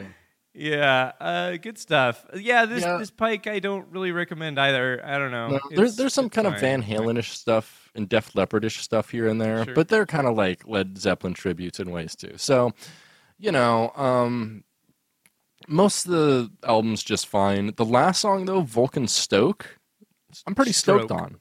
yeah, 0.53 1.11
uh, 1.21 1.57
good 1.57 1.77
stuff. 1.77 2.25
Yeah, 2.35 2.65
this 2.65 2.83
Yeah. 2.83 2.97
this 2.97 3.11
Pike 3.11 3.47
I 3.47 3.59
don't 3.59 3.87
really 3.89 4.11
recommend 4.11 4.59
either. 4.59 5.01
I 5.05 5.17
don't 5.17 5.31
know. 5.31 5.49
No, 5.49 5.59
there's 5.69 5.95
there's 5.95 6.13
some 6.13 6.25
it's 6.25 6.35
kind 6.35 6.47
of 6.47 6.53
fine. 6.53 6.61
Van 6.61 6.83
Halenish 6.83 7.29
stuff 7.29 7.89
and 7.95 8.09
Def 8.09 8.33
Leppardish 8.33 8.79
stuff 8.79 9.11
here 9.11 9.27
and 9.27 9.39
there, 9.39 9.65
Sure. 9.65 9.75
but 9.75 9.87
they're 9.87 10.05
kind 10.05 10.27
of 10.27 10.35
like 10.35 10.67
Led 10.67 10.97
Zeppelin 10.97 11.33
tributes 11.33 11.79
in 11.79 11.91
ways 11.91 12.15
too. 12.15 12.33
So, 12.37 12.73
you 13.37 13.51
know, 13.51 13.91
um, 13.95 14.63
most 15.67 16.05
of 16.05 16.11
the 16.11 16.51
albums 16.63 17.03
just 17.03 17.27
fine. 17.27 17.73
The 17.75 17.85
last 17.85 18.21
song 18.21 18.45
though, 18.45 18.61
Vulcan 18.61 19.07
Stoke, 19.07 19.77
I'm 20.47 20.55
pretty 20.55 20.73
stoked 20.73 21.05
Stroke. 21.05 21.21
on. 21.21 21.37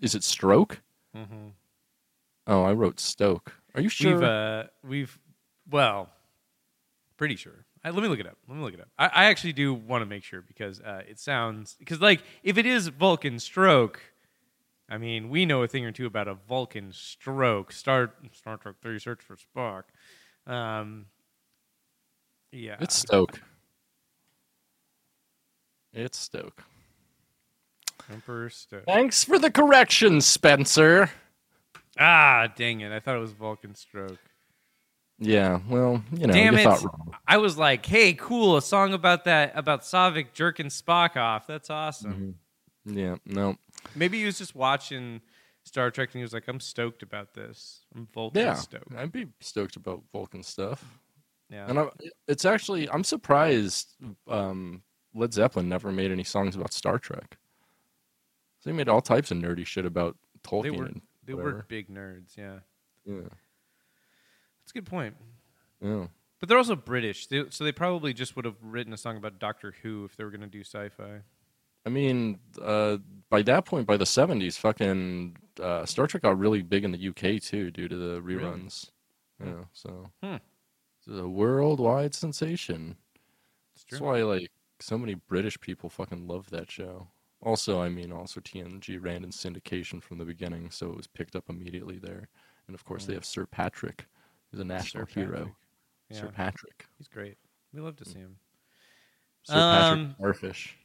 Is 0.00 0.14
it 0.14 0.24
Stroke? 0.24 0.82
Mhm. 1.14 1.52
Oh, 2.46 2.62
I 2.62 2.72
wrote 2.72 3.00
Stoke. 3.00 3.54
Are 3.74 3.80
you 3.80 3.88
sure? 3.88 4.14
We've 4.14 4.22
uh, 4.22 4.64
we've 4.82 5.18
well, 5.70 6.10
pretty 7.16 7.36
sure. 7.36 7.64
I, 7.84 7.90
let 7.90 8.02
me 8.02 8.08
look 8.08 8.18
it 8.20 8.26
up. 8.26 8.36
Let 8.48 8.56
me 8.56 8.64
look 8.64 8.74
it 8.74 8.80
up. 8.80 8.88
I, 8.98 9.06
I 9.06 9.24
actually 9.26 9.52
do 9.52 9.72
want 9.72 10.02
to 10.02 10.06
make 10.06 10.24
sure 10.24 10.42
because 10.42 10.80
uh, 10.80 11.02
it 11.08 11.18
sounds 11.18 11.76
because 11.78 12.00
like 12.00 12.22
if 12.42 12.58
it 12.58 12.66
is 12.66 12.88
Vulcan 12.88 13.38
stroke, 13.38 14.00
I 14.88 14.98
mean 14.98 15.28
we 15.28 15.44
know 15.46 15.62
a 15.62 15.68
thing 15.68 15.84
or 15.84 15.92
two 15.92 16.06
about 16.06 16.28
a 16.28 16.34
Vulcan 16.34 16.92
stroke. 16.92 17.72
Star 17.72 18.12
Star 18.32 18.56
Trek 18.56 18.76
Three: 18.82 18.98
Search 18.98 19.20
for 19.22 19.36
Spock. 19.36 19.84
Um, 20.52 21.06
yeah, 22.52 22.76
It's 22.80 22.96
Stoke. 22.96 23.40
It's 25.92 26.18
Stoke. 26.18 26.62
Emperor 28.12 28.50
Stoke. 28.50 28.84
Thanks 28.86 29.24
for 29.24 29.38
the 29.38 29.50
correction, 29.50 30.20
Spencer. 30.20 31.10
Ah, 31.98 32.52
dang 32.54 32.80
it! 32.80 32.92
I 32.92 33.00
thought 33.00 33.16
it 33.16 33.20
was 33.20 33.32
Vulcan 33.32 33.74
stroke. 33.74 34.18
Yeah, 35.18 35.60
well, 35.68 36.02
you 36.12 36.26
know, 36.26 36.34
Damn 36.34 36.54
you 36.54 36.60
it! 36.60 36.64
thought 36.64 36.82
wrong. 36.82 37.14
I 37.26 37.38
was 37.38 37.56
like, 37.56 37.86
"Hey, 37.86 38.12
cool! 38.12 38.58
A 38.58 38.62
song 38.62 38.92
about 38.92 39.24
that 39.24 39.52
about 39.54 39.80
Saavik 39.80 40.34
jerking 40.34 40.66
Spock 40.66 41.16
off. 41.16 41.46
That's 41.46 41.70
awesome." 41.70 42.34
Yeah, 42.84 43.16
no. 43.24 43.56
Maybe 43.94 44.18
he 44.18 44.26
was 44.26 44.38
just 44.38 44.54
watching 44.54 45.20
Star 45.64 45.90
Trek 45.90 46.10
and 46.12 46.20
he 46.20 46.22
was 46.22 46.32
like, 46.32 46.46
I'm 46.46 46.60
stoked 46.60 47.02
about 47.02 47.34
this. 47.34 47.80
I'm 47.94 48.06
Vulcan 48.14 48.40
Yeah, 48.42 48.54
stoked. 48.54 48.94
I'd 48.96 49.10
be 49.10 49.26
stoked 49.40 49.74
about 49.74 50.04
Vulcan 50.12 50.44
stuff. 50.44 50.84
Yeah. 51.50 51.66
And 51.68 51.78
I, 51.78 51.88
it's 52.26 52.44
actually, 52.44 52.88
I'm 52.90 53.04
surprised 53.04 53.94
um, 54.28 54.82
Led 55.14 55.32
Zeppelin 55.32 55.68
never 55.68 55.92
made 55.92 56.10
any 56.10 56.24
songs 56.24 56.56
about 56.56 56.72
Star 56.72 56.98
Trek. 56.98 57.38
So 58.60 58.70
they 58.70 58.76
made 58.76 58.88
all 58.88 59.00
types 59.00 59.30
of 59.30 59.38
nerdy 59.38 59.64
shit 59.66 59.86
about 59.86 60.16
Tolkien. 60.42 60.62
they 60.64 60.70
were 60.70 60.90
they 61.24 61.34
were 61.34 61.64
big 61.68 61.88
nerds, 61.88 62.36
yeah. 62.36 62.58
Yeah, 63.04 63.20
That's 63.22 64.70
a 64.70 64.74
good 64.74 64.86
point. 64.86 65.14
yeah. 65.80 66.06
But 66.40 66.48
they're 66.48 66.58
also 66.58 66.76
British, 66.76 67.28
they, 67.28 67.44
so 67.50 67.64
they 67.64 67.72
probably 67.72 68.12
just 68.12 68.36
would 68.36 68.44
have 68.44 68.56
written 68.60 68.92
a 68.92 68.96
song 68.96 69.16
about 69.16 69.38
Doctor 69.38 69.72
Who 69.82 70.04
if 70.04 70.16
they 70.16 70.24
were 70.24 70.30
going 70.30 70.40
to 70.42 70.46
do 70.46 70.60
sci-fi. 70.60 71.20
I 71.86 71.88
mean, 71.88 72.40
uh, 72.60 72.98
by 73.30 73.42
that 73.42 73.64
point, 73.64 73.86
by 73.86 73.96
the 73.96 74.04
70s, 74.04 74.58
fucking 74.58 75.36
uh, 75.62 75.86
Star 75.86 76.08
Trek 76.08 76.24
got 76.24 76.36
really 76.38 76.62
big 76.62 76.84
in 76.84 76.90
the 76.90 77.08
UK 77.08 77.40
too, 77.40 77.70
due 77.70 77.86
to 77.88 77.96
the 77.96 78.20
reruns. 78.20 78.90
Yeah, 79.42 79.64
so 79.72 80.10
Hmm. 80.22 80.36
It's 81.06 81.18
a 81.18 81.28
worldwide 81.28 82.14
sensation. 82.14 82.96
It's 83.74 83.84
That's 83.90 84.00
why 84.00 84.22
like 84.22 84.50
so 84.80 84.98
many 84.98 85.14
British 85.14 85.58
people 85.60 85.88
fucking 85.90 86.26
love 86.26 86.50
that 86.50 86.70
show. 86.70 87.08
Also, 87.42 87.80
I 87.80 87.88
mean, 87.88 88.12
also 88.12 88.40
TNG 88.40 88.98
ran 89.02 89.22
in 89.22 89.30
syndication 89.30 90.02
from 90.02 90.18
the 90.18 90.24
beginning, 90.24 90.70
so 90.70 90.90
it 90.90 90.96
was 90.96 91.06
picked 91.06 91.36
up 91.36 91.44
immediately 91.48 91.98
there. 91.98 92.28
And 92.66 92.74
of 92.74 92.84
course, 92.84 93.04
they 93.04 93.14
have 93.14 93.24
Sir 93.24 93.46
Patrick, 93.46 94.06
who's 94.50 94.60
a 94.60 94.64
national 94.64 95.06
Sir 95.06 95.20
hero. 95.20 95.56
Yeah, 96.10 96.20
Sir 96.20 96.28
Patrick. 96.34 96.86
he's 96.98 97.08
great. 97.08 97.36
We 97.72 97.80
love 97.80 97.96
to 97.96 98.04
see 98.04 98.18
him. 98.18 98.36
Sir 99.44 99.54
Patrick 99.54 99.98
Um, 100.00 100.14
Starfish. 100.18 100.76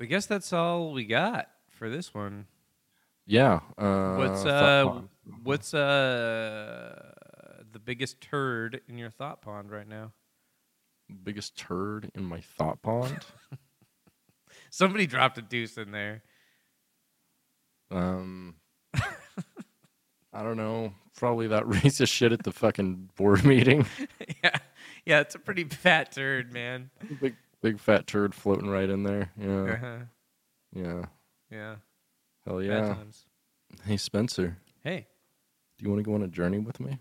I 0.00 0.04
guess 0.06 0.26
that's 0.26 0.52
all 0.52 0.92
we 0.92 1.04
got 1.04 1.48
for 1.68 1.90
this 1.90 2.14
one. 2.14 2.46
Yeah. 3.26 3.60
Uh, 3.78 4.16
What's 4.16 4.44
uh 4.44 5.00
what's 5.44 5.74
uh 5.74 7.11
biggest 7.84 8.20
turd 8.20 8.80
in 8.88 8.98
your 8.98 9.10
thought 9.10 9.42
pond 9.42 9.70
right 9.70 9.88
now? 9.88 10.12
biggest 11.24 11.56
turd 11.58 12.10
in 12.14 12.24
my 12.24 12.40
thought 12.40 12.80
pond? 12.80 13.18
Somebody 14.70 15.06
dropped 15.06 15.36
a 15.36 15.42
deuce 15.42 15.76
in 15.76 15.90
there. 15.92 16.22
um, 17.90 18.54
I 20.34 20.42
don't 20.42 20.56
know. 20.56 20.94
Probably 21.16 21.48
that 21.48 21.64
racist 21.66 22.10
shit 22.10 22.32
at 22.32 22.42
the 22.44 22.52
fucking 22.52 23.10
board 23.16 23.44
meeting. 23.46 23.84
yeah, 24.42 24.56
yeah, 25.04 25.20
it's 25.20 25.34
a 25.34 25.38
pretty 25.38 25.64
fat 25.64 26.12
turd, 26.12 26.50
man. 26.52 26.88
big, 27.20 27.36
big 27.60 27.78
fat 27.78 28.06
turd 28.06 28.34
floating 28.34 28.70
right 28.70 28.88
in 28.88 29.02
there. 29.02 29.30
Yeah. 29.38 29.62
Uh-huh. 29.74 29.96
Yeah. 30.74 31.02
Yeah, 31.50 31.74
Hell 32.46 32.62
yeah. 32.62 32.94
Hey 33.84 33.98
Spencer, 33.98 34.56
Hey, 34.82 35.06
do 35.76 35.84
you 35.84 35.90
want 35.90 35.98
to 36.02 36.02
go 36.10 36.14
on 36.14 36.22
a 36.22 36.28
journey 36.28 36.58
with 36.58 36.80
me? 36.80 36.98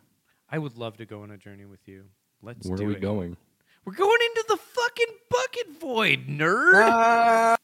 I 0.51 0.57
would 0.59 0.77
love 0.77 0.97
to 0.97 1.05
go 1.05 1.23
on 1.23 1.31
a 1.31 1.37
journey 1.37 1.65
with 1.65 1.87
you. 1.87 2.05
Let's 2.41 2.67
Where 2.67 2.77
do 2.77 2.83
are 2.83 2.87
we 2.87 2.95
it. 2.95 3.01
going? 3.01 3.37
We're 3.85 3.93
going 3.93 4.19
into 4.29 4.45
the 4.49 4.57
fucking 4.57 5.15
bucket 5.29 5.79
void, 5.79 6.27
nerd. 6.27 6.73
Ah. 6.91 7.57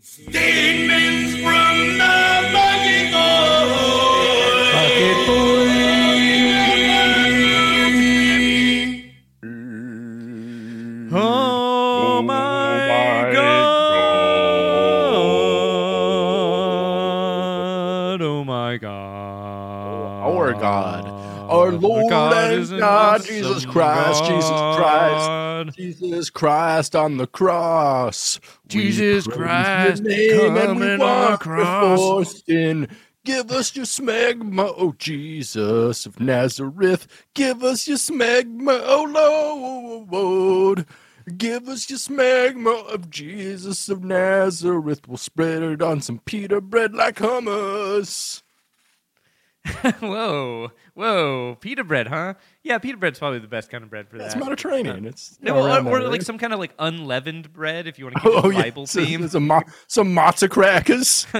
Statements 0.00 1.42
God. 20.74 21.50
Our 21.50 21.70
God. 21.72 21.82
Lord 21.82 22.12
and 22.12 22.62
is 22.62 22.70
God, 22.70 23.24
Jesus 23.24 23.66
Christ, 23.66 24.24
Jesus 24.24 24.50
Christ. 24.76 25.76
Jesus 25.76 26.30
Christ 26.30 26.96
on 26.96 27.16
the 27.16 27.26
cross. 27.26 28.40
Jesus 28.66 29.26
Christ 29.26 30.02
name 30.02 30.56
and 30.56 30.80
we 30.80 30.92
on 30.92 30.98
walk 30.98 31.40
across. 31.40 31.98
before 31.98 32.24
sin. 32.24 32.88
Give 33.24 33.50
us 33.52 33.74
your 33.74 33.86
smegma, 33.86 34.74
oh 34.76 34.94
Jesus 34.98 36.04
of 36.04 36.20
Nazareth. 36.20 37.06
Give 37.32 37.62
us 37.64 37.88
your 37.88 37.96
smegma, 37.96 38.82
oh 38.84 40.06
Lord. 40.10 40.86
Give 41.38 41.66
us 41.68 41.88
your 41.88 41.98
smegma 41.98 42.86
of 42.92 43.08
Jesus 43.08 43.88
of 43.88 44.04
Nazareth. 44.04 45.08
We'll 45.08 45.16
spread 45.16 45.62
it 45.62 45.80
on 45.80 46.02
some 46.02 46.18
pita 46.18 46.60
bread 46.60 46.94
like 46.94 47.16
hummus. 47.16 48.42
whoa, 50.00 50.70
whoa, 50.94 51.56
pita 51.60 51.84
bread, 51.84 52.06
huh? 52.06 52.34
Yeah, 52.62 52.78
pita 52.78 52.96
bread's 52.98 53.18
probably 53.18 53.38
the 53.38 53.48
best 53.48 53.70
kind 53.70 53.82
of 53.82 53.90
bread 53.90 54.08
for 54.08 54.18
that. 54.18 54.26
It's. 54.26 54.36
Mediterranean. 54.36 55.06
It's 55.06 55.38
No, 55.40 55.56
or, 55.56 55.88
or 55.88 56.08
like 56.08 56.22
some 56.22 56.36
kind 56.38 56.52
of 56.52 56.58
like 56.58 56.72
unleavened 56.78 57.52
bread, 57.52 57.86
if 57.86 57.98
you 57.98 58.04
want 58.04 58.16
to 58.16 58.20
keep 58.22 58.44
Oh, 58.44 58.50
it 58.50 58.54
yeah. 58.56 58.62
Bible 58.62 58.86
So 58.86 59.04
theme. 59.04 59.24
A 59.32 59.40
ma- 59.40 59.62
some 59.86 60.08
matzah 60.14 60.50
crackers. 60.50 61.26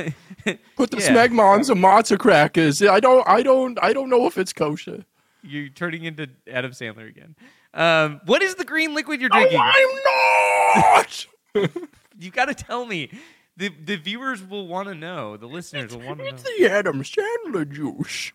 Put 0.76 0.90
the 0.90 0.98
Yeah. 0.98 1.08
smegma 1.14 1.40
on 1.42 1.64
some 1.64 1.78
matzah 1.78 2.18
crackers. 2.18 2.82
I 2.82 2.98
don't. 3.00 3.26
I 3.28 3.42
don't. 3.42 3.78
I 3.82 3.92
don't 3.92 4.08
know 4.08 4.26
if 4.26 4.38
it's 4.38 4.52
kosher. 4.52 5.04
You're 5.42 5.68
turning 5.68 6.04
into 6.04 6.28
Adam 6.50 6.70
Sandler 6.72 7.06
again. 7.08 7.36
Um, 7.74 8.20
what 8.24 8.40
is 8.42 8.54
the 8.54 8.64
green 8.64 8.94
liquid 8.94 9.20
you're 9.20 9.28
drinking? 9.30 9.60
I'm 9.60 10.84
not. 10.86 11.26
You 12.16 12.30
got 12.30 12.44
to 12.44 12.54
tell 12.54 12.86
me. 12.86 13.10
The 13.56 13.68
the 13.68 13.96
viewers 13.96 14.42
will 14.42 14.66
want 14.66 14.88
to 14.88 14.94
know. 14.94 15.36
The 15.36 15.46
listeners 15.46 15.94
will 15.94 16.02
want 16.02 16.18
to 16.18 16.24
know. 16.24 16.30
it's 16.30 16.42
the 16.42 16.68
Adam 16.70 17.02
Sandler 17.02 17.70
juice. 17.70 18.32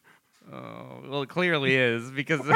Oh, 0.51 1.03
well, 1.07 1.21
it 1.23 1.29
clearly 1.29 1.75
is 1.75 2.09
because. 2.11 2.41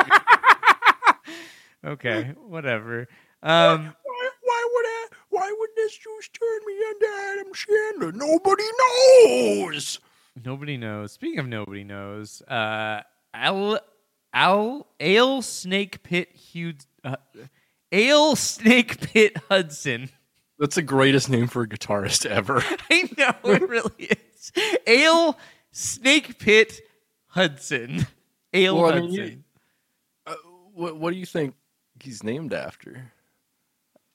okay, 1.85 2.34
whatever. 2.48 3.07
Um, 3.41 3.94
Why, 4.03 4.30
why 4.41 4.69
would 4.73 4.85
I? 4.85 5.07
Why 5.30 5.56
would 5.60 5.69
this 5.76 5.98
juice 5.98 6.30
turn 6.30 6.60
me 6.65 6.73
into 6.91 7.07
Adam 7.31 7.53
Sandler? 7.53 8.14
Nobody 8.15 8.64
knows. 8.80 9.99
nobody 10.44 10.77
knows. 10.77 11.11
Speaking 11.11 11.40
of 11.40 11.48
nobody 11.48 11.84
knows, 11.84 12.41
uh, 12.44 13.02
Al 13.34 13.80
Al 14.34 14.88
Ale 14.99 15.41
Snake 15.41 16.03
Pit 16.03 16.31
Hughes, 16.34 16.88
uh, 17.03 17.15
Ale 17.91 18.35
Snake 18.35 18.99
Pit 19.02 19.38
Hudson. 19.49 20.10
That's 20.64 20.76
the 20.76 20.81
greatest 20.81 21.30
name 21.30 21.48
for 21.48 21.64
a 21.64 21.68
guitarist 21.68 22.26
ever. 22.26 22.64
I 22.90 23.10
know 23.18 23.52
it 23.52 23.68
really 23.68 23.91
is. 24.06 24.52
Ale 24.88 25.38
Snake 25.73 26.40
Pit 26.40 26.80
Hudson. 27.27 28.07
Ale 28.53 28.77
Well, 28.77 28.85
I 28.94 29.02
mean, 29.02 29.10
Hudson. 29.10 29.26
you- 29.26 29.44
Uh, 30.26 30.35
what, 30.73 30.95
what 30.95 31.11
do 31.11 31.19
you 31.19 31.26
think 31.26 31.56
he's 32.02 32.23
named 32.23 32.53
after? 32.53 33.11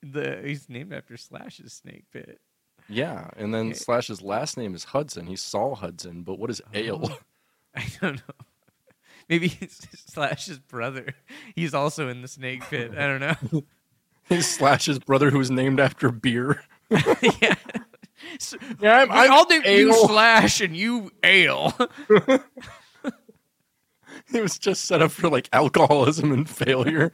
the 0.02 0.40
he's 0.42 0.70
named 0.70 0.94
after 0.94 1.18
Slash's 1.18 1.74
Snake 1.74 2.04
Pit. 2.14 2.40
Yeah, 2.88 3.28
and 3.36 3.52
then 3.52 3.74
Slash's 3.74 4.22
last 4.22 4.56
name 4.56 4.74
is 4.74 4.84
Hudson. 4.84 5.26
He's 5.26 5.42
Saul 5.42 5.74
Hudson, 5.74 6.22
but 6.22 6.38
what 6.38 6.48
is 6.48 6.62
ale? 6.72 7.10
I 7.76 7.84
don't 8.00 8.14
know. 8.16 8.34
Maybe 9.28 9.52
it's 9.60 9.86
Slash's 10.10 10.58
brother. 10.60 11.08
He's 11.54 11.74
also 11.74 12.08
in 12.08 12.22
the 12.22 12.28
Snake 12.28 12.62
Pit. 12.70 12.92
I 12.96 13.06
don't 13.06 13.20
know. 13.52 13.64
His 14.34 14.46
Slash's 14.46 14.98
brother, 14.98 15.30
who's 15.30 15.50
named 15.50 15.80
after 15.80 16.10
beer. 16.10 16.62
yeah. 16.90 17.54
So, 18.38 18.56
Yeah, 18.80 19.06
I'm, 19.10 19.10
I'll 19.10 19.44
do 19.44 19.62
you. 19.68 19.94
Slash 20.06 20.60
and 20.60 20.76
you 20.76 21.10
Ale. 21.22 21.72
It 24.32 24.42
was 24.42 24.58
just 24.58 24.84
set 24.84 25.00
up 25.00 25.10
for 25.10 25.30
like 25.30 25.48
alcoholism 25.52 26.32
and 26.32 26.48
failure. 26.48 27.12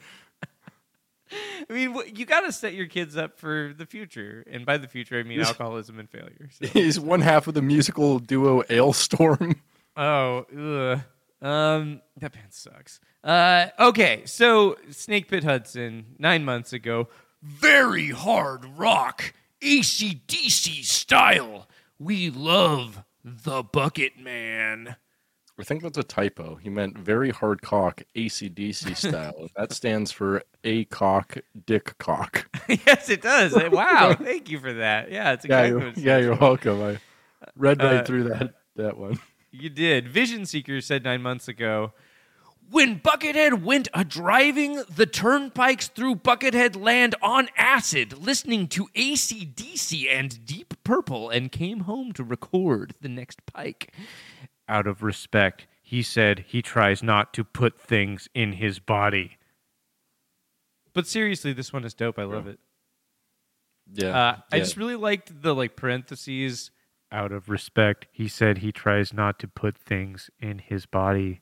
I 1.31 1.73
mean, 1.73 1.95
you 2.13 2.25
got 2.25 2.41
to 2.41 2.51
set 2.51 2.73
your 2.73 2.87
kids 2.87 3.17
up 3.17 3.39
for 3.39 3.73
the 3.75 3.85
future, 3.85 4.43
and 4.49 4.65
by 4.65 4.77
the 4.77 4.87
future, 4.87 5.17
I 5.17 5.23
mean 5.23 5.41
alcoholism 5.41 5.99
and 5.99 6.09
failure. 6.09 6.49
So. 6.51 6.67
He's 6.67 6.99
one 6.99 7.21
half 7.21 7.47
of 7.47 7.53
the 7.53 7.61
musical 7.61 8.19
duo 8.19 8.63
Alestorm. 8.63 9.55
Oh, 9.97 10.45
ugh. 10.57 11.01
Um, 11.45 12.01
that 12.17 12.31
band 12.33 12.51
sucks. 12.53 12.99
Uh, 13.23 13.67
okay, 13.79 14.23
so 14.25 14.77
Snake 14.89 15.27
Pit 15.27 15.43
Hudson, 15.43 16.15
nine 16.17 16.43
months 16.43 16.73
ago, 16.73 17.07
very 17.43 18.09
hard 18.09 18.65
rock, 18.77 19.33
ACDC 19.61 20.83
style. 20.83 21.67
We 21.99 22.29
love 22.29 23.03
the 23.23 23.61
Bucket 23.63 24.19
Man. 24.19 24.95
I 25.57 25.63
think 25.63 25.83
that's 25.83 25.97
a 25.97 26.03
typo. 26.03 26.55
He 26.55 26.69
meant 26.69 26.97
very 26.97 27.29
hard 27.29 27.61
cock 27.61 28.01
ACDC 28.15 28.97
style. 29.09 29.47
that 29.55 29.71
stands 29.71 30.11
for 30.11 30.43
a 30.63 30.85
cock, 30.85 31.37
dick 31.65 31.97
cock. 31.97 32.49
yes, 32.67 33.09
it 33.09 33.21
does. 33.21 33.53
Wow, 33.71 34.15
thank 34.15 34.49
you 34.49 34.59
for 34.59 34.73
that. 34.73 35.11
Yeah, 35.11 35.33
it's 35.33 35.45
Yeah, 35.45 35.65
you're, 35.65 35.89
yeah, 35.95 36.17
you're 36.17 36.35
welcome. 36.35 36.81
I 36.81 36.97
read 37.55 37.81
right 37.81 37.97
Uh, 37.97 38.03
through 38.03 38.23
that 38.29 38.53
that 38.75 38.97
one. 38.97 39.19
You 39.59 39.69
did. 39.69 40.07
Vision 40.07 40.45
Seeker 40.45 40.81
said 40.81 41.03
nine 41.03 41.21
months 41.21 41.47
ago 41.47 41.93
when 42.69 42.99
Buckethead 42.99 43.61
went 43.61 43.87
a 43.93 44.03
driving 44.03 44.83
the 44.89 45.05
turnpikes 45.05 45.87
through 45.87 46.15
Bucketheadland 46.15 47.13
on 47.21 47.47
acid, 47.55 48.17
listening 48.17 48.67
to 48.69 48.87
ACDC 48.95 50.09
and 50.09 50.43
Deep 50.45 50.73
Purple, 50.83 51.29
and 51.29 51.51
came 51.51 51.81
home 51.81 52.11
to 52.13 52.23
record 52.23 52.95
the 53.01 53.09
next 53.09 53.45
pike. 53.45 53.93
Out 54.67 54.87
of 54.87 55.03
respect, 55.03 55.67
he 55.83 56.01
said 56.01 56.45
he 56.47 56.63
tries 56.63 57.03
not 57.03 57.33
to 57.35 57.43
put 57.43 57.79
things 57.79 58.27
in 58.33 58.53
his 58.53 58.79
body. 58.79 59.37
But 60.93 61.05
seriously, 61.05 61.53
this 61.53 61.71
one 61.71 61.83
is 61.85 61.93
dope. 61.93 62.17
I 62.17 62.23
love 62.23 62.47
it. 62.47 62.59
Yeah, 63.93 64.07
Uh, 64.17 64.37
I 64.51 64.55
yeah. 64.55 64.63
just 64.63 64.77
really 64.77 64.95
liked 64.95 65.43
the 65.43 65.53
like 65.53 65.75
parentheses. 65.75 66.71
Out 67.15 67.31
of 67.31 67.47
respect, 67.47 68.07
he 68.11 68.27
said 68.27 68.57
he 68.57 68.73
tries 68.73 69.13
not 69.13 69.39
to 69.39 69.47
put 69.47 69.77
things 69.77 70.29
in 70.37 70.59
his 70.59 70.85
body. 70.85 71.39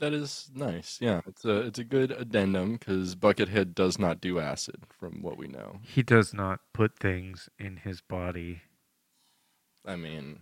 that 0.00 0.12
is 0.12 0.50
nice. 0.52 0.98
Yeah, 1.00 1.20
it's 1.28 1.44
a 1.44 1.58
it's 1.60 1.78
a 1.78 1.84
good 1.84 2.10
addendum 2.10 2.72
because 2.72 3.14
Buckethead 3.14 3.72
does 3.72 4.00
not 4.00 4.20
do 4.20 4.40
acid, 4.40 4.82
from 4.98 5.22
what 5.22 5.38
we 5.38 5.46
know. 5.46 5.78
He 5.82 6.02
does 6.02 6.34
not 6.34 6.58
put 6.74 6.98
things 6.98 7.48
in 7.56 7.76
his 7.76 8.00
body. 8.00 8.62
I 9.86 9.94
mean, 9.94 10.40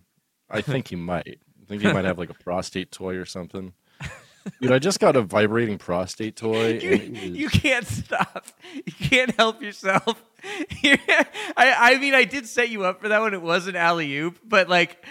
I 0.49 0.63
think 0.63 0.89
he 0.89 0.97
might. 0.97 1.41
I 1.61 1.65
think 1.69 1.83
he 1.83 1.93
might 1.93 2.07
have 2.07 2.17
like 2.19 2.31
a 2.31 2.35
prostate 2.45 2.91
toy 2.91 3.17
or 3.17 3.27
something. 3.27 3.75
Dude, 4.61 4.73
I 4.73 4.79
just 4.79 5.01
got 5.01 5.17
a 5.17 5.23
vibrating 5.23 5.79
prostate 5.79 6.37
toy. 6.37 6.79
You, 6.83 6.91
was- 6.91 7.21
you 7.39 7.49
can't 7.49 7.87
stop. 7.87 8.47
You 8.75 8.93
can't 8.93 9.35
help 9.37 9.61
yourself. 9.63 10.23
I, 10.83 11.27
I 11.57 11.99
mean, 11.99 12.15
I 12.15 12.25
did 12.25 12.47
set 12.47 12.71
you 12.71 12.85
up 12.85 13.01
for 13.03 13.09
that 13.09 13.21
one. 13.21 13.35
It 13.35 13.43
was 13.43 13.67
an 13.67 13.77
alley 13.77 14.17
oop, 14.19 14.39
but 14.45 14.69
like, 14.69 15.05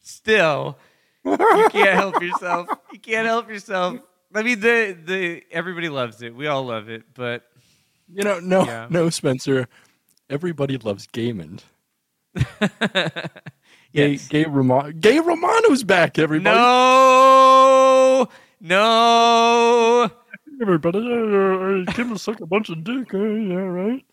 still, 0.00 0.78
you 1.24 1.36
can't 1.70 1.90
help 1.94 2.20
yourself. 2.20 2.68
You 2.92 2.98
can't 2.98 3.26
help 3.26 3.48
yourself. 3.48 3.98
I 4.34 4.42
mean, 4.42 4.60
the 4.60 4.96
the 5.04 5.42
everybody 5.52 5.88
loves 5.88 6.20
it. 6.22 6.34
We 6.34 6.46
all 6.48 6.64
love 6.64 6.88
it, 6.88 7.04
but 7.14 7.44
You 8.12 8.24
know, 8.24 8.40
no, 8.40 8.64
Yeah. 8.64 8.86
no, 8.90 9.10
Spencer. 9.10 9.68
Everybody 10.30 10.78
loves 10.78 11.06
Gaiman. 11.06 11.60
yes. 13.92 14.26
Gay, 14.28 14.44
gay, 14.44 14.44
Roma- 14.48 14.92
gay 14.92 15.18
Romano's 15.20 15.84
back. 15.84 16.18
Everybody, 16.18 16.54
No, 16.56 18.28
no. 18.62 20.10
everybody, 20.60 20.98
uh, 20.98 21.92
Kim 21.92 22.16
suck 22.16 22.40
a 22.40 22.46
bunch 22.46 22.70
of 22.70 22.84
dick. 22.84 23.12
Uh, 23.12 23.18
yeah, 23.18 23.56
right. 23.56 24.04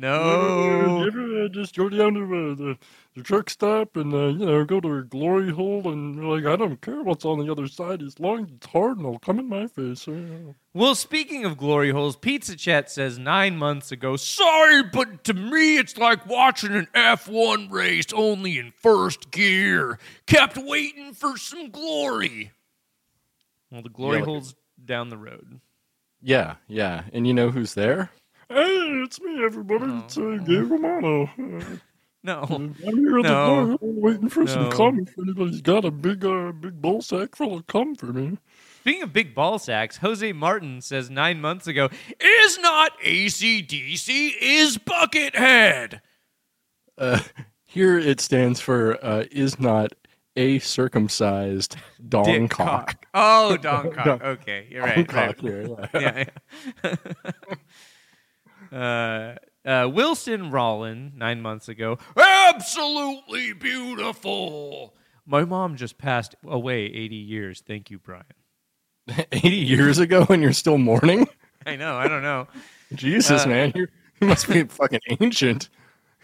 No. 0.00 1.04
ever 1.06 1.44
uh, 1.44 1.48
just 1.48 1.76
go 1.76 1.90
down 1.90 2.14
to 2.14 2.22
uh, 2.22 2.54
the, 2.54 2.78
the 3.14 3.22
truck 3.22 3.50
stop 3.50 3.98
and 3.98 4.14
uh, 4.14 4.28
you 4.28 4.46
know 4.46 4.64
go 4.64 4.80
to 4.80 4.96
a 4.96 5.02
glory 5.02 5.50
hole 5.50 5.92
and 5.92 6.14
you're 6.14 6.38
like 6.38 6.46
I 6.46 6.56
don't 6.56 6.80
care 6.80 7.02
what's 7.02 7.26
on 7.26 7.38
the 7.38 7.52
other 7.52 7.66
side 7.66 8.00
as 8.02 8.18
long 8.18 8.44
as 8.44 8.50
it's 8.50 8.66
hard 8.66 8.96
and 8.96 9.04
it'll 9.04 9.18
come 9.18 9.38
in 9.38 9.46
my 9.46 9.66
face. 9.66 10.08
Well, 10.72 10.94
speaking 10.94 11.44
of 11.44 11.58
glory 11.58 11.90
holes, 11.90 12.16
Pizza 12.16 12.56
Chat 12.56 12.90
says 12.90 13.18
nine 13.18 13.58
months 13.58 13.92
ago, 13.92 14.16
sorry, 14.16 14.84
but 14.84 15.22
to 15.24 15.34
me 15.34 15.76
it's 15.76 15.98
like 15.98 16.24
watching 16.26 16.72
an 16.72 16.88
F1 16.94 17.70
race 17.70 18.10
only 18.14 18.58
in 18.58 18.72
first 18.72 19.30
gear. 19.30 19.98
Kept 20.26 20.56
waiting 20.56 21.12
for 21.12 21.36
some 21.36 21.68
glory. 21.68 22.52
Well, 23.70 23.82
the 23.82 23.88
glory 23.88 24.16
Yeah, 24.16 24.20
like- 24.20 24.28
hole's 24.28 24.54
down 24.84 25.08
the 25.10 25.18
road. 25.18 25.60
yeah, 26.22 26.56
yeah, 26.68 27.04
and 27.12 27.26
you 27.26 27.34
know 27.34 27.50
who's 27.50 27.74
there? 27.74 28.10
Hey, 28.48 29.02
it's 29.04 29.20
me, 29.20 29.44
everybody. 29.44 29.92
It's 30.04 30.18
uh, 30.18 30.38
Gay 30.44 30.56
Romano. 30.58 31.30
Uh, 31.38 31.76
No. 32.22 32.42
I'm 32.50 32.74
here 32.74 33.18
at 33.20 33.22
No. 33.24 33.66
the 33.66 33.78
bar 33.78 33.78
waiting 33.80 34.28
for 34.28 34.46
some 34.46 34.64
No. 34.64 34.70
cum. 34.70 34.98
If 35.00 35.16
anybody's 35.18 35.62
got 35.62 35.84
a 35.86 35.90
big, 35.90 36.22
uh, 36.24 36.52
big 36.52 36.82
bull 36.82 37.00
sack 37.00 37.34
full 37.36 37.54
of 37.56 37.66
cum 37.66 37.94
for 37.94 38.06
me. 38.12 38.36
Speaking 38.80 39.02
of 39.04 39.12
big 39.12 39.34
ball 39.34 39.58
sacks, 39.58 39.98
Jose 39.98 40.30
Martin 40.32 40.80
says 40.82 41.08
nine 41.08 41.40
months 41.40 41.66
ago, 41.66 41.88
is 42.20 42.58
not 42.58 42.92
ACDC, 43.02 44.34
is 44.40 44.76
Buckethead. 44.78 46.00
Uh, 46.98 47.20
here 47.64 47.98
it 47.98 48.20
stands 48.20 48.60
for 48.60 49.02
uh, 49.02 49.24
is 49.30 49.58
not 49.60 49.92
a 50.36 50.58
circumcised 50.60 51.76
dong 52.08 52.24
Dick 52.24 52.50
cock. 52.50 53.04
Oh, 53.14 53.56
dong 53.56 53.90
cock. 53.94 54.22
Okay, 54.22 54.66
you're 54.70 54.82
right. 54.82 55.06
cock 55.06 55.16
right. 55.16 55.40
here, 55.40 55.76
yeah. 55.94 56.24
yeah. 56.84 56.94
yeah. 58.72 59.36
uh, 59.66 59.68
uh, 59.68 59.88
Wilson 59.88 60.50
Rollin, 60.50 61.12
nine 61.16 61.40
months 61.42 61.68
ago, 61.68 61.98
absolutely 62.16 63.52
beautiful. 63.52 64.94
My 65.26 65.44
mom 65.44 65.76
just 65.76 65.98
passed 65.98 66.34
away 66.44 66.84
80 66.86 67.16
years. 67.16 67.62
Thank 67.66 67.90
you, 67.90 67.98
Brian. 67.98 68.24
80 69.32 69.48
years 69.56 69.98
ago 69.98 70.26
and 70.28 70.42
you're 70.42 70.52
still 70.52 70.78
mourning? 70.78 71.28
I 71.66 71.76
know. 71.76 71.96
I 71.96 72.08
don't 72.08 72.22
know. 72.22 72.48
Jesus, 72.94 73.44
Uh, 73.44 73.48
man. 73.48 73.72
You're, 73.74 73.90
you 74.20 74.26
must 74.28 74.48
be 74.48 74.64
fucking 74.64 75.00
ancient. 75.20 75.68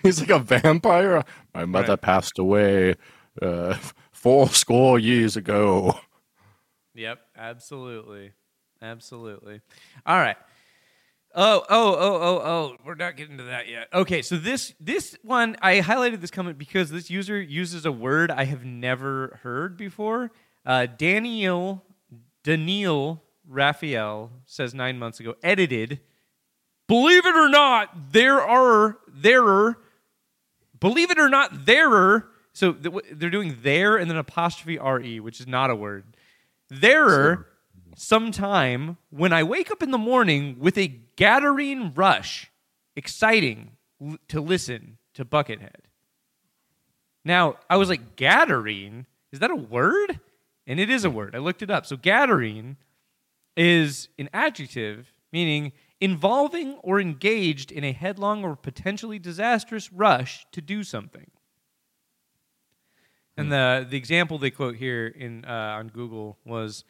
He's 0.03 0.21
like 0.21 0.31
a 0.31 0.39
vampire. 0.39 1.25
My 1.55 1.65
mother 1.65 1.93
Right. 1.93 2.01
passed 2.01 2.39
away 2.39 2.95
uh, 3.43 3.75
four 4.13 4.49
score 4.49 4.99
years 4.99 5.37
ago. 5.37 5.99
Yep, 6.95 7.21
absolutely. 7.37 8.33
Absolutely. 8.81 9.61
All 10.05 10.17
right. 10.17 10.37
Oh, 11.35 11.63
oh, 11.69 11.95
oh, 11.95 12.15
oh, 12.15 12.43
oh. 12.45 12.77
We're 12.85 12.95
not 12.95 13.17
getting 13.17 13.37
to 13.39 13.45
that 13.45 13.69
yet. 13.69 13.89
Okay, 13.93 14.23
so 14.23 14.37
this 14.37 14.73
this 14.81 15.17
one 15.23 15.57
I 15.61 15.81
highlighted 15.81 16.21
this 16.21 16.31
comment 16.31 16.57
because 16.57 16.91
this 16.91 17.11
user 17.11 17.41
uses 17.41 17.85
a 17.85 17.93
word 17.93 18.31
I 18.31 18.45
have 18.45 18.65
never 18.65 19.39
heard 19.43 19.77
before. 19.77 20.31
Uh, 20.65 20.87
Daniel 20.87 21.85
Daniel 22.43 23.23
Raphael 23.47 24.31
says 24.47 24.73
nine 24.75 24.99
months 24.99 25.21
ago, 25.21 25.35
edited. 25.43 26.01
Believe 26.89 27.27
it 27.27 27.35
or 27.35 27.49
not, 27.49 28.13
there 28.13 28.41
are 28.41 28.99
there 29.09 29.77
believe 30.79 31.11
it 31.11 31.19
or 31.19 31.29
not, 31.29 31.67
there 31.67 31.93
are 31.93 32.29
so 32.57 32.73
th- 32.73 33.05
they're 33.13 33.29
doing 33.29 33.59
there 33.63 33.99
and 33.99 34.11
then 34.11 34.17
apostrophe 34.17 34.79
re, 34.79 35.21
which 35.21 35.41
is 35.41 35.47
not 35.47 35.69
a 35.69 35.77
word. 35.77 36.05
There 36.71 37.47
sometime 37.97 38.97
when 39.11 39.31
I 39.31 39.43
wake 39.43 39.71
up 39.71 39.83
in 39.83 39.91
the 39.91 39.99
morning 39.99 40.57
with 40.59 40.79
a 40.79 41.01
Gadarene 41.19 41.93
rush, 41.95 42.51
exciting 42.97 43.73
l- 44.01 44.17
to 44.29 44.41
listen 44.41 44.97
to 45.13 45.25
Buckethead. 45.27 45.85
Now, 47.27 47.57
I 47.69 47.77
was 47.77 47.91
like, 47.91 48.17
Gadarene? 48.17 49.05
Is 49.33 49.41
that 49.41 49.51
a 49.51 49.57
word? 49.57 50.19
And 50.67 50.81
it 50.81 50.89
is 50.89 51.05
a 51.05 51.11
word. 51.11 51.37
I 51.37 51.39
looked 51.39 51.61
it 51.61 51.71
up. 51.71 51.85
So, 51.85 51.99
Gadarene 51.99 52.77
is 53.55 54.09
an 54.19 54.31
adjective 54.33 55.13
meaning 55.31 55.73
involving 56.01 56.77
or 56.77 57.01
engaged 57.01 57.71
in 57.71 57.85
a 57.85 57.93
headlong 57.93 58.45
or 58.45 58.57
potentially 58.57 59.19
disastrous 59.19 59.93
rush 59.93 60.47
to 60.53 60.63
do 60.63 60.83
something. 60.83 61.27
And 63.37 63.53
the, 63.53 63.87
the 63.89 63.97
example 63.97 64.39
they 64.39 64.51
quote 64.51 64.77
here 64.77 65.07
in, 65.07 65.45
uh, 65.45 65.77
on 65.79 65.89
Google 65.89 66.39
was 66.45 66.85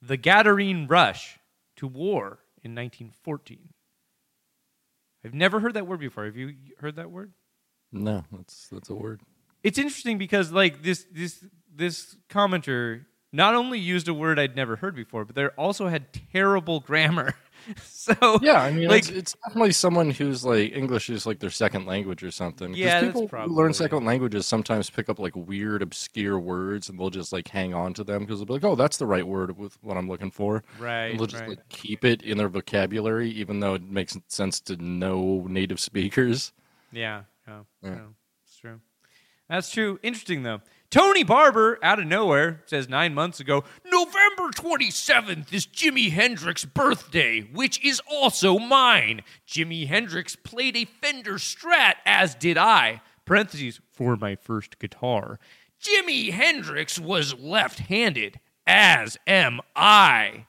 the 0.00 0.18
Gadarene 0.18 0.90
rush 0.90 1.38
to 1.76 1.86
war 1.86 2.40
in 2.62 2.74
1914. 2.74 3.68
I've 5.24 5.34
never 5.34 5.60
heard 5.60 5.74
that 5.74 5.86
word 5.86 6.00
before. 6.00 6.24
Have 6.24 6.36
you 6.36 6.54
heard 6.78 6.96
that 6.96 7.10
word? 7.10 7.32
No, 7.92 8.24
that's 8.32 8.68
that's 8.68 8.90
a 8.90 8.94
word. 8.94 9.20
It's 9.62 9.78
interesting 9.78 10.18
because 10.18 10.50
like 10.50 10.82
this 10.82 11.06
this 11.12 11.44
this 11.72 12.16
commenter 12.28 13.04
not 13.32 13.54
only 13.54 13.78
used 13.78 14.08
a 14.08 14.14
word 14.14 14.38
I'd 14.38 14.56
never 14.56 14.76
heard 14.76 14.96
before, 14.96 15.24
but 15.24 15.36
they 15.36 15.46
also 15.48 15.88
had 15.88 16.06
terrible 16.32 16.80
grammar. 16.88 17.34
so 17.82 18.38
Yeah, 18.42 18.60
I 18.62 18.70
mean, 18.70 18.88
like 18.88 19.00
it's, 19.00 19.10
it's 19.10 19.36
definitely 19.46 19.72
someone 19.72 20.10
who's 20.10 20.44
like 20.44 20.72
English 20.72 21.10
is 21.10 21.26
like 21.26 21.38
their 21.38 21.50
second 21.50 21.86
language 21.86 22.22
or 22.22 22.30
something. 22.30 22.74
Yeah, 22.74 23.00
that's 23.00 23.18
people 23.18 23.28
who 23.28 23.46
learn 23.54 23.72
second 23.72 24.04
languages 24.04 24.46
sometimes 24.46 24.90
pick 24.90 25.08
up 25.08 25.18
like 25.18 25.34
weird, 25.36 25.82
obscure 25.82 26.38
words, 26.38 26.88
and 26.88 26.98
they'll 26.98 27.10
just 27.10 27.32
like 27.32 27.48
hang 27.48 27.74
on 27.74 27.94
to 27.94 28.04
them 28.04 28.20
because 28.20 28.38
they'll 28.38 28.46
be 28.46 28.54
like, 28.54 28.64
"Oh, 28.64 28.74
that's 28.74 28.96
the 28.96 29.06
right 29.06 29.26
word 29.26 29.56
with 29.56 29.76
what 29.82 29.96
I'm 29.96 30.08
looking 30.08 30.30
for." 30.30 30.62
right, 30.78 31.06
And 31.06 31.18
they'll 31.18 31.26
just 31.26 31.42
right. 31.42 31.50
like 31.50 31.68
keep 31.68 32.04
it 32.04 32.22
in 32.22 32.38
their 32.38 32.48
vocabulary, 32.48 33.30
even 33.30 33.60
though 33.60 33.74
it 33.74 33.82
makes 33.82 34.16
sense 34.28 34.60
to 34.60 34.76
no 34.76 35.46
native 35.48 35.80
speakers. 35.88 36.52
Yeah, 36.92 37.22
yeah, 37.46 37.60
Yeah. 37.82 37.90
yeah. 37.90 37.98
It's 38.46 38.56
true. 38.58 38.80
That's 39.48 39.70
true. 39.70 39.98
Interesting 40.02 40.42
though. 40.42 40.60
Tony 40.92 41.22
Barber, 41.22 41.78
out 41.82 41.98
of 41.98 42.06
nowhere, 42.06 42.60
says 42.66 42.86
nine 42.86 43.14
months 43.14 43.40
ago, 43.40 43.64
November 43.90 44.50
27th 44.54 45.50
is 45.50 45.66
Jimi 45.66 46.10
Hendrix's 46.10 46.66
birthday, 46.66 47.40
which 47.40 47.82
is 47.82 48.02
also 48.10 48.58
mine. 48.58 49.22
Jimi 49.48 49.86
Hendrix 49.86 50.36
played 50.36 50.76
a 50.76 50.84
Fender 50.84 51.36
Strat, 51.36 51.94
as 52.04 52.34
did 52.34 52.58
I. 52.58 53.00
Parentheses, 53.24 53.80
for 53.90 54.16
my 54.16 54.36
first 54.36 54.78
guitar. 54.78 55.38
Jimi 55.82 56.30
Hendrix 56.30 56.98
was 56.98 57.38
left 57.38 57.78
handed, 57.78 58.38
as 58.66 59.16
am 59.26 59.62
I. 59.74 60.44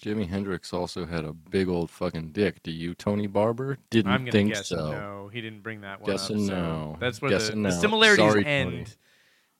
Jimi 0.00 0.28
Hendrix 0.30 0.72
also 0.72 1.04
had 1.04 1.26
a 1.26 1.34
big 1.34 1.68
old 1.68 1.90
fucking 1.90 2.32
dick. 2.32 2.62
Do 2.62 2.70
you, 2.70 2.94
Tony 2.94 3.26
Barber? 3.26 3.76
Didn't 3.90 4.12
I'm 4.12 4.20
gonna 4.22 4.32
think 4.32 4.54
guess 4.54 4.68
so. 4.68 4.90
no. 4.90 5.30
He 5.30 5.42
didn't 5.42 5.62
bring 5.62 5.82
that 5.82 6.00
one 6.00 6.10
Guessing 6.10 6.44
up. 6.44 6.48
so 6.48 6.54
no. 6.54 6.96
That's 6.98 7.20
where 7.20 7.32
Guessing 7.32 7.62
the, 7.62 7.68
the 7.68 7.78
similarities 7.78 8.24
Sorry, 8.24 8.46
end. 8.46 8.70
Tony. 8.70 8.86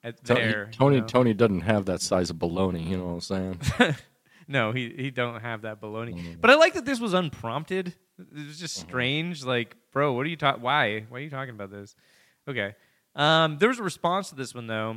At 0.02 0.24
Tony, 0.24 0.40
there, 0.40 0.68
Tony, 0.72 0.94
you 0.96 1.00
know? 1.02 1.06
Tony 1.06 1.34
doesn't 1.34 1.60
have 1.60 1.84
that 1.86 2.00
size 2.00 2.30
of 2.30 2.36
baloney. 2.36 2.86
You 2.88 2.96
know 2.96 3.04
what 3.06 3.30
I'm 3.32 3.58
saying? 3.78 3.94
No, 4.48 4.72
he 4.72 4.92
he 4.96 5.12
don't 5.12 5.40
have 5.40 5.62
that 5.62 5.80
baloney. 5.80 6.12
Mm. 6.12 6.40
But 6.40 6.50
I 6.50 6.56
like 6.56 6.74
that 6.74 6.84
this 6.84 6.98
was 6.98 7.14
unprompted. 7.14 7.94
It 8.18 8.46
was 8.48 8.58
just 8.58 8.80
Mm-hmm. 8.80 8.88
strange. 8.88 9.44
Like, 9.44 9.76
bro, 9.92 10.12
what 10.12 10.26
are 10.26 10.28
you 10.28 10.34
talking? 10.36 10.60
Why? 10.60 11.04
Why 11.08 11.18
are 11.18 11.20
you 11.22 11.30
talking 11.30 11.54
about 11.54 11.70
this? 11.70 11.94
Okay. 12.48 12.74
Um, 13.14 13.58
there 13.58 13.68
was 13.68 13.78
a 13.78 13.84
response 13.84 14.30
to 14.30 14.34
this 14.34 14.52
one 14.52 14.66
though. 14.66 14.96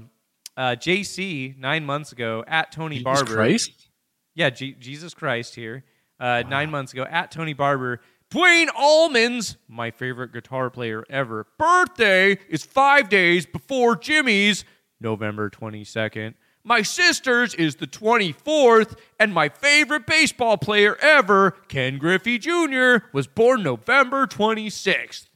Uh, 0.58 0.72
JC 0.76 1.56
nine 1.56 1.86
months 1.86 2.12
ago 2.12 2.44
at 2.48 2.72
Tony 2.72 2.96
Jesus 2.96 3.04
Barber. 3.04 3.34
Christ. 3.36 3.90
Yeah, 4.34 4.50
G- 4.50 4.76
Jesus 4.80 5.14
Christ 5.14 5.54
here. 5.54 5.84
Uh, 6.20 6.42
Nine 6.50 6.72
months 6.72 6.92
ago 6.94 7.06
at 7.08 7.30
Tony 7.30 7.54
Barber. 7.54 8.00
Duane 8.32 8.70
Allman's, 8.76 9.58
my 9.68 9.92
favorite 9.92 10.34
guitar 10.34 10.72
player 10.72 11.04
ever, 11.12 11.46
birthday 11.60 12.40
is 12.50 12.64
five 12.64 13.10
days 13.10 13.46
before 13.46 13.96
Jimi's, 13.96 14.66
November 15.04 15.50
22nd. 15.50 16.34
My 16.64 16.82
sister's 16.82 17.54
is 17.56 17.76
the 17.76 17.88
24th, 17.88 18.96
and 19.20 19.34
my 19.34 19.50
favorite 19.50 20.08
baseball 20.08 20.58
player 20.58 20.96
ever, 21.02 21.52
Ken 21.68 21.98
Griffey 21.98 22.38
Jr., 22.38 23.06
was 23.12 23.28
born 23.28 23.64
November 23.64 24.26
26th. 24.26 25.28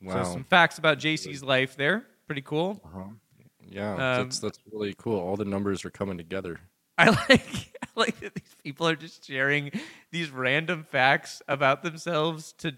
Wow. 0.00 0.22
So 0.22 0.32
some 0.32 0.44
facts 0.44 0.78
about 0.78 0.98
JC's 0.98 1.42
life 1.42 1.76
there. 1.76 2.06
Pretty 2.26 2.42
cool. 2.42 2.80
yeah, 3.68 3.92
um, 3.92 3.98
that's 3.98 4.38
that's 4.38 4.58
really 4.72 4.94
cool. 4.96 5.18
All 5.18 5.36
the 5.36 5.44
numbers 5.44 5.84
are 5.84 5.90
coming 5.90 6.16
together. 6.16 6.60
I 6.98 7.10
like 7.28 7.76
I 7.82 7.88
like 7.96 8.20
that 8.20 8.34
these 8.34 8.56
people 8.62 8.88
are 8.88 8.96
just 8.96 9.26
sharing 9.26 9.70
these 10.10 10.30
random 10.30 10.84
facts 10.84 11.42
about 11.48 11.82
themselves 11.82 12.52
to 12.58 12.74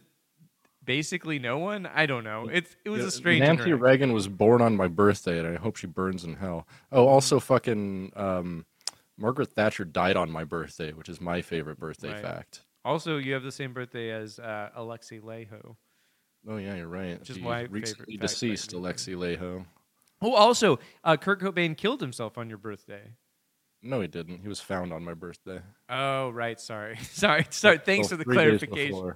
basically 0.84 1.38
no 1.38 1.58
one. 1.58 1.86
I 1.86 2.06
don't 2.06 2.24
know. 2.24 2.48
It's 2.52 2.74
it 2.84 2.90
was 2.90 3.02
Yeah, 3.02 3.08
a 3.08 3.10
strange. 3.10 3.40
Thing. 3.44 3.56
Nancy. 3.56 3.72
Reagan 3.72 4.12
was 4.12 4.28
born 4.28 4.60
on 4.62 4.76
my 4.76 4.88
birthday, 4.88 5.38
and 5.38 5.48
I 5.48 5.56
hope 5.56 5.76
she 5.76 5.86
burns 5.86 6.24
in 6.24 6.34
hell. 6.36 6.66
Oh, 6.92 7.06
also, 7.06 7.40
fucking 7.40 8.12
um, 8.16 8.66
Margaret 9.16 9.52
Thatcher 9.52 9.84
died 9.84 10.16
on 10.16 10.30
my 10.30 10.44
birthday, 10.44 10.92
which 10.92 11.08
is 11.08 11.20
my 11.20 11.42
favorite 11.42 11.78
birthday 11.78 12.12
Right. 12.12 12.22
fact. 12.22 12.64
Also, 12.84 13.16
you 13.16 13.32
have 13.32 13.42
the 13.42 13.52
same 13.52 13.72
birthday 13.72 14.10
as 14.10 14.38
uh, 14.38 14.70
Alexi 14.76 15.20
Laiho. 15.20 15.76
Oh 16.46 16.58
yeah, 16.58 16.74
you're 16.76 16.88
right. 16.88 17.18
Which 17.18 17.30
is 17.30 17.38
my 17.38 17.62
recently 17.62 18.16
deceased 18.18 18.72
Alexi 18.72 19.16
Laiho. 19.16 19.64
Oh, 20.20 20.34
also, 20.34 20.78
uh, 21.02 21.16
Kurt 21.16 21.40
Cobain 21.40 21.76
killed 21.76 22.00
himself 22.00 22.36
on 22.38 22.48
your 22.48 22.58
birthday. 22.58 23.12
No, 23.82 24.00
he 24.00 24.06
didn't. 24.08 24.40
He 24.40 24.48
was 24.48 24.60
found 24.60 24.92
on 24.92 25.04
my 25.04 25.12
birthday. 25.14 25.60
Oh, 25.90 26.30
right. 26.30 26.58
Sorry, 26.60 26.96
sorry, 27.02 27.46
sorry. 27.50 27.78
Thanks 27.78 28.08
for 28.08 28.16
the 28.16 28.24
clarification. 28.24 29.12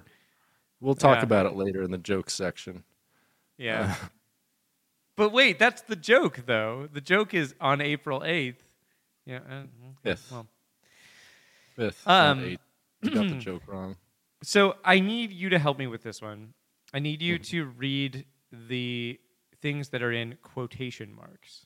We'll 0.81 0.95
talk 0.95 1.17
Yeah. 1.17 1.23
about 1.23 1.45
it 1.45 1.55
later 1.55 1.83
in 1.83 1.91
the 1.91 1.97
joke 1.97 2.29
section. 2.29 2.83
Yeah. 3.57 3.95
but 5.15 5.31
wait, 5.31 5.59
that's 5.59 5.81
the 5.81 5.95
joke, 5.95 6.41
though. 6.45 6.87
The 6.91 7.01
joke 7.01 7.33
is 7.33 7.53
on 7.59 7.81
April 7.81 8.23
eighth. 8.23 8.63
Yeah. 9.25 9.39
uh. 9.49 9.63
Fifth. 10.03 10.31
Well, 10.31 10.47
Fifth. 11.75 12.07
Um, 12.07 12.39
eighth. 12.43 12.61
You 13.01 13.11
got 13.11 13.29
the 13.29 13.35
joke 13.39 13.63
wrong. 13.67 13.95
So 14.41 14.75
I 14.85 14.99
need 14.99 15.31
you 15.31 15.49
to 15.49 15.59
help 15.59 15.77
me 15.77 15.87
with 15.87 16.03
this 16.03 16.21
one. 16.21 16.53
I 16.93 16.99
need 16.99 17.21
you 17.21 17.37
to 17.39 17.65
read 17.65 18.25
the 18.51 19.19
things 19.61 19.89
that 19.89 20.01
are 20.01 20.11
in 20.11 20.37
quotation 20.41 21.13
marks, 21.13 21.65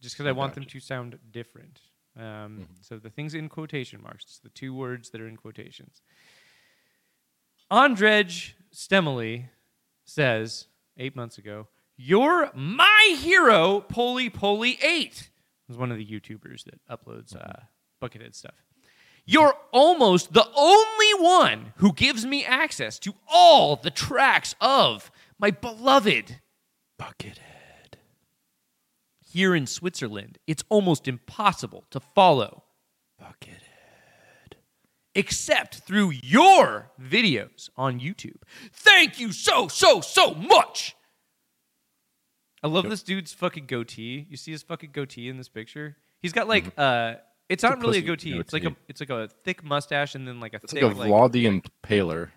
just 0.00 0.14
because 0.16 0.26
I 0.26 0.32
want 0.32 0.54
them 0.54 0.64
to 0.64 0.80
sound 0.80 1.18
different. 1.30 1.80
Um, 2.18 2.66
So 2.80 2.98
the 2.98 3.10
things 3.10 3.34
in 3.34 3.48
quotation 3.48 4.02
marks, 4.02 4.38
the 4.42 4.48
two 4.48 4.74
words 4.74 5.10
that 5.10 5.20
are 5.20 5.28
in 5.28 5.36
quotations. 5.36 6.00
Andrej 7.70 8.52
Stemily 8.72 9.48
says 10.04 10.68
eight 10.96 11.16
months 11.16 11.38
ago, 11.38 11.68
"You're 11.96 12.50
my 12.54 13.16
hero, 13.18 13.80
Poly 13.80 14.30
Poly 14.30 14.78
Eight." 14.82 15.30
Was 15.68 15.78
one 15.78 15.90
of 15.90 15.96
the 15.98 16.06
YouTubers 16.06 16.64
that 16.64 16.84
uploads 16.90 17.34
uh, 17.34 17.64
Buckethead 18.02 18.34
stuff. 18.34 18.62
You're 19.24 19.54
almost 19.72 20.34
the 20.34 20.46
only 20.54 21.24
one 21.24 21.72
who 21.76 21.94
gives 21.94 22.26
me 22.26 22.44
access 22.44 22.98
to 23.00 23.14
all 23.26 23.76
the 23.76 23.90
tracks 23.90 24.54
of 24.60 25.10
my 25.38 25.50
beloved 25.50 26.40
Buckethead. 27.00 27.38
here 29.26 29.54
in 29.54 29.66
Switzerland, 29.66 30.38
it's 30.46 30.62
almost 30.68 31.08
impossible 31.08 31.84
to 31.90 31.98
follow 31.98 32.62
Buckethead 33.20 33.63
except 35.14 35.76
through 35.80 36.12
your 36.22 36.90
videos 37.00 37.70
on 37.76 38.00
YouTube. 38.00 38.42
Thank 38.72 39.20
you 39.20 39.32
so, 39.32 39.68
so, 39.68 40.00
so 40.00 40.34
much. 40.34 40.96
I 42.62 42.68
love 42.68 42.88
this 42.88 43.02
dude's 43.02 43.32
fucking 43.34 43.66
goatee. 43.66 44.26
You 44.30 44.36
see 44.36 44.52
his 44.52 44.62
fucking 44.62 44.90
goatee 44.92 45.28
in 45.28 45.36
this 45.36 45.48
picture? 45.48 45.96
He's 46.22 46.32
got 46.32 46.48
like 46.48 46.72
uh 46.78 47.16
it's 47.50 47.62
not 47.62 47.72
Mm-hmm. 47.72 47.84
a 47.84 47.86
really 47.86 47.98
a 47.98 48.00
pussy 48.00 48.06
goatee. 48.06 48.38
It's 48.38 48.52
like 48.54 48.64
a 48.64 48.74
it's 48.88 49.00
like 49.00 49.10
a 49.10 49.28
thick 49.44 49.62
mustache 49.62 50.14
and 50.14 50.26
then 50.26 50.40
like 50.40 50.54
a 50.54 50.60
It's 50.62 50.72
thick 50.72 50.82
like 50.82 50.94
a 50.94 50.98
like, 50.98 51.10
Vlad 51.10 51.32
the 51.32 51.44
Impaler. 51.46 52.30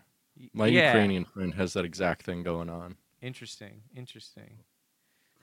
My 0.54 0.68
yeah. 0.68 0.88
Ukrainian 0.88 1.24
friend 1.26 1.54
has 1.56 1.74
that 1.74 1.86
exact 1.86 2.24
thing 2.24 2.44
going 2.44 2.70
on. 2.70 2.98
Interesting. 3.22 3.82
Interesting. 3.96 4.60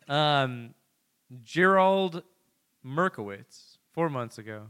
Um, 0.07 0.75
Gerald 1.43 2.23
Merkowitz, 2.85 3.79
four 3.93 4.09
months 4.11 4.37
ago. 4.39 4.67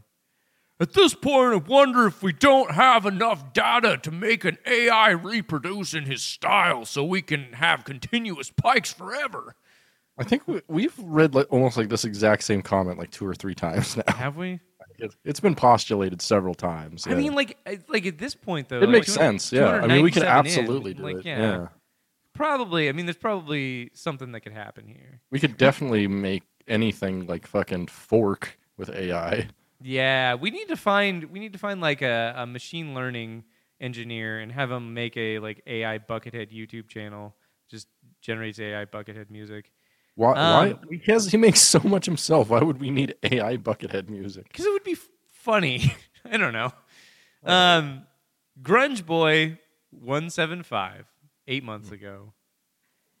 At 0.79 0.93
this 0.93 1.13
point, 1.13 1.53
I 1.53 1.55
wonder 1.55 2.05
if 2.05 2.21
we 2.21 2.33
don't 2.33 2.71
have 2.71 3.05
enough 3.05 3.53
data 3.53 3.97
to 3.97 4.11
make 4.11 4.43
an 4.43 4.57
AI 4.65 5.11
reproduce 5.11 5.93
in 5.93 6.03
his 6.03 6.21
style 6.21 6.83
so 6.83 7.03
we 7.05 7.21
can 7.21 7.53
have 7.53 7.85
continuous 7.85 8.51
pikes 8.51 8.91
forever. 8.91 9.55
I 10.17 10.23
think 10.25 10.47
we, 10.47 10.61
we've 10.67 10.97
read 10.99 11.33
like 11.33 11.47
almost 11.49 11.77
like 11.77 11.87
this 11.87 12.03
exact 12.03 12.43
same 12.43 12.61
comment 12.61 12.97
like 12.97 13.11
two 13.11 13.25
or 13.25 13.35
three 13.35 13.55
times 13.55 13.95
now. 13.97 14.03
Have 14.13 14.37
we? 14.37 14.59
It's- 14.97 15.17
it's 15.25 15.41
been 15.41 15.55
postulated 15.55 16.21
several 16.21 16.55
times. 16.55 17.05
I 17.05 17.15
mean, 17.15 17.35
like, 17.35 17.57
like 17.89 18.05
at 18.05 18.17
this 18.17 18.33
point, 18.33 18.69
though, 18.69 18.77
it 18.77 18.83
like, 18.83 18.89
makes 18.89 19.11
sense. 19.11 19.51
Yeah, 19.51 19.71
I 19.71 19.87
mean, 19.87 20.03
we 20.03 20.09
can 20.09 20.21
297 20.21 20.23
in, 20.23 20.61
absolutely 20.61 20.93
do 20.93 21.03
like, 21.03 21.15
it. 21.17 21.25
Yeah, 21.25 21.39
yeah, 21.39 21.67
probably. 22.31 22.87
I 22.87 22.93
mean, 22.93 23.05
there's 23.05 23.17
probably 23.17 23.91
something 23.93 24.31
that 24.31 24.39
could 24.39 24.53
happen 24.53 24.87
here. 24.87 25.19
we 25.31 25.39
could 25.41 25.57
definitely 25.57 26.07
make 26.07 26.43
anything 26.69 27.27
like 27.27 27.45
fucking 27.45 27.87
fork 27.87 28.57
with 28.77 28.89
AI. 28.89 29.49
Yeah, 29.81 30.35
we 30.35 30.51
need 30.51 30.67
to 30.69 30.77
find 30.77 31.25
we 31.25 31.39
need 31.39 31.53
to 31.53 31.59
find 31.59 31.81
like 31.81 32.01
a, 32.01 32.33
a 32.37 32.45
machine 32.47 32.93
learning 32.93 33.43
engineer 33.79 34.39
and 34.39 34.51
have 34.51 34.71
him 34.71 34.93
make 34.93 35.17
a 35.17 35.39
like 35.39 35.61
AI 35.67 35.99
Buckethead 35.99 36.51
YouTube 36.51 36.87
channel. 36.87 37.35
Just 37.69 37.87
generates 38.21 38.59
AI 38.59 38.85
Buckethead 38.85 39.29
music 39.29 39.71
Why? 40.15 40.31
why? 40.33 40.69
Um, 40.71 40.79
He 40.89 41.11
has 41.11 41.31
he 41.31 41.37
makes 41.37 41.61
so 41.61 41.79
much 41.79 42.05
himself. 42.05 42.49
Why 42.49 42.61
would 42.61 42.79
we 42.79 42.89
need 42.91 43.15
AI 43.23 43.57
buckethead 43.57 44.07
music? 44.09 44.47
because 44.47 44.65
it 44.65 44.71
would 44.71 44.83
be 44.83 44.93
f- 44.93 45.09
funny. 45.31 45.93
I 46.31 46.37
don't 46.37 46.53
know. 46.53 46.71
Um, 47.43 48.03
Grunge 48.61 49.05
Boy 49.05 49.59
one 49.91 50.29
seven 50.29 50.63
five 50.63 51.05
eight 51.47 51.63
months 51.63 51.91
ago. 51.91 52.33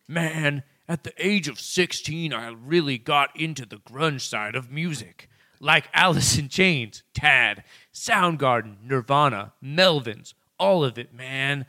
Man, 0.07 0.63
at 0.87 1.03
the 1.03 1.13
age 1.17 1.47
of 1.47 1.59
sixteen, 1.59 2.31
I 2.33 2.49
really 2.49 2.97
got 2.97 3.29
into 3.39 3.65
the 3.65 3.77
grunge 3.77 4.21
side 4.21 4.55
of 4.55 4.71
music. 4.71 5.29
Like 5.59 5.89
Alice 5.93 6.37
in 6.37 6.49
Chains, 6.49 7.03
Tad, 7.13 7.63
Soundgarden, 7.93 8.77
Nirvana, 8.83 9.53
Melvins, 9.63 10.33
all 10.59 10.83
of 10.83 10.97
it, 10.97 11.13
man. 11.13 11.65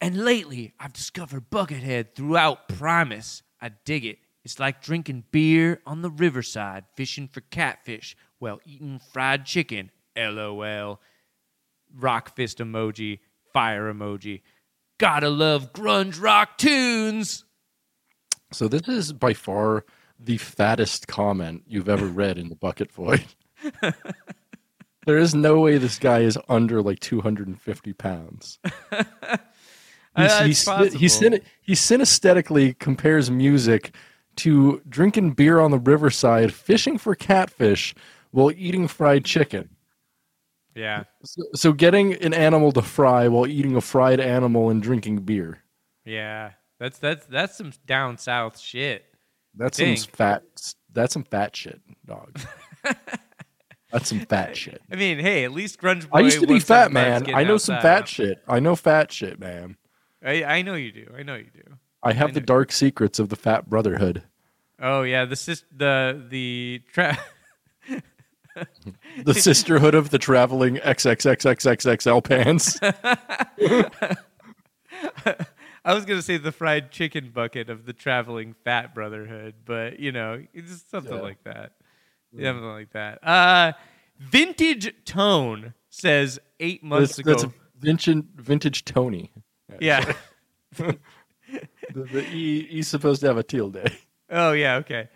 And 0.00 0.24
lately, 0.24 0.72
I've 0.78 0.92
discovered 0.92 1.50
Buckethead 1.50 2.14
throughout 2.14 2.68
Primus. 2.68 3.42
I 3.60 3.70
dig 3.84 4.04
it. 4.04 4.18
It's 4.44 4.60
like 4.60 4.82
drinking 4.82 5.24
beer 5.30 5.80
on 5.84 6.02
the 6.02 6.10
riverside, 6.10 6.84
fishing 6.94 7.28
for 7.28 7.40
catfish 7.40 8.16
while 8.38 8.60
eating 8.64 9.00
fried 9.12 9.44
chicken. 9.44 9.90
LOL. 10.16 11.00
Rock 11.94 12.36
fist 12.36 12.58
emoji, 12.58 13.18
fire 13.52 13.92
emoji. 13.92 14.42
Gotta 14.98 15.28
love 15.28 15.72
grunge 15.72 16.20
rock 16.20 16.58
tunes. 16.58 17.44
So 18.52 18.68
this 18.68 18.88
is 18.88 19.12
by 19.12 19.34
far 19.34 19.84
the 20.18 20.38
fattest 20.38 21.06
comment 21.06 21.62
you've 21.66 21.88
ever 21.88 22.06
read 22.06 22.38
in 22.38 22.48
the 22.48 22.56
bucket 22.56 22.90
void. 22.92 23.24
there 25.06 25.18
is 25.18 25.34
no 25.34 25.60
way 25.60 25.78
this 25.78 25.98
guy 25.98 26.20
is 26.20 26.38
under 26.48 26.82
like 26.82 27.00
250 27.00 27.92
pounds. 27.94 28.58
He's, 30.16 30.32
it's 30.32 30.64
he's, 30.64 30.92
he's, 30.94 31.40
he 31.62 31.74
synesthetically 31.74 32.76
compares 32.80 33.30
music 33.30 33.94
to 34.36 34.82
drinking 34.88 35.32
beer 35.32 35.60
on 35.60 35.70
the 35.70 35.78
riverside, 35.78 36.52
fishing 36.52 36.98
for 36.98 37.14
catfish, 37.14 37.94
while 38.32 38.50
eating 38.50 38.88
fried 38.88 39.24
chicken. 39.24 39.68
Yeah. 40.74 41.04
So, 41.24 41.42
so 41.54 41.72
getting 41.72 42.14
an 42.14 42.34
animal 42.34 42.72
to 42.72 42.82
fry 42.82 43.28
while 43.28 43.46
eating 43.46 43.76
a 43.76 43.80
fried 43.80 44.18
animal 44.18 44.70
and 44.70 44.82
drinking 44.82 45.20
beer. 45.20 45.62
Yeah. 46.04 46.52
That's 46.78 46.98
that's 46.98 47.26
that's 47.26 47.56
some 47.56 47.72
down 47.86 48.18
south 48.18 48.58
shit. 48.58 49.04
That's 49.58 49.76
some 49.76 49.96
fat. 49.96 50.42
That's 50.92 51.12
some 51.12 51.24
fat 51.24 51.54
shit, 51.54 51.80
dog. 52.06 52.40
that's 53.92 54.08
some 54.08 54.20
fat 54.20 54.56
shit. 54.56 54.80
I 54.90 54.96
mean, 54.96 55.18
hey, 55.18 55.44
at 55.44 55.52
least 55.52 55.80
grunge 55.80 56.08
boy. 56.08 56.18
I 56.18 56.20
used 56.20 56.40
to 56.40 56.46
be 56.46 56.60
fat, 56.60 56.92
man. 56.92 57.34
I 57.34 57.44
know 57.44 57.58
some 57.58 57.80
fat 57.82 58.08
shit. 58.08 58.42
I 58.48 58.60
know 58.60 58.76
fat 58.76 59.12
shit, 59.12 59.38
man. 59.38 59.76
I, 60.24 60.44
I 60.44 60.62
know 60.62 60.74
you 60.74 60.92
do. 60.92 61.06
I 61.16 61.22
know 61.22 61.34
you 61.34 61.50
do. 61.52 61.62
I 62.02 62.12
have 62.12 62.32
the 62.32 62.40
know. 62.40 62.46
dark 62.46 62.72
secrets 62.72 63.18
of 63.18 63.28
the 63.28 63.36
fat 63.36 63.68
brotherhood. 63.68 64.22
Oh 64.80 65.02
yeah, 65.02 65.24
the 65.24 65.36
sis- 65.36 65.64
the 65.76 66.24
the 66.30 66.82
tra- 66.92 67.18
The 69.24 69.34
sisterhood 69.34 69.94
of 69.94 70.10
the 70.10 70.18
traveling 70.18 70.76
XXXXXXL 70.76 72.24
pants. 72.24 72.78
I 75.88 75.94
was 75.94 76.04
gonna 76.04 76.20
say 76.20 76.36
the 76.36 76.52
fried 76.52 76.90
chicken 76.90 77.30
bucket 77.30 77.70
of 77.70 77.86
the 77.86 77.94
traveling 77.94 78.54
fat 78.62 78.94
brotherhood, 78.94 79.54
but 79.64 79.98
you 79.98 80.12
know, 80.12 80.44
it's 80.52 80.70
just 80.70 80.90
something 80.90 81.14
Yeah. 81.14 81.20
like 81.22 81.42
that. 81.44 81.72
Yeah. 82.30 82.50
Something 82.50 82.68
like 82.68 82.90
that. 82.92 83.26
Uh, 83.26 83.72
vintage 84.18 84.92
tone 85.06 85.72
says 85.88 86.38
eight 86.60 86.84
months 86.84 87.16
That's, 87.16 87.18
ago. 87.20 87.30
that's 87.32 87.54
vintage, 87.80 88.24
vintage 88.36 88.84
Tony. 88.84 89.32
yeah. 89.80 90.12
The, 91.94 92.02
the, 92.04 92.20
he, 92.20 92.64
he's 92.68 92.88
supposed 92.88 93.22
to 93.22 93.26
have 93.26 93.38
a 93.38 93.42
teal 93.42 93.70
day. 93.70 93.86
Oh 94.28 94.52
yeah, 94.52 94.74
okay. 94.76 95.08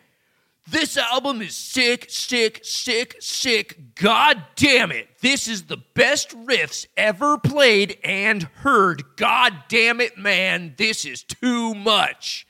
This 0.71 0.97
album 0.97 1.43
is 1.43 1.57
sick, 1.57 2.07
sick, 2.09 2.61
sick, 2.63 3.17
sick. 3.19 3.95
God 3.97 4.45
damn 4.55 4.93
it. 4.93 5.09
This 5.21 5.49
is 5.49 5.65
the 5.65 5.79
best 5.95 6.31
riffs 6.31 6.87
ever 6.97 7.37
played 7.37 7.99
and 8.05 8.45
heard. 8.45 9.03
God 9.17 9.65
damn 9.69 10.01
it, 10.01 10.17
man. 10.17 10.75
This 10.79 11.05
is 11.05 11.25
too 11.25 11.75
much. 11.75 12.47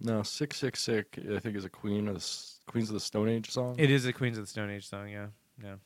No, 0.00 0.22
sick, 0.22 0.54
sick, 0.54 0.76
sick. 0.76 1.18
I 1.34 1.38
think 1.38 1.56
is 1.56 1.64
a 1.64 1.70
Queen 1.70 2.08
of 2.08 2.14
the 2.14 2.26
Queens 2.66 2.88
of 2.88 2.94
the 2.94 3.00
Stone 3.00 3.28
Age 3.28 3.50
song. 3.50 3.76
It 3.78 3.90
is 3.90 4.06
a 4.06 4.12
Queens 4.12 4.38
of 4.38 4.44
the 4.44 4.50
Stone 4.50 4.70
Age 4.70 4.88
song, 4.88 5.08
yeah. 5.08 5.26
Yeah. 5.62 5.76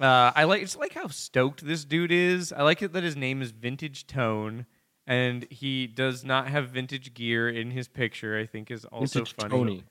Uh, 0.00 0.32
I 0.34 0.44
like 0.44 0.62
it's 0.62 0.76
like 0.76 0.94
how 0.94 1.08
stoked 1.08 1.64
this 1.64 1.84
dude 1.84 2.12
is. 2.12 2.52
I 2.52 2.62
like 2.62 2.80
it 2.80 2.94
that 2.94 3.02
his 3.02 3.16
name 3.16 3.42
is 3.42 3.50
Vintage 3.50 4.06
Tone 4.06 4.64
and 5.06 5.46
he 5.50 5.86
does 5.86 6.24
not 6.24 6.48
have 6.48 6.70
vintage 6.70 7.14
gear 7.14 7.48
in 7.48 7.72
his 7.72 7.88
picture, 7.88 8.38
I 8.38 8.46
think 8.46 8.70
is 8.70 8.84
also 8.86 9.18
Vintage 9.20 9.34
funny. 9.34 9.50
Tony. 9.50 9.84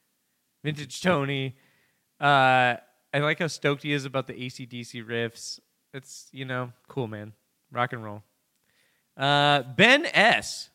Vintage 0.64 1.02
Tony. 1.02 1.56
Uh, 2.20 2.76
I 3.14 3.20
like 3.20 3.40
how 3.40 3.48
stoked 3.48 3.84
he 3.84 3.94
is 3.94 4.06
about 4.06 4.28
the 4.28 4.34
ACDC 4.34 5.06
riffs. 5.06 5.60
It's, 5.94 6.28
you 6.32 6.46
know, 6.46 6.72
cool, 6.88 7.08
man. 7.08 7.34
Rock 7.72 7.94
and 7.94 8.04
roll. 8.04 8.24
Uh, 9.18 9.64
ben 9.64 10.06
S. 10.08 10.70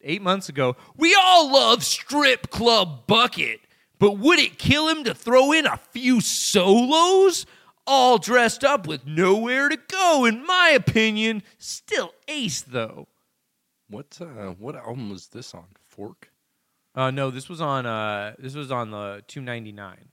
Eight 0.00 0.22
months 0.22 0.48
ago, 0.48 0.76
we 0.96 1.16
all 1.20 1.52
love 1.52 1.82
Strip 1.82 2.50
Club 2.50 3.08
Bucket, 3.08 3.60
but 3.98 4.12
would 4.12 4.38
it 4.38 4.56
kill 4.56 4.88
him 4.88 5.02
to 5.02 5.12
throw 5.12 5.50
in 5.50 5.66
a 5.66 5.76
few 5.76 6.20
solos? 6.20 7.46
All 7.84 8.18
dressed 8.18 8.62
up 8.62 8.86
with 8.86 9.06
nowhere 9.06 9.68
to 9.68 9.76
go, 9.76 10.24
in 10.24 10.46
my 10.46 10.68
opinion. 10.68 11.42
Still 11.58 12.12
ace, 12.28 12.60
though. 12.60 13.08
What 13.90 14.18
uh, 14.20 14.52
what 14.52 14.76
album 14.76 15.10
was 15.10 15.28
this 15.28 15.52
on? 15.52 15.66
Fork. 15.84 16.27
Uh, 16.98 17.12
no, 17.12 17.30
this 17.30 17.48
was 17.48 17.60
on 17.60 17.86
uh, 17.86 18.34
this 18.40 18.56
was 18.56 18.72
on 18.72 18.90
the 18.90 19.22
299. 19.28 20.08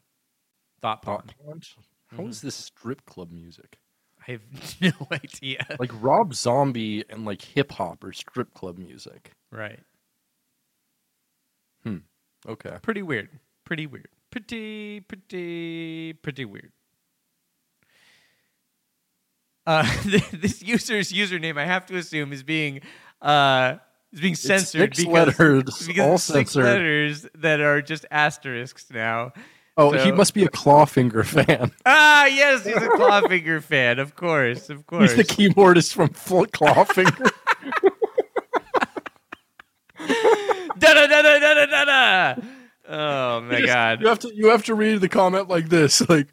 Thought 0.83 1.03
Thought 1.03 1.03
Pond. 1.03 1.33
Punch? 1.43 1.75
How 2.15 2.27
is 2.27 2.41
this 2.41 2.53
strip 2.53 3.03
club 3.07 3.31
music? 3.31 3.79
I 4.27 4.33
have 4.33 4.41
no 4.81 4.91
idea. 5.11 5.65
Like 5.79 5.89
Rob 5.99 6.35
Zombie 6.35 7.03
and 7.09 7.25
like 7.25 7.41
hip 7.41 7.71
hop 7.71 8.03
or 8.03 8.13
strip 8.13 8.53
club 8.53 8.77
music. 8.77 9.31
Right. 9.51 9.79
Hmm. 11.83 11.97
Okay. 12.47 12.77
Pretty 12.83 13.01
weird. 13.01 13.29
Pretty 13.65 13.87
weird. 13.87 14.09
Pretty, 14.29 14.99
pretty, 14.99 16.13
pretty 16.13 16.45
weird. 16.45 16.71
Uh, 19.65 19.91
this 20.33 20.61
user's 20.61 21.11
username, 21.11 21.57
I 21.57 21.65
have 21.65 21.87
to 21.87 21.97
assume, 21.97 22.31
is 22.31 22.43
being 22.43 22.81
uh, 23.23 23.77
is 24.15 24.21
being 24.21 24.35
censored 24.35 24.95
six 24.95 25.05
because, 25.05 25.13
letters, 25.39 25.63
because 25.87 26.05
all 26.07 26.15
it's 26.15 26.23
six 26.23 26.51
censored. 26.53 26.63
letters 26.65 27.27
that 27.35 27.59
are 27.59 27.81
just 27.81 28.05
asterisks 28.09 28.87
now. 28.91 29.31
Oh, 29.77 29.91
he 29.91 30.11
must 30.11 30.33
be 30.33 30.43
a 30.45 30.49
Clawfinger 30.49 31.25
fan. 31.25 31.71
Ah, 31.85 32.25
yes, 32.27 32.65
he's 32.65 32.77
a 32.77 32.87
Clawfinger 32.87 33.61
fan, 33.63 33.99
of 33.99 34.15
course, 34.15 34.69
of 34.69 34.87
course. 34.87 35.11
He's 35.13 35.17
the 35.17 35.23
keyboardist 35.25 35.93
from 35.93 36.09
Full 36.09 36.45
Clawfinger. 36.47 37.29
da 40.79 40.93
da 40.93 41.07
da 41.07 41.21
da 41.21 41.39
da 41.39 41.65
da 41.65 41.85
da. 41.85 42.35
Oh 42.87 43.41
my 43.41 43.51
You 43.57 43.65
just- 43.65 43.73
god. 43.73 44.01
You 44.01 44.07
have 44.07 44.19
to 44.19 44.31
you 44.35 44.47
have 44.49 44.63
to 44.65 44.75
read 44.75 45.01
the 45.01 45.09
comment 45.09 45.49
like 45.49 45.69
this, 45.69 46.07
like 46.09 46.27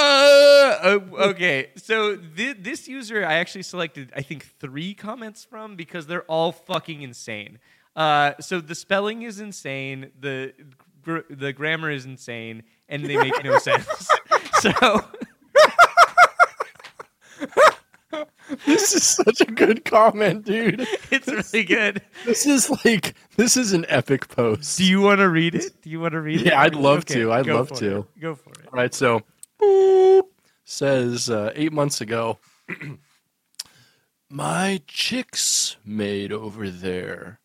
Uh, 0.00 0.78
uh, 0.82 0.98
okay. 1.30 1.70
So 1.76 2.16
thi- 2.16 2.54
this 2.54 2.88
user, 2.88 3.24
I 3.24 3.34
actually 3.34 3.62
selected, 3.62 4.12
I 4.16 4.22
think, 4.22 4.44
three 4.58 4.94
comments 4.94 5.44
from 5.44 5.76
because 5.76 6.06
they're 6.06 6.22
all 6.24 6.52
fucking 6.52 7.02
insane. 7.02 7.58
Uh, 7.96 8.32
so 8.40 8.60
the 8.60 8.74
spelling 8.74 9.22
is 9.22 9.40
insane. 9.40 10.10
The 10.18 10.52
gr- 11.02 11.26
the 11.28 11.52
grammar 11.52 11.90
is 11.90 12.04
insane, 12.06 12.62
and 12.88 13.04
they 13.04 13.16
make 13.16 13.42
no 13.44 13.58
sense. 13.58 13.86
So 14.60 14.70
this 18.66 18.92
is 18.94 19.02
such 19.04 19.40
a 19.40 19.46
good 19.46 19.84
comment, 19.86 20.44
dude. 20.44 20.86
it's 21.10 21.26
really 21.28 21.64
good. 21.64 22.02
This 22.26 22.44
is 22.44 22.68
like 22.84 23.14
this 23.36 23.56
is 23.56 23.72
an 23.72 23.86
epic 23.88 24.28
post. 24.28 24.76
Do 24.76 24.84
you 24.84 25.00
want 25.00 25.20
to 25.20 25.28
read 25.30 25.54
it? 25.54 25.80
Do 25.82 25.88
you 25.88 25.98
want 26.00 26.12
to 26.12 26.20
read 26.20 26.40
it? 26.42 26.46
Yeah, 26.48 26.60
I'd 26.60 26.74
love 26.74 27.00
Okay, 27.00 27.14
to. 27.20 27.32
I'd 27.32 27.46
love 27.46 27.72
to. 27.74 27.98
it. 28.00 28.20
Go 28.20 28.34
for 28.34 28.50
it. 28.50 28.66
All 28.66 28.72
right, 28.74 28.92
so 28.92 29.22
boop, 29.60 30.22
says 30.64 31.28
uh, 31.28 31.52
eight 31.54 31.72
months 31.72 32.00
ago, 32.00 32.38
my 34.30 34.80
chicks 34.86 35.76
made 35.84 36.32
over 36.32 36.70
there. 36.70 37.40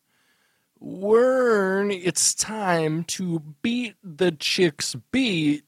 Wern, 0.82 1.92
it's 2.04 2.34
time 2.34 3.04
to 3.06 3.40
beat 3.62 3.96
the 4.04 4.32
chicks 4.32 4.96
beat. 5.12 5.64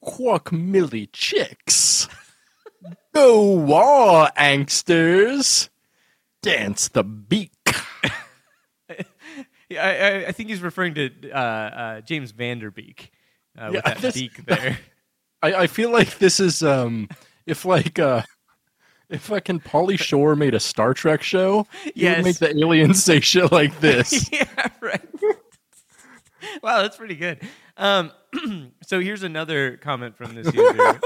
Quack 0.00 0.52
millie 0.52 1.08
chicks. 1.12 2.08
Go 3.14 3.52
war, 3.52 4.28
angsters. 4.36 5.68
Dance 6.42 6.88
the 6.88 7.02
beak. 7.04 7.52
I, 9.70 9.76
I, 9.76 10.26
I 10.28 10.32
think 10.32 10.48
he's 10.48 10.60
referring 10.62 10.94
to 10.94 11.30
uh, 11.30 11.36
uh, 11.36 12.00
James 12.00 12.30
Van 12.30 12.58
Der 12.58 12.70
Beek 12.70 13.12
uh, 13.58 13.66
with 13.66 13.74
Yeah, 13.74 13.80
that 13.84 13.94
that's- 13.96 14.14
beak 14.14 14.44
there. 14.46 14.78
I, 15.42 15.54
I 15.54 15.66
feel 15.68 15.90
like 15.92 16.18
this 16.18 16.40
is 16.40 16.62
um 16.64 17.08
if 17.46 17.64
like 17.64 17.98
uh 17.98 18.22
if 19.08 19.22
fucking 19.22 19.60
Pauly 19.60 19.98
Shore 19.98 20.34
made 20.36 20.54
a 20.54 20.60
Star 20.60 20.92
Trek 20.94 21.22
show, 21.22 21.66
he 21.84 21.92
Yes. 21.94 22.16
would 22.18 22.24
make 22.24 22.36
the 22.38 22.58
aliens 22.58 23.02
say 23.04 23.20
shit 23.20 23.50
like 23.52 23.78
this. 23.80 24.30
yeah, 24.32 24.44
right. 24.80 25.00
wow, 26.62 26.82
that's 26.82 26.96
pretty 26.96 27.14
good. 27.14 27.40
Um, 27.76 28.10
so 28.82 29.00
here's 29.00 29.22
another 29.22 29.76
comment 29.76 30.16
from 30.16 30.34
this 30.34 30.52
user. 30.52 31.00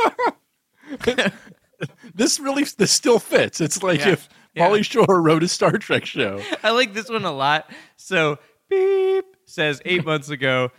this 2.14 2.40
really 2.40 2.64
this 2.64 2.90
still 2.92 3.18
fits. 3.18 3.60
It's 3.60 3.82
like 3.82 4.00
Yeah. 4.00 4.10
if 4.12 4.28
Yeah. 4.54 4.68
Pauly 4.68 4.84
Shore 4.84 5.20
wrote 5.20 5.42
a 5.42 5.48
Star 5.48 5.72
Trek 5.72 6.04
show. 6.06 6.40
I 6.62 6.70
like 6.70 6.94
this 6.94 7.08
one 7.08 7.24
a 7.24 7.32
lot. 7.32 7.70
So 7.96 8.38
beep 8.68 9.24
says 9.44 9.80
eight 9.84 10.04
months 10.04 10.30
ago, 10.30 10.70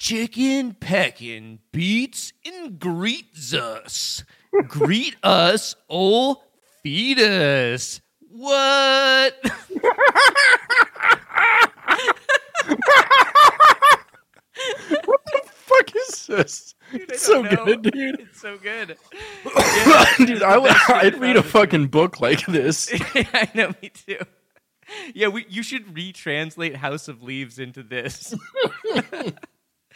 chicken 0.00 0.72
peckin 0.72 1.58
beats 1.72 2.32
and 2.46 2.78
greets 2.80 3.52
us. 3.52 4.24
Greet 4.66 5.14
us, 5.22 5.76
ol' 5.90 6.42
fetus. 6.82 8.00
What? 8.18 9.36
What 15.04 15.20
the 15.26 15.40
fuck 15.44 15.96
is 16.08 16.26
this? 16.26 16.74
I 16.92 16.96
It's 16.96 17.22
so 17.22 17.42
know. 17.42 17.64
good, 17.64 17.82
dude. 17.82 18.20
It's 18.30 18.40
so 18.40 18.56
good. 18.58 18.96
dude, 20.26 20.42
I 20.42 20.56
would 20.58 20.72
I'd 20.88 21.20
read 21.20 21.36
a 21.36 21.42
fucking 21.42 21.88
book 21.88 22.20
like 22.20 22.44
this. 22.46 22.90
I 23.14 23.50
know, 23.54 23.72
me 23.82 23.90
too. 23.90 24.18
Yeah, 25.14 25.28
we, 25.28 25.46
you 25.48 25.62
should 25.62 25.94
retranslate 25.94 26.74
House 26.76 27.06
of 27.06 27.22
Leaves 27.22 27.58
into 27.58 27.82
this. 27.82 28.34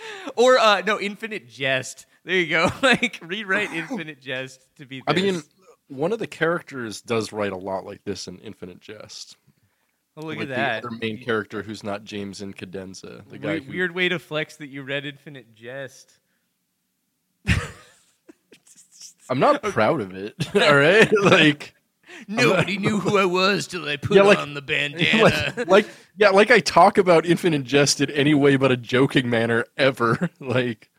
or 0.36 0.58
uh 0.58 0.82
no, 0.82 1.00
Infinite 1.00 1.48
Jest. 1.48 2.06
There 2.24 2.36
you 2.36 2.46
go. 2.48 2.70
like 2.82 3.18
rewrite 3.22 3.72
Infinite 3.72 4.20
Jest 4.20 4.66
to 4.76 4.86
be 4.86 5.00
this. 5.00 5.04
I 5.06 5.12
mean, 5.20 5.42
one 5.88 6.12
of 6.12 6.18
the 6.18 6.26
characters 6.26 7.00
does 7.00 7.32
write 7.32 7.52
a 7.52 7.56
lot 7.56 7.84
like 7.84 8.04
this 8.04 8.26
in 8.28 8.38
Infinite 8.38 8.80
Jest. 8.80 9.36
oh, 10.16 10.22
look 10.22 10.36
like 10.38 10.48
at 10.48 10.56
that. 10.56 10.82
The 10.82 10.88
other 10.88 10.96
main 11.00 11.22
character 11.22 11.62
who's 11.62 11.84
not 11.84 12.04
James 12.04 12.40
Incandenza, 12.40 13.28
the 13.28 13.38
guy 13.38 13.54
We- 13.54 13.60
who 13.60 13.72
Weird 13.72 13.94
way 13.94 14.08
to 14.08 14.18
flex 14.18 14.56
that 14.56 14.68
you 14.68 14.82
read 14.82 15.04
Infinite 15.04 15.54
Jest. 15.54 16.18
I'm 19.28 19.38
not 19.38 19.62
proud 19.62 20.00
of 20.00 20.14
it. 20.14 20.34
All 20.54 20.74
right, 20.76 21.10
like, 21.22 21.74
Nobody 22.28 22.78
knew 22.78 22.98
who 23.00 23.18
I 23.18 23.24
was 23.24 23.66
till 23.66 23.88
I 23.88 23.96
put 23.96 24.16
Yeah, 24.16 24.22
like- 24.22 24.38
on 24.38 24.54
the 24.54 24.62
bandana. 24.62 25.22
like, 25.22 25.66
like, 25.68 25.88
yeah, 26.16 26.30
like 26.30 26.50
I 26.50 26.60
talk 26.60 26.98
about 26.98 27.26
Infinite 27.26 27.64
Jest 27.64 28.00
in 28.00 28.10
any 28.10 28.34
way 28.34 28.56
but 28.56 28.70
a 28.72 28.76
joking 28.76 29.28
manner 29.30 29.64
ever. 29.76 30.30
Like, 30.40 30.90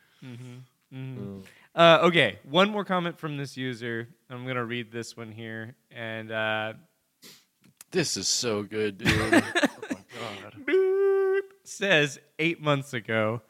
Uh, 1.76 2.00
okay, 2.04 2.40
one 2.50 2.70
more 2.70 2.86
comment 2.86 3.20
from 3.20 3.36
this 3.38 3.58
user. 3.58 4.08
I'm 4.30 4.46
gonna 4.48 4.64
read 4.64 4.92
this 4.92 5.18
one 5.18 5.32
here, 5.32 5.76
and 5.92 6.32
uh, 6.32 6.74
this 7.92 8.16
is 8.16 8.28
so 8.30 8.64
good, 8.64 8.98
dude. 9.00 9.10
oh 9.34 9.42
my 9.92 10.52
god. 10.64 11.44
Says 11.64 12.20
eight 12.40 12.62
months 12.62 12.94
ago, 12.94 13.42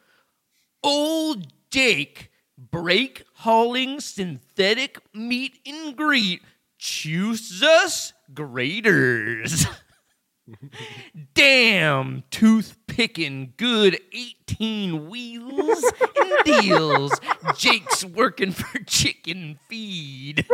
Old 0.82 1.46
Jake 1.70 2.30
break 2.58 3.24
hauling 3.34 4.00
synthetic 4.00 4.98
meet 5.14 5.58
and 5.66 5.94
greet 5.96 6.42
chooses 6.86 8.12
graders. 8.32 9.66
Damn, 11.34 12.22
tooth 12.30 12.76
picking 12.86 13.54
good 13.56 13.98
18 14.12 15.08
wheels 15.08 15.92
and 16.16 16.32
deals. 16.44 17.12
Jake's 17.56 18.04
working 18.04 18.52
for 18.52 18.78
chicken 18.84 19.58
feed. 19.68 20.46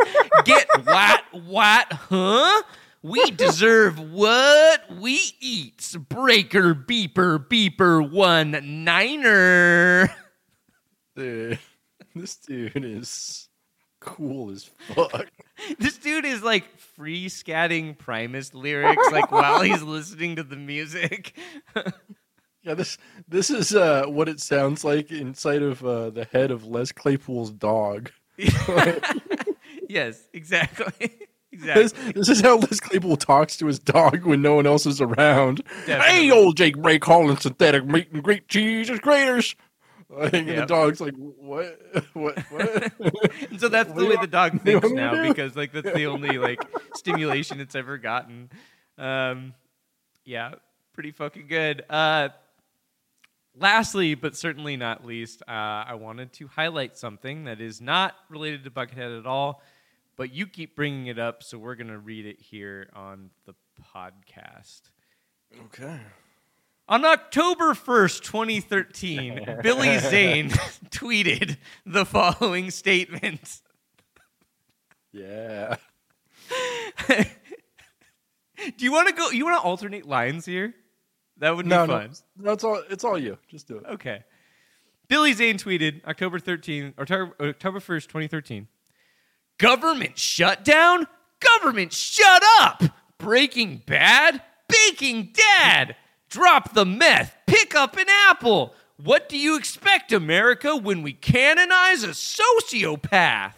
Get 0.46 0.66
white, 0.86 1.22
white, 1.32 1.92
huh? 1.92 2.62
We 3.02 3.30
deserve 3.32 3.98
what 3.98 4.90
we 4.90 5.20
eats. 5.38 5.96
Breaker, 5.96 6.74
beeper, 6.74 7.46
beeper, 7.46 8.10
one 8.10 8.84
niner. 8.84 10.08
Dude, 11.14 11.58
this 12.14 12.36
dude 12.36 12.84
is 12.86 13.50
cool 14.02 14.50
as 14.50 14.64
fuck. 14.64 15.26
This 15.78 15.96
dude 15.96 16.24
is 16.24 16.42
like 16.42 16.76
free 16.76 17.26
scatting 17.28 17.96
Primus 17.96 18.52
lyrics 18.52 19.12
like 19.12 19.30
while 19.30 19.60
he's 19.60 19.82
listening 19.82 20.36
to 20.36 20.42
the 20.42 20.56
music. 20.56 21.36
Yeah, 22.64 22.74
this 22.74 22.96
this 23.26 23.50
is 23.50 23.74
uh, 23.74 24.04
what 24.06 24.28
it 24.28 24.38
sounds 24.38 24.84
like 24.84 25.10
inside 25.10 25.62
of 25.62 25.84
uh, 25.84 26.10
the 26.10 26.26
head 26.26 26.52
of 26.52 26.64
Les 26.64 26.92
Claypool's 26.92 27.50
dog. 27.50 28.12
yes, 29.88 30.28
exactly. 30.32 31.10
This, 31.50 31.90
exactly. 31.90 32.12
this 32.12 32.28
is 32.28 32.40
how 32.40 32.58
Les 32.58 32.78
Claypool 32.78 33.16
talks 33.16 33.56
to 33.56 33.66
his 33.66 33.80
dog 33.80 34.24
when 34.24 34.42
no 34.42 34.54
one 34.54 34.66
else 34.66 34.86
is 34.86 35.00
around. 35.00 35.64
Definitely. 35.86 36.06
Hey, 36.06 36.30
old 36.30 36.56
Jake 36.56 36.78
Break 36.78 37.04
hauling 37.04 37.36
synthetic 37.36 37.84
meat 37.84 38.12
and 38.12 38.22
great 38.22 38.46
cheese 38.46 38.88
and 38.88 39.02
graters. 39.02 39.56
Like, 40.14 40.34
and 40.34 40.48
the 40.48 40.66
dog's 40.66 41.00
like, 41.00 41.14
what? 41.16 41.80
What? 42.12 42.38
What? 42.38 42.92
So 43.58 43.68
that's 43.68 43.90
What 43.90 43.98
the 43.98 44.06
way 44.06 44.16
the 44.20 44.26
dog 44.26 44.52
what 44.54 44.64
do 44.64 44.70
you 44.70 44.80
thinks 44.80 44.94
want 44.94 44.96
me 44.96 45.00
to 45.02 45.16
now 45.16 45.28
because 45.28 45.56
like 45.56 45.72
that's 45.72 45.92
the 45.92 46.06
only 46.06 46.38
like 46.38 46.60
stimulation 46.94 47.60
it's 47.60 47.74
ever 47.74 47.98
gotten. 47.98 48.50
Um, 48.98 49.54
yeah, 50.24 50.54
pretty 50.92 51.12
fucking 51.12 51.46
good. 51.46 51.84
Uh, 51.88 52.30
lastly, 53.58 54.14
but 54.14 54.36
certainly 54.36 54.76
not 54.76 55.04
least, 55.04 55.42
uh, 55.48 55.50
I 55.50 55.94
wanted 55.94 56.32
to 56.34 56.48
highlight 56.48 56.96
something 56.96 57.44
that 57.44 57.60
is 57.60 57.80
not 57.80 58.14
related 58.28 58.64
to 58.64 58.70
Buckethead 58.70 59.18
at 59.18 59.26
all, 59.26 59.62
but 60.16 60.32
you 60.32 60.46
keep 60.46 60.76
bringing 60.76 61.06
it 61.06 61.18
up, 61.18 61.42
so 61.42 61.58
we're 61.58 61.76
gonna 61.76 61.98
read 61.98 62.26
it 62.26 62.40
here 62.40 62.90
on 62.94 63.30
the 63.46 63.54
podcast. 63.94 64.82
okay. 65.66 65.98
On 66.88 67.04
October 67.04 67.72
1st, 67.74 68.22
2013, 68.22 69.58
Billy 69.62 69.98
Zane 69.98 70.48
tweeted 70.90 71.56
the 71.86 72.04
following 72.04 72.70
statement. 72.70 73.60
Yeah. 75.12 75.76
Do 78.56 78.84
you 78.84 78.92
want 78.92 79.08
to 79.08 79.14
go? 79.14 79.30
You 79.30 79.44
want 79.44 79.60
to 79.60 79.66
alternate 79.66 80.06
lines 80.06 80.44
here? 80.44 80.74
That 81.38 81.56
would 81.56 81.64
be 81.66 81.70
No, 81.70 81.86
no, 81.86 81.92
fun. 81.98 82.10
no, 82.36 82.52
it's 82.52 82.64
all 82.64 82.82
it's 82.90 83.04
all 83.04 83.18
you. 83.18 83.38
Just 83.48 83.66
do 83.66 83.76
it. 83.78 83.84
Okay. 83.92 84.22
Billy 85.08 85.32
Zane 85.32 85.58
tweeted 85.58 86.04
October 86.06 86.38
13th, 86.38 86.94
or 86.96 87.02
October 87.02 87.34
October 87.40 87.80
1st, 87.80 88.02
2013. 88.06 88.68
Government 89.58 90.16
shutdown? 90.18 91.06
Government 91.40 91.92
shut 91.92 92.42
up! 92.60 92.82
Breaking 93.18 93.82
Bad? 93.86 94.40
Baking 94.68 95.32
Dad! 95.34 95.96
Drop 96.32 96.72
the 96.72 96.86
meth, 96.86 97.36
pick 97.46 97.74
up 97.74 97.96
an 97.98 98.06
apple! 98.08 98.74
What 98.96 99.28
do 99.28 99.36
you 99.36 99.56
expect, 99.58 100.12
America, 100.12 100.74
when 100.74 101.02
we 101.02 101.12
canonize 101.12 102.04
a 102.04 102.08
sociopath? 102.08 103.52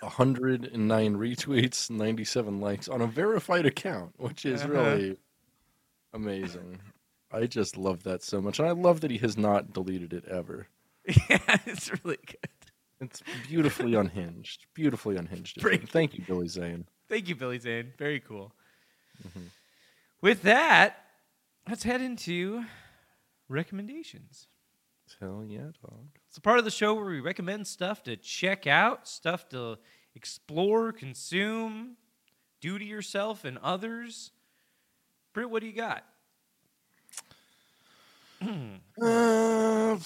109 0.00 1.14
retweets, 1.16 1.90
97 1.90 2.60
likes 2.60 2.88
on 2.88 3.00
a 3.00 3.06
verified 3.08 3.66
account, 3.66 4.12
which 4.18 4.44
is 4.44 4.62
Uh-huh. 4.62 4.72
really 4.72 5.16
amazing. 6.12 6.78
I 7.32 7.46
just 7.46 7.76
love 7.76 8.04
that 8.04 8.22
so 8.22 8.40
much, 8.40 8.60
and 8.60 8.68
I 8.68 8.72
love 8.72 9.00
that 9.00 9.10
he 9.10 9.18
has 9.18 9.36
not 9.36 9.72
deleted 9.72 10.12
it 10.12 10.24
ever. 10.26 10.68
yeah, 11.28 11.58
it's 11.66 11.90
really 12.04 12.18
good. 12.26 12.48
It's 13.00 13.22
beautifully 13.48 13.94
unhinged. 14.02 14.66
Beautifully 14.74 15.16
unhinged. 15.16 15.56
of 15.58 15.62
him. 15.64 15.68
Break- 15.68 15.88
Thank 15.88 16.14
you, 16.16 16.24
Billy 16.26 16.46
Zane. 16.46 16.86
Thank 17.08 17.28
you, 17.28 17.34
Billy 17.34 17.58
Zane. 17.58 17.92
Very 17.98 18.20
cool. 18.20 18.52
Mm-hmm. 19.26 19.46
With 20.22 20.42
that, 20.42 21.04
let's 21.68 21.82
head 21.82 22.00
into 22.00 22.64
recommendations. 23.48 24.46
Hell 25.20 25.44
yeah, 25.46 25.72
dog. 25.82 26.06
It's 26.28 26.38
a 26.38 26.40
part 26.40 26.58
of 26.58 26.64
the 26.64 26.70
show 26.70 26.94
where 26.94 27.04
we 27.04 27.20
recommend 27.20 27.66
stuff 27.66 28.02
to 28.04 28.16
check 28.16 28.66
out, 28.66 29.06
stuff 29.06 29.48
to 29.50 29.78
explore, 30.14 30.92
consume, 30.92 31.96
do 32.60 32.78
to 32.78 32.84
yourself 32.84 33.44
and 33.44 33.58
others. 33.58 34.30
Britt, 35.32 35.50
what 35.50 35.60
do 35.60 35.66
you 35.66 35.74
got? 35.74 36.04
Uh, 39.00 39.98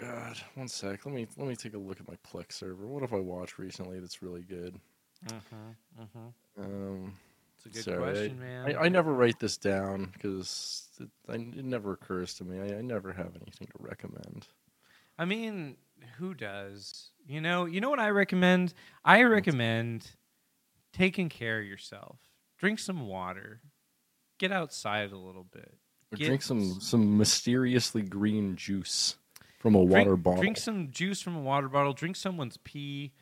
God, 0.00 0.36
one 0.54 0.68
sec. 0.68 1.04
Let 1.04 1.14
me 1.14 1.26
let 1.36 1.48
me 1.48 1.56
take 1.56 1.74
a 1.74 1.78
look 1.78 2.00
at 2.00 2.08
my 2.08 2.16
Plex 2.28 2.52
server. 2.52 2.86
What 2.86 3.02
have 3.02 3.12
I 3.12 3.20
watched 3.20 3.58
recently 3.58 3.98
that's 3.98 4.22
really 4.22 4.42
good? 4.42 4.78
Uh 5.30 5.40
huh. 5.50 6.62
Um, 6.62 7.14
It's 7.58 7.66
a 7.66 7.68
good 7.70 7.84
sorry, 7.84 7.98
question, 7.98 8.38
I, 8.40 8.44
man. 8.44 8.76
I, 8.76 8.84
I 8.84 8.88
never 8.88 9.12
write 9.12 9.40
this 9.40 9.56
down 9.56 10.10
because 10.12 10.88
it, 11.00 11.08
it 11.28 11.64
never 11.64 11.92
occurs 11.92 12.34
to 12.34 12.44
me. 12.44 12.60
I, 12.60 12.78
I 12.78 12.80
never 12.82 13.12
have 13.12 13.32
anything 13.34 13.66
to 13.66 13.72
recommend. 13.80 14.46
I 15.18 15.24
mean, 15.24 15.76
who 16.18 16.34
does? 16.34 17.10
You 17.26 17.40
know, 17.40 17.64
you 17.64 17.80
know 17.80 17.90
what 17.90 17.98
I 17.98 18.10
recommend? 18.10 18.74
I 19.04 19.22
recommend 19.22 20.08
taking 20.92 21.28
care 21.28 21.60
of 21.60 21.66
yourself. 21.66 22.18
Drink 22.58 22.78
some 22.78 23.06
water. 23.08 23.60
Get 24.38 24.52
outside 24.52 25.10
a 25.10 25.18
little 25.18 25.44
bit. 25.44 25.74
Or 26.12 26.16
drink 26.16 26.42
some 26.42 26.80
some 26.80 27.18
mysteriously 27.18 28.02
green 28.02 28.56
juice 28.56 29.16
from 29.58 29.74
a 29.74 29.84
drink, 29.84 30.06
water 30.06 30.16
bottle. 30.16 30.40
Drink 30.40 30.56
some 30.56 30.90
juice 30.90 31.20
from 31.20 31.36
a 31.36 31.40
water 31.40 31.68
bottle. 31.68 31.92
Drink 31.92 32.16
someone's 32.16 32.56
pee. 32.58 33.12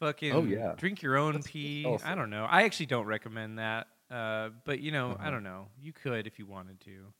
Fucking 0.00 0.32
Oh, 0.32 0.42
yeah. 0.42 0.74
Drink 0.76 1.02
your 1.02 1.16
own 1.16 1.34
That's 1.34 1.46
pee. 1.46 1.82
healthy. 1.84 2.04
I 2.04 2.14
don't 2.14 2.30
know. 2.30 2.46
I 2.48 2.62
actually 2.64 2.86
don't 2.86 3.06
recommend 3.06 3.58
that. 3.58 3.86
Uh, 4.10 4.50
but 4.64 4.80
you 4.80 4.90
know, 4.90 5.12
Uh-huh. 5.12 5.28
I 5.28 5.30
don't 5.30 5.44
know. 5.44 5.68
You 5.80 5.92
could 5.92 6.26
if 6.26 6.38
you 6.38 6.46
wanted 6.46 6.80
to. 6.80 7.12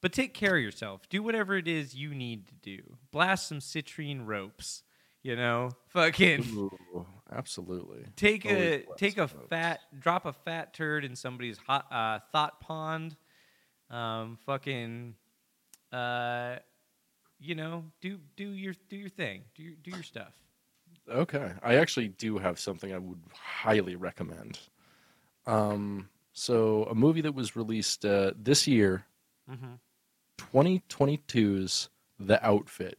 But 0.00 0.12
take 0.12 0.32
care 0.34 0.54
of 0.56 0.62
yourself. 0.62 1.08
Do 1.08 1.22
whatever 1.24 1.56
it 1.56 1.66
is 1.66 1.94
you 1.94 2.14
need 2.14 2.46
to 2.46 2.54
do. 2.54 2.96
Blast 3.10 3.48
some 3.48 3.58
citrine 3.58 4.26
ropes. 4.26 4.84
You 5.24 5.34
know, 5.34 5.70
fucking 5.88 6.44
Ooh, 6.54 7.04
absolutely. 7.32 8.04
take 8.14 8.44
a 8.44 8.48
Always 8.54 8.84
blast 8.86 8.98
take 9.00 9.18
a 9.18 9.22
ropes. 9.22 9.34
fat 9.50 9.80
drop 9.98 10.26
a 10.26 10.32
fat 10.32 10.72
turd 10.74 11.04
in 11.04 11.16
somebody's 11.16 11.58
hot 11.58 11.86
uh, 11.90 12.20
thought 12.30 12.60
pond. 12.60 13.16
Um, 13.90 14.38
fucking, 14.46 15.14
uh, 15.92 16.56
you 17.40 17.54
know, 17.56 17.84
do 18.00 18.18
do 18.36 18.50
your 18.50 18.74
do 18.88 18.96
your 18.96 19.08
thing. 19.08 19.42
Do 19.56 19.64
your 19.64 19.74
do 19.82 19.90
your 19.90 20.02
stuff. 20.04 20.32
Okay. 21.08 21.52
I 21.62 21.76
actually 21.76 22.08
do 22.08 22.38
have 22.38 22.58
something 22.58 22.92
I 22.92 22.98
would 22.98 23.20
highly 23.32 23.96
recommend. 23.96 24.58
Um, 25.46 26.08
so 26.32 26.84
a 26.84 26.94
movie 26.94 27.22
that 27.22 27.34
was 27.34 27.56
released 27.56 28.04
uh, 28.04 28.32
this 28.36 28.66
year, 28.66 29.04
Mm-hmm. 29.50 29.74
2022's 30.36 31.88
The 32.20 32.44
Outfit. 32.46 32.98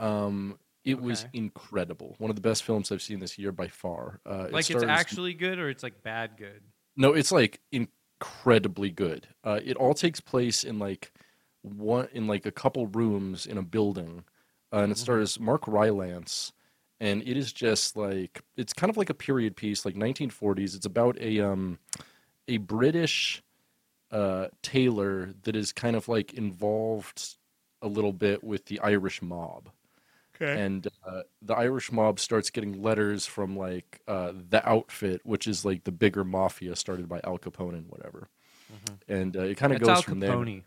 Um, 0.00 0.58
it 0.84 1.00
was 1.00 1.24
incredible. 1.32 2.14
One 2.18 2.28
of 2.28 2.36
the 2.36 2.42
best 2.42 2.62
films 2.64 2.92
I've 2.92 3.00
seen 3.00 3.20
this 3.20 3.38
year 3.38 3.52
by 3.52 3.68
far. 3.68 4.20
Uh, 4.26 4.46
it 4.48 4.52
Like 4.52 4.70
it's 4.70 4.82
actually 4.82 5.32
good 5.32 5.58
or 5.58 5.70
it's 5.70 5.82
like 5.82 6.02
bad 6.02 6.36
good. 6.36 6.60
No, 6.96 7.12
it's 7.12 7.32
like 7.32 7.60
incredibly 7.72 8.90
good. 8.90 9.28
Uh, 9.42 9.60
it 9.64 9.76
all 9.76 9.94
takes 9.94 10.20
place 10.20 10.62
in 10.62 10.78
like 10.78 11.12
one 11.62 12.08
in 12.12 12.26
like 12.26 12.44
a 12.44 12.50
couple 12.50 12.86
rooms 12.88 13.46
in 13.46 13.56
a 13.56 13.62
building, 13.62 14.24
uh, 14.72 14.78
and 14.78 14.92
it 14.92 14.98
stars 14.98 15.40
Mark 15.40 15.66
Rylance, 15.66 16.52
and 17.00 17.22
it 17.22 17.36
is 17.36 17.52
just 17.52 17.96
like 17.96 18.42
it's 18.56 18.72
kind 18.72 18.90
of 18.90 18.96
like 18.96 19.10
a 19.10 19.14
period 19.14 19.56
piece, 19.56 19.84
like 19.84 19.94
1940s. 19.94 20.74
It's 20.76 20.86
about 20.86 21.18
a 21.20 21.40
um 21.40 21.78
a 22.48 22.58
British 22.58 23.42
uh, 24.10 24.48
tailor 24.62 25.34
that 25.42 25.56
is 25.56 25.72
kind 25.72 25.96
of 25.96 26.08
like 26.08 26.34
involved 26.34 27.36
a 27.82 27.88
little 27.88 28.12
bit 28.12 28.44
with 28.44 28.66
the 28.66 28.78
Irish 28.80 29.20
mob 29.22 29.70
Okay. 30.36 30.60
and 30.60 30.86
uh, 31.06 31.22
the 31.42 31.54
Irish 31.54 31.92
mob 31.92 32.18
starts 32.18 32.50
getting 32.50 32.82
letters 32.82 33.24
from 33.26 33.56
like 33.56 34.00
uh, 34.08 34.32
the 34.50 34.66
outfit, 34.68 35.20
which 35.24 35.46
is 35.46 35.64
like 35.64 35.84
the 35.84 35.92
bigger 35.92 36.24
mafia 36.24 36.74
started 36.76 37.08
by 37.08 37.20
Al 37.24 37.38
Capone 37.38 37.74
and 37.74 37.86
whatever. 37.88 38.28
And 39.08 39.36
uh, 39.36 39.42
it 39.42 39.56
kind 39.56 39.72
of 39.72 39.80
goes 39.80 39.88
Al 39.88 40.02
from 40.02 40.20
there. 40.20 40.32
Capone, 40.32 40.62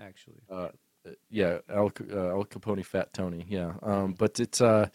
actually. 0.00 0.40
Uh, 0.50 0.68
yeah, 1.30 1.58
Al, 1.68 1.92
uh, 2.10 2.28
Al 2.30 2.44
Capone, 2.44 2.84
Fat 2.84 3.12
Tony. 3.12 3.44
Yeah, 3.48 3.74
um, 3.82 4.14
but 4.18 4.40
it's 4.40 4.60
uh, 4.60 4.88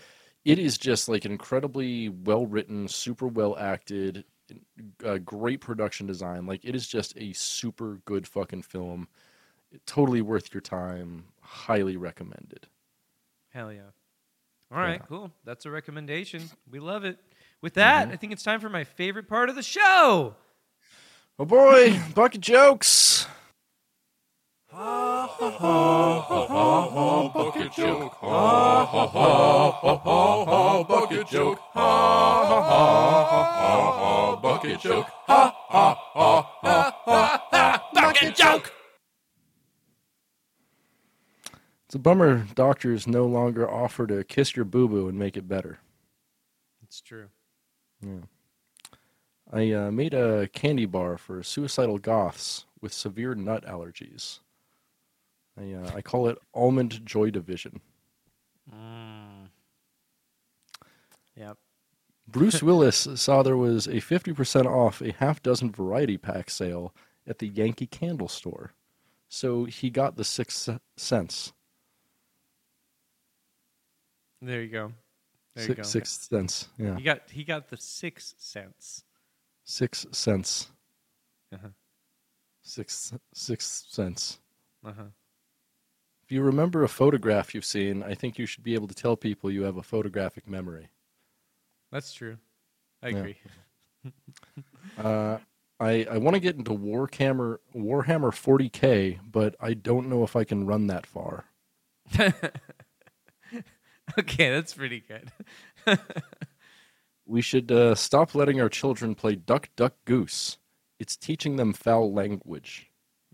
it 0.45 0.60
is 0.60 0.78
just 0.78 1.10
like 1.10 1.26
an 1.26 1.32
incredibly 1.32 2.10
well 2.10 2.45
written, 2.45 2.88
super 2.88 3.28
well 3.28 3.57
acted, 3.57 4.24
uh, 5.06 5.18
great 5.20 5.61
production 5.61 6.07
design. 6.07 6.45
Like 6.45 6.61
it 6.64 6.76
is 6.76 6.88
just 6.88 7.18
a 7.18 7.34
super 7.34 7.99
good 8.06 8.28
fucking 8.28 8.64
film. 8.64 9.07
Totally 9.86 10.22
worth 10.22 10.53
your 10.53 10.61
time. 10.61 11.26
Highly 11.41 11.98
recommended. 11.98 12.68
Hell 13.53 13.72
yeah. 13.72 13.82
All 14.72 14.78
right, 14.78 14.99
Yeah. 14.99 15.06
cool. 15.07 15.32
That's 15.45 15.66
a 15.66 15.72
recommendation. 15.72 16.44
We 16.70 16.80
love 16.80 17.03
it. 17.06 17.18
With 17.61 17.74
that, 17.76 18.06
Mm-hmm. 18.06 18.14
I 18.14 18.16
think 18.18 18.34
it's 18.34 18.44
time 18.44 18.60
for 18.61 18.70
my 18.70 18.84
favorite 18.84 19.28
part 19.28 19.49
of 19.49 19.56
the 19.56 19.64
show. 19.64 20.36
Oh 21.38 21.45
boy, 21.45 21.99
bucket 22.16 22.41
jokes. 22.41 23.28
Bucket 24.72 24.82
joke. 27.72 28.14
Ha 28.22 28.86
ha 28.86 29.08
ha 29.08 29.72
ha 29.72 30.04
ha 30.04 30.46
ha. 30.46 30.84
Bucket 30.84 31.28
joke. 31.28 31.60
Ha 31.74 32.46
ha 32.46 32.62
ha 32.62 33.24
ha 33.26 33.91
ha. 33.98 34.36
Bucket 34.36 34.80
joke. 34.80 35.08
Ha 35.26 35.56
ha 35.70 35.96
ha 36.14 36.41
ha 36.62 36.94
ha 37.06 37.41
ha. 37.52 37.90
Bucket 37.94 38.36
joke. 38.36 38.72
It's 41.88 41.96
a 41.96 42.00
bummer 42.00 42.46
doctors 42.54 43.08
no 43.08 43.26
longer 43.26 43.68
offer 43.68 44.06
to 44.06 44.24
kiss 44.24 44.56
your 44.56 44.66
boo 44.66 44.88
boo 44.88 45.08
and 45.08 45.18
make 45.18 45.36
it 45.36 45.48
better. 45.48 45.80
It's 46.84 47.02
true. 47.02 47.30
Yeah. 48.06 48.26
I 49.52 49.72
uh, 49.72 49.90
made 49.90 50.14
a 50.14 50.48
candy 50.50 50.86
bar 50.86 51.18
for 51.18 51.41
suicidal 51.41 51.98
goths 51.98 52.68
with 52.80 52.94
severe 52.94 53.34
nut 53.34 53.66
allergies. 53.66 54.41
I, 55.60 55.73
uh, 55.73 55.91
I 55.95 56.02
call 56.02 56.27
it 56.27 56.38
Almond 56.53 57.06
Joy 57.06 57.30
Division. 57.31 57.81
Mm. 58.73 59.49
Yep. 61.36 61.57
Bruce 62.27 62.64
Willis 62.64 63.07
saw 63.15 63.44
there 63.44 63.57
was 63.57 63.88
a 63.88 63.95
50% 63.95 64.65
off 64.65 65.02
a 65.02 65.11
half 65.14 65.41
dozen 65.41 65.72
variety 65.72 66.18
pack 66.18 66.49
sale 66.49 66.94
at 67.27 67.40
the 67.40 67.48
Yankee 67.48 67.88
Candle 67.88 68.27
store. 68.27 68.73
So 69.27 69.65
he 69.65 69.90
got 69.90 70.15
the 70.15 70.23
six 70.23 70.69
cents. 70.98 71.53
There 74.41 74.61
you 74.61 74.69
go. 74.69 74.94
There 75.56 75.64
you 75.65 75.68
Six, 75.68 75.77
go. 75.77 75.84
six 75.84 76.10
cents. 76.30 76.68
Yeah. 76.77 76.95
He 76.95 77.03
got 77.03 77.22
he 77.30 77.44
got 77.44 77.69
the 77.69 77.77
six 77.77 78.34
cents. 78.38 79.03
Six 79.65 80.06
cents. 80.11 80.69
Uh-huh. 81.53 81.68
Six, 82.61 83.14
six 83.34 83.86
cents. 83.90 84.40
Uh-huh. 84.86 85.03
If 86.30 86.34
you 86.34 86.43
remember 86.43 86.84
a 86.84 86.88
photograph 86.88 87.56
you've 87.56 87.65
seen, 87.65 88.03
I 88.03 88.14
think 88.14 88.38
you 88.38 88.45
should 88.45 88.64
be 88.64 88.76
able 88.76 88.88
to 88.88 88.93
tell 88.93 89.18
people 89.18 89.49
you 89.49 89.64
have 89.64 89.77
a 89.77 89.81
photographic 89.81 90.47
memory. 90.47 90.89
That's 91.91 92.14
true. 92.14 92.38
I 93.01 93.10
Yeah. 93.10 93.18
agree. 93.18 93.38
Uh, 94.97 95.39
I 95.80 96.06
I 96.11 96.18
want 96.18 96.35
to 96.35 96.39
get 96.41 96.56
into 96.57 96.72
Warhammer 96.72 97.57
Warhammer 97.73 98.31
40k, 98.31 99.19
but 99.31 99.56
I 99.61 99.73
don't 99.73 100.10
know 100.10 100.23
if 100.23 100.35
I 100.35 100.43
can 100.43 100.65
run 100.65 100.88
that 100.88 101.06
far. 101.07 101.45
okay, 104.19 104.49
that's 104.51 104.73
pretty 104.73 104.99
good. 105.01 105.31
We 107.26 107.41
should 107.41 107.72
uh, 107.72 107.95
stop 107.95 108.35
letting 108.35 108.60
our 108.60 108.69
children 108.69 109.15
play 109.15 109.35
Duck 109.35 109.69
Duck 109.76 109.93
Goose. 110.06 110.57
It's 110.99 111.15
teaching 111.15 111.56
them 111.57 111.73
foul 111.73 112.11
language. 112.14 112.89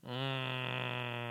Mm. 0.08 1.25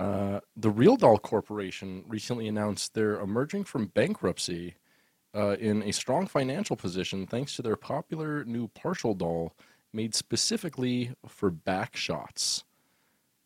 Uh, 0.00 0.40
the 0.56 0.70
Real 0.70 0.96
Doll 0.96 1.18
Corporation 1.18 2.04
recently 2.08 2.48
announced 2.48 2.94
they're 2.94 3.20
emerging 3.20 3.64
from 3.64 3.88
bankruptcy 3.88 4.76
uh, 5.36 5.56
in 5.60 5.82
a 5.82 5.92
strong 5.92 6.26
financial 6.26 6.74
position 6.74 7.26
thanks 7.26 7.54
to 7.56 7.62
their 7.62 7.76
popular 7.76 8.42
new 8.46 8.68
partial 8.68 9.12
doll 9.12 9.54
made 9.92 10.14
specifically 10.14 11.12
for 11.28 11.50
back 11.50 11.96
shots. 11.96 12.64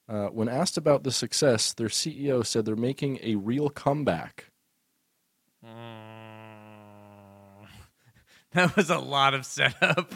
Uh, 0.09 0.27
when 0.27 0.49
asked 0.49 0.77
about 0.77 1.03
the 1.03 1.11
success, 1.11 1.73
their 1.73 1.89
CEO 1.89 2.47
said 2.47 2.65
they're 2.65 2.77
making 2.77 3.19
a 3.23 3.35
real 3.35 3.69
comeback. 3.69 4.53
Mm. 5.65 5.73
That 8.53 8.77
was 8.77 8.89
a 8.89 8.99
lot 8.99 9.35
of 9.35 9.45
setup. 9.45 10.15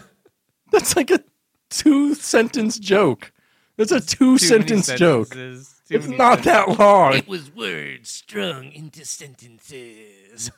That's 0.70 0.94
like 0.94 1.10
a 1.10 1.24
two 1.70 2.14
sentence 2.14 2.78
joke. 2.78 3.32
It's 3.76 3.92
a 3.92 4.00
two 4.00 4.38
sentence 4.38 4.86
joke. 4.94 5.30
too 5.30 5.62
It's 5.90 6.06
many 6.06 6.16
not 6.16 6.42
that 6.44 6.78
long. 6.78 7.14
It 7.14 7.26
was 7.28 7.54
words 7.54 8.08
strung 8.10 8.72
into 8.72 9.04
sentences. 9.04 10.50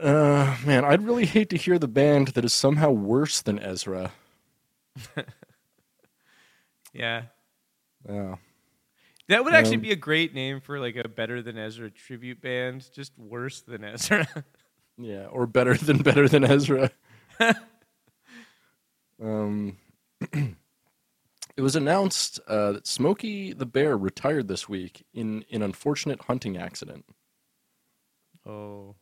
Uh, 0.00 0.56
man, 0.64 0.84
I'd 0.84 1.04
really 1.04 1.26
hate 1.26 1.50
to 1.50 1.56
hear 1.56 1.78
the 1.78 1.88
band 1.88 2.28
that 2.28 2.44
is 2.44 2.52
somehow 2.52 2.90
worse 2.90 3.42
than 3.42 3.58
Ezra. 3.58 4.12
Yeah. 6.94 7.22
Yeah. 8.06 8.36
That 9.28 9.44
would 9.44 9.54
actually 9.54 9.76
Um, 9.76 9.82
be 9.82 9.92
a 9.92 9.96
great 9.96 10.34
name 10.34 10.60
for 10.60 10.78
like 10.78 10.96
a 10.96 11.08
better 11.08 11.40
than 11.40 11.56
Ezra 11.56 11.90
tribute 11.90 12.42
band, 12.42 12.86
just 12.94 13.16
worse 13.18 13.62
than 13.62 13.82
Ezra. 13.84 14.26
Yeah, 14.98 15.24
or 15.28 15.46
better 15.46 15.74
than 15.74 15.98
better 15.98 16.28
than 16.28 16.44
Ezra. 16.44 16.90
um, 19.22 19.78
it 21.56 21.62
was 21.62 21.76
announced 21.76 22.40
uh, 22.48 22.72
that 22.72 22.86
Smokey 22.86 23.52
the 23.52 23.66
Bear 23.66 23.96
retired 23.96 24.48
this 24.48 24.68
week 24.68 25.04
in 25.12 25.44
an 25.52 25.62
unfortunate 25.62 26.22
hunting 26.22 26.56
accident. 26.56 27.04
oh. 28.46 28.94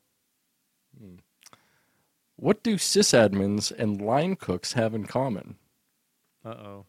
What 2.37 2.63
do 2.63 2.77
sysadmins 2.77 3.71
and 3.71 4.01
line 4.01 4.35
cooks 4.37 4.73
have 4.73 4.95
in 4.95 5.05
common? 5.07 5.57
Uh 6.45 6.49
oh. 6.49 6.87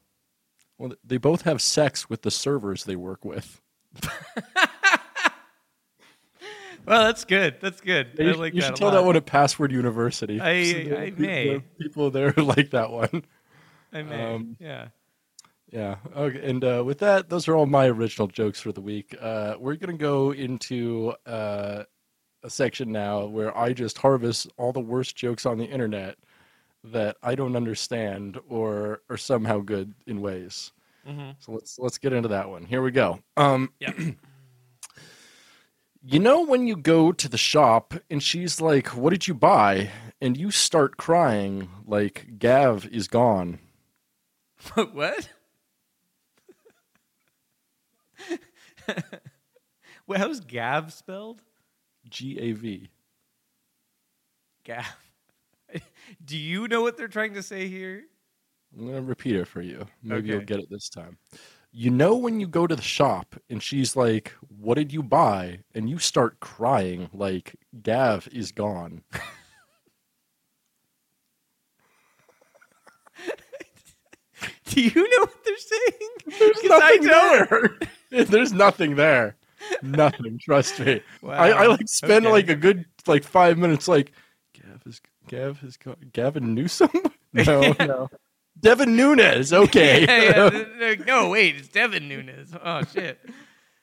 Well, 0.77 0.93
they 1.03 1.17
both 1.17 1.41
have 1.43 1.61
sex 1.61 2.09
with 2.09 2.21
the 2.23 2.31
servers 2.31 2.85
they 2.85 2.95
work 2.95 3.23
with. 3.25 3.61
Well, 6.83 7.03
that's 7.05 7.25
good. 7.25 7.57
That's 7.61 7.79
good. 7.79 8.15
I 8.19 8.23
you 8.23 8.33
like 8.33 8.55
you 8.55 8.61
that 8.61 8.67
should 8.67 8.75
tell 8.75 8.87
lot. 8.87 8.95
that 8.95 9.05
one 9.05 9.15
at 9.15 9.27
Password 9.27 9.71
University. 9.71 10.39
I- 10.41 10.45
are 10.45 10.97
I 11.01 11.09
people- 11.11 11.21
may. 11.25 11.47
there 11.49 11.59
People 11.79 12.09
there 12.11 12.31
like 12.37 12.71
that 12.71 12.89
one. 12.91 13.23
I 13.93 14.01
may. 14.01 14.33
um, 14.33 14.57
yeah. 14.59 14.87
Yeah. 15.71 15.95
Okay. 16.15 16.49
And 16.49 16.63
uh, 16.63 16.83
with 16.85 16.99
that, 16.99 17.29
those 17.29 17.47
are 17.47 17.55
all 17.55 17.65
my 17.65 17.87
original 17.87 18.27
jokes 18.27 18.59
for 18.59 18.71
the 18.73 18.81
week. 18.81 19.15
Uh, 19.19 19.55
we're 19.59 19.75
gonna 19.77 19.93
go 19.93 20.31
into 20.31 21.13
uh, 21.25 21.83
a 22.43 22.49
section 22.49 22.91
now 22.91 23.25
where 23.25 23.55
I 23.57 23.71
just 23.73 23.97
harvest 23.97 24.51
all 24.57 24.73
the 24.73 24.79
worst 24.81 25.15
jokes 25.15 25.45
on 25.45 25.57
the 25.57 25.65
internet 25.65 26.17
that 26.83 27.15
I 27.23 27.35
don't 27.35 27.55
understand 27.55 28.39
or 28.49 29.01
are 29.09 29.17
somehow 29.17 29.59
good 29.59 29.93
in 30.07 30.19
ways. 30.19 30.71
Mhm. 31.07 31.35
So 31.39 31.53
let's 31.53 31.79
let's 31.79 31.97
get 31.97 32.11
into 32.13 32.29
that 32.29 32.49
one. 32.49 32.65
Here 32.65 32.81
we 32.81 32.91
go. 32.91 33.19
Um, 33.37 33.71
Yeah. 33.79 33.93
you 36.03 36.19
know 36.19 36.41
when 36.45 36.67
you 36.67 36.75
go 36.75 37.11
to 37.11 37.29
the 37.29 37.37
shop 37.37 37.93
and 38.09 38.21
she's 38.21 38.59
like, 38.59 38.87
"What 38.87 39.11
did 39.11 39.27
you 39.27 39.33
buy?" 39.33 39.89
and 40.19 40.37
you 40.37 40.51
start 40.51 40.97
crying 40.97 41.69
like 41.85 42.37
Gav 42.37 42.87
is 42.91 43.07
gone. 43.07 43.59
what? 44.75 45.29
Wait, 50.07 50.19
how's 50.19 50.39
Gav 50.39 50.93
spelled? 50.93 51.41
G 52.09 52.37
A 52.39 52.51
V. 52.53 52.89
Gav. 54.63 54.85
Do 56.25 56.37
you 56.37 56.67
know 56.67 56.81
what 56.81 56.97
they're 56.97 57.07
trying 57.07 57.33
to 57.35 57.43
say 57.43 57.67
here? 57.67 58.03
I'm 58.77 58.87
gonna 58.87 59.01
repeat 59.01 59.35
it 59.35 59.47
for 59.47 59.61
you. 59.61 59.85
Maybe 60.03 60.29
you'll 60.29 60.41
get 60.41 60.59
it 60.59 60.69
this 60.69 60.89
time. 60.89 61.17
You 61.73 61.89
know 61.89 62.15
when 62.15 62.39
you 62.39 62.47
go 62.47 62.67
to 62.67 62.75
the 62.75 62.81
shop 62.81 63.35
and 63.49 63.61
she's 63.63 63.95
like, 63.95 64.33
"What 64.49 64.75
did 64.75 64.91
you 64.91 65.03
buy?" 65.03 65.59
and 65.73 65.89
you 65.89 65.99
start 65.99 66.39
crying 66.39 67.09
like 67.13 67.55
Gav 67.81 68.27
is 68.31 68.51
gone. 68.51 69.03
Do 74.75 74.81
you 74.81 75.09
know 75.09 75.25
what 75.25 75.43
they're 75.43 75.57
saying? 75.57 76.39
There's 76.39 76.63
nothing 76.63 77.03
there. 77.03 77.79
There's 78.25 78.53
nothing 78.53 78.95
there. 78.95 79.35
Nothing. 79.83 80.39
Trust 80.39 80.79
me. 80.79 81.01
Wow. 81.21 81.33
I, 81.33 81.49
I 81.49 81.65
like 81.67 81.87
spend 81.87 82.25
Okay. 82.25 82.31
like 82.33 82.49
a 82.49 82.55
good 82.55 82.85
like 83.05 83.23
five 83.23 83.57
minutes 83.57 83.87
like 83.87 84.11
Gav 84.53 84.81
is 84.85 85.01
Gav 85.27 85.63
is 85.63 85.77
Gavin 86.13 86.53
Newsom. 86.55 86.89
No, 87.33 87.73
no. 87.79 88.09
Devin 88.59 88.95
Nunes. 88.97 89.53
Okay. 89.53 90.03
Yeah, 90.05 90.49
yeah, 90.79 90.95
no, 91.07 91.29
wait, 91.29 91.55
it's 91.55 91.67
Devin 91.69 92.07
Nunes. 92.09 92.53
Oh 92.61 92.81
shit. 92.93 93.19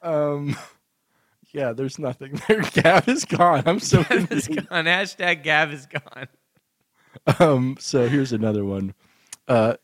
um. 0.03 0.57
Yeah, 1.53 1.73
there's 1.73 1.99
nothing 1.99 2.39
there. 2.47 2.61
Gav 2.61 3.09
is 3.09 3.25
gone. 3.25 3.63
I'm 3.65 3.81
so 3.81 4.03
Gav 4.05 4.31
is 4.33 4.49
gone. 4.49 4.85
Hashtag 4.85 5.43
Gav 5.43 5.73
is 5.73 5.87
gone. 5.87 6.29
Um, 7.39 7.77
so 7.81 8.07
here's 8.09 8.33
another 8.33 8.65
one. 8.67 8.93
Uh, 9.49 9.77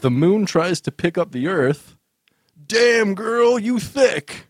the 0.00 0.10
moon 0.10 0.46
tries 0.46 0.80
to 0.82 0.92
pick 0.92 1.16
up 1.18 1.32
the 1.32 1.46
earth. 1.48 1.96
Damn, 2.66 3.14
girl, 3.14 3.58
you 3.58 3.78
thick. 3.78 4.46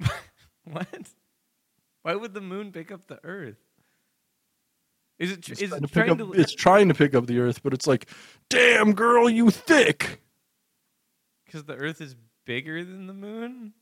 What? 0.64 0.88
Why 2.02 2.14
would 2.14 2.34
the 2.34 2.40
moon 2.40 2.72
pick 2.72 2.90
up 2.92 3.06
the 3.06 3.18
Earth? 3.24 3.58
Is 5.18 5.32
it? 5.32 5.42
tr- 5.42 5.52
It's 5.52 5.62
Is 5.62 5.70
trying, 5.70 5.78
it 5.82 5.86
to 5.86 5.92
pick 5.92 6.06
trying 6.06 6.10
up, 6.10 6.18
to? 6.18 6.32
it's 6.40 6.54
trying 6.54 6.88
to 6.88 6.94
pick 6.94 7.14
up 7.14 7.26
the 7.26 7.38
earth, 7.40 7.62
but 7.62 7.74
it's 7.74 7.86
like, 7.86 8.08
damn, 8.48 8.92
girl, 8.92 9.28
you 9.28 9.50
thick. 9.50 10.20
Because 11.44 11.64
the 11.64 11.74
Earth 11.74 12.00
is 12.00 12.16
bigger 12.46 12.84
than 12.84 13.06
the 13.06 13.12
moon. 13.12 13.72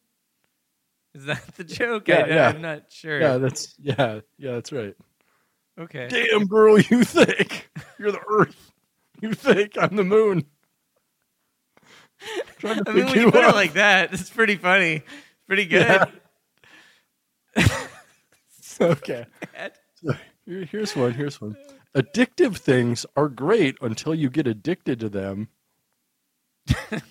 Is 1.14 1.24
that 1.26 1.42
the 1.56 1.64
joke? 1.64 2.08
Yeah, 2.08 2.24
I, 2.24 2.28
yeah. 2.28 2.48
I'm 2.48 2.62
not 2.62 2.90
sure. 2.90 3.20
Yeah, 3.20 3.38
that's 3.38 3.74
yeah, 3.78 4.20
yeah, 4.38 4.52
that's 4.52 4.72
right. 4.72 4.94
okay. 5.78 6.08
Damn, 6.08 6.46
girl, 6.46 6.78
you 6.78 7.04
thick. 7.04 7.68
You're 7.98 8.12
the 8.12 8.22
earth. 8.28 8.69
You 9.22 9.34
think 9.34 9.76
I'm 9.78 9.96
the 9.96 10.04
moon. 10.04 10.44
I 12.64 12.74
mean, 12.92 13.06
when 13.06 13.08
you 13.14 13.20
you 13.22 13.30
put 13.32 13.44
it 13.44 13.54
like 13.54 13.72
that, 13.74 14.12
it's 14.12 14.30
pretty 14.30 14.56
funny. 14.56 15.02
Pretty 15.46 15.64
good. 15.66 16.08
Yeah. 17.56 17.64
okay. 18.80 19.26
So, 20.02 20.12
here- 20.46 20.64
here's 20.64 20.94
one. 20.96 21.12
Here's 21.14 21.40
one. 21.40 21.56
Addictive 21.94 22.56
things 22.56 23.04
are 23.16 23.28
great 23.28 23.76
until 23.80 24.14
you 24.14 24.30
get 24.30 24.46
addicted 24.46 25.00
to 25.00 25.08
them. 25.08 25.48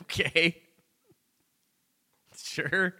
okay. 0.03 0.61
Sure. 2.37 2.93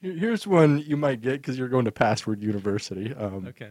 Here- 0.00 0.16
Here's 0.16 0.46
one 0.46 0.78
you 0.80 0.96
might 0.96 1.20
get 1.20 1.34
because 1.40 1.58
you're 1.58 1.68
going 1.68 1.84
to 1.86 1.92
Password 1.92 2.42
University. 2.42 3.12
Um, 3.14 3.46
Okay. 3.48 3.70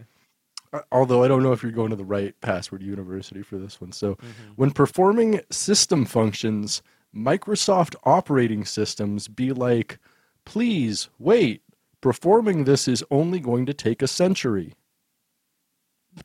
Uh, 0.72 0.80
although 0.92 1.22
I 1.22 1.28
don't 1.28 1.42
know 1.42 1.52
if 1.52 1.62
you're 1.62 1.72
going 1.72 1.90
to 1.90 1.96
the 1.96 2.04
right 2.04 2.38
Password 2.40 2.82
University 2.82 3.42
for 3.42 3.56
this 3.58 3.80
one. 3.80 3.92
So, 3.92 4.14
Mm-hmm. 4.14 4.52
when 4.56 4.70
performing 4.70 5.40
system 5.50 6.04
functions, 6.04 6.82
Microsoft 7.14 7.94
operating 8.04 8.64
systems 8.64 9.28
be 9.28 9.52
like, 9.52 9.98
please 10.44 11.08
wait, 11.18 11.62
performing 12.00 12.64
this 12.64 12.86
is 12.88 13.02
only 13.10 13.40
going 13.40 13.66
to 13.66 13.74
take 13.74 14.02
a 14.02 14.08
century. 14.08 14.74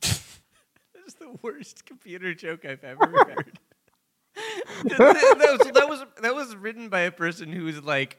This 0.02 1.12
is 1.12 1.14
the 1.14 1.36
worst 1.42 1.84
computer 1.84 2.32
joke 2.34 2.64
I've 2.64 2.82
ever 2.82 3.06
heard. 3.06 3.58
that, 4.84 4.98
that 4.98 5.58
was, 5.58 5.72
that 5.72 5.88
was 5.88 6.04
that 6.22 6.34
was 6.34 6.56
written 6.56 6.88
by 6.88 7.00
a 7.00 7.10
person 7.10 7.52
who 7.52 7.66
is 7.68 7.82
like 7.82 8.16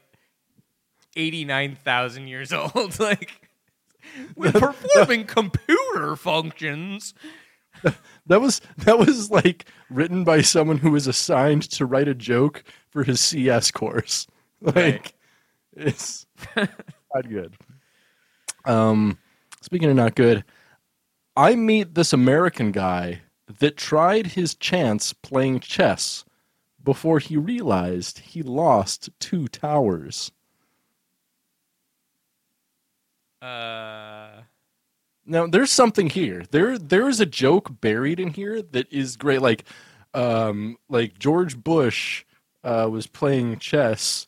eighty 1.16 1.44
nine 1.44 1.74
thousand 1.74 2.28
years 2.28 2.52
old. 2.52 2.98
Like 3.00 3.45
when 4.34 4.52
performing 4.52 5.24
computer 5.26 6.16
functions. 6.16 7.14
That 8.28 8.40
was 8.40 8.60
that 8.78 8.98
was 8.98 9.30
like 9.30 9.66
written 9.90 10.24
by 10.24 10.40
someone 10.40 10.78
who 10.78 10.90
was 10.90 11.06
assigned 11.06 11.62
to 11.72 11.84
write 11.84 12.08
a 12.08 12.14
joke 12.14 12.64
for 12.88 13.04
his 13.04 13.20
CS 13.20 13.70
course. 13.70 14.26
Like 14.62 14.74
Right. 14.74 15.12
it's 15.76 16.26
not 16.56 17.28
good. 17.28 17.54
Um 18.64 19.18
speaking 19.60 19.90
of 19.90 19.96
not 19.96 20.14
good, 20.14 20.42
I 21.36 21.54
meet 21.54 21.94
this 21.94 22.14
American 22.14 22.72
guy 22.72 23.20
that 23.58 23.76
tried 23.76 24.28
his 24.28 24.54
chance 24.54 25.12
playing 25.12 25.60
chess 25.60 26.24
before 26.82 27.18
he 27.18 27.36
realized 27.36 28.20
he 28.20 28.42
lost 28.42 29.10
two 29.20 29.48
towers. 29.48 30.32
Uh, 33.46 34.42
Now 35.24 35.46
there's 35.46 35.70
something 35.72 36.08
here. 36.10 36.44
There 36.50 36.78
there 36.78 37.08
is 37.08 37.20
a 37.20 37.26
joke 37.26 37.80
buried 37.80 38.20
in 38.20 38.28
here 38.30 38.62
that 38.62 38.92
is 38.92 39.16
great. 39.16 39.42
Like 39.42 39.64
um 40.14 40.76
like 40.88 41.18
George 41.18 41.56
Bush 41.62 42.24
uh 42.64 42.88
was 42.90 43.06
playing 43.06 43.58
chess 43.58 44.26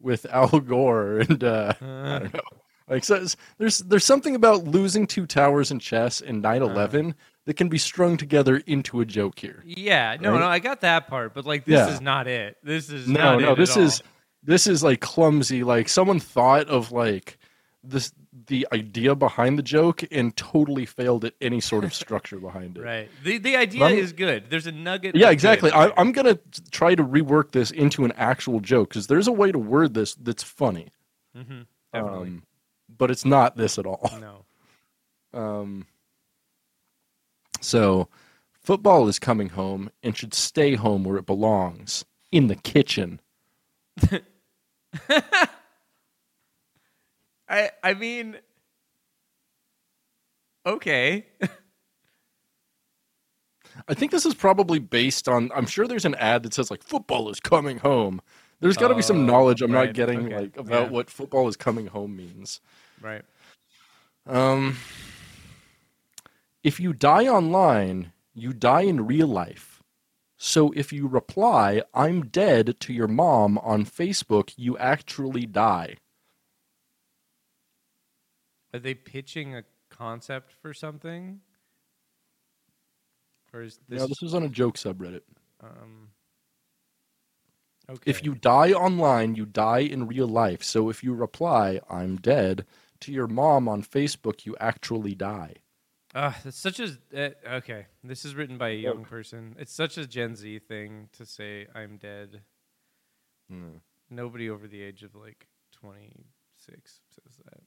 with 0.00 0.26
Al 0.32 0.60
Gore 0.60 1.18
and 1.20 1.42
uh 1.44 1.72
I 1.80 2.18
don't 2.20 2.34
know. 2.34 2.40
Like 2.88 3.04
so 3.04 3.24
there's 3.58 3.78
there's 3.78 4.04
something 4.04 4.34
about 4.34 4.64
losing 4.64 5.06
two 5.06 5.26
towers 5.26 5.70
in 5.70 5.78
chess 5.78 6.20
and 6.20 6.42
9/11 6.42 7.14
that 7.46 7.54
can 7.56 7.68
be 7.68 7.78
strung 7.78 8.16
together 8.16 8.56
into 8.66 9.00
a 9.00 9.04
joke 9.04 9.38
here. 9.38 9.62
yeah, 9.64 10.16
no, 10.20 10.32
Right? 10.32 10.40
no, 10.40 10.46
I 10.46 10.58
got 10.58 10.80
that 10.82 11.06
part, 11.08 11.32
but 11.34 11.44
like 11.46 11.64
this 11.64 11.86
Yeah. 11.86 11.94
is 11.94 12.00
not 12.00 12.26
it. 12.26 12.56
This 12.64 12.90
is 12.90 13.06
No, 13.08 13.38
not 13.38 13.40
no, 13.42 13.52
it 13.52 13.56
this 13.56 13.76
is 13.76 14.00
all. 14.00 14.06
this 14.42 14.66
is 14.66 14.82
like 14.82 15.00
clumsy. 15.00 15.62
Like 15.62 15.88
someone 15.88 16.18
thought 16.18 16.66
of 16.68 16.90
like 16.90 17.38
this 17.84 18.12
the 18.50 18.66
idea 18.72 19.14
behind 19.14 19.58
the 19.58 19.62
joke 19.62 20.02
and 20.12 20.36
totally 20.36 20.84
failed 20.84 21.24
at 21.24 21.32
any 21.40 21.60
sort 21.60 21.84
of 21.84 21.94
structure 21.94 22.38
behind 22.38 22.76
it. 22.76 22.82
Right. 22.82 23.08
The 23.24 23.38
the 23.38 23.56
idea 23.56 23.84
I'm- 23.84 23.96
is 23.96 24.12
good. 24.12 24.50
There's 24.50 24.66
a 24.66 24.72
nugget. 24.72 25.16
Yeah, 25.16 25.30
exactly. 25.30 25.70
I, 25.72 25.90
I'm 25.96 26.12
gonna 26.12 26.38
try 26.70 26.94
to 26.94 27.02
rework 27.02 27.52
this 27.52 27.70
into 27.70 28.04
an 28.04 28.12
actual 28.16 28.60
joke 28.60 28.90
because 28.90 29.06
there's 29.06 29.28
a 29.28 29.32
way 29.32 29.50
to 29.52 29.58
word 29.58 29.94
this 29.94 30.14
that's 30.16 30.42
funny, 30.42 30.88
Mm-hmm, 31.36 31.60
Definitely. 31.94 32.28
um, 32.28 32.42
but 32.98 33.10
it's 33.10 33.24
not 33.24 33.56
this 33.56 33.78
at 33.78 33.86
all. 33.86 34.10
no. 34.20 34.44
Um, 35.32 35.86
so, 37.60 38.08
football 38.64 39.06
is 39.06 39.20
coming 39.20 39.50
home 39.50 39.90
and 40.02 40.16
should 40.16 40.34
stay 40.34 40.74
home 40.74 41.04
where 41.04 41.16
it 41.18 41.24
belongs 41.26 42.04
in 42.32 42.48
the 42.48 42.56
kitchen. 42.56 43.20
I 47.50 47.70
I 47.82 47.94
mean 47.94 48.38
Okay. 50.66 51.26
I 53.88 53.94
think 53.94 54.10
this 54.12 54.26
is 54.26 54.34
probably 54.34 54.78
based 54.78 55.28
on. 55.28 55.50
I'm 55.54 55.66
sure 55.66 55.86
there's 55.86 56.04
an 56.04 56.14
ad 56.16 56.42
that 56.42 56.54
says 56.54 56.70
like 56.70 56.82
"football 56.82 57.30
is 57.30 57.40
coming 57.40 57.78
home." 57.78 58.20
There's 58.60 58.76
got 58.76 58.88
to 58.88 58.94
be 58.94 59.02
some 59.02 59.20
Oh, 59.20 59.24
knowledge 59.24 59.62
I'm 59.62 59.72
right, 59.72 59.86
not 59.86 59.94
getting 59.94 60.26
okay, 60.26 60.34
like 60.34 60.56
about 60.56 60.86
yeah. 60.86 60.90
what 60.90 61.10
football 61.10 61.48
is 61.48 61.56
coming 61.56 61.86
home 61.88 62.16
means. 62.16 62.60
right. 63.00 63.24
Um, 64.26 64.76
if 66.62 66.78
you 66.80 66.92
die 66.92 67.26
online, 67.26 68.12
you 68.34 68.52
die 68.52 68.82
in 68.82 69.06
real 69.06 69.28
life. 69.28 69.82
So 70.38 70.72
if 70.72 70.92
you 70.92 71.06
reply, 71.08 71.82
"I'm 71.94 72.26
dead" 72.26 72.80
to 72.80 72.92
your 72.92 73.08
mom 73.08 73.58
on 73.58 73.84
Facebook, 73.86 74.52
you 74.56 74.76
actually 74.78 75.46
die. 75.46 75.96
Are 78.72 78.78
they 78.78 78.94
pitching 78.94 79.54
a 79.56 79.64
concept 79.90 80.52
for 80.60 80.72
something? 80.72 81.40
Or 83.52 83.62
is 83.62 83.78
this 83.88 84.00
no, 84.00 84.06
this 84.06 84.22
was 84.22 84.34
on 84.34 84.44
a 84.44 84.48
joke 84.48 84.76
subreddit. 84.76 85.22
um 85.62 86.10
Okay. 87.88 88.08
If 88.08 88.24
you 88.24 88.36
die 88.36 88.70
online, 88.70 89.34
you 89.34 89.44
die 89.44 89.80
in 89.80 90.06
real 90.06 90.28
life. 90.28 90.62
So 90.62 90.90
if 90.90 91.02
you 91.02 91.12
reply, 91.12 91.80
"I'm 91.90 92.18
dead" 92.18 92.64
to 93.00 93.12
your 93.12 93.26
mom 93.26 93.68
on 93.68 93.82
Facebook, 93.82 94.46
you 94.46 94.56
actually 94.60 95.16
die. 95.16 95.56
Uh, 96.14 96.32
it's 96.44 96.58
such 96.58 96.78
a 96.78 96.96
uh, 97.14 97.30
okay. 97.54 97.86
This 98.04 98.24
is 98.24 98.36
written 98.36 98.58
by 98.58 98.68
a 98.68 98.74
young 98.74 99.04
person. 99.04 99.56
It's 99.58 99.72
such 99.72 99.98
a 99.98 100.06
Gen 100.06 100.36
Z 100.36 100.60
thing 100.60 101.08
to 101.12 101.26
say 101.26 101.66
I'm 101.74 101.96
dead. 101.96 102.42
Nobody 104.08 104.50
over 104.50 104.68
the 104.68 104.82
age 104.82 105.02
of 105.02 105.14
like 105.14 105.48
26 105.72 107.00
says 107.08 107.36
that. 107.44 107.62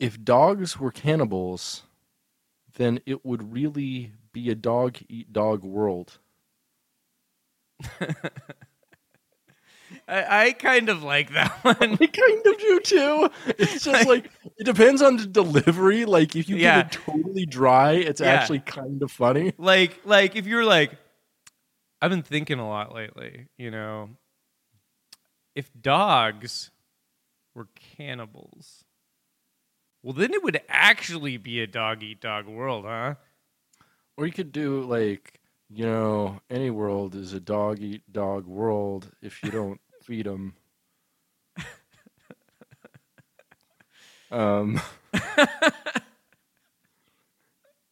If 0.00 0.24
dogs 0.24 0.80
were 0.80 0.90
cannibals, 0.90 1.84
then 2.74 3.00
it 3.06 3.24
would 3.24 3.52
really 3.52 4.12
be 4.32 4.50
a 4.50 4.54
dog 4.56 4.98
eat 5.08 5.32
dog 5.32 5.62
world. 5.62 6.18
I, 10.08 10.46
I 10.46 10.52
kind 10.52 10.88
of 10.88 11.02
like 11.02 11.32
that 11.32 11.52
one. 11.64 11.76
I 12.00 12.06
kind 12.06 12.46
of 12.46 12.58
do 12.58 12.80
too. 12.80 13.30
It's 13.58 13.84
just 13.84 14.06
like 14.08 14.30
it 14.56 14.64
depends 14.64 15.02
on 15.02 15.16
the 15.16 15.26
delivery. 15.26 16.04
Like 16.04 16.36
if 16.36 16.48
you 16.48 16.56
Yeah. 16.56 16.82
get 16.82 16.86
it 16.86 16.92
totally 16.92 17.46
dry, 17.46 17.92
it's 17.92 18.20
Yeah. 18.20 18.34
actually 18.34 18.60
kind 18.60 19.02
of 19.02 19.10
funny. 19.10 19.52
like 19.58 20.00
like 20.04 20.36
if 20.36 20.46
you're 20.46 20.64
like 20.64 20.92
I've 22.00 22.10
been 22.10 22.22
thinking 22.22 22.58
a 22.58 22.68
lot 22.68 22.94
lately, 22.94 23.48
you 23.58 23.70
know. 23.70 24.10
If 25.54 25.70
dogs 25.78 26.70
were 27.54 27.68
cannibals, 27.96 28.84
well 30.02 30.12
then 30.12 30.32
it 30.32 30.42
would 30.42 30.60
actually 30.68 31.36
be 31.36 31.60
a 31.60 31.66
dog 31.66 32.02
eat 32.02 32.20
dog 32.20 32.46
world, 32.46 32.84
huh? 32.86 33.14
Or 34.16 34.26
you 34.26 34.32
could 34.32 34.52
do 34.52 34.82
like, 34.82 35.40
you 35.68 35.86
know, 35.86 36.40
any 36.50 36.70
world 36.70 37.14
is 37.14 37.32
a 37.32 37.40
dog 37.40 37.80
eat 37.80 38.02
dog 38.12 38.46
world 38.46 39.10
if 39.22 39.42
you 39.42 39.50
don't 39.50 39.80
feed 40.02 40.26
them. 40.26 40.54
Um, 44.30 44.80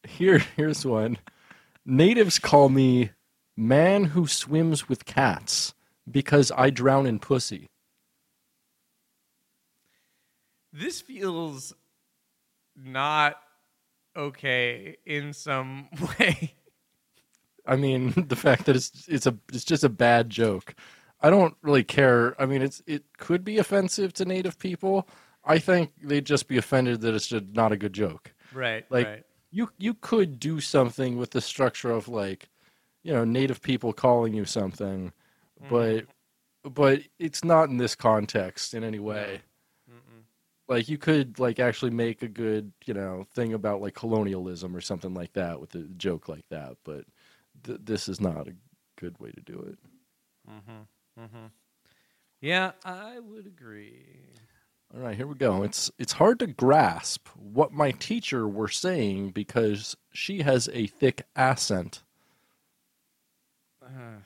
here, 0.07 0.39
here's 0.55 0.85
one. 0.85 1.17
Natives 1.85 2.39
call 2.39 2.69
me 2.69 3.11
man 3.57 4.05
who 4.05 4.27
swims 4.27 4.87
with 4.87 5.05
cats 5.05 5.73
because 6.09 6.51
I 6.55 6.69
drown 6.69 7.05
in 7.05 7.19
pussy. 7.19 7.67
This 10.71 11.01
feels 11.01 11.73
not 12.83 13.35
okay 14.15 14.97
in 15.05 15.33
some 15.33 15.89
way. 16.19 16.53
I 17.65 17.75
mean, 17.75 18.13
the 18.27 18.35
fact 18.35 18.65
that 18.65 18.75
it's 18.75 19.07
it's 19.07 19.27
a 19.27 19.37
it's 19.53 19.65
just 19.65 19.83
a 19.83 19.89
bad 19.89 20.29
joke. 20.29 20.75
I 21.21 21.29
don't 21.29 21.55
really 21.61 21.83
care. 21.83 22.39
I 22.41 22.45
mean, 22.45 22.61
it's 22.61 22.81
it 22.87 23.03
could 23.17 23.43
be 23.43 23.57
offensive 23.57 24.13
to 24.13 24.25
native 24.25 24.57
people. 24.57 25.07
I 25.43 25.59
think 25.59 25.91
they'd 26.01 26.25
just 26.25 26.47
be 26.47 26.57
offended 26.57 27.01
that 27.01 27.13
it's 27.13 27.27
just 27.27 27.45
not 27.53 27.71
a 27.71 27.77
good 27.77 27.93
joke. 27.93 28.33
Right. 28.53 28.85
Like 28.89 29.07
right. 29.07 29.23
you 29.51 29.69
you 29.77 29.93
could 29.93 30.39
do 30.39 30.59
something 30.59 31.17
with 31.17 31.31
the 31.31 31.41
structure 31.41 31.91
of 31.91 32.07
like, 32.07 32.49
you 33.03 33.13
know, 33.13 33.25
native 33.25 33.61
people 33.61 33.93
calling 33.93 34.33
you 34.33 34.45
something, 34.45 35.11
mm. 35.61 35.69
but 35.69 36.05
but 36.71 37.01
it's 37.19 37.43
not 37.43 37.69
in 37.69 37.77
this 37.77 37.95
context 37.95 38.73
in 38.73 38.83
any 38.83 38.99
way. 38.99 39.41
Like 40.69 40.89
you 40.89 40.97
could 40.99 41.39
like 41.39 41.59
actually 41.59 41.91
make 41.91 42.23
a 42.23 42.29
good, 42.29 42.73
you 42.85 42.93
know, 42.93 43.27
thing 43.33 43.53
about 43.53 43.81
like 43.81 43.95
colonialism 43.95 44.75
or 44.75 44.81
something 44.81 45.13
like 45.15 45.33
that 45.33 45.59
with 45.61 45.75
a 45.75 45.83
joke 45.97 46.29
like 46.29 46.47
that, 46.49 46.77
but 46.85 47.05
th- 47.63 47.81
this 47.83 48.09
is 48.09 48.21
not 48.21 48.47
a 48.47 48.55
good 48.97 49.19
way 49.19 49.31
to 49.31 49.41
do 49.41 49.59
it. 49.71 49.79
Mm-hmm, 50.49 51.21
mm-hmm. 51.21 51.45
Yeah, 52.41 52.71
I 52.85 53.19
would 53.19 53.47
agree. 53.47 54.39
All 54.93 55.01
right, 55.01 55.15
here 55.15 55.27
we 55.27 55.35
go. 55.35 55.63
It's 55.63 55.91
it's 55.99 56.13
hard 56.13 56.39
to 56.39 56.47
grasp 56.47 57.27
what 57.35 57.71
my 57.73 57.91
teacher 57.91 58.47
were 58.47 58.67
saying 58.69 59.31
because 59.31 59.95
she 60.13 60.41
has 60.41 60.69
a 60.73 60.87
thick 60.87 61.25
accent. 61.35 62.03
Uh, 63.81 64.19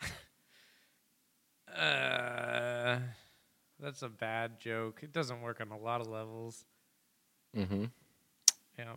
uh. 1.76 2.98
That's 3.80 4.02
a 4.02 4.08
bad 4.08 4.58
joke. 4.60 5.00
It 5.02 5.12
doesn't 5.12 5.42
work 5.42 5.60
on 5.60 5.70
a 5.70 5.78
lot 5.78 6.00
of 6.00 6.06
levels. 6.08 6.64
Mm-hmm. 7.56 7.84
Yeah. 8.78 8.94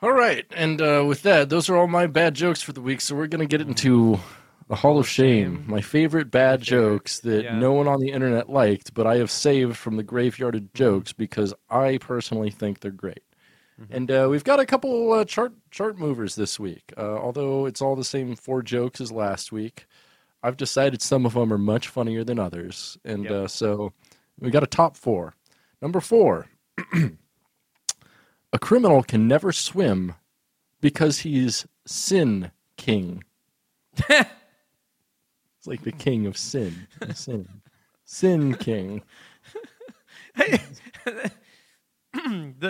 All 0.00 0.12
right, 0.12 0.44
and 0.56 0.80
uh, 0.80 1.04
with 1.06 1.22
that, 1.22 1.48
those 1.48 1.68
are 1.70 1.76
all 1.76 1.86
my 1.86 2.08
bad 2.08 2.34
jokes 2.34 2.60
for 2.60 2.72
the 2.72 2.80
week. 2.80 3.00
So 3.00 3.14
we're 3.14 3.28
gonna 3.28 3.46
get 3.46 3.60
into 3.60 4.18
the 4.68 4.74
Hall 4.74 4.98
of 4.98 5.08
Shame, 5.08 5.64
my 5.68 5.80
favorite 5.80 6.30
bad 6.30 6.64
favorite. 6.64 6.64
jokes 6.64 7.20
that 7.20 7.44
Yeah. 7.44 7.58
no 7.58 7.72
one 7.72 7.86
on 7.86 8.00
the 8.00 8.10
internet 8.10 8.48
liked, 8.50 8.94
but 8.94 9.06
I 9.06 9.16
have 9.18 9.30
saved 9.30 9.76
from 9.76 9.96
the 9.96 10.02
graveyard 10.02 10.56
of 10.56 10.72
jokes 10.72 11.12
because 11.12 11.54
I 11.70 11.98
personally 11.98 12.50
think 12.50 12.80
they're 12.80 12.90
great. 12.90 13.22
And 13.90 14.10
uh, 14.12 14.28
we've 14.30 14.44
got 14.44 14.60
a 14.60 14.66
couple 14.66 15.12
uh, 15.12 15.24
chart 15.24 15.52
chart 15.72 15.98
movers 15.98 16.36
this 16.36 16.60
week. 16.60 16.92
Uh, 16.96 17.16
although 17.18 17.66
it's 17.66 17.82
all 17.82 17.96
the 17.96 18.04
same 18.04 18.36
four 18.36 18.62
jokes 18.62 19.00
as 19.00 19.10
last 19.10 19.50
week, 19.50 19.86
I've 20.42 20.56
decided 20.56 21.00
some 21.02 21.24
of 21.26 21.34
them 21.34 21.52
are 21.52 21.58
much 21.58 21.88
funnier 21.88 22.24
than 22.24 22.38
others, 22.38 22.98
and 23.04 23.24
Yep. 23.24 23.32
uh, 23.32 23.48
so 23.48 23.92
we 24.38 24.50
got 24.50 24.62
a 24.64 24.66
top 24.66 24.96
four. 24.96 25.34
Number 25.80 26.00
four. 26.00 26.46
A 28.54 28.58
criminal 28.58 29.02
can 29.02 29.26
never 29.26 29.50
swim 29.50 30.14
because 30.82 31.20
he's 31.20 31.66
sin 31.86 32.50
king. 32.76 33.24
it's 34.10 34.28
like 35.64 35.82
the 35.84 35.92
king 35.92 36.26
of 36.26 36.36
sin. 36.36 36.86
Sin. 37.14 37.48
Sin 38.04 38.54
king. 38.56 39.02
the 40.36 41.30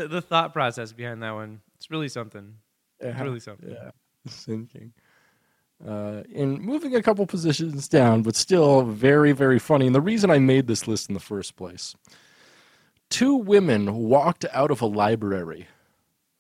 the 0.08 0.22
thought 0.22 0.52
process 0.52 0.92
behind 0.92 1.22
that 1.22 1.32
one. 1.32 1.60
It's 1.76 1.90
really 1.90 2.08
something. 2.08 2.54
It's 3.00 3.16
Yeah. 3.16 3.22
really 3.24 3.40
something. 3.40 3.70
Yeah. 3.70 3.90
Sin 4.28 4.66
king. 4.72 4.92
Uh, 5.86 6.22
and 6.34 6.60
moving 6.60 6.94
a 6.94 7.02
couple 7.02 7.26
positions 7.26 7.88
down, 7.88 8.22
but 8.22 8.36
still 8.36 8.82
very, 8.82 9.32
very 9.32 9.58
funny. 9.58 9.86
And 9.86 9.94
the 9.94 10.00
reason 10.00 10.30
I 10.30 10.38
made 10.38 10.68
this 10.68 10.86
list 10.86 11.08
in 11.08 11.14
the 11.14 11.20
first 11.20 11.56
place 11.56 11.96
two 13.10 13.34
women 13.34 13.94
walked 13.94 14.46
out 14.52 14.70
of 14.70 14.80
a 14.80 14.86
library. 14.86 15.68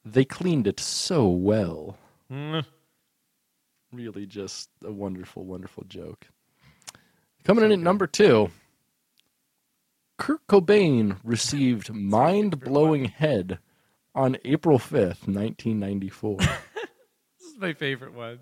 They 0.04 0.24
cleaned 0.24 0.66
it 0.66 0.80
so 0.80 1.28
well. 1.28 1.98
Mm. 2.32 2.64
really 3.92 4.24
just 4.24 4.70
a 4.82 4.90
wonderful, 4.90 5.44
wonderful 5.44 5.84
joke. 5.84 6.28
Coming 7.44 7.64
in 7.64 7.72
at 7.72 7.78
number 7.78 8.06
two, 8.06 8.50
Kurt 10.16 10.46
Cobain 10.46 11.18
received 11.22 11.92
mind 11.94 12.60
blowing 12.60 13.06
head 13.06 13.58
on 14.14 14.38
April 14.44 14.78
5th, 14.78 15.26
1994. 15.26 16.38
This 17.38 17.50
is 17.50 17.58
my 17.58 17.72
favorite 17.74 18.14
one. 18.14 18.38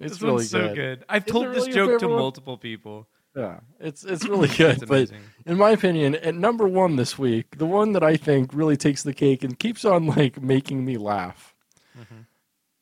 It's 0.00 0.14
this 0.14 0.22
really 0.22 0.34
one's 0.36 0.50
so 0.50 0.68
good. 0.68 0.74
good. 0.76 1.04
I've 1.08 1.26
Is 1.26 1.32
told 1.32 1.46
this 1.48 1.56
really 1.66 1.72
joke 1.72 2.00
to 2.00 2.08
one? 2.08 2.18
multiple 2.18 2.56
people. 2.56 3.08
Yeah, 3.36 3.60
it's 3.80 4.04
it's 4.04 4.26
really 4.26 4.48
good. 4.48 4.82
It's 4.82 4.84
but 4.84 5.10
in 5.46 5.56
my 5.58 5.70
opinion, 5.70 6.14
at 6.16 6.34
number 6.34 6.66
one 6.66 6.96
this 6.96 7.18
week, 7.18 7.58
the 7.58 7.66
one 7.66 7.92
that 7.92 8.02
I 8.02 8.16
think 8.16 8.52
really 8.54 8.76
takes 8.76 9.02
the 9.02 9.12
cake 9.12 9.44
and 9.44 9.58
keeps 9.58 9.84
on 9.84 10.06
like 10.06 10.40
making 10.42 10.84
me 10.84 10.96
laugh. 10.96 11.54
Mhm. 11.98 12.26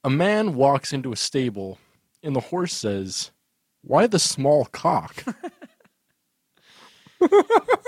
A 0.04 0.10
man 0.10 0.54
walks 0.54 0.92
into 0.92 1.12
a 1.12 1.16
stable, 1.16 1.78
and 2.22 2.34
the 2.36 2.40
horse 2.40 2.72
says, 2.72 3.32
"Why 3.82 4.06
the 4.06 4.18
small 4.18 4.66
cock?" 4.66 5.24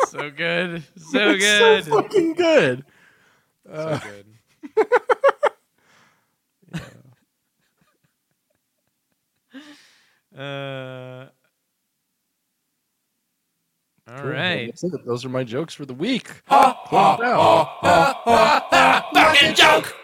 so 0.09 0.31
good. 0.31 0.85
So 0.97 1.29
It's 1.31 1.45
good. 1.45 1.85
so 1.85 1.91
fucking 2.03 2.35
good. 2.35 2.85
So 3.67 3.73
Uh, 3.73 3.99
good. 4.01 4.27
Uh, 10.39 11.27
all 14.11 14.19
cool. 14.23 14.31
right. 14.31 14.67
That's 14.69 14.85
it. 14.85 15.05
Those 15.05 15.25
are 15.25 15.29
my 15.29 15.45
jokes 15.45 15.75
for 15.75 15.85
the 15.85 15.95
week. 15.95 16.29
Ha 16.47 16.73
ha 16.87 17.17
Close 17.17 17.29
it 17.29 17.33
out. 17.33 17.39
ha 17.41 18.21
ha 18.25 18.67
ha! 18.71 19.11
Fucking 19.13 19.55
joke. 19.55 19.95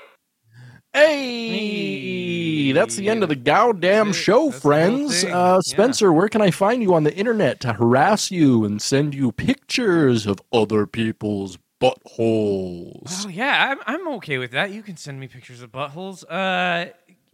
Hey, 0.93 2.71
that's 2.73 2.95
the 2.97 3.09
end 3.09 3.23
of 3.25 3.29
the 3.29 3.35
goddamn 3.37 4.13
show, 4.13 4.51
That's 4.51 4.63
friends. 4.63 5.23
thing. 5.23 5.33
Uh, 5.33 5.55
Yeah. 5.55 5.61
Spencer, 5.61 6.13
where 6.13 6.29
can 6.29 6.41
I 6.41 6.51
find 6.53 6.83
you 6.83 6.95
on 6.95 7.03
the 7.05 7.15
internet 7.15 7.59
to 7.61 7.73
harass 7.73 8.31
you 8.31 8.65
and 8.65 8.81
send 8.81 9.15
you 9.15 9.33
pictures 9.33 10.27
of 10.27 10.41
other 10.53 10.87
people's 10.87 11.59
buttholes? 11.81 13.25
Oh 13.27 13.29
yeah, 13.29 13.71
I'm 13.71 13.79
I'm 13.87 14.07
okay 14.17 14.39
with 14.39 14.53
that. 14.53 14.71
You 14.71 14.83
can 14.83 14.97
send 14.97 15.19
me 15.19 15.27
pictures 15.29 15.63
of 15.63 15.73
buttholes. 15.73 16.23
Uh, 16.31 16.35
Other 16.35 16.93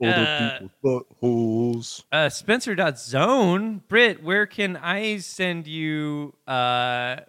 uh, 0.09 0.59
people's 0.59 1.05
buttholes. 1.23 2.05
uh, 2.13 2.29
Spencer.zone. 2.29 3.83
Britt, 3.89 4.23
where 4.23 4.47
can 4.47 4.77
I 4.77 5.19
send 5.19 5.67
you 5.67 6.35
uh, 6.47 6.51
uh, 6.51 7.23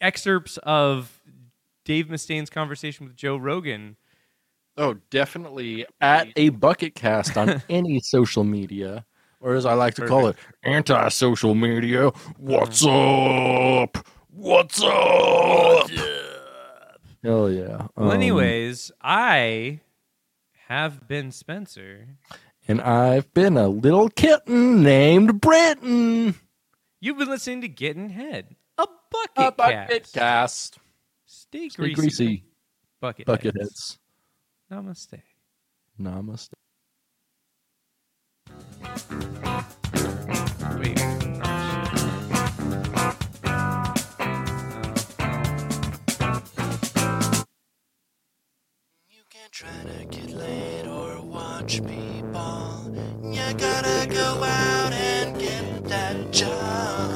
excerpts 0.00 0.58
of 0.58 1.20
Dave 1.84 2.08
Mustaine's 2.10 2.50
conversation 2.50 3.06
with 3.06 3.16
Joe 3.16 3.36
Rogan? 3.36 3.96
Oh, 4.76 4.94
definitely 5.10 5.86
at 6.00 6.28
a 6.36 6.48
bucket 6.48 6.94
cast 6.94 7.36
on 7.36 7.62
any 7.68 8.00
social 8.00 8.42
media, 8.42 9.04
or 9.40 9.54
as 9.54 9.66
I 9.66 9.74
like 9.74 9.94
to 9.94 10.06
call 10.06 10.26
it, 10.26 10.36
anti-social 10.64 11.54
media. 11.54 12.08
What's 12.38 12.84
up? 12.84 14.04
What's 14.30 14.82
up? 14.82 15.88
Hell 17.22 17.50
yeah! 17.50 17.86
Well, 17.96 18.10
Um, 18.10 18.10
anyways, 18.10 18.90
I 19.00 19.78
have 20.74 21.06
been 21.06 21.30
Spencer. 21.30 22.08
and 22.66 22.80
I've 22.80 23.32
been 23.32 23.56
a 23.56 23.68
little 23.68 24.08
kitten 24.08 24.82
named 24.82 25.40
Britton. 25.40 26.34
You've 27.00 27.18
been 27.18 27.28
listening 27.28 27.60
to 27.60 27.68
Getting 27.68 28.08
Head, 28.10 28.56
a 28.78 28.86
bucket, 29.10 29.30
A 29.36 29.52
bucket 29.52 30.02
cast. 30.02 30.14
cast. 30.14 30.78
Stay 31.26 31.68
Stay 31.68 31.82
greasy, 31.82 31.94
greasy. 31.94 32.44
bucket, 33.00 33.26
Bucket 33.26 33.54
heads. 33.56 33.98
heads. 34.68 34.82
Namaste. 34.84 35.22
Namaste. 36.00 36.54
Wait. 40.80 41.33
You 49.56 49.66
can't 49.66 49.84
try 49.84 49.92
to 49.92 50.04
get 50.06 50.30
laid 50.30 50.86
or 50.86 51.20
watch 51.20 51.80
people. 51.86 52.92
You 53.22 53.54
gotta 53.56 54.08
go 54.08 54.42
out 54.42 54.92
and 54.92 55.38
get 55.38 55.84
that 55.84 56.32
job. 56.32 57.13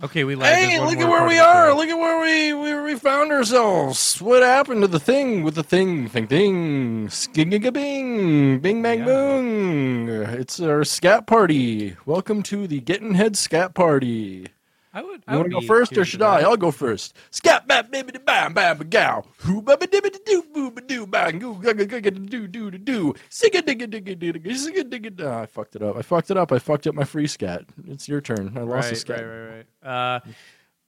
Okay, 0.00 0.22
we 0.22 0.36
lied. 0.36 0.54
Hey, 0.54 0.78
look 0.80 0.96
at 0.98 1.08
where 1.08 1.26
we 1.26 1.40
are. 1.40 1.74
Look 1.74 1.88
at 1.88 1.98
where 1.98 2.20
we 2.22 2.52
where 2.54 2.84
we 2.84 2.94
found 2.94 3.32
ourselves. 3.32 4.22
What 4.22 4.42
happened 4.44 4.82
to 4.82 4.86
the 4.86 5.00
thing 5.00 5.42
with 5.42 5.56
the 5.56 5.64
thing? 5.64 6.08
Thing 6.08 6.26
ding, 6.26 7.08
Skigga 7.08 7.72
bing. 7.72 8.60
Bing 8.60 8.80
bang 8.80 9.00
Yeah. 9.00 9.04
boom. 9.06 10.08
It's 10.08 10.60
our 10.60 10.84
scat 10.84 11.26
party. 11.26 11.96
Welcome 12.06 12.44
to 12.44 12.68
the 12.68 12.80
Getting 12.80 13.14
Head 13.14 13.36
Scat 13.36 13.74
Party. 13.74 14.46
I 14.94 15.02
would. 15.02 15.22
You 15.28 15.36
want 15.36 15.50
to 15.50 15.60
go 15.60 15.60
first 15.60 15.96
or 15.98 16.04
should 16.04 16.22
I? 16.22 16.40
I'll 16.40 16.56
go 16.56 16.70
first. 16.70 17.14
Scat 17.30 17.68
bam 17.68 17.86
bibbidi 17.86 18.24
bam 18.24 18.54
bam 18.54 18.78
gow. 18.88 19.24
Who 19.38 19.60
ba 19.62 19.76
dibbidi 19.76 20.24
doo 20.24 20.42
boo 20.54 20.70
ba 20.70 20.80
doo 20.80 21.06
bang 21.06 21.38
goo 21.38 21.54
ga 21.54 21.72
ga 21.74 21.84
ga 21.84 22.00
ga 22.00 22.10
doo 22.10 22.46
doo 22.48 22.70
doo 22.70 22.78
doo. 22.78 23.14
Sigga 23.30 23.60
digga 23.60 23.86
digga 23.86 24.16
digga 24.16 24.32
digga 24.40 24.50
sigga 24.56 24.82
digga 24.88 25.14
da. 25.14 25.42
I 25.42 25.46
fucked 25.46 25.76
it 25.76 25.82
up. 25.82 25.96
I 25.96 26.02
fucked 26.02 26.30
it 26.30 26.36
up. 26.36 26.52
I 26.52 26.58
fucked 26.58 26.86
up 26.86 26.94
my 26.94 27.04
free 27.04 27.26
scat. 27.26 27.64
It's 27.86 28.08
your 28.08 28.20
turn. 28.20 28.52
I 28.56 28.60
lost 28.62 28.86
Right, 28.86 28.90
the 28.90 28.96
scat. 28.96 29.20
right, 29.20 29.26
right, 29.26 29.66
right. 29.84 29.88
Uh, 29.88 30.20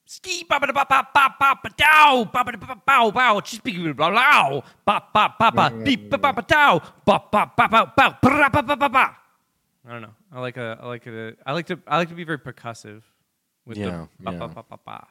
ski 0.05 0.43
ba 0.49 0.59
ba 0.59 0.67
da 0.67 0.73
ba 0.73 0.85
ba 0.89 1.07
ba 1.13 1.35
ba 1.39 1.55
ba 1.63 1.69
dow 1.77 2.25
ba 2.25 2.43
ba 2.43 2.51
da 2.51 2.57
ba 2.57 2.75
bow 2.85 3.11
bow 3.11 3.39
just 3.39 3.63
be 3.63 3.71
blah 3.93 4.09
blah 4.09 4.61
ba 4.83 5.03
ba 5.13 5.35
ba 5.39 5.51
ba 5.51 5.69
beep 5.69 6.09
ba 6.09 6.17
ba 6.17 6.33
ba 6.33 6.41
dow 6.41 6.81
ba 7.05 7.21
ba 7.31 7.45
ba 7.55 7.67
ba 7.69 7.85
ba 7.95 8.17
ba 8.19 8.49
ba 8.49 8.61
ba 8.65 8.75
ba 8.75 8.89
ba. 8.89 9.05
I 9.87 9.91
don't 9.93 10.01
know. 10.01 10.13
I 10.33 10.39
like 10.41 10.57
a. 10.57 10.77
I 10.81 10.87
like 10.87 11.05
a. 11.07 11.33
I 11.45 11.53
like 11.53 11.67
to. 11.67 11.79
I 11.87 11.97
like 11.97 12.09
to 12.09 12.15
be 12.15 12.23
very 12.23 12.37
percussive. 12.39 13.01
With 13.65 13.77
Yeah, 13.77 14.07
the 14.19 14.31
ba 14.31 14.49
ba 14.69 14.79
ba. 14.85 15.07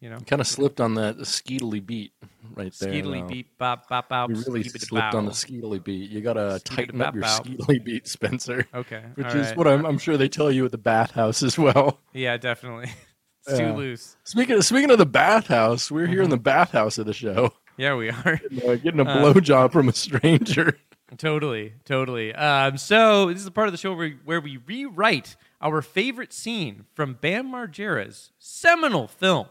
You 0.00 0.10
know. 0.10 0.18
Kind 0.26 0.40
of 0.40 0.48
slipped 0.48 0.80
on 0.80 0.94
that 0.94 1.18
skeetily 1.18 1.84
beat 1.84 2.12
right 2.56 2.72
there. 2.80 2.92
Skeetily 2.92 3.28
beep 3.28 3.56
ba 3.56 3.80
ba 3.88 4.02
ba. 4.08 4.26
You 4.28 4.34
really 4.46 4.64
slipped 4.64 5.14
on 5.14 5.26
the 5.26 5.30
skeetily 5.30 5.82
beat. 5.82 6.10
You 6.10 6.20
gotta 6.20 6.60
tighten 6.64 7.00
up 7.00 7.14
your 7.14 7.22
skeetily 7.22 7.84
beat, 7.84 8.08
Spencer. 8.08 8.66
Okay. 8.74 9.04
Which 9.14 9.32
is 9.34 9.52
what 9.54 9.68
I'm, 9.68 9.86
I'm 9.86 9.98
sure 9.98 10.16
they 10.16 10.28
tell 10.28 10.50
you 10.50 10.64
at 10.64 10.72
the 10.72 10.78
bathhouse 10.78 11.42
as 11.44 11.56
well. 11.56 12.00
Yeah, 12.12 12.36
definitely. 12.36 12.90
it's 13.46 13.58
too 13.58 13.72
loose. 13.74 14.16
Speaking 14.24 14.56
of, 14.56 14.64
speaking 14.64 14.90
of 14.90 14.98
the 14.98 15.06
bathhouse, 15.06 15.88
we're 15.88 16.08
here 16.08 16.22
in 16.22 16.30
the 16.30 16.36
bathhouse 16.36 16.98
of 16.98 17.06
the 17.06 17.12
show, 17.14 17.52
Yeah, 17.76 17.94
we 17.94 18.10
are. 18.10 18.40
getting 18.78 18.98
a 18.98 19.04
Uh, 19.04 19.16
blowjob 19.32 19.70
from 19.72 19.88
a 19.88 19.92
stranger. 19.92 20.78
Totally, 21.16 21.74
totally. 21.84 22.34
Um, 22.34 22.76
so 22.78 23.26
this 23.28 23.38
is 23.38 23.44
the 23.44 23.50
part 23.52 23.68
of 23.68 23.72
the 23.72 23.78
show 23.78 23.94
where, 23.94 24.10
where 24.24 24.40
we 24.40 24.56
rewrite 24.56 25.36
our 25.62 25.80
favorite 25.80 26.32
scene 26.32 26.84
from 26.92 27.14
Bam 27.14 27.46
Margera's 27.46 28.32
seminal 28.38 29.06
film, 29.08 29.46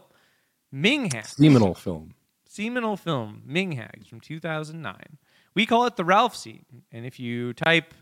Minghags. 0.72 1.34
Seminal 1.36 1.74
film. 1.74 2.14
Seminal 2.46 2.96
film, 2.96 3.42
Minghags 3.48 4.06
from 4.08 4.20
2009. 4.20 5.18
We 5.54 5.66
call 5.66 5.86
it 5.86 5.96
the 5.96 6.04
Ralph 6.04 6.36
scene. 6.36 6.64
And 6.90 7.06
if 7.06 7.18
you 7.18 7.52
type 7.54 7.94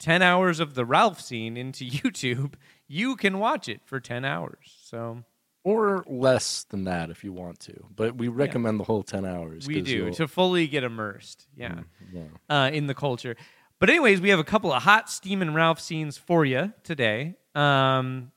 10 0.00 0.22
hours 0.22 0.60
of 0.60 0.74
the 0.74 0.84
Ralph 0.84 1.20
scene 1.20 1.56
into 1.56 1.84
YouTube, 1.90 2.54
you 2.88 3.16
can 3.16 3.38
watch 3.38 3.68
it 3.68 3.80
for 3.84 4.00
10 4.00 4.24
hours. 4.24 4.76
So 4.82 5.24
Or 5.64 6.04
less 6.06 6.64
than 6.64 6.84
that 6.84 7.10
if 7.10 7.24
you 7.24 7.32
want 7.32 7.60
to. 7.60 7.84
But 7.94 8.16
we 8.16 8.28
recommend 8.28 8.80
the 8.80 8.84
whole 8.84 9.02
10 9.02 9.24
hours. 9.24 9.66
we 9.66 9.80
do 9.80 9.92
you'll- 9.96 10.14
to 10.14 10.28
fully 10.28 10.66
get 10.66 10.84
immersed. 10.84 11.46
Yeah. 11.56 11.80
yeah. 12.12 12.22
uh, 12.48 12.70
in 12.70 12.86
the 12.86 12.94
culture. 12.94 13.36
But 13.80 13.88
anyways, 13.88 14.20
we 14.20 14.28
have 14.28 14.38
a 14.38 14.44
couple 14.44 14.72
of 14.72 14.82
hot 14.82 15.08
Steam 15.10 15.40
and 15.40 15.54
Ralph 15.54 15.80
scenes 15.80 16.18
for 16.18 16.44
you 16.44 16.72
today. 16.84 17.34
Um, 17.54 18.30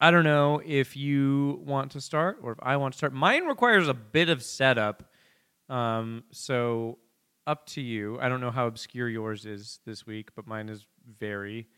I 0.00 0.10
don't 0.10 0.24
know 0.24 0.60
if 0.64 0.96
you 0.96 1.62
want 1.64 1.92
to 1.92 2.00
start 2.00 2.38
or 2.42 2.52
if 2.52 2.58
I 2.60 2.76
want 2.76 2.94
to 2.94 2.98
start. 2.98 3.12
Mine 3.12 3.44
requires 3.44 3.88
a 3.88 3.94
bit 3.94 4.28
of 4.28 4.42
setup, 4.42 5.04
um, 5.68 6.24
so 6.32 6.98
up 7.46 7.66
to 7.66 7.80
you. 7.80 8.18
I 8.20 8.28
don't 8.28 8.40
know 8.40 8.50
how 8.50 8.66
obscure 8.66 9.08
yours 9.08 9.46
is 9.46 9.78
this 9.86 10.04
week, 10.04 10.30
but 10.34 10.46
mine 10.46 10.68
is 10.68 10.84
very. 11.18 11.68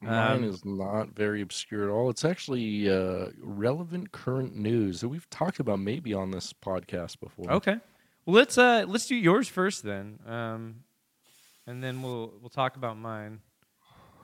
Mine 0.00 0.38
Um, 0.38 0.44
is 0.44 0.64
not 0.64 1.10
very 1.10 1.42
obscure 1.42 1.84
at 1.84 1.90
all. 1.90 2.10
It's 2.10 2.24
actually 2.24 2.88
uh, 2.90 3.26
relevant 3.40 4.12
current 4.12 4.56
news 4.56 5.00
that 5.00 5.08
we've 5.08 5.28
talked 5.30 5.60
about 5.60 5.78
maybe 5.80 6.14
on 6.14 6.30
this 6.30 6.52
podcast 6.52 7.20
before. 7.20 7.50
Okay. 7.50 7.76
Well, 8.24 8.36
let's 8.36 8.56
uh, 8.56 8.84
let's 8.86 9.06
do 9.06 9.16
yours 9.16 9.48
first 9.48 9.82
then, 9.82 10.18
um, 10.26 10.84
and 11.66 11.82
then 11.82 12.02
we'll 12.02 12.34
we'll 12.40 12.50
talk 12.50 12.76
about 12.76 12.96
mine. 12.96 13.40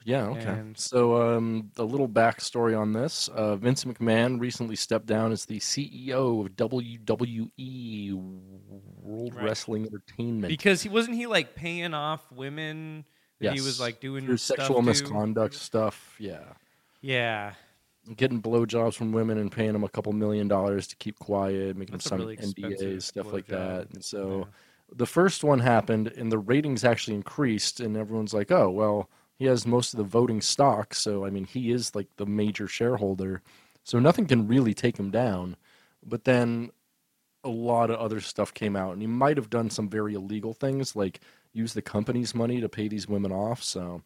Yeah, 0.05 0.29
okay. 0.29 0.47
And- 0.47 0.79
So, 0.79 1.21
um, 1.37 1.71
a 1.77 1.83
little 1.83 2.09
backstory 2.09 2.79
on 2.79 2.93
this. 2.95 3.29
Uh, 3.29 3.57
Vince 3.57 3.85
McMahon 3.85 4.41
recently 4.41 4.77
stepped 4.77 5.05
down 5.07 5.33
as 5.33 5.45
the 5.45 5.59
CEO 5.59 6.41
of 6.47 6.57
WWE 6.57 8.13
World 8.15 9.35
Right. 9.35 9.45
Wrestling 9.45 9.85
Entertainment. 9.87 10.49
Because 10.49 10.83
he 10.83 10.89
wasn't 10.89 11.17
he 11.17 11.27
like 11.27 11.55
paying 11.55 11.95
off 11.95 12.31
women. 12.33 13.05
that 13.41 13.55
He 13.55 13.61
was 13.61 13.79
like 13.81 14.01
doing 14.01 14.35
sexual 14.37 14.83
misconduct 14.83 15.55
stuff, 15.55 16.17
yeah. 16.19 16.53
Yeah, 17.01 17.53
Getting 18.17 18.41
blowjobs 18.41 18.95
from 18.95 19.13
women 19.13 19.37
and 19.39 19.53
paying 19.53 19.73
them 19.75 19.85
a 19.85 19.89
couple 19.89 20.13
million 20.13 20.49
dollars 20.49 20.87
to 20.89 20.97
keep 20.97 21.19
quiet, 21.19 21.77
making 21.77 21.93
That's 21.93 22.09
them 22.09 22.19
sign 22.21 22.27
really 22.27 22.37
NDAs, 22.39 23.03
stuff 23.03 23.31
like 23.33 23.47
blowjob. 23.47 23.49
that. 23.51 23.91
And 23.93 24.03
so 24.05 24.39
Yeah. 24.39 24.45
The 24.95 25.07
first 25.07 25.45
one 25.45 25.61
happened, 25.61 26.09
and 26.09 26.33
the 26.33 26.39
ratings 26.39 26.85
actually 26.85 27.15
increased, 27.17 27.81
and 27.81 27.97
everyone's 27.97 28.35
like, 28.35 28.51
"Oh, 28.51 28.71
well, 28.71 29.09
he 29.39 29.45
has 29.47 29.67
most 29.67 29.95
of 29.95 29.99
the 29.99 30.05
voting 30.05 30.41
stock, 30.41 30.95
so 30.95 31.25
I 31.25 31.31
mean, 31.31 31.45
he 31.45 31.71
is 31.73 31.95
like 31.95 32.09
the 32.17 32.27
major 32.27 32.67
shareholder, 32.69 33.43
so 33.85 33.99
nothing 33.99 34.27
can 34.27 34.49
really 34.49 34.75
take 34.75 34.99
him 34.99 35.11
down." 35.11 35.57
But 36.05 36.25
then 36.25 36.71
a 37.45 37.49
lot 37.49 37.91
of 37.91 37.99
other 37.99 38.21
stuff 38.21 38.55
came 38.55 38.77
out, 38.77 38.93
and 38.93 39.03
he 39.03 39.09
might 39.09 39.37
have 39.37 39.51
done 39.51 39.71
some 39.71 39.89
very 39.89 40.15
illegal 40.15 40.55
things, 40.55 40.97
like 40.97 41.21
use 41.53 41.73
the 41.73 41.83
company's 41.83 42.35
money 42.35 42.61
to 42.61 42.69
pay 42.69 42.89
these 42.89 43.09
women 43.09 43.33
off. 43.33 43.63
So 43.63 44.03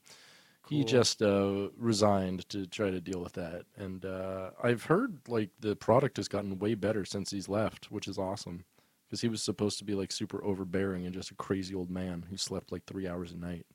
he 0.67 0.85
just 0.85 1.23
uh, 1.23 1.69
resigned 1.77 2.49
to 2.51 2.67
try 2.67 2.91
to 2.91 3.01
deal 3.01 3.21
with 3.21 3.33
that. 3.35 3.65
And 3.77 4.05
uh, 4.05 4.51
I've 4.63 4.85
heard 4.85 5.19
like 5.29 5.51
the 5.61 5.77
product 5.77 6.17
has 6.19 6.29
gotten 6.29 6.59
way 6.59 6.75
better 6.75 7.05
since 7.05 7.31
he's 7.31 7.49
left, 7.49 7.91
which 7.91 8.09
is 8.09 8.19
awesome. 8.19 8.65
Because 9.13 9.21
he 9.21 9.29
was 9.29 9.43
supposed 9.43 9.77
to 9.77 9.85
be 9.85 9.95
like 9.95 10.11
super 10.11 10.43
overbearing 10.43 11.05
and 11.05 11.13
just 11.13 11.31
a 11.31 11.35
crazy 11.35 11.75
old 11.75 11.91
man 11.91 12.25
who 12.31 12.39
slept 12.39 12.73
like 12.73 12.87
three 12.87 13.07
hours 13.07 13.33
a 13.33 13.37
night. 13.37 13.67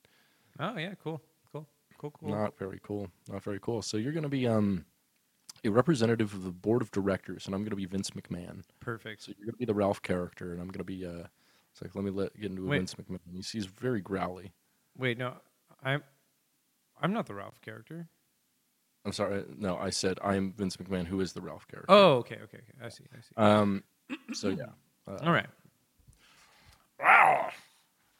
Oh 0.59 0.75
yeah, 0.79 0.95
cool, 1.03 1.21
cool, 1.51 1.67
cool, 1.99 2.09
cool. 2.09 2.29
Not 2.29 2.57
very 2.57 2.79
cool. 2.81 3.11
Not 3.31 3.43
very 3.43 3.59
cool. 3.61 3.83
So 3.83 3.97
you're 3.97 4.13
going 4.13 4.23
to 4.23 4.29
be 4.29 4.47
um 4.47 4.85
a 5.63 5.69
representative 5.69 6.33
of 6.33 6.43
the 6.43 6.49
board 6.49 6.81
of 6.81 6.89
directors, 6.89 7.45
and 7.45 7.53
I'm 7.53 7.61
going 7.61 7.69
to 7.69 7.75
be 7.75 7.85
Vince 7.85 8.09
McMahon. 8.09 8.63
Perfect. 8.79 9.21
So 9.21 9.33
you're 9.37 9.45
going 9.45 9.53
to 9.53 9.59
be 9.59 9.65
the 9.65 9.75
Ralph 9.75 10.01
character, 10.01 10.53
and 10.53 10.59
I'm 10.59 10.69
going 10.69 10.79
to 10.79 10.83
be 10.83 11.05
uh. 11.05 11.27
It's 11.71 11.83
like 11.83 11.93
let 11.93 12.03
me 12.03 12.09
let 12.09 12.35
get 12.35 12.49
into 12.49 12.65
a 12.65 12.69
Wait. 12.69 12.79
Vince 12.79 12.95
McMahon. 12.95 13.19
He's, 13.35 13.51
he's 13.51 13.65
very 13.67 14.01
growly. 14.01 14.53
Wait, 14.97 15.19
no, 15.19 15.33
I'm 15.83 16.01
I'm 16.99 17.13
not 17.13 17.27
the 17.27 17.35
Ralph 17.35 17.61
character. 17.61 18.09
I'm 19.05 19.13
sorry. 19.13 19.43
No, 19.55 19.77
I 19.77 19.91
said 19.91 20.17
I 20.23 20.33
am 20.33 20.53
Vince 20.53 20.77
McMahon, 20.77 21.05
who 21.05 21.21
is 21.21 21.33
the 21.33 21.41
Ralph 21.41 21.67
character. 21.67 21.93
Oh, 21.93 22.13
okay, 22.15 22.37
okay, 22.37 22.57
okay. 22.57 22.83
I 22.83 22.89
see, 22.89 23.03
I 23.15 23.21
see. 23.21 23.35
Um. 23.37 23.83
So 24.33 24.49
yeah. 24.49 24.71
Uh, 25.07 25.17
All 25.23 25.31
right. 25.31 25.47
Wow. 26.99 27.49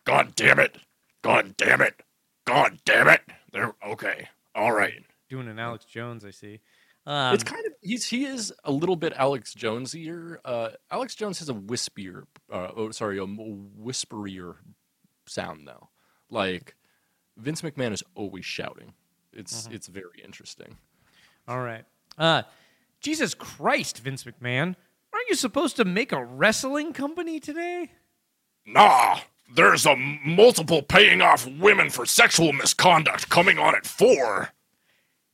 God 0.06 0.34
damn 0.36 0.60
it. 0.60 0.78
God 1.22 1.56
damn 1.58 1.82
it. 1.82 2.02
God 2.46 2.80
damn 2.86 3.08
it. 3.10 3.22
There. 3.52 3.74
Okay. 3.86 4.28
All 4.56 4.72
right. 4.72 5.04
Doing 5.30 5.48
an 5.48 5.60
Alex 5.60 5.86
Jones, 5.86 6.24
I 6.24 6.32
see. 6.32 6.60
Um, 7.06 7.34
it's 7.34 7.44
kind 7.44 7.66
of 7.66 7.74
he's 7.82 8.06
he 8.06 8.26
is 8.26 8.54
a 8.66 8.72
little 8.72 8.98
bit 8.98 9.14
Alex 9.16 9.54
Jonesier. 9.54 10.38
Uh, 10.44 10.70
Alex 10.92 11.16
Jones 11.16 11.40
has 11.40 11.48
a 11.48 11.54
wispier, 11.54 12.24
uh, 12.52 12.68
oh 12.76 12.92
sorry, 12.92 13.18
a 13.18 13.26
whisperier 13.26 14.56
sound 15.26 15.66
though. 15.68 15.88
Like 16.30 16.76
Vince 17.38 17.62
McMahon 17.62 17.94
is 17.94 18.04
always 18.14 18.44
shouting. 18.46 18.94
It's 19.32 19.70
it's 19.72 19.88
very 19.88 20.22
interesting. 20.24 20.78
all 21.48 21.62
right. 21.62 21.86
Uh, 22.18 22.44
Jesus 23.00 23.34
Christ, 23.34 24.00
Vince 24.00 24.26
McMahon, 24.26 24.64
aren't 24.66 24.76
you 25.28 25.36
supposed 25.36 25.76
to 25.78 25.86
make 25.86 26.12
a 26.12 26.24
wrestling 26.24 26.94
company 26.94 27.40
today? 27.40 27.92
Nah. 28.66 29.20
There's 29.56 29.86
a 29.86 29.96
multiple 29.96 30.82
paying 30.82 31.22
off 31.22 31.48
women 31.48 31.90
for 31.90 32.06
sexual 32.06 32.52
misconduct 32.52 33.30
coming 33.30 33.58
on 33.58 33.76
at 33.76 33.86
four. 33.86 34.50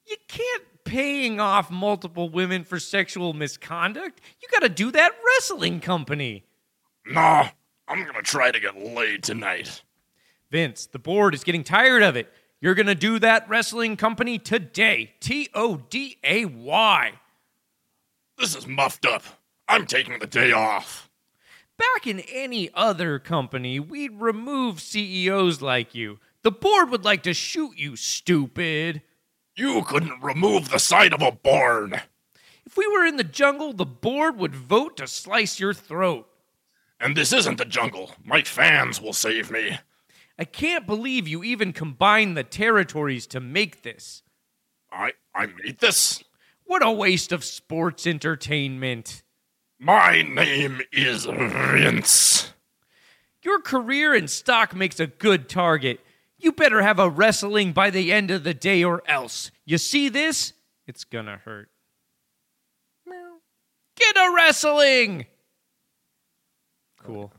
You 0.05 0.17
can't 0.27 0.63
paying 0.83 1.39
off 1.39 1.71
multiple 1.71 2.29
women 2.29 2.63
for 2.63 2.79
sexual 2.79 3.33
misconduct. 3.33 4.21
You 4.39 4.47
got 4.51 4.59
to 4.59 4.69
do 4.69 4.91
that 4.91 5.13
wrestling 5.25 5.79
company. 5.79 6.43
Nah. 7.07 7.49
I'm 7.87 8.05
gonna 8.05 8.21
try 8.21 8.51
to 8.51 8.59
get 8.59 8.77
laid 8.77 9.23
tonight. 9.23 9.83
Vince, 10.49 10.85
the 10.85 10.99
board 10.99 11.33
is 11.33 11.43
getting 11.43 11.63
tired 11.63 12.01
of 12.01 12.15
it. 12.15 12.31
You're 12.61 12.75
to 12.75 12.95
do 12.95 13.19
that 13.19 13.47
wrestling 13.49 13.97
company 13.97 14.39
today. 14.39 15.13
T 15.19 15.49
O 15.53 15.77
D 15.89 16.17
A 16.23 16.45
Y. 16.45 17.11
This 18.37 18.55
is 18.55 18.65
muffed 18.65 19.05
up. 19.05 19.23
I'm 19.67 19.85
taking 19.85 20.19
the 20.19 20.27
day 20.27 20.51
off. 20.51 21.09
Back 21.77 22.05
in 22.05 22.19
any 22.21 22.69
other 22.73 23.19
company, 23.19 23.79
we'd 23.79 24.21
remove 24.21 24.79
CEOs 24.79 25.61
like 25.61 25.95
you. 25.95 26.19
The 26.43 26.51
board 26.51 26.89
would 26.89 27.03
like 27.03 27.23
to 27.23 27.33
shoot 27.33 27.77
you, 27.77 27.95
stupid. 27.95 29.01
You 29.55 29.83
couldn't 29.83 30.21
remove 30.21 30.69
the 30.69 30.79
side 30.79 31.13
of 31.13 31.21
a 31.21 31.31
barn. 31.31 32.01
If 32.65 32.77
we 32.77 32.87
were 32.87 33.05
in 33.05 33.17
the 33.17 33.23
jungle, 33.23 33.73
the 33.73 33.85
board 33.85 34.37
would 34.37 34.55
vote 34.55 34.97
to 34.97 35.07
slice 35.07 35.59
your 35.59 35.73
throat. 35.73 36.27
And 36.99 37.17
this 37.17 37.33
isn't 37.33 37.57
the 37.57 37.65
jungle. 37.65 38.11
My 38.23 38.41
fans 38.43 39.01
will 39.01 39.13
save 39.13 39.51
me. 39.51 39.79
I 40.39 40.45
can't 40.45 40.87
believe 40.87 41.27
you 41.27 41.43
even 41.43 41.73
combined 41.73 42.35
the 42.35 42.43
territories 42.43 43.27
to 43.27 43.39
make 43.39 43.83
this. 43.83 44.23
I 44.91 45.13
I 45.35 45.47
made 45.47 45.79
this. 45.79 46.23
What 46.65 46.83
a 46.83 46.91
waste 46.91 47.31
of 47.31 47.43
sports 47.43 48.07
entertainment. 48.07 49.23
My 49.83 50.21
name 50.21 50.79
is 50.93 51.25
Vince. 51.25 52.53
Your 53.41 53.59
career 53.59 54.15
in 54.15 54.29
stock 54.29 54.73
makes 54.73 54.97
a 54.97 55.07
good 55.07 55.49
target. 55.49 55.99
You 56.37 56.53
better 56.53 56.81
have 56.81 56.99
a 56.99 57.09
wrestling 57.09 57.73
by 57.73 57.89
the 57.89 58.13
end 58.13 58.31
of 58.31 58.45
the 58.45 58.53
day 58.53 58.81
or 58.85 59.03
else. 59.07 59.51
You 59.65 59.77
see 59.77 60.07
this? 60.07 60.53
It's 60.87 61.03
gonna 61.03 61.35
hurt. 61.35 61.69
Get 63.97 64.15
a 64.15 64.33
wrestling! 64.33 65.25
Cool. 67.03 67.33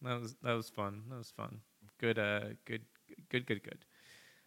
That 0.00 0.18
was 0.18 0.34
that 0.42 0.52
was 0.52 0.70
fun. 0.70 1.02
That 1.10 1.18
was 1.18 1.30
fun. 1.36 1.60
Good 2.00 2.18
uh 2.18 2.54
good 2.64 2.86
good 3.28 3.44
good 3.44 3.62
good. 3.62 3.84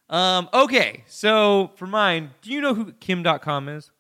Um 0.10 0.50
okay, 0.52 1.04
so 1.06 1.70
for 1.76 1.86
mine, 1.86 2.32
do 2.42 2.52
you 2.52 2.60
know 2.60 2.74
who 2.74 2.92
Kim 2.94 3.24
Dotcom 3.24 3.78
is? 3.78 3.92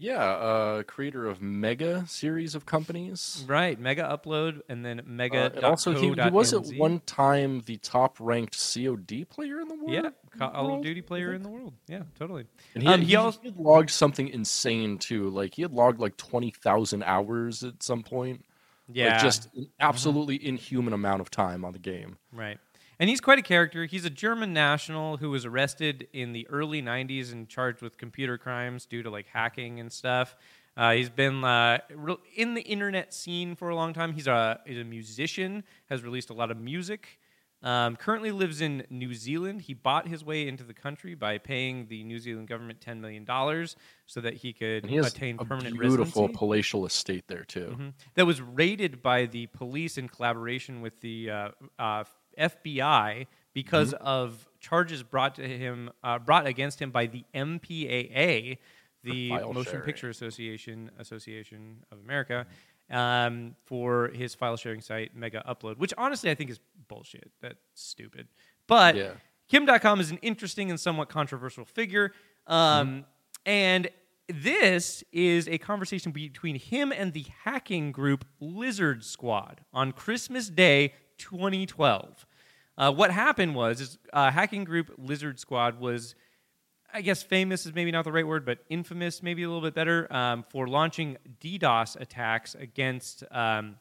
Yeah, 0.00 0.22
uh, 0.22 0.82
creator 0.84 1.26
of 1.26 1.42
Mega 1.42 2.06
series 2.06 2.54
of 2.54 2.64
companies. 2.66 3.44
Right, 3.48 3.80
Megaupload 3.80 4.60
and 4.68 4.84
then 4.84 5.02
Mega. 5.06 5.46
Uh, 5.46 5.56
and 5.56 5.64
also, 5.64 5.92
he, 5.92 6.06
he 6.12 6.30
was 6.30 6.52
at 6.52 6.66
one 6.76 7.00
time 7.00 7.62
the 7.66 7.78
top 7.78 8.16
ranked 8.20 8.56
COD 8.56 9.24
player 9.28 9.60
in 9.60 9.66
the 9.68 9.74
world. 9.74 9.90
Yeah, 9.90 10.10
Call 10.38 10.76
of 10.76 10.82
Duty 10.82 11.02
player 11.02 11.34
in 11.34 11.42
the 11.42 11.48
world. 11.48 11.72
Yeah, 11.88 12.02
totally. 12.18 12.44
And 12.74 12.82
he, 12.84 12.88
Um, 12.88 13.00
had, 13.00 13.08
he 13.08 13.16
also- 13.16 13.40
he 13.42 13.52
logged 13.56 13.90
something 13.90 14.28
insane 14.28 14.98
too. 14.98 15.30
Like 15.30 15.54
he 15.54 15.62
had 15.62 15.72
logged 15.72 15.98
like 16.00 16.16
twenty 16.16 16.50
thousand 16.52 17.02
hours 17.02 17.64
at 17.64 17.82
some 17.82 18.02
point. 18.04 18.44
Yeah, 18.90 19.14
like, 19.14 19.22
just 19.22 19.54
an 19.54 19.68
absolutely 19.80 20.42
inhuman 20.46 20.94
amount 20.94 21.20
of 21.20 21.30
time 21.30 21.62
on 21.64 21.72
the 21.74 21.78
game. 21.78 22.16
Right. 22.32 22.58
And 23.00 23.08
he's 23.08 23.20
quite 23.20 23.38
a 23.38 23.42
character. 23.42 23.84
He's 23.84 24.04
a 24.04 24.10
German 24.10 24.52
national 24.52 25.18
who 25.18 25.30
was 25.30 25.44
arrested 25.44 26.08
in 26.12 26.32
the 26.32 26.46
early 26.48 26.82
90s 26.82 27.32
and 27.32 27.48
charged 27.48 27.80
with 27.80 27.96
computer 27.96 28.36
crimes 28.38 28.86
due 28.86 29.02
to 29.02 29.10
like 29.10 29.26
hacking 29.28 29.78
and 29.78 29.92
stuff. 29.92 30.36
Uh, 30.76 30.92
he's 30.92 31.10
been 31.10 31.44
uh, 31.44 31.78
in 32.36 32.54
the 32.54 32.62
internet 32.62 33.12
scene 33.14 33.54
for 33.54 33.68
a 33.68 33.74
long 33.74 33.92
time. 33.92 34.12
He's 34.12 34.26
a, 34.26 34.60
he's 34.66 34.78
a 34.78 34.84
musician, 34.84 35.64
has 35.88 36.02
released 36.02 36.30
a 36.30 36.34
lot 36.34 36.50
of 36.50 36.56
music. 36.56 37.18
Um, 37.60 37.96
currently 37.96 38.30
lives 38.30 38.60
in 38.60 38.84
New 38.88 39.14
Zealand. 39.14 39.62
He 39.62 39.74
bought 39.74 40.06
his 40.06 40.24
way 40.24 40.46
into 40.46 40.62
the 40.62 40.74
country 40.74 41.16
by 41.16 41.38
paying 41.38 41.86
the 41.88 42.04
New 42.04 42.20
Zealand 42.20 42.46
government 42.46 42.80
$10 42.80 43.00
million 43.00 43.26
so 44.06 44.20
that 44.20 44.34
he 44.34 44.52
could 44.52 44.86
he 44.86 44.94
has 44.94 45.08
attain 45.08 45.36
a 45.40 45.44
permanent 45.44 45.76
beautiful 45.76 46.22
residency 46.22 46.38
palatial 46.38 46.86
estate 46.86 47.24
there 47.26 47.42
too. 47.42 47.76
Mhm. 47.76 47.92
that 48.14 48.26
was 48.26 48.40
raided 48.40 49.02
by 49.02 49.26
the 49.26 49.46
police 49.46 49.98
in 49.98 50.08
collaboration 50.08 50.80
with 50.80 51.00
the 51.00 51.30
uh, 51.30 51.48
uh, 51.80 52.04
FBI 52.38 53.26
because 53.54 53.92
Mm-hmm. 53.94 54.06
of 54.06 54.48
charges 54.60 55.02
brought 55.02 55.34
to 55.36 55.42
him 55.48 55.90
uh, 56.04 56.18
brought 56.18 56.46
against 56.46 56.80
him 56.80 56.90
by 56.90 57.06
the 57.06 57.24
MPAA, 57.34 58.58
the 59.04 59.28
file 59.30 59.52
Motion 59.52 59.72
sharing. 59.72 59.84
Picture 59.86 60.08
Association 60.10 60.90
Association 60.98 61.84
of 61.92 61.98
America, 61.98 62.46
um, 62.90 63.54
for 63.64 64.08
his 64.08 64.34
file 64.34 64.56
sharing 64.56 64.80
site 64.80 65.16
Megaupload, 65.18 65.78
which 65.78 65.92
honestly 65.98 66.30
I 66.30 66.34
think 66.34 66.50
is 66.50 66.60
bullshit. 66.88 67.30
That's 67.40 67.58
stupid. 67.74 68.28
But 68.66 68.96
Yeah. 68.96 69.12
Kim 69.48 69.66
Dotcom 69.66 69.98
is 70.00 70.10
an 70.10 70.18
interesting 70.18 70.70
and 70.70 70.78
somewhat 70.78 71.08
controversial 71.08 71.64
figure. 71.64 72.12
Um, 72.46 73.04
And 73.46 73.88
this 74.28 75.02
is 75.10 75.48
a 75.48 75.56
conversation 75.56 76.12
between 76.12 76.56
him 76.56 76.92
and 76.92 77.14
the 77.14 77.24
hacking 77.44 77.92
group 77.92 78.26
Lizard 78.40 79.02
Squad 79.04 79.62
on 79.72 79.92
Christmas 79.92 80.50
Day 80.50 80.92
2012. 81.16 82.26
Uh, 82.78 82.92
what 82.92 83.10
happened 83.10 83.56
was, 83.56 83.80
is 83.80 83.98
uh, 84.12 84.30
hacking 84.30 84.62
group 84.62 84.92
Lizard 84.96 85.40
Squad 85.40 85.80
was, 85.80 86.14
I 86.94 87.00
guess, 87.00 87.24
famous 87.24 87.66
is 87.66 87.74
maybe 87.74 87.90
not 87.90 88.04
the 88.04 88.12
right 88.12 88.26
word, 88.26 88.46
but 88.46 88.60
infamous, 88.70 89.20
maybe 89.20 89.42
a 89.42 89.48
little 89.48 89.62
bit 89.62 89.74
better, 89.74 90.10
um, 90.12 90.44
for 90.48 90.68
launching 90.68 91.18
DDoS 91.40 92.00
attacks 92.00 92.54
against 92.54 93.24
um, 93.32 93.76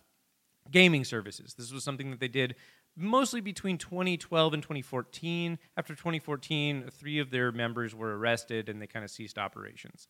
gaming 0.72 1.06
services. 1.06 1.54
This 1.54 1.72
was 1.72 1.84
something 1.84 2.10
that 2.10 2.20
they 2.20 2.28
did 2.28 2.56
mostly 2.98 3.40
between 3.40 3.78
2012 3.78 4.54
and 4.56 4.64
2014. 4.64 5.60
After 5.78 5.94
2014, 5.94 6.90
three 6.92 7.20
of 7.20 7.30
their 7.30 7.52
members 7.52 7.94
were 7.94 8.18
arrested 8.18 8.68
and 8.68 8.82
they 8.82 8.88
kind 8.88 9.06
of 9.06 9.12
ceased 9.12 9.38
operations. 9.38 10.08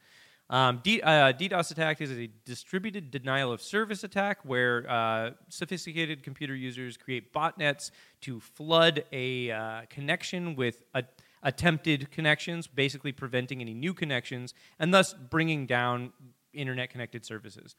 Um, 0.49 0.79
D, 0.81 1.01
uh, 1.01 1.33
DDoS 1.33 1.71
attack 1.71 1.99
is 1.99 2.11
a 2.11 2.29
distributed 2.45 3.11
denial 3.11 3.51
of 3.51 3.61
service 3.61 4.03
attack 4.05 4.39
where 4.43 4.89
uh, 4.89 5.31
sophisticated 5.49 6.23
computer 6.23 6.55
users 6.55 6.95
create 6.95 7.33
botnets 7.33 7.91
to 8.21 8.39
flood 8.39 9.03
a 9.11 9.51
uh, 9.51 9.81
connection 9.89 10.55
with 10.55 10.83
a, 10.93 11.03
attempted 11.43 12.11
connections, 12.11 12.65
basically 12.65 13.11
preventing 13.11 13.59
any 13.59 13.73
new 13.73 13.93
connections, 13.93 14.53
and 14.79 14.93
thus 14.93 15.13
bringing 15.13 15.65
down 15.65 16.13
internet 16.53 16.89
connected 16.89 17.25
services. 17.25 17.75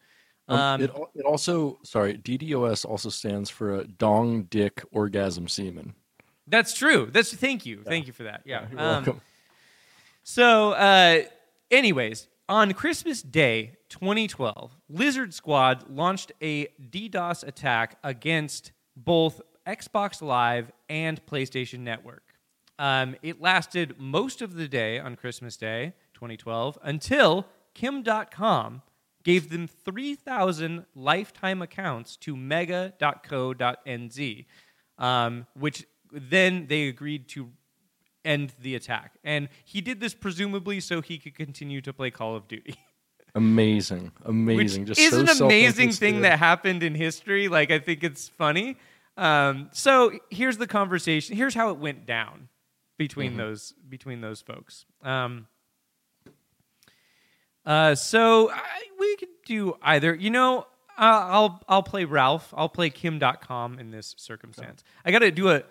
Um, 0.46 0.58
Um, 0.58 0.80
it, 0.82 0.90
it 1.14 1.24
also, 1.24 1.78
sorry, 1.84 2.18
DDoS 2.18 2.84
also 2.84 3.08
stands 3.08 3.48
for 3.50 3.76
a 3.76 3.84
dong 3.84 4.44
dick 4.44 4.82
orgasm 4.92 5.48
semen. 5.48 5.94
That's 6.46 6.72
true. 6.74 7.08
That's 7.12 7.32
thank 7.34 7.66
you, 7.66 7.82
thank 7.82 8.06
you 8.06 8.12
for 8.12 8.24
that. 8.24 8.42
Yeah. 8.44 8.66
You're 8.70 8.80
Um, 8.80 8.86
welcome. 9.04 9.20
So, 10.22 10.72
uh, 10.72 11.22
anyways, 11.70 12.26
on 12.48 12.72
Christmas 12.72 13.20
Day, 13.22 13.76
2012, 13.90 14.76
Lizard 14.88 15.34
Squad 15.34 15.90
launched 15.90 16.32
a 16.40 16.68
DDoS 16.90 17.46
attack 17.46 17.98
against 18.02 18.72
both 18.96 19.40
Xbox 19.66 20.22
Live 20.22 20.72
and 20.88 21.24
PlayStation 21.26 21.80
Network. 21.80 22.22
Um, 22.78 23.16
it 23.22 23.40
lasted 23.40 23.96
most 23.98 24.40
of 24.40 24.54
the 24.54 24.68
day 24.68 24.98
on 24.98 25.16
Christmas 25.16 25.56
Day, 25.56 25.92
2012, 26.14 26.78
until 26.82 27.46
Kim 27.74 28.02
Dotcom 28.02 28.82
gave 29.24 29.50
them 29.50 29.66
3,000 29.66 30.86
lifetime 30.94 31.60
accounts 31.60 32.16
to 32.16 32.34
mega.co.nz, 32.36 32.86
um, 34.96 35.46
which 35.54 35.86
then 36.10 36.66
they 36.68 36.88
agreed 36.88 37.28
to 37.28 37.50
end 38.24 38.54
the 38.60 38.74
attack. 38.74 39.16
And 39.24 39.48
he 39.64 39.80
did 39.80 40.00
this 40.00 40.14
presumably 40.14 40.80
so 40.80 41.00
he 41.00 41.18
could 41.18 41.34
continue 41.34 41.80
to 41.82 41.92
play 41.92 42.10
Call 42.10 42.34
of 42.36 42.48
Duty. 42.48 42.74
Amazing, 43.34 44.10
amazing. 44.24 44.86
Which 44.86 44.96
Just 44.96 45.00
is 45.00 45.10
so 45.10 45.20
an 45.20 45.46
amazing 45.46 45.92
thing 45.92 46.22
that 46.22 46.38
happened 46.38 46.82
in 46.82 46.94
history. 46.94 47.46
Like 47.46 47.70
I 47.70 47.78
think 47.78 48.02
it's 48.02 48.26
funny. 48.28 48.78
Um, 49.16 49.68
so 49.70 50.12
here's 50.30 50.56
the 50.56 50.66
conversation. 50.66 51.36
Here's 51.36 51.54
how 51.54 51.70
it 51.70 51.76
went 51.76 52.06
down 52.06 52.48
between 52.96 53.32
Mm-hmm. 53.32 53.38
those 53.38 53.74
between 53.88 54.22
those 54.22 54.40
folks. 54.40 54.86
Um, 55.02 55.46
uh, 57.64 57.94
so 57.94 58.50
I, 58.50 58.60
we 58.98 59.16
could 59.16 59.28
do 59.46 59.76
either. 59.82 60.14
You 60.14 60.30
know, 60.30 60.60
uh, 60.98 61.02
I'll 61.28 61.62
I'll 61.68 61.82
play 61.82 62.04
Ralph. 62.06 62.52
I'll 62.56 62.68
play 62.68 62.90
Kim 62.90 63.20
Dotcom 63.20 63.78
in 63.78 63.90
this 63.90 64.14
circumstance. 64.16 64.82
I 65.04 65.10
got 65.12 65.20
to 65.20 65.30
do 65.30 65.50
a 65.50 65.62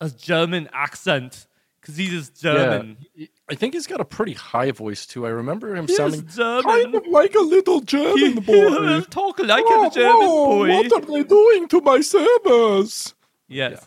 a 0.00 0.08
German 0.10 0.68
accent 0.72 1.46
because 1.84 1.96
he's 1.98 2.12
is 2.14 2.30
German. 2.30 2.96
Yeah, 3.14 3.26
I 3.50 3.54
think 3.54 3.74
he's 3.74 3.86
got 3.86 4.00
a 4.00 4.04
pretty 4.06 4.32
high 4.32 4.70
voice 4.70 5.04
too. 5.04 5.26
I 5.26 5.28
remember 5.28 5.76
him 5.76 5.86
He 5.86 5.94
sounding 5.94 6.26
German. 6.26 6.62
kind 6.62 6.94
of 6.94 7.06
like 7.06 7.34
a 7.34 7.40
little 7.40 7.80
German 7.80 8.36
boy. 8.40 9.00
Talk 9.10 9.38
like 9.40 9.64
Oh, 9.66 9.86
a 9.86 9.90
German 9.90 10.16
whoa, 10.26 10.46
boy. 10.58 10.68
What 10.68 10.92
are 10.92 11.00
they 11.12 11.22
doing 11.24 11.68
to 11.68 11.80
my 11.82 12.00
servers? 12.00 13.14
Yes. 13.48 13.86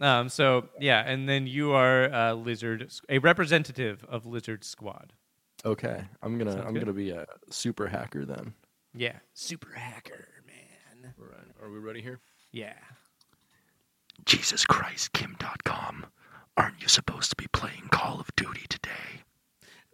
Um, 0.00 0.28
so 0.28 0.68
yeah, 0.80 1.02
and 1.06 1.28
then 1.28 1.46
you 1.46 1.72
are 1.72 2.04
a 2.12 2.34
Lizard, 2.34 2.90
a 3.08 3.18
representative 3.18 4.04
of 4.08 4.26
Lizard 4.26 4.64
Squad. 4.64 5.12
Okay, 5.64 6.04
I'm 6.22 6.38
gonna 6.38 6.52
Sounds 6.52 6.64
I'm 6.66 6.74
good. 6.74 6.80
gonna 6.80 6.92
be 6.92 7.10
a 7.10 7.24
super 7.50 7.86
hacker 7.86 8.24
then. 8.26 8.52
Yeah, 8.94 9.18
super 9.32 9.72
hacker, 9.72 10.28
man. 10.46 11.14
All 11.18 11.24
right, 11.26 11.46
are 11.62 11.70
we 11.70 11.78
ready 11.78 12.02
here? 12.02 12.18
Yeah. 12.50 12.74
Jesus 14.26 14.64
Christ, 14.66 15.12
Kim 15.12 15.36
Dotcom. 15.38 16.04
Aren't 16.56 16.80
you 16.82 16.88
supposed 16.88 17.30
to 17.30 17.36
be 17.36 17.46
playing 17.52 17.88
Call 17.90 18.20
of 18.20 18.34
Duty 18.36 18.66
today? 18.68 19.22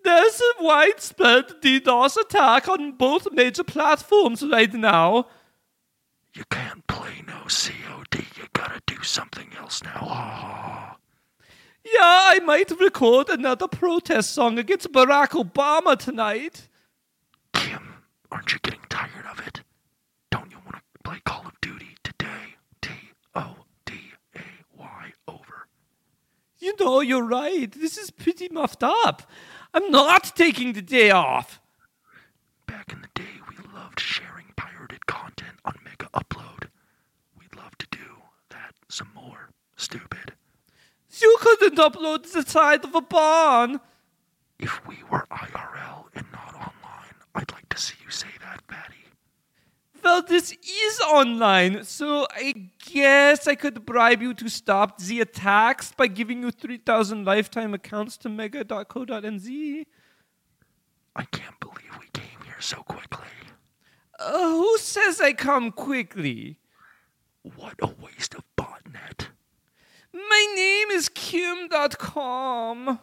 There's 0.05 0.41
a 0.41 0.63
widespread 0.63 1.61
DDoS 1.63 2.17
attack 2.17 2.69
on 2.69 2.93
both 2.93 3.33
major 3.33 3.65
platforms 3.65 4.43
right 4.43 4.73
now. 4.73 5.27
You 6.35 6.45
can't 6.51 6.87
play 6.87 7.23
no 7.27 7.43
COD. 7.49 8.25
You 8.37 8.45
gotta 8.53 8.81
do 8.87 9.03
something 9.03 9.51
else 9.59 9.83
now. 9.83 9.99
Ah. 10.03 10.97
Yeah, 11.85 12.01
I 12.03 12.41
might 12.45 12.71
record 12.81 13.29
another 13.29 13.67
protest 13.69 14.33
song 14.33 14.59
against 14.59 14.93
Barack 14.93 15.31
Obama 15.31 15.97
tonight. 15.99 16.69
Kim, 17.55 17.95
aren't 18.31 18.53
you 18.53 18.59
getting 18.63 18.81
tired 18.89 19.27
of 19.31 19.47
it? 19.47 19.63
Don't 20.31 20.51
you 20.51 20.59
want 20.59 20.77
to 20.77 20.83
play 21.03 21.21
Call 21.25 21.47
of 21.47 21.59
Duty 21.61 21.97
today? 22.03 22.57
T 22.83 22.91
O 23.35 23.57
D 23.87 23.95
A 24.37 24.41
Y 24.77 25.13
over. 25.27 25.67
You 26.69 26.75
know, 26.85 27.01
you're 27.01 27.25
right. 27.25 27.73
This 27.73 27.97
is 27.97 28.11
pretty 28.11 28.51
muffed 28.51 28.83
up. 28.83 29.23
I'm 29.73 29.91
not 29.91 30.37
taking 30.37 30.75
the 30.75 30.83
day 30.83 31.11
off. 31.11 31.63
Back 32.67 32.93
in 32.93 33.01
the 33.01 33.09
day, 33.15 33.41
we 33.49 33.57
loved 33.75 33.99
sharing 33.99 34.53
pirated 34.55 35.07
content 35.07 35.57
on 35.65 35.77
Megaupload. 35.83 36.69
We'd 37.41 37.57
love 37.57 37.79
to 37.79 37.87
do 37.91 38.05
that 38.51 38.75
some 38.91 39.09
more. 39.15 39.49
Stupid. 39.77 40.35
You 41.19 41.39
couldn't 41.41 41.79
upload 41.79 42.31
the 42.31 42.43
side 42.43 42.85
of 42.85 42.95
a 42.95 43.01
barn. 43.01 43.81
If 44.59 44.87
we 44.87 44.99
were 45.11 45.27
IRL 45.31 46.05
and 46.15 46.27
not 46.33 46.53
online, 46.55 47.15
I'd 47.35 47.51
like 47.51 47.71
to 47.71 47.79
see 47.79 47.97
you 48.05 48.11
say 48.11 48.29
that, 48.43 48.67
Patty. 48.67 48.98
Well, 50.09 50.23
this 50.23 50.53
is 50.53 51.01
online, 51.01 51.85
so 51.85 52.27
I 52.31 52.71
guess 52.91 53.47
I 53.47 53.55
could 53.55 53.85
bribe 53.85 54.23
you 54.23 54.33
to 54.33 54.49
stop 54.49 54.97
the 54.97 55.21
attacks 55.21 55.93
by 55.95 56.07
giving 56.07 56.43
you 56.43 56.51
3,000 56.51 57.27
lifetime 57.27 57.75
accounts 57.75 58.17
to 58.19 58.31
mega.co.nz. 58.31 59.85
I 61.15 61.25
can't 61.25 61.61
believe 61.61 61.93
we 62.01 62.07
came 62.15 62.41
here 62.47 62.57
so 62.59 62.79
quickly. 62.85 63.29
Uh, 64.19 64.49
who 64.49 64.79
says 64.79 65.21
I 65.21 65.35
come 65.35 65.73
quickly? 65.73 66.59
What 67.43 67.75
a 67.83 67.89
waste 68.03 68.35
of 68.35 68.45
botnet. 68.57 69.27
My 70.15 70.53
name 70.57 70.91
is 70.91 71.11
Kim 71.11 71.69
Dotcom. 71.69 72.99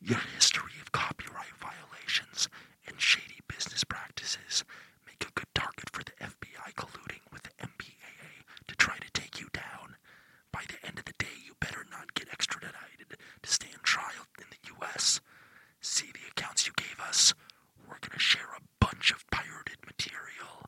Your 0.00 0.20
history 0.34 0.72
of 0.80 0.90
copyright 0.90 1.54
violations 1.60 2.48
and 2.86 2.98
shady 2.98 3.40
business 3.46 3.84
practices 3.84 4.64
make 5.20 5.28
a 5.28 5.32
good 5.32 5.54
target 5.54 5.90
for 5.92 6.02
the 6.04 6.12
FBI 6.20 6.74
colluding 6.76 7.20
with 7.32 7.42
the 7.42 7.50
MPAA 7.60 8.44
to 8.66 8.76
try 8.76 8.96
to 8.98 9.10
take 9.12 9.40
you 9.40 9.48
down. 9.52 9.96
By 10.52 10.62
the 10.68 10.86
end 10.86 10.98
of 10.98 11.04
the 11.04 11.14
day, 11.18 11.26
you 11.44 11.54
better 11.60 11.84
not 11.90 12.14
get 12.14 12.28
extradited 12.32 13.16
to 13.42 13.50
stand 13.50 13.82
trial 13.82 14.26
in 14.38 14.46
the 14.50 14.68
U.S. 14.80 15.20
See 15.80 16.06
the 16.12 16.28
accounts 16.30 16.66
you 16.66 16.72
gave 16.76 17.00
us. 17.00 17.34
We're 17.88 17.98
gonna 18.00 18.18
share 18.18 18.50
a 18.56 18.62
bunch 18.84 19.10
of 19.10 19.24
pirated 19.30 19.78
material. 19.86 20.66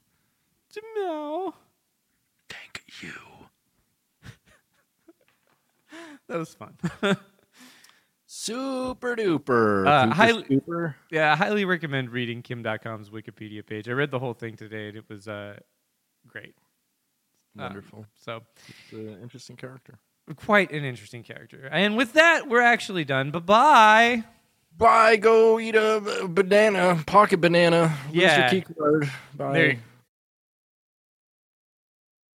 Meow. 0.96 1.54
Thank 2.48 2.82
you. 3.02 3.12
That 6.28 6.38
was 6.38 6.54
fun. 6.54 6.76
Super 8.44 9.16
duper. 9.16 9.86
Uh, 9.86 10.14
highly- 10.14 10.44
scooper. 10.44 10.94
yeah, 11.10 11.32
I 11.32 11.36
highly 11.36 11.66
recommend 11.66 12.08
reading 12.10 12.40
Kim 12.40 12.62
Dotcom's 12.62 13.10
Wikipedia 13.10 13.64
page. 13.66 13.86
I 13.86 13.92
read 13.92 14.10
the 14.10 14.18
whole 14.18 14.32
thing 14.32 14.56
today, 14.56 14.88
and 14.88 14.96
it 14.96 15.04
was 15.10 15.28
uh, 15.28 15.58
great. 16.26 16.54
Uh, 17.58 17.64
Wonderful. 17.64 18.06
so, 18.16 18.40
It's 18.68 18.92
an 18.92 19.18
interesting 19.22 19.56
character. 19.56 19.98
quite 20.36 20.70
an 20.72 20.84
interesting 20.84 21.22
character. 21.22 21.68
And 21.70 21.98
with 21.98 22.14
that, 22.14 22.48
we're 22.48 22.62
actually 22.62 23.04
done. 23.04 23.30
Bye 23.30 23.40
bye. 23.40 24.24
Bye. 24.74 25.16
Go 25.16 25.60
eat 25.60 25.74
a 25.74 26.00
banana, 26.26 27.02
pocket 27.06 27.42
banana. 27.42 27.94
Lose 28.06 28.22
Yeah. 28.22 28.52
your 28.52 28.62
key 28.62 28.74
card. 28.74 29.10
Bye. 29.36 29.52
There, 29.52 29.76